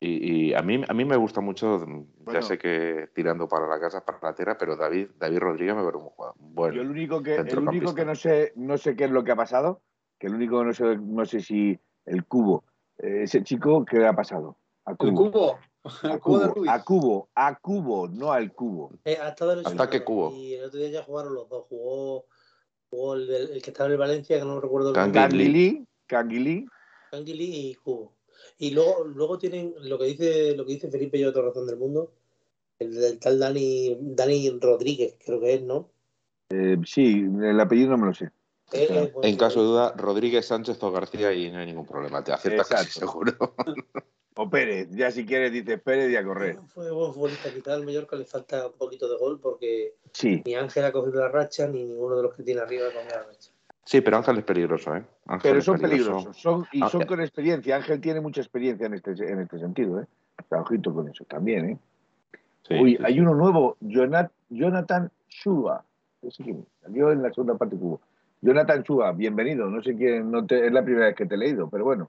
Y, 0.00 0.50
y 0.50 0.54
a, 0.54 0.62
mí, 0.62 0.80
a 0.88 0.94
mí 0.94 1.04
me 1.04 1.16
gusta 1.16 1.40
mucho, 1.40 1.78
Bueno. 1.84 2.06
ya 2.32 2.40
sé 2.40 2.56
que 2.56 3.10
tirando 3.14 3.48
para 3.48 3.66
la 3.66 3.80
casa, 3.80 4.04
para 4.04 4.18
la 4.22 4.34
tierra, 4.34 4.56
pero 4.56 4.76
David, 4.76 5.08
David 5.18 5.38
Rodríguez 5.40 5.74
me 5.74 5.82
parece 5.82 5.98
un 6.04 6.10
jugador 6.10 6.36
bueno. 6.38 6.74
Yo 6.76 6.82
el 6.82 6.90
único 6.90 7.22
que, 7.22 7.34
el 7.34 7.58
único 7.58 7.94
que 7.94 8.04
no 8.04 8.14
sé, 8.14 8.52
no 8.56 8.78
sé 8.78 8.94
qué 8.96 9.04
es 9.04 9.10
lo 9.10 9.24
que 9.24 9.32
ha 9.32 9.36
pasado, 9.36 9.82
que 10.18 10.28
el 10.28 10.34
único 10.36 10.60
que 10.60 10.64
no 10.66 10.72
sé, 10.72 10.96
no 10.96 11.24
sé 11.26 11.40
si 11.40 11.78
el 12.06 12.24
cubo, 12.26 12.64
eh, 12.98 13.24
ese 13.24 13.42
chico, 13.42 13.84
¿qué 13.84 13.98
le 13.98 14.06
ha 14.06 14.12
pasado? 14.14 14.56
El 14.86 14.96
cubo. 14.96 15.58
A 15.84 16.18
cubo 16.18 16.38
de 16.38 16.44
cubo, 16.46 16.54
Rubik. 16.54 16.70
a 16.70 16.84
cubo, 16.84 17.28
a 17.34 17.58
cubo, 17.58 18.08
no 18.08 18.32
al 18.32 18.52
cubo. 18.52 18.90
Eh, 19.04 19.16
ha 19.20 19.28
estado 19.28 19.56
lesionado, 19.56 19.82
Ataque 19.84 20.04
cubo. 20.04 20.32
Y 20.32 20.54
el 20.54 20.64
otro 20.64 20.78
día 20.80 20.88
ya 20.90 21.02
jugaron 21.04 21.34
los 21.34 21.48
dos. 21.48 21.66
Jugó, 21.68 22.26
jugó 22.90 23.14
el, 23.14 23.26
del- 23.26 23.50
el 23.52 23.62
que 23.62 23.70
estaba 23.70 23.86
en 23.86 23.92
el 23.92 23.98
Valencia, 23.98 24.38
que 24.38 24.44
no 24.44 24.60
recuerdo 24.60 24.88
el 24.90 24.94
Canguilí. 24.94 25.20
nombre. 25.20 25.38
Canguilí, 25.46 25.86
Canguilí, 26.06 26.66
Canguilí 27.10 27.70
y 27.70 27.74
Cubo. 27.76 28.12
Y 28.58 28.70
luego, 28.70 29.04
luego 29.04 29.38
tienen 29.38 29.74
lo 29.80 29.98
que 29.98 30.04
dice, 30.06 30.56
lo 30.56 30.64
que 30.66 30.72
dice 30.74 30.90
Felipe 30.90 31.18
y 31.18 31.22
yo, 31.22 31.32
toda 31.32 31.46
razón 31.46 31.66
del 31.66 31.76
mundo. 31.76 32.12
El 32.78 32.94
del 32.94 33.18
tal 33.18 33.38
Dani, 33.38 33.96
Dani 34.00 34.50
Rodríguez, 34.60 35.16
creo 35.24 35.40
que 35.40 35.54
es, 35.54 35.62
¿no? 35.62 35.90
eh, 36.50 36.76
sí, 36.86 37.24
el 37.42 37.60
apellido 37.60 37.90
no 37.90 37.98
me 37.98 38.06
lo 38.06 38.14
sé. 38.14 38.26
Eh, 38.72 38.86
eh, 38.90 39.12
En 39.22 39.36
caso 39.36 39.60
de 39.60 39.66
duda, 39.66 39.94
Rodríguez 39.96 40.46
Sánchez 40.46 40.82
o 40.82 40.92
García 40.92 41.32
y 41.32 41.50
no 41.50 41.58
hay 41.58 41.66
ningún 41.66 41.86
problema. 41.86 42.22
Te 42.22 42.32
aciertas 42.32 42.68
casi 42.68 43.00
seguro. 43.00 43.32
O 44.40 44.48
Pérez, 44.48 44.88
ya 44.92 45.10
si 45.10 45.26
quieres 45.26 45.50
dices 45.52 45.80
Pérez 45.80 46.12
y 46.12 46.16
a 46.16 46.22
correr. 46.24 46.60
Fue 46.68 46.88
buen 46.92 47.12
futbolista, 47.12 47.52
quizás 47.52 47.74
al 47.74 47.84
Mallorca 47.84 48.14
le 48.14 48.24
falta 48.24 48.68
un 48.68 48.72
poquito 48.74 49.08
de 49.10 49.18
gol 49.18 49.40
porque 49.40 49.94
Sí, 50.12 50.42
ni 50.46 50.54
Ángel 50.54 50.84
ha 50.84 50.92
cogido 50.92 51.18
la 51.20 51.28
racha 51.28 51.66
ni 51.66 51.84
ninguno 51.84 52.16
de 52.16 52.22
los 52.22 52.34
que 52.36 52.44
tiene 52.44 52.60
arriba 52.60 52.86
ha 52.86 52.92
cogido 52.92 53.16
la 53.16 53.24
racha. 53.24 53.50
Sí, 53.84 54.00
pero 54.00 54.16
Ángel 54.18 54.38
es 54.38 54.44
peligroso, 54.44 54.94
¿eh? 54.94 55.02
Ángel 55.26 55.50
pero 55.50 55.60
son 55.62 55.80
peligroso. 55.80 56.10
peligrosos 56.12 56.40
son, 56.40 56.66
y 56.70 56.82
son 56.82 57.04
con 57.06 57.20
experiencia. 57.20 57.74
Ángel 57.74 58.00
tiene 58.00 58.20
mucha 58.20 58.40
experiencia 58.40 58.86
en 58.86 58.94
este, 58.94 59.10
en 59.10 59.40
este 59.40 59.58
sentido, 59.58 60.00
¿eh? 60.00 60.06
O 60.40 60.48
sea, 60.48 60.60
ojito 60.60 60.94
con 60.94 61.08
eso 61.08 61.24
también, 61.24 61.70
¿eh? 61.70 61.78
Sí, 62.68 62.74
Uy, 62.80 62.96
sí, 62.96 63.02
hay 63.04 63.14
sí. 63.14 63.20
uno 63.20 63.34
nuevo, 63.34 63.76
Jonat- 63.82 64.30
Jonathan 64.50 65.10
Shua. 65.28 65.84
Salió 66.82 67.10
en 67.10 67.22
la 67.24 67.30
segunda 67.32 67.56
parte 67.56 67.74
de 67.74 67.80
Cubo. 67.80 68.00
Jonathan 68.40 68.84
Shua, 68.84 69.10
bienvenido. 69.12 69.68
No 69.68 69.82
sé 69.82 69.96
quién, 69.96 70.30
no 70.30 70.46
te- 70.46 70.64
es 70.64 70.72
la 70.72 70.84
primera 70.84 71.06
vez 71.06 71.16
que 71.16 71.26
te 71.26 71.34
he 71.34 71.38
leído, 71.38 71.68
pero 71.68 71.82
bueno. 71.84 72.08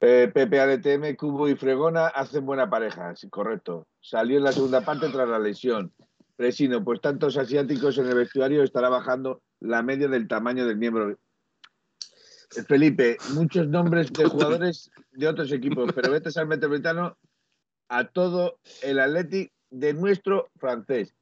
Pepe 0.00 0.58
ADTM, 0.58 1.14
Cubo 1.14 1.46
y 1.46 1.56
Fregona 1.56 2.06
hacen 2.06 2.46
buena 2.46 2.70
pareja, 2.70 3.14
sí, 3.16 3.28
correcto. 3.28 3.86
Salió 4.00 4.38
en 4.38 4.44
la 4.44 4.52
segunda 4.52 4.80
parte 4.80 5.10
tras 5.10 5.28
la 5.28 5.38
lesión. 5.38 5.92
Presino, 6.36 6.82
pues 6.82 7.02
tantos 7.02 7.36
asiáticos 7.36 7.98
en 7.98 8.06
el 8.06 8.14
vestuario 8.14 8.62
estará 8.62 8.88
bajando 8.88 9.42
la 9.60 9.82
media 9.82 10.08
del 10.08 10.26
tamaño 10.26 10.66
del 10.66 10.78
miembro. 10.78 11.10
Eh, 11.10 12.62
Felipe, 12.66 13.18
muchos 13.34 13.68
nombres 13.68 14.10
de 14.10 14.24
jugadores 14.24 14.90
de 15.12 15.28
otros 15.28 15.52
equipos, 15.52 15.92
pero 15.94 16.10
vete 16.10 16.30
al 16.34 16.46
Metropolitano 16.46 17.18
a 17.90 18.04
todo 18.04 18.58
el 18.82 19.00
Athletic 19.00 19.52
de 19.68 19.92
nuestro 19.92 20.50
francés. 20.56 21.14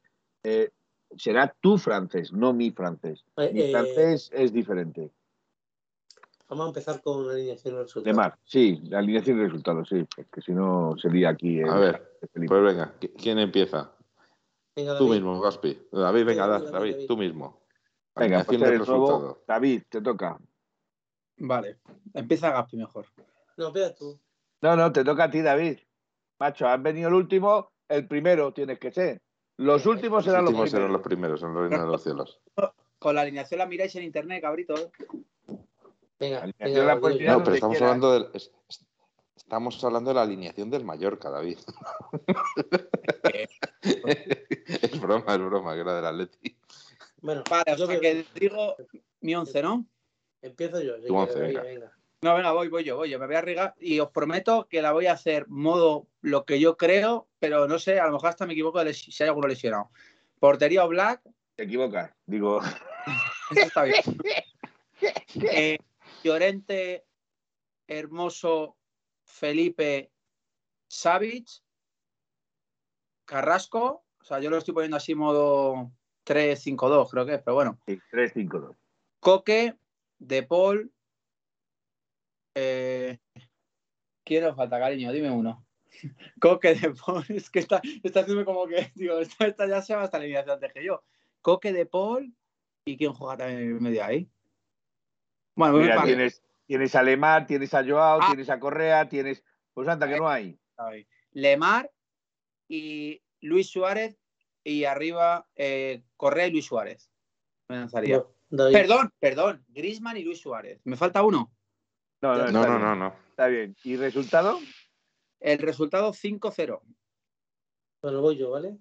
Eh, 0.43 0.71
será 1.17 1.53
tu 1.59 1.77
francés, 1.77 2.31
no 2.31 2.53
mi 2.53 2.71
francés. 2.71 3.25
Eh, 3.35 3.51
Mi 3.53 3.71
francés 3.71 4.29
es 4.31 4.53
diferente. 4.53 5.11
Vamos 6.49 6.65
a 6.65 6.69
empezar 6.69 7.01
con 7.01 7.27
la 7.27 7.33
alineación 7.33 7.75
De 7.75 7.81
resultado. 7.83 8.15
mar, 8.15 8.37
sí, 8.43 8.79
la 8.83 8.99
alineación 8.99 9.37
y 9.39 9.43
resultados, 9.43 9.87
sí, 9.87 10.03
porque 10.15 10.41
si 10.41 10.51
no 10.51 10.95
sería 10.97 11.29
aquí. 11.29 11.59
el- 11.59 11.69
A 11.69 11.75
ver, 11.75 12.17
el 12.21 12.29
Felipe. 12.29 12.49
pues 12.49 12.63
venga, 12.63 12.95
¿qui- 12.99 13.13
¿quién 13.15 13.37
empieza? 13.39 13.91
Venga, 14.75 14.97
Tú 14.97 15.09
mismo, 15.09 15.39
Gaspi. 15.39 15.79
David, 15.91 16.25
venga, 16.25 16.47
David, 16.47 16.65
da, 16.65 16.71
David, 16.71 16.71
David, 16.79 16.91
David. 16.93 17.07
tú 17.07 17.17
mismo. 17.17 17.61
Venga, 18.15 18.43
pues 18.43 18.59
nuevo. 18.59 18.77
resultado. 18.79 19.43
David, 19.47 19.83
te 19.89 20.01
toca. 20.01 20.37
Vale. 21.37 21.77
Empieza 22.13 22.49
Gaspi 22.51 22.77
mejor. 22.77 23.05
No, 23.57 23.67
espera 23.67 23.93
tú. 23.93 24.19
No, 24.61 24.75
no, 24.75 24.91
te 24.91 25.03
toca 25.03 25.25
a 25.25 25.29
ti, 25.29 25.41
David. 25.41 25.77
Macho, 26.39 26.67
has 26.67 26.81
venido 26.81 27.09
el 27.09 27.13
último, 27.15 27.71
el 27.87 28.07
primero 28.07 28.53
tienes 28.53 28.79
que 28.79 28.91
ser. 28.91 29.21
Los 29.57 29.85
últimos 29.85 30.19
Los 30.19 30.25
serán 30.25 30.45
los 30.45 30.49
últimos 30.51 30.71
serán 30.71 30.91
los 30.93 31.01
primeros. 31.01 31.39
primeros 31.41 31.43
en 31.43 31.63
el 31.63 31.69
reino 31.69 31.85
de 31.85 31.91
los 31.91 32.03
cielos. 32.03 32.39
Con 32.97 33.15
la 33.15 33.21
alineación 33.21 33.59
la 33.59 33.65
miráis 33.65 33.95
en 33.95 34.03
internet, 34.03 34.41
cabrito. 34.41 34.73
¿eh? 34.75 34.89
Venga, 36.19 36.45
la. 36.59 36.95
No, 36.95 37.43
pero 37.43 37.53
estamos 37.53 37.81
hablando 37.81 38.13
del. 38.13 38.29
es- 38.33 38.51
es- 38.67 38.85
Estamos 39.35 39.83
hablando 39.83 40.11
de 40.11 40.13
la 40.13 40.21
alineación 40.21 40.69
del 40.69 40.83
Mallorca, 40.85 41.31
David. 41.31 41.57
es 43.81 45.01
broma, 45.01 45.33
es 45.33 45.39
broma, 45.39 45.73
que 45.73 45.79
era 45.81 45.95
del 45.95 46.05
Atleti. 46.05 46.55
Bueno, 47.21 47.43
Vale, 47.49 47.73
o 47.73 47.87
sea 47.87 47.99
que 47.99 48.25
digo 48.35 48.75
mi 49.21 49.33
once, 49.35 49.63
¿no? 49.63 49.85
empiezo 50.41 50.81
yo. 50.81 51.01
Tu 51.01 51.15
once, 51.15 51.39
venga. 51.39 51.63
No, 52.21 52.35
venga, 52.35 52.51
voy, 52.51 52.67
voy 52.67 52.83
yo, 52.83 52.97
voy 52.97 53.09
yo. 53.09 53.17
Me 53.17 53.25
voy 53.25 53.35
a 53.35 53.39
arriesgar 53.39 53.73
y 53.79 53.99
os 53.99 54.09
prometo 54.11 54.67
que 54.69 54.81
la 54.83 54.91
voy 54.91 55.07
a 55.07 55.13
hacer 55.13 55.47
modo 55.47 56.05
lo 56.21 56.45
que 56.45 56.59
yo 56.59 56.77
creo, 56.77 57.27
pero 57.39 57.67
no 57.67 57.79
sé, 57.79 57.99
a 57.99 58.05
lo 58.05 58.11
mejor 58.13 58.29
hasta 58.29 58.45
me 58.45 58.53
equivoco 58.53 58.83
de 58.83 58.93
si 58.93 59.11
hay 59.23 59.29
alguno 59.29 59.47
lesionado. 59.47 59.89
Portería 60.39 60.85
Black, 60.85 61.21
Te 61.55 61.63
equivocas. 61.63 62.11
Digo, 62.27 62.61
eso 62.61 63.65
está 63.65 63.83
bien. 63.83 64.03
Eh, 65.35 65.77
Llorente, 66.23 67.05
Hermoso, 67.87 68.77
Felipe, 69.23 70.11
Savic, 70.87 71.47
Carrasco, 73.25 74.05
o 74.19 74.23
sea, 74.23 74.39
yo 74.39 74.49
lo 74.49 74.57
estoy 74.57 74.73
poniendo 74.73 74.97
así 74.97 75.15
modo 75.15 75.91
3-5-2, 76.25 77.09
creo 77.11 77.25
que 77.25 77.35
es, 77.35 77.41
pero 77.43 77.55
bueno. 77.55 77.79
sí, 77.85 77.99
3-5-2. 78.11 78.75
Coque, 79.19 79.75
De 80.17 80.43
Paul. 80.43 80.91
Eh, 82.55 83.19
¿Quién 84.23 84.43
nos 84.43 84.55
falta, 84.55 84.79
cariño? 84.79 85.11
Dime 85.11 85.31
uno. 85.31 85.65
Coque, 86.41 86.75
De 86.75 86.93
Paul. 86.93 87.25
Es 87.29 87.49
que 87.49 87.59
está, 87.59 87.81
está 88.03 88.21
haciendo 88.21 88.45
como 88.45 88.67
que, 88.67 88.91
digo, 88.95 89.19
esta, 89.19 89.47
esta 89.47 89.67
ya 89.67 89.81
se 89.81 89.95
va 89.95 90.03
hasta 90.03 90.17
la 90.17 90.23
alineación 90.23 90.55
antes 90.55 90.73
que 90.73 90.83
yo. 90.83 91.03
Coque, 91.41 91.73
De 91.73 91.85
Paul. 91.85 92.33
¿Y 92.85 92.97
quién 92.97 93.13
juega 93.13 93.37
también 93.37 93.61
en 93.61 93.83
medio 93.83 94.03
ahí? 94.03 94.29
Bueno, 95.59 95.77
Mira, 95.79 96.03
tienes, 96.03 96.41
tienes 96.65 96.95
a 96.95 97.03
Lemar, 97.03 97.45
tienes 97.45 97.73
a 97.73 97.83
Joao, 97.85 98.19
Ah. 98.21 98.27
tienes 98.27 98.49
a 98.49 98.59
Correa, 98.59 99.09
tienes. 99.09 99.43
Pues 99.73 99.87
anda, 99.89 100.07
que 100.07 100.17
no 100.17 100.29
hay. 100.29 100.57
Lemar 101.31 101.91
y 102.69 103.21
Luis 103.41 103.69
Suárez. 103.69 104.17
Y 104.63 104.85
arriba 104.85 105.47
eh, 105.55 106.03
Correa 106.15 106.47
y 106.47 106.51
Luis 106.51 106.65
Suárez. 106.65 107.11
Me 107.69 107.75
lanzaría. 107.77 108.23
No. 108.49 108.71
Perdón, 108.71 109.11
perdón. 109.19 109.65
Grisman 109.67 110.15
y 110.17 110.23
Luis 110.23 110.39
Suárez. 110.39 110.79
¿Me 110.85 110.95
falta 110.95 111.23
uno? 111.23 111.51
No, 112.21 112.35
no, 112.35 112.51
No, 112.51 112.61
está 112.63 112.79
No, 112.79 112.95
no. 112.95 113.15
Está 113.29 113.47
bien. 113.47 113.75
¿Y 113.83 113.95
resultado? 113.97 114.59
El 115.39 115.59
resultado 115.59 116.11
5-0. 116.13 116.81
Bueno, 118.01 118.21
voy 118.21 118.37
yo, 118.37 118.51
¿vale? 118.51 118.77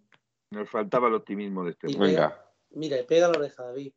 Nos 0.51 0.69
faltaba 0.71 1.09
el 1.09 1.15
optimismo 1.15 1.65
de 1.65 1.71
este. 1.73 1.91
Y- 1.91 1.97
Venga. 1.97 2.45
Mira, 2.71 2.97
pega 3.07 3.29
la 3.29 3.39
oreja, 3.39 3.65
David. 3.65 3.93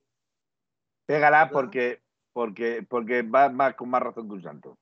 Pégala 1.05 1.49
porque, 1.51 2.01
porque, 2.33 2.85
porque 2.87 3.21
va 3.21 3.49
más 3.49 3.75
con 3.75 3.89
más 3.89 4.01
razón 4.01 4.27
que 4.27 4.35
un 4.35 4.43
santo. 4.43 4.77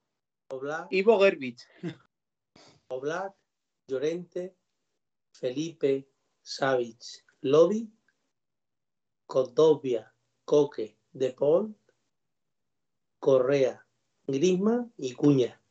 Oblak, 0.52 0.88
Ivo 0.92 1.20
Gerbich. 1.20 1.62
Oblak, 2.90 3.36
Llorente, 3.88 4.56
Felipe, 5.34 6.10
Savic, 6.42 7.02
Lodi, 7.42 7.92
Condovia, 9.28 10.14
Coque, 10.46 10.98
De 11.12 11.34
Paul, 11.34 11.76
Correa, 13.20 13.86
Grisman 14.26 14.92
y 14.98 15.14
Cuña. 15.14 15.62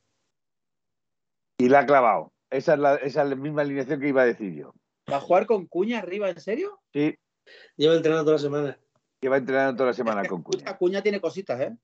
Y 1.59 1.69
la 1.69 1.81
ha 1.81 1.87
clavado. 1.87 2.33
Esa 2.51 2.75
es 2.75 2.79
la, 2.79 2.95
esa 2.97 3.23
es 3.25 3.29
la 3.29 3.37
misma 3.37 3.63
alineación 3.63 4.01
que 4.01 4.09
iba 4.09 4.23
a 4.23 4.27
decir 4.27 4.55
yo. 4.55 4.73
¿Va 5.11 5.17
a 5.17 5.21
jugar 5.21 5.47
con 5.47 5.67
Cuña 5.67 5.99
arriba, 5.99 6.31
en 6.31 6.41
serio? 6.41 6.81
Sí, 6.93 7.19
Lleva 7.77 7.95
entrenando 7.95 8.25
toda 8.25 8.37
la 8.37 8.43
semana. 8.43 8.81
Que 9.21 9.29
va 9.29 9.37
entrenando 9.37 9.77
toda 9.77 9.89
la 9.91 9.95
semana 9.95 10.25
con 10.25 10.43
Cuña. 10.43 10.77
Cuña 10.77 11.03
tiene 11.03 11.21
cositas, 11.21 11.61
¿eh? 11.61 11.77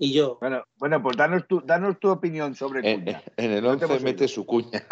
Y 0.00 0.12
yo, 0.12 0.38
Bueno, 0.40 0.64
bueno, 0.76 1.02
pues 1.02 1.16
danos 1.16 1.46
tu, 1.48 1.60
danos 1.60 1.98
tu 1.98 2.08
opinión 2.08 2.54
sobre 2.54 2.82
Cuña. 2.82 3.22
en 3.36 3.50
el 3.50 3.62
No 3.62 3.76
te 3.76 3.84
11 3.84 3.84
hemos 3.86 4.02
mete 4.02 4.28
su 4.28 4.46
cuña. 4.46 4.86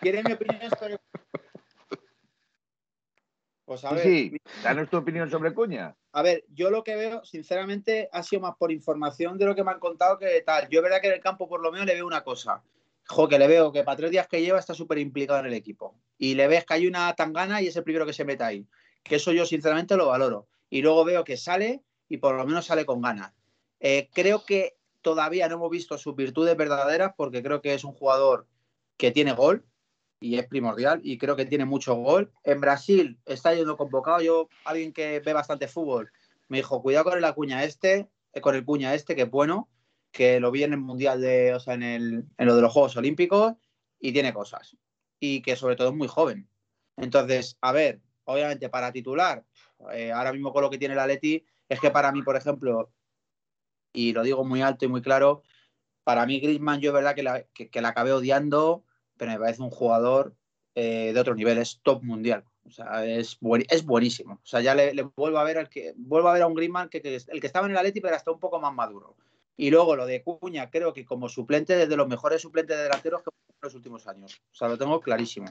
¿Quieres 0.00 0.24
mi 0.24 0.32
opinión 0.32 0.70
sobre 0.78 0.96
Pues 3.66 3.84
a 3.84 3.92
ver, 3.92 4.02
sí, 4.02 4.36
danos 4.62 4.88
tu 4.88 4.96
opinión 4.96 5.28
sobre 5.30 5.52
Cuña. 5.52 5.94
a 6.12 6.22
ver, 6.22 6.44
yo 6.48 6.70
lo 6.70 6.82
que 6.82 6.96
veo, 6.96 7.22
sinceramente, 7.24 8.08
ha 8.12 8.22
sido 8.22 8.40
más 8.40 8.54
por 8.56 8.72
información 8.72 9.36
de 9.36 9.44
lo 9.44 9.54
que 9.54 9.62
me 9.64 9.72
han 9.72 9.80
contado 9.80 10.18
que 10.18 10.40
tal. 10.40 10.68
Yo, 10.70 10.78
es 10.78 10.84
verdad 10.84 11.02
que 11.02 11.08
en 11.08 11.14
el 11.14 11.20
campo, 11.20 11.46
por 11.48 11.60
lo 11.60 11.70
menos, 11.70 11.86
le 11.86 11.94
veo 11.94 12.06
una 12.06 12.24
cosa. 12.24 12.62
Jo, 13.06 13.28
que 13.28 13.38
le 13.38 13.46
veo 13.48 13.70
que 13.72 13.84
para 13.84 13.96
tres 13.96 14.10
días 14.10 14.28
que 14.28 14.40
lleva 14.40 14.58
está 14.58 14.72
súper 14.72 14.98
implicado 14.98 15.40
en 15.40 15.46
el 15.46 15.54
equipo. 15.54 15.94
Y 16.16 16.34
le 16.34 16.46
ves 16.48 16.64
que 16.64 16.74
hay 16.74 16.86
una 16.86 17.12
tangana 17.14 17.60
y 17.60 17.66
es 17.66 17.76
el 17.76 17.84
primero 17.84 18.06
que 18.06 18.12
se 18.14 18.24
mete 18.24 18.44
ahí. 18.44 18.66
Que 19.08 19.16
eso 19.16 19.32
yo, 19.32 19.46
sinceramente, 19.46 19.96
lo 19.96 20.08
valoro. 20.08 20.48
Y 20.70 20.82
luego 20.82 21.04
veo 21.04 21.24
que 21.24 21.36
sale 21.36 21.82
y 22.08 22.18
por 22.18 22.36
lo 22.36 22.44
menos 22.46 22.66
sale 22.66 22.84
con 22.84 23.00
ganas. 23.00 23.32
Eh, 23.80 24.08
creo 24.12 24.44
que 24.44 24.76
todavía 25.02 25.48
no 25.48 25.56
hemos 25.56 25.70
visto 25.70 25.98
sus 25.98 26.14
virtudes 26.14 26.56
verdaderas 26.56 27.12
porque 27.16 27.42
creo 27.42 27.60
que 27.62 27.74
es 27.74 27.84
un 27.84 27.92
jugador 27.92 28.46
que 28.96 29.10
tiene 29.10 29.32
gol 29.32 29.64
y 30.20 30.38
es 30.38 30.46
primordial 30.46 31.00
y 31.04 31.18
creo 31.18 31.36
que 31.36 31.46
tiene 31.46 31.64
mucho 31.64 31.94
gol. 31.94 32.32
En 32.42 32.60
Brasil 32.60 33.18
está 33.24 33.54
yendo 33.54 33.76
convocado. 33.76 34.20
Yo, 34.20 34.48
alguien 34.64 34.92
que 34.92 35.20
ve 35.20 35.32
bastante 35.32 35.68
fútbol, 35.68 36.10
me 36.48 36.58
dijo, 36.58 36.82
cuidado 36.82 37.04
con 37.04 37.18
el 37.18 37.24
Acuña 37.24 37.64
este, 37.64 38.08
eh, 38.32 38.40
con 38.40 38.54
el 38.54 38.64
Cuña 38.64 38.94
este, 38.94 39.14
que 39.14 39.22
es 39.22 39.30
bueno. 39.30 39.68
que 40.10 40.40
lo 40.40 40.50
vi 40.50 40.64
en 40.64 40.72
el 40.72 40.80
Mundial 40.80 41.20
de, 41.20 41.54
o 41.54 41.60
sea, 41.60 41.74
en, 41.74 41.82
el, 41.82 42.24
en 42.36 42.46
lo 42.46 42.56
de 42.56 42.62
los 42.62 42.72
Juegos 42.72 42.96
Olímpicos 42.96 43.54
y 44.00 44.12
tiene 44.12 44.32
cosas. 44.32 44.76
Y 45.20 45.42
que 45.42 45.56
sobre 45.56 45.76
todo 45.76 45.88
es 45.88 45.94
muy 45.94 46.08
joven. 46.08 46.48
Entonces, 46.96 47.56
a 47.60 47.72
ver, 47.72 48.00
obviamente 48.28 48.68
para 48.68 48.92
titular, 48.92 49.42
eh, 49.92 50.12
ahora 50.12 50.32
mismo 50.32 50.52
con 50.52 50.62
lo 50.62 50.70
que 50.70 50.78
tiene 50.78 50.94
el 50.94 51.00
Atleti, 51.00 51.44
es 51.68 51.80
que 51.80 51.90
para 51.90 52.12
mí, 52.12 52.22
por 52.22 52.36
ejemplo, 52.36 52.92
y 53.92 54.12
lo 54.12 54.22
digo 54.22 54.44
muy 54.44 54.60
alto 54.60 54.84
y 54.84 54.88
muy 54.88 55.02
claro, 55.02 55.42
para 56.04 56.26
mí 56.26 56.38
Griezmann 56.38 56.80
yo 56.80 56.90
es 56.90 56.94
verdad 56.94 57.14
que 57.14 57.22
la, 57.22 57.42
que, 57.42 57.80
la 57.80 57.88
acabé 57.88 58.12
odiando, 58.12 58.84
pero 59.16 59.32
me 59.32 59.38
parece 59.38 59.62
un 59.62 59.70
jugador 59.70 60.34
eh, 60.74 61.12
de 61.12 61.20
otro 61.20 61.34
nivel, 61.34 61.58
es 61.58 61.80
top 61.82 62.02
mundial. 62.02 62.44
O 62.64 62.70
sea, 62.70 63.04
es, 63.06 63.38
es 63.70 63.84
buenísimo. 63.84 64.34
O 64.34 64.46
sea, 64.46 64.60
ya 64.60 64.74
le, 64.74 64.92
vuelvo 65.16 65.38
a 65.38 65.44
ver 65.44 65.56
al 65.56 65.70
que 65.70 65.94
vuelvo 65.96 66.28
a 66.28 66.34
ver 66.34 66.42
a 66.42 66.46
un 66.46 66.54
Griezmann 66.54 66.90
que, 66.90 67.00
que, 67.00 67.16
el 67.16 67.40
que 67.40 67.46
estaba 67.46 67.66
en 67.66 67.72
el 67.72 67.78
Atleti, 67.78 68.02
pero 68.02 68.14
está 68.14 68.30
un 68.30 68.40
poco 68.40 68.60
más 68.60 68.74
maduro. 68.74 69.16
Y 69.56 69.70
luego 69.70 69.96
lo 69.96 70.04
de 70.04 70.22
Cuña, 70.22 70.70
creo 70.70 70.92
que 70.92 71.06
como 71.06 71.30
suplente, 71.30 71.76
desde 71.76 71.96
los 71.96 72.08
mejores 72.08 72.42
suplentes 72.42 72.76
de 72.76 72.82
delanteros 72.82 73.22
que 73.22 73.30
en 73.30 73.56
los 73.62 73.74
últimos 73.74 74.06
años. 74.06 74.42
O 74.52 74.54
sea, 74.54 74.68
lo 74.68 74.76
tengo 74.76 75.00
clarísimo. 75.00 75.48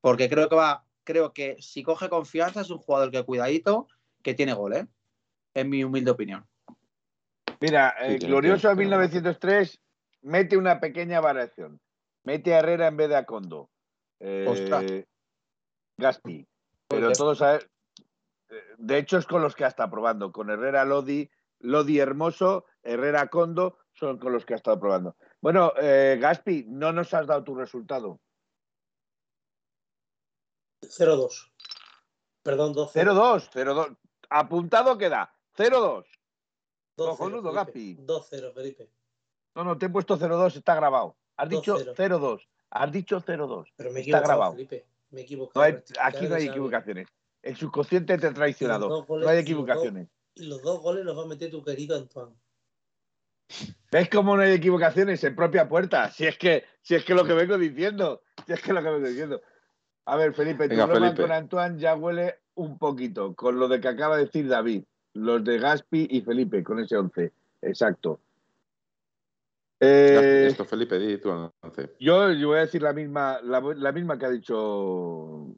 Porque 0.00 0.28
creo 0.30 0.48
que 0.48 0.56
va, 0.56 0.85
creo 1.06 1.32
que 1.32 1.56
si 1.60 1.82
coge 1.82 2.10
confianza 2.10 2.60
es 2.60 2.68
un 2.68 2.78
jugador 2.78 3.10
que 3.10 3.24
cuidadito, 3.24 3.88
que 4.22 4.34
tiene 4.34 4.52
gol, 4.52 4.74
¿eh? 4.74 4.86
En 5.54 5.70
mi 5.70 5.82
humilde 5.82 6.10
opinión. 6.10 6.46
Mira, 7.60 7.94
eh, 8.00 8.18
Glorioso 8.18 8.74
1903 8.74 9.80
mete 10.22 10.58
una 10.58 10.80
pequeña 10.80 11.20
variación. 11.20 11.80
Mete 12.24 12.54
a 12.54 12.58
Herrera 12.58 12.88
en 12.88 12.96
vez 12.98 13.08
de 13.08 13.16
a 13.16 13.24
Condo. 13.24 13.70
Eh, 14.20 15.06
Gaspi. 15.96 16.46
Pero 16.88 17.12
todos 17.12 17.38
saben. 17.38 17.60
De 18.76 18.98
hecho, 18.98 19.18
es 19.18 19.26
con 19.26 19.42
los 19.42 19.54
que 19.54 19.64
ha 19.64 19.68
estado 19.68 19.90
probando. 19.90 20.32
Con 20.32 20.50
Herrera 20.50 20.84
Lodi, 20.84 21.30
Lodi 21.60 21.98
Hermoso, 21.98 22.66
Herrera 22.82 23.28
Condo, 23.28 23.78
son 23.92 24.18
con 24.18 24.32
los 24.32 24.44
que 24.44 24.54
ha 24.54 24.56
estado 24.56 24.78
probando. 24.78 25.16
Bueno, 25.40 25.72
eh, 25.80 26.18
Gaspi, 26.20 26.66
no 26.68 26.92
nos 26.92 27.14
has 27.14 27.26
dado 27.26 27.44
tu 27.44 27.54
resultado. 27.54 28.20
0-2. 30.82 31.52
Perdón, 32.42 32.72
2 32.72 32.92
0-2. 32.94 33.50
0-2. 33.52 33.96
Apuntado 34.30 34.98
queda. 34.98 35.32
0-2. 35.56 36.04
Cojonudo, 36.96 37.52
Gaspi. 37.52 37.96
2-0, 37.96 38.54
Felipe. 38.54 38.90
No, 39.54 39.64
no, 39.64 39.78
te 39.78 39.86
he 39.86 39.88
puesto 39.88 40.18
0-2, 40.18 40.56
está 40.56 40.74
grabado. 40.74 41.16
Has 41.36 41.48
dicho 41.48 41.76
0-2. 41.78 42.40
Has 42.70 42.92
dicho 42.92 43.20
0-2. 43.20 43.66
Pero 43.76 43.90
me 43.92 44.00
he 44.00 44.02
Está 44.02 44.20
grabado. 44.20 44.52
Felipe. 44.52 44.86
Me 45.10 45.20
he 45.20 45.22
No 45.22 45.26
equivocado. 45.26 45.64
hay- 45.64 45.82
aquí 46.00 46.26
no 46.28 46.34
hay 46.36 46.46
equivocaciones. 46.48 47.08
El 47.42 47.56
subconsciente 47.56 48.18
te 48.18 48.26
ha 48.26 48.34
traicionado. 48.34 48.88
Goles- 48.88 49.06
No 49.08 49.14
hay 49.14 49.20
los 49.20 49.30
dos- 49.34 49.38
equivocaciones. 49.42 50.08
Y 50.34 50.46
los 50.46 50.62
dos 50.62 50.80
goles 50.80 51.04
los 51.04 51.16
va 51.16 51.22
a 51.22 51.26
meter 51.26 51.50
tu 51.50 51.62
querido 51.62 51.96
Antoine. 51.96 52.34
¿Ves 53.92 54.10
cómo 54.10 54.36
no 54.36 54.42
hay 54.42 54.52
equivocaciones 54.52 55.22
en 55.22 55.36
propia 55.36 55.68
puerta? 55.68 56.10
Si 56.10 56.26
es 56.26 56.36
que, 56.36 56.64
si 56.82 56.94
es 56.96 57.04
que 57.04 57.14
lo 57.14 57.24
que 57.24 57.32
vengo 57.32 57.56
diciendo, 57.56 58.22
si 58.44 58.52
es 58.52 58.60
que 58.60 58.72
lo 58.72 58.82
que 58.82 58.90
vengo 58.90 59.06
diciendo. 59.06 59.40
A 60.06 60.16
ver, 60.16 60.34
Felipe, 60.34 60.64
tu 60.64 60.70
Venga, 60.70 60.86
broma 60.86 61.06
Felipe. 61.06 61.22
con 61.22 61.32
Antoine 61.32 61.78
ya 61.78 61.94
huele 61.96 62.36
un 62.54 62.78
poquito 62.78 63.34
con 63.34 63.58
lo 63.58 63.68
de 63.68 63.80
que 63.80 63.88
acaba 63.88 64.16
de 64.16 64.26
decir 64.26 64.48
David, 64.48 64.84
los 65.14 65.44
de 65.44 65.58
Gaspi 65.58 66.06
y 66.10 66.20
Felipe 66.22 66.62
con 66.62 66.78
ese 66.78 66.96
11. 66.96 67.32
Exacto. 67.62 68.20
Eh, 69.80 70.46
Esto, 70.48 70.64
Felipe, 70.64 70.98
di 70.98 71.18
tú 71.18 71.30
el 71.30 71.50
once. 71.60 71.90
yo, 72.00 72.32
yo 72.32 72.48
voy 72.48 72.58
a 72.58 72.60
decir 72.62 72.80
la 72.82 72.92
misma, 72.94 73.40
la, 73.42 73.60
la 73.60 73.92
misma 73.92 74.18
que 74.18 74.26
ha 74.26 74.30
dicho. 74.30 75.54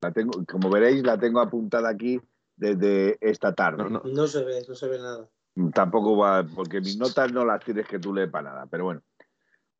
La 0.00 0.12
tengo, 0.12 0.44
como 0.48 0.70
veréis, 0.70 1.02
la 1.04 1.18
tengo 1.18 1.40
apuntada 1.40 1.88
aquí 1.88 2.20
desde 2.56 3.16
esta 3.20 3.54
tarde. 3.54 3.84
No, 3.84 3.88
no, 3.90 4.02
No 4.04 4.26
se 4.26 4.44
ve, 4.44 4.64
no 4.68 4.74
se 4.74 4.88
ve 4.88 4.98
nada. 4.98 5.28
Tampoco 5.74 6.16
va, 6.16 6.44
porque 6.54 6.80
mis 6.80 6.96
notas 6.98 7.32
no 7.32 7.44
las 7.44 7.64
tienes 7.64 7.86
que 7.86 7.98
tú 7.98 8.14
lees 8.14 8.30
para 8.30 8.50
nada, 8.50 8.66
pero 8.66 8.84
bueno. 8.84 9.02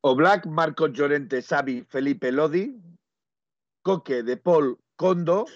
Oblak, 0.01 0.45
Marcos 0.45 0.91
Llorente, 0.93 1.41
Xavi, 1.41 1.83
Felipe 1.89 2.31
Lodi, 2.31 2.81
Coque, 3.89 4.21
De 4.21 4.37
Paul, 4.37 4.77
Condo, 4.95 5.47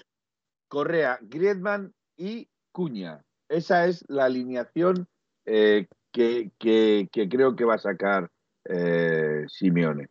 Correa, 0.67 1.19
Griezmann 1.21 1.93
y 2.17 2.49
Cuña. 2.71 3.23
Esa 3.47 3.85
es 3.85 4.03
la 4.09 4.25
alineación 4.25 5.07
eh, 5.45 5.87
que, 6.11 6.49
que- 6.57 7.07
que 7.11 7.29
creo 7.29 7.55
que 7.55 7.63
va 7.63 7.75
a 7.75 7.77
sacar 7.77 8.31
eh, 8.65 9.45
Simeone. 9.49 10.09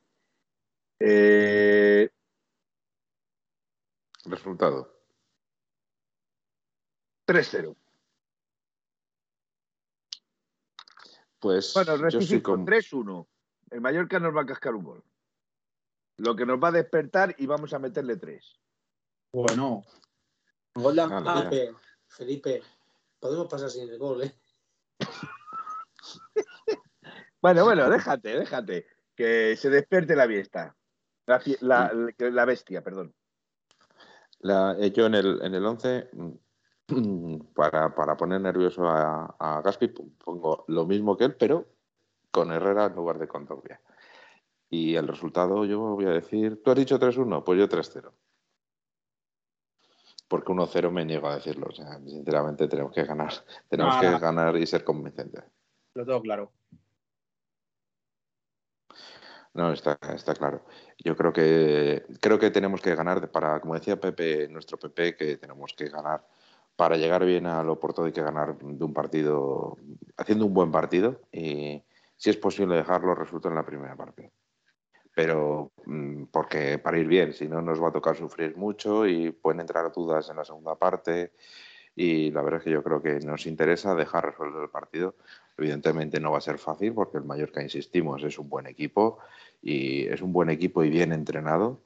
Eh, 1.01 2.11
resultado. 4.27 4.97
3-0. 7.27 7.75
Pues 11.41 11.75
Bueno, 11.75 11.97
yo 11.97 12.03
rectifico, 12.03 12.53
con... 12.53 12.67
3-1. 12.67 13.27
El 13.71 13.81
Mallorca 13.81 14.21
nos 14.21 14.37
va 14.37 14.43
a 14.43 14.47
cascar 14.47 14.77
un 14.77 14.85
gol. 14.85 15.05
Lo 16.23 16.37
que 16.37 16.47
nos 16.47 16.63
va 16.63 16.69
a 16.69 16.73
despertar 16.73 17.35
y 17.37 17.47
vamos 17.47 17.73
a 17.73 17.81
meterle 17.81 18.17
3. 18.17 18.61
Bueno. 19.33 19.83
Gol 20.73 20.95
de-. 20.95 21.75
Felipe, 22.07 22.63
podemos 23.19 23.49
pasar 23.49 23.69
sin 23.71 23.89
el 23.89 23.99
gol, 23.99 24.23
¿eh? 24.23 24.33
Bueno, 27.41 27.65
bueno, 27.65 27.91
déjate, 27.91 28.39
déjate. 28.39 28.87
Que 29.17 29.57
se 29.57 29.69
despierte 29.69 30.15
la 30.15 30.29
fiesta. 30.29 30.77
La, 31.27 31.43
la, 31.61 31.93
la- 32.19 32.45
bestia, 32.45 32.85
perdón. 32.85 33.13
La, 34.39 34.77
eh, 34.79 34.93
yo 34.93 35.07
en 35.07 35.17
el, 35.17 35.43
en 35.43 35.55
el 35.57 35.67
11, 35.67 36.09
mm, 36.13 37.39
para, 37.55 37.93
para 37.97 38.17
poner 38.17 38.41
nervioso 38.41 38.89
a, 38.89 39.35
a 39.41 39.61
Gaspi, 39.61 39.89
pongo 39.89 40.65
lo 40.69 40.87
mismo 40.87 41.17
que 41.17 41.25
él, 41.25 41.35
pero 41.37 41.67
con 42.31 42.53
Herrera 42.53 42.87
en 42.87 42.95
lugar 42.95 43.19
de 43.19 43.27
con 43.27 43.45
Dogbia. 43.45 43.81
Y 44.73 44.97
el 44.97 45.07
resultado 45.07 45.67
yo 45.67 45.81
voy 45.81 46.07
a 46.07 46.13
decir, 46.13 46.63
¿tú 46.63 46.71
has 46.71 46.79
dicho 46.79 46.99
3-1? 46.99 47.45
Pues 47.45 47.59
yo 47.59 47.69
3-0. 47.69 48.11
Porque 50.29 50.51
1-0 50.51 50.91
me 50.91 51.05
niego 51.05 51.29
a 51.29 51.35
decirlo. 51.35 51.67
O 51.69 51.73
sea, 51.73 52.01
sinceramente 52.07 52.67
tenemos 52.69 52.91
que 52.91 53.05
ganar. 53.05 53.35
Tenemos 53.69 53.97
que 53.97 54.19
ganar 54.19 54.57
y 54.57 54.67
ser 54.67 54.83
convincentes. 54.83 55.45
Lo 55.93 56.07
tengo 56.07 56.23
claro. 56.23 56.53
No, 59.53 59.71
está, 59.71 59.99
está 60.15 60.35
claro. 60.35 60.65
Yo 60.97 61.15
creo 61.19 61.35
que 61.35 62.07
creo 62.23 62.39
que 62.39 62.51
tenemos 62.51 62.81
que 62.81 62.95
ganar 62.95 63.31
para, 63.31 63.61
como 63.61 63.75
decía 63.75 64.01
Pepe, 64.01 64.49
nuestro 64.49 64.79
Pepe, 64.79 65.15
que 65.15 65.37
tenemos 65.37 65.75
que 65.75 65.91
ganar 65.91 66.27
para 66.77 66.97
llegar 66.97 67.27
bien 67.27 67.45
al 67.47 67.69
Oporto 67.69 68.05
hay 68.05 68.13
que 68.13 68.23
ganar 68.23 68.57
de 68.57 68.85
un 68.85 68.95
partido, 68.95 69.77
haciendo 70.17 70.47
un 70.47 70.55
buen 70.55 70.73
partido 70.73 71.21
y 71.31 71.85
si 72.17 72.31
es 72.31 72.39
posible 72.39 72.77
dejarlo 72.77 73.15
resuelto 73.15 73.51
en 73.51 73.57
la 73.57 73.67
primera 73.67 73.95
parte. 73.95 74.33
Pero 75.15 75.73
mm, 75.85 76.25
porque 76.25 76.79
para 76.79 76.99
ir 76.99 77.07
bien, 77.07 77.33
si 77.33 77.49
no 77.49 77.61
nos 77.63 77.83
va 77.83 77.89
a 77.89 77.93
tocar 77.93 78.17
sufrir 78.17 78.57
mucho 78.57 79.07
y 79.07 79.31
pueden 79.31 79.61
entrar 79.61 79.93
dudas 79.93 80.31
en 80.31 80.37
la 80.37 80.45
segunda 80.45 80.77
parte 80.77 81.33
y 81.95 82.31
la 82.31 82.41
verdad 82.43 82.61
es 82.61 82.65
que 82.65 82.71
yo 82.71 82.83
creo 82.83 83.03
que 83.03 83.21
nos 83.21 83.47
interesa 83.47 83.95
dejar 83.95 84.27
resuelto 84.27 84.63
el 84.63 84.71
partido. 84.71 85.15
Evidentemente 85.59 86.21
no 86.21 86.33
va 86.33 86.39
a 86.39 86.43
ser 86.43 86.59
fácil 86.59 86.95
porque 86.95 87.19
el 87.19 87.25
Mallorca, 87.25 87.63
insistimos, 87.63 88.23
es 88.25 88.39
un 88.39 88.49
buen 88.49 88.67
equipo 88.67 89.19
y 89.61 90.07
es 90.07 90.23
un 90.23 90.33
buen 90.33 90.49
equipo 90.49 90.83
y 90.83 90.91
bien 90.91 91.13
entrenado 91.13 91.83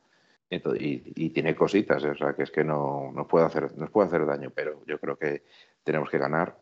y, 0.48 1.24
y 1.24 1.30
tiene 1.30 1.56
cositas, 1.56 2.04
o 2.04 2.14
sea 2.14 2.34
que 2.34 2.44
es 2.44 2.50
que 2.50 2.62
no 2.62 3.10
nos 3.12 3.26
puede 3.26 3.46
hacer 3.46 3.76
nos 3.76 3.90
puede 3.90 4.08
hacer 4.08 4.24
daño, 4.26 4.52
pero 4.54 4.84
yo 4.86 5.00
creo 5.00 5.16
que 5.16 5.42
tenemos 5.82 6.08
que 6.08 6.18
ganar 6.18 6.56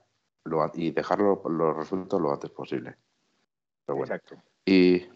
lo 0.44 0.70
y 0.74 0.90
dejarlo 0.90 1.42
los 1.48 1.76
resultados 1.76 2.22
lo 2.22 2.32
antes 2.32 2.50
posible. 2.50 2.96
Pero 3.84 3.96
bueno. 3.96 4.14
Exacto. 4.14 4.42
Y 4.64 5.06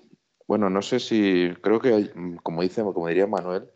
bueno, 0.48 0.68
no 0.70 0.82
sé 0.82 0.98
si 0.98 1.54
creo 1.60 1.78
que 1.78 1.92
hay- 1.94 2.12
como 2.42 2.62
dice 2.62 2.82
como 2.82 3.06
diría 3.06 3.26
Manuel 3.26 3.70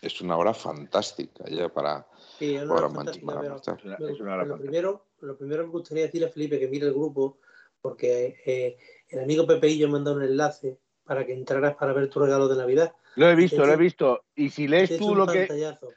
es 0.00 0.20
una 0.22 0.36
hora 0.36 0.54
fantástica 0.54 1.44
ya 1.50 1.68
para 1.68 2.06
Sí, 2.38 2.54
es 2.54 2.62
una 2.62 2.72
man- 2.72 2.94
fantástica, 2.94 3.26
para 3.26 3.40
pero. 3.40 3.56
Es 3.56 3.84
una, 3.84 3.98
lo, 3.98 4.08
fantástica. 4.16 4.56
primero, 4.56 5.06
lo 5.20 5.36
primero 5.36 5.62
que 5.62 5.66
me 5.66 5.72
gustaría 5.72 6.04
decirle 6.04 6.28
a 6.28 6.30
Felipe 6.30 6.58
que 6.58 6.68
mire 6.68 6.86
el 6.86 6.94
grupo, 6.94 7.38
porque 7.82 8.40
eh, 8.46 8.78
el 9.10 9.20
amigo 9.24 9.46
Pepeillo 9.46 9.86
me 9.88 9.90
ha 9.90 9.96
mandado 9.96 10.16
un 10.16 10.22
enlace 10.22 10.78
para 11.04 11.26
que 11.26 11.34
entraras 11.34 11.74
para 11.74 11.92
ver 11.92 12.08
tu 12.08 12.20
regalo 12.20 12.48
de 12.48 12.56
Navidad. 12.56 12.94
Lo 13.16 13.28
he 13.28 13.34
visto, 13.34 13.56
Te 13.56 13.62
he 13.64 13.66
lo 13.66 13.72
he 13.74 13.76
visto. 13.76 14.24
Y 14.34 14.50
si 14.50 14.68
lees 14.68 14.92
hecho 14.92 15.04
tú 15.04 15.14
lo 15.14 15.26
que. 15.26 15.40
pantallazo. 15.40 15.94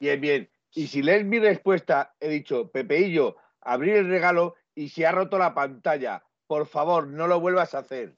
Bien, 0.00 0.20
bien. 0.20 0.50
Y 0.74 0.88
si 0.88 1.02
lees 1.02 1.24
mi 1.24 1.38
respuesta, 1.38 2.14
he 2.20 2.28
dicho, 2.28 2.70
Pepeillo, 2.70 3.36
abrir 3.62 3.94
el 3.96 4.08
regalo 4.08 4.56
y 4.74 4.88
se 4.90 5.06
ha 5.06 5.12
roto 5.12 5.38
la 5.38 5.54
pantalla. 5.54 6.22
Por 6.46 6.66
favor, 6.66 7.06
no 7.06 7.26
lo 7.26 7.40
vuelvas 7.40 7.74
a 7.74 7.78
hacer. 7.78 8.16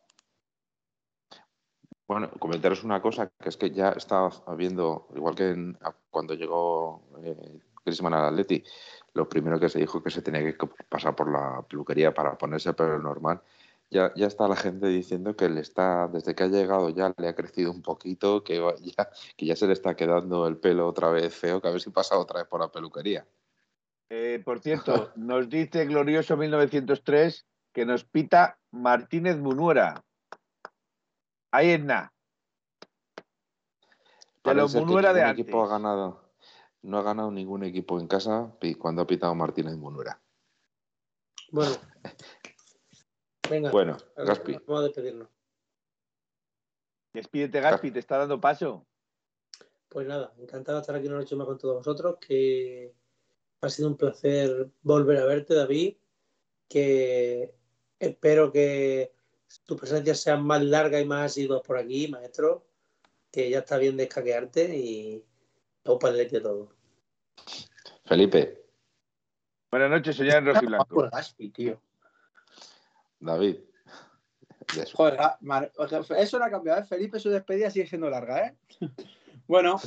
Bueno, 2.08 2.30
comentaros 2.38 2.84
una 2.84 3.02
cosa, 3.02 3.30
que 3.38 3.50
es 3.50 3.58
que 3.58 3.70
ya 3.70 3.90
estaba 3.90 4.30
viendo, 4.56 5.08
igual 5.14 5.34
que 5.34 5.74
cuando 6.10 6.32
llegó 6.32 7.02
eh, 7.22 7.60
Griezmann 7.84 8.14
al 8.14 8.32
Atleti, 8.32 8.64
lo 9.12 9.28
primero 9.28 9.60
que 9.60 9.68
se 9.68 9.78
dijo 9.78 10.02
que 10.02 10.10
se 10.10 10.22
tenía 10.22 10.42
que 10.42 10.56
pasar 10.88 11.14
por 11.14 11.30
la 11.30 11.62
peluquería 11.68 12.14
para 12.14 12.38
ponerse 12.38 12.70
el 12.70 12.74
pelo 12.74 12.98
normal. 12.98 13.42
Ya, 13.90 14.10
ya 14.16 14.26
está 14.26 14.48
la 14.48 14.56
gente 14.56 14.86
diciendo 14.86 15.36
que 15.36 15.50
le 15.50 15.60
está, 15.60 16.08
desde 16.08 16.34
que 16.34 16.44
ha 16.44 16.48
llegado 16.48 16.88
ya 16.88 17.12
le 17.16 17.28
ha 17.28 17.34
crecido 17.34 17.70
un 17.70 17.82
poquito, 17.82 18.42
que 18.42 18.56
ya, 18.96 19.10
que 19.36 19.44
ya 19.44 19.54
se 19.54 19.66
le 19.66 19.74
está 19.74 19.94
quedando 19.94 20.46
el 20.46 20.56
pelo 20.56 20.88
otra 20.88 21.10
vez 21.10 21.34
feo, 21.34 21.60
que 21.60 21.68
a 21.68 21.72
ver 21.72 21.80
si 21.82 21.90
pasa 21.90 22.18
otra 22.18 22.40
vez 22.40 22.48
por 22.48 22.60
la 22.60 22.72
peluquería. 22.72 23.26
Eh, 24.08 24.40
por 24.42 24.60
cierto, 24.60 25.12
nos 25.16 25.50
dice 25.50 25.84
Glorioso 25.84 26.38
1903 26.38 27.46
que 27.74 27.84
nos 27.84 28.04
pita 28.04 28.58
Martínez 28.70 29.36
Munuera. 29.36 30.02
Ahí 31.50 31.70
es 31.70 31.80
nada. 31.82 32.12
De 34.44 34.54
los 34.54 34.74
Munuera 34.74 35.12
de 35.12 35.22
antes. 35.22 35.42
equipo 35.44 35.62
ha 35.64 35.68
ganado. 35.68 36.32
No 36.82 36.98
ha 36.98 37.02
ganado 37.02 37.30
ningún 37.30 37.64
equipo 37.64 37.98
en 38.00 38.06
casa 38.06 38.54
cuando 38.78 39.02
ha 39.02 39.06
pitado 39.06 39.34
Martínez 39.34 39.76
Munura. 39.76 40.20
Bueno. 41.50 41.74
Venga, 43.50 43.70
Bueno, 43.70 43.96
Gaspi. 44.16 44.58
vamos 44.66 44.80
a 44.80 44.84
despedirnos. 44.84 45.28
Despídete, 47.14 47.60
Gaspi, 47.60 47.90
te 47.90 47.98
está 47.98 48.18
dando 48.18 48.38
paso. 48.40 48.86
Pues 49.88 50.06
nada, 50.06 50.34
encantado 50.38 50.76
de 50.78 50.82
estar 50.82 50.94
aquí 50.96 51.06
una 51.08 51.16
noche 51.16 51.34
más 51.34 51.46
con 51.46 51.56
todos 51.56 51.76
vosotros, 51.78 52.18
que 52.20 52.94
ha 53.62 53.70
sido 53.70 53.88
un 53.88 53.96
placer 53.96 54.70
volver 54.82 55.16
a 55.18 55.24
verte, 55.24 55.54
David, 55.54 55.96
que 56.68 57.54
espero 57.98 58.52
que 58.52 59.14
tu 59.64 59.76
presencia 59.76 60.14
sea 60.14 60.36
más 60.36 60.62
larga 60.62 61.00
y 61.00 61.04
más 61.06 61.26
asidua 61.32 61.62
por 61.62 61.78
aquí, 61.78 62.08
maestro, 62.08 62.66
que 63.30 63.50
ya 63.50 63.60
está 63.60 63.76
bien 63.78 63.96
de 63.96 64.04
escaquearte 64.04 64.76
y 64.76 65.24
opa 65.84 66.08
a 66.10 66.40
todo. 66.42 66.72
Felipe, 68.04 68.64
Buenas 69.70 69.90
noches, 69.90 70.16
señor 70.16 70.44
Rojiblanco. 70.44 70.86
Por 70.86 71.10
Gaspi, 71.10 71.50
tío. 71.50 71.80
David. 73.20 73.56
de 74.74 74.82
eso. 74.82 74.96
Joder, 74.96 75.16
ah, 75.20 75.36
man- 75.40 75.70
o 75.76 75.86
sea, 75.86 76.00
eso 76.18 76.38
no 76.38 76.44
ha 76.46 76.50
cambiado, 76.50 76.80
¿eh? 76.80 76.84
Felipe, 76.84 77.18
su 77.20 77.28
despedida 77.28 77.70
sigue 77.70 77.86
siendo 77.86 78.08
larga, 78.08 78.46
¿eh? 78.46 78.56
bueno, 79.46 79.78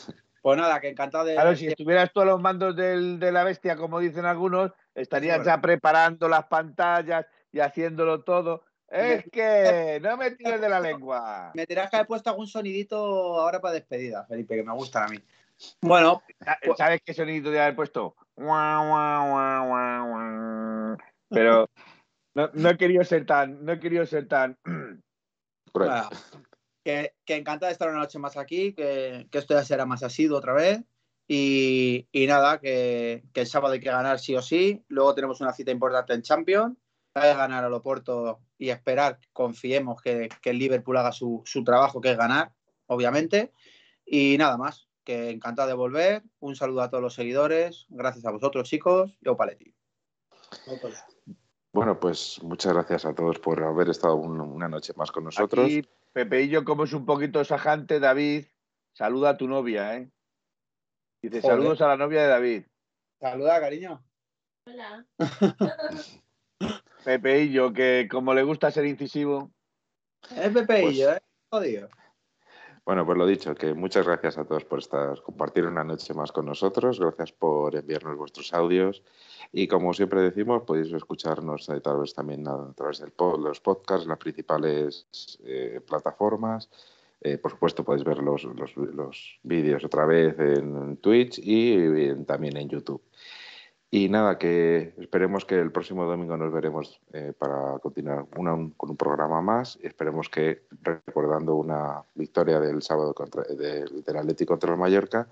pues 0.42 0.58
nada, 0.58 0.80
que 0.80 0.90
encantado 0.90 1.26
de. 1.26 1.34
Claro, 1.34 1.56
si 1.56 1.68
estuvieras 1.68 2.12
tú 2.14 2.22
a 2.22 2.26
los 2.26 2.40
mandos 2.40 2.76
del- 2.76 3.20
de 3.20 3.32
la 3.32 3.44
bestia, 3.44 3.76
como 3.76 4.00
dicen 4.00 4.26
algunos, 4.26 4.72
estarías 4.94 5.44
ya 5.46 5.60
preparando 5.62 6.28
las 6.30 6.46
pantallas 6.46 7.26
y 7.52 7.60
haciéndolo 7.60 8.24
todo. 8.24 8.64
Es 8.92 9.24
que 9.32 10.00
no 10.04 10.18
me 10.18 10.32
tires 10.32 10.60
de 10.60 10.68
la 10.68 10.82
lengua. 10.82 11.52
Me 11.54 11.66
tendrás 11.66 11.90
que 11.90 11.96
haber 11.96 12.08
puesto 12.08 12.30
algún 12.30 12.48
sonidito 12.48 12.98
ahora 13.40 13.62
para 13.62 13.76
despedida, 13.76 14.26
Felipe, 14.26 14.56
que 14.58 14.64
me 14.64 14.74
gustan 14.74 15.04
a 15.04 15.08
mí. 15.08 15.18
Bueno, 15.82 16.24
¿Sabes 16.76 17.02
qué 17.06 17.14
sonido 17.14 17.52
de 17.52 17.62
haber 17.62 17.76
puesto? 17.76 18.16
Guau, 18.36 18.88
guau, 18.88 19.30
guau, 19.30 19.68
guau, 19.68 20.08
guau. 20.08 20.98
Pero 21.30 21.70
no, 22.34 22.50
no 22.54 22.70
he 22.70 22.78
querido 22.78 23.04
ser 23.06 23.26
tan, 23.26 23.64
no 23.64 23.72
he 23.72 23.80
querido 23.80 24.06
ser 24.06 24.28
tan. 24.28 24.58
Que, 26.84 27.14
que 27.26 27.36
encantado 27.36 27.68
de 27.68 27.74
estar 27.74 27.90
una 27.90 28.00
noche 28.00 28.18
más 28.18 28.38
aquí, 28.38 28.74
que, 28.74 29.28
que 29.32 29.38
esto 29.38 29.54
ya 29.54 29.64
será 29.64 29.86
más 29.86 30.02
asiduo 30.02 30.40
otra 30.40 30.54
vez. 30.54 30.82
Y, 31.28 32.08
y 32.12 32.26
nada, 32.26 32.60
que, 32.60 33.24
que 33.32 33.42
el 33.42 33.48
sábado 33.48 33.76
hay 33.76 33.80
que 33.80 33.92
ganar 33.92 34.18
sí 34.18 34.36
o 34.36 34.42
sí. 34.42 34.84
Luego 34.88 35.14
tenemos 35.14 35.40
una 35.42 35.54
cita 35.54 35.70
importante 35.70 36.14
en 36.14 36.24
Champions. 36.24 36.76
Hay 37.14 37.34
que 37.34 37.38
ganar 37.38 37.64
al 37.64 37.74
Oporto 37.74 38.40
y 38.62 38.70
esperar, 38.70 39.18
confiemos 39.34 40.02
que, 40.04 40.30
que 40.42 40.52
el 40.52 40.60
Liverpool 40.60 40.96
haga 40.98 41.12
su, 41.12 41.42
su 41.46 41.64
trabajo, 41.64 42.00
que 42.00 42.12
es 42.12 42.18
ganar, 42.18 42.54
obviamente. 42.86 43.52
Y 44.06 44.38
nada 44.38 44.56
más, 44.56 44.88
que 45.04 45.32
encantado 45.32 45.68
de 45.68 45.74
volver. 45.74 46.22
Un 46.40 46.56
saludo 46.56 46.82
a 46.84 46.90
todos 46.92 47.02
los 47.02 47.16
seguidores. 47.16 47.88
Gracias 47.90 48.24
a 48.26 48.32
vosotros, 48.32 48.70
chicos. 48.70 49.18
Y 49.20 49.30
Opaletti. 49.30 49.74
Opa. 50.68 50.90
Bueno, 51.74 52.00
pues 52.00 52.40
muchas 52.44 52.74
gracias 52.74 53.06
a 53.06 53.16
todos 53.16 53.40
por 53.40 53.64
haber 53.64 53.90
estado 53.90 54.16
un- 54.16 54.40
una 54.42 54.68
noche 54.70 54.94
más 54.96 55.12
con 55.12 55.24
nosotros. 55.24 55.66
Aquí, 55.66 55.82
Pepeillo, 56.14 56.64
como 56.64 56.84
es 56.84 56.94
un 56.94 57.06
poquito 57.06 57.44
sajante, 57.44 58.00
David, 58.00 58.46
saluda 58.94 59.32
a 59.32 59.38
tu 59.38 59.48
novia, 59.48 59.96
¿eh? 59.98 60.12
Dice, 61.24 61.42
Joder. 61.42 61.58
saludos 61.58 61.82
a 61.82 61.88
la 61.88 61.98
novia 61.98 62.22
de 62.24 62.28
David. 62.28 62.64
Saluda, 63.20 63.60
cariño. 63.60 64.06
Hola. 64.68 65.06
Pepeillo, 67.04 67.74
que 67.74 68.08
como 68.10 68.34
le 68.34 68.44
gusta 68.44 68.72
ser 68.72 68.86
incisivo. 68.86 69.52
Es 70.36 70.50
Pepeillo, 70.52 71.14
¿eh? 71.14 71.20
Jodido. 71.50 71.90
Bueno, 72.84 73.06
pues 73.06 73.16
lo 73.18 73.28
dicho, 73.28 73.54
que 73.54 73.74
muchas 73.76 74.08
gracias 74.08 74.40
a 74.40 74.46
todos 74.46 74.66
por 74.66 74.80
estar, 74.80 75.22
compartir 75.22 75.66
una 75.66 75.84
noche 75.84 76.14
más 76.16 76.32
con 76.32 76.48
nosotros. 76.48 77.00
Gracias 77.00 77.32
por 77.32 77.76
enviarnos 77.76 78.18
vuestros 78.18 78.54
audios. 78.54 79.04
Y 79.52 79.68
como 79.68 79.94
siempre 79.94 80.22
decimos, 80.22 80.64
podéis 80.64 80.92
escucharnos 80.92 81.70
a 81.70 81.80
través 81.80 82.14
también 82.16 82.48
a, 82.48 82.54
a 82.54 82.74
través 82.74 83.00
de 83.00 83.12
los 83.18 83.60
podcasts, 83.62 84.08
las 84.08 84.18
principales 84.18 85.40
eh, 85.46 85.80
plataformas. 85.88 86.70
Eh, 87.22 87.38
por 87.38 87.52
supuesto, 87.52 87.84
podéis 87.84 88.04
ver 88.04 88.18
los, 88.18 88.44
los- 88.46 88.76
los 88.76 89.40
vídeos 89.44 89.84
otra 89.86 90.08
vez 90.08 90.40
en 90.40 90.98
Twitch 90.98 91.38
y 91.38 92.16
también 92.26 92.58
en 92.58 92.68
YouTube. 92.68 93.04
Y 93.94 94.08
nada, 94.08 94.38
que 94.38 94.94
esperemos 95.00 95.44
que 95.44 95.56
el 95.60 95.70
próximo 95.72 96.06
domingo 96.06 96.38
nos 96.38 96.54
veremos 96.54 97.02
eh, 97.12 97.34
para 97.38 97.78
continuar 97.80 98.26
una- 98.38 98.54
un- 98.54 98.72
con 98.72 98.90
un 98.92 98.96
programa 98.96 99.42
más. 99.42 99.78
Esperemos 99.84 100.30
que 100.30 100.64
recordando 100.82 101.56
una 101.56 102.02
victoria 102.16 102.62
del 102.62 102.82
sábado 102.82 103.14
contra, 103.14 103.44
del, 103.44 104.02
del 104.02 104.18
Atlético 104.18 104.54
contra 104.54 104.72
el 104.72 104.78
Mallorca. 104.80 105.28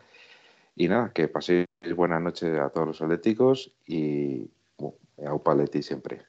Y 0.76 0.90
nada, 0.90 1.14
que 1.14 1.30
paséis 1.30 1.68
buena 1.95 2.19
noche 2.19 2.60
a 2.60 2.69
todos 2.69 2.88
los 2.88 3.02
atléticos 3.02 3.73
y 3.88 4.52
Aupa 5.26 5.56
Leti 5.56 5.81
siempre. 5.81 6.26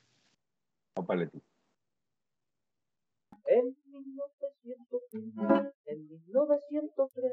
Opaletti. 0.94 1.42
En 3.46 3.76
1903, 3.86 5.72
en 5.86 6.08
1903, 6.08 7.32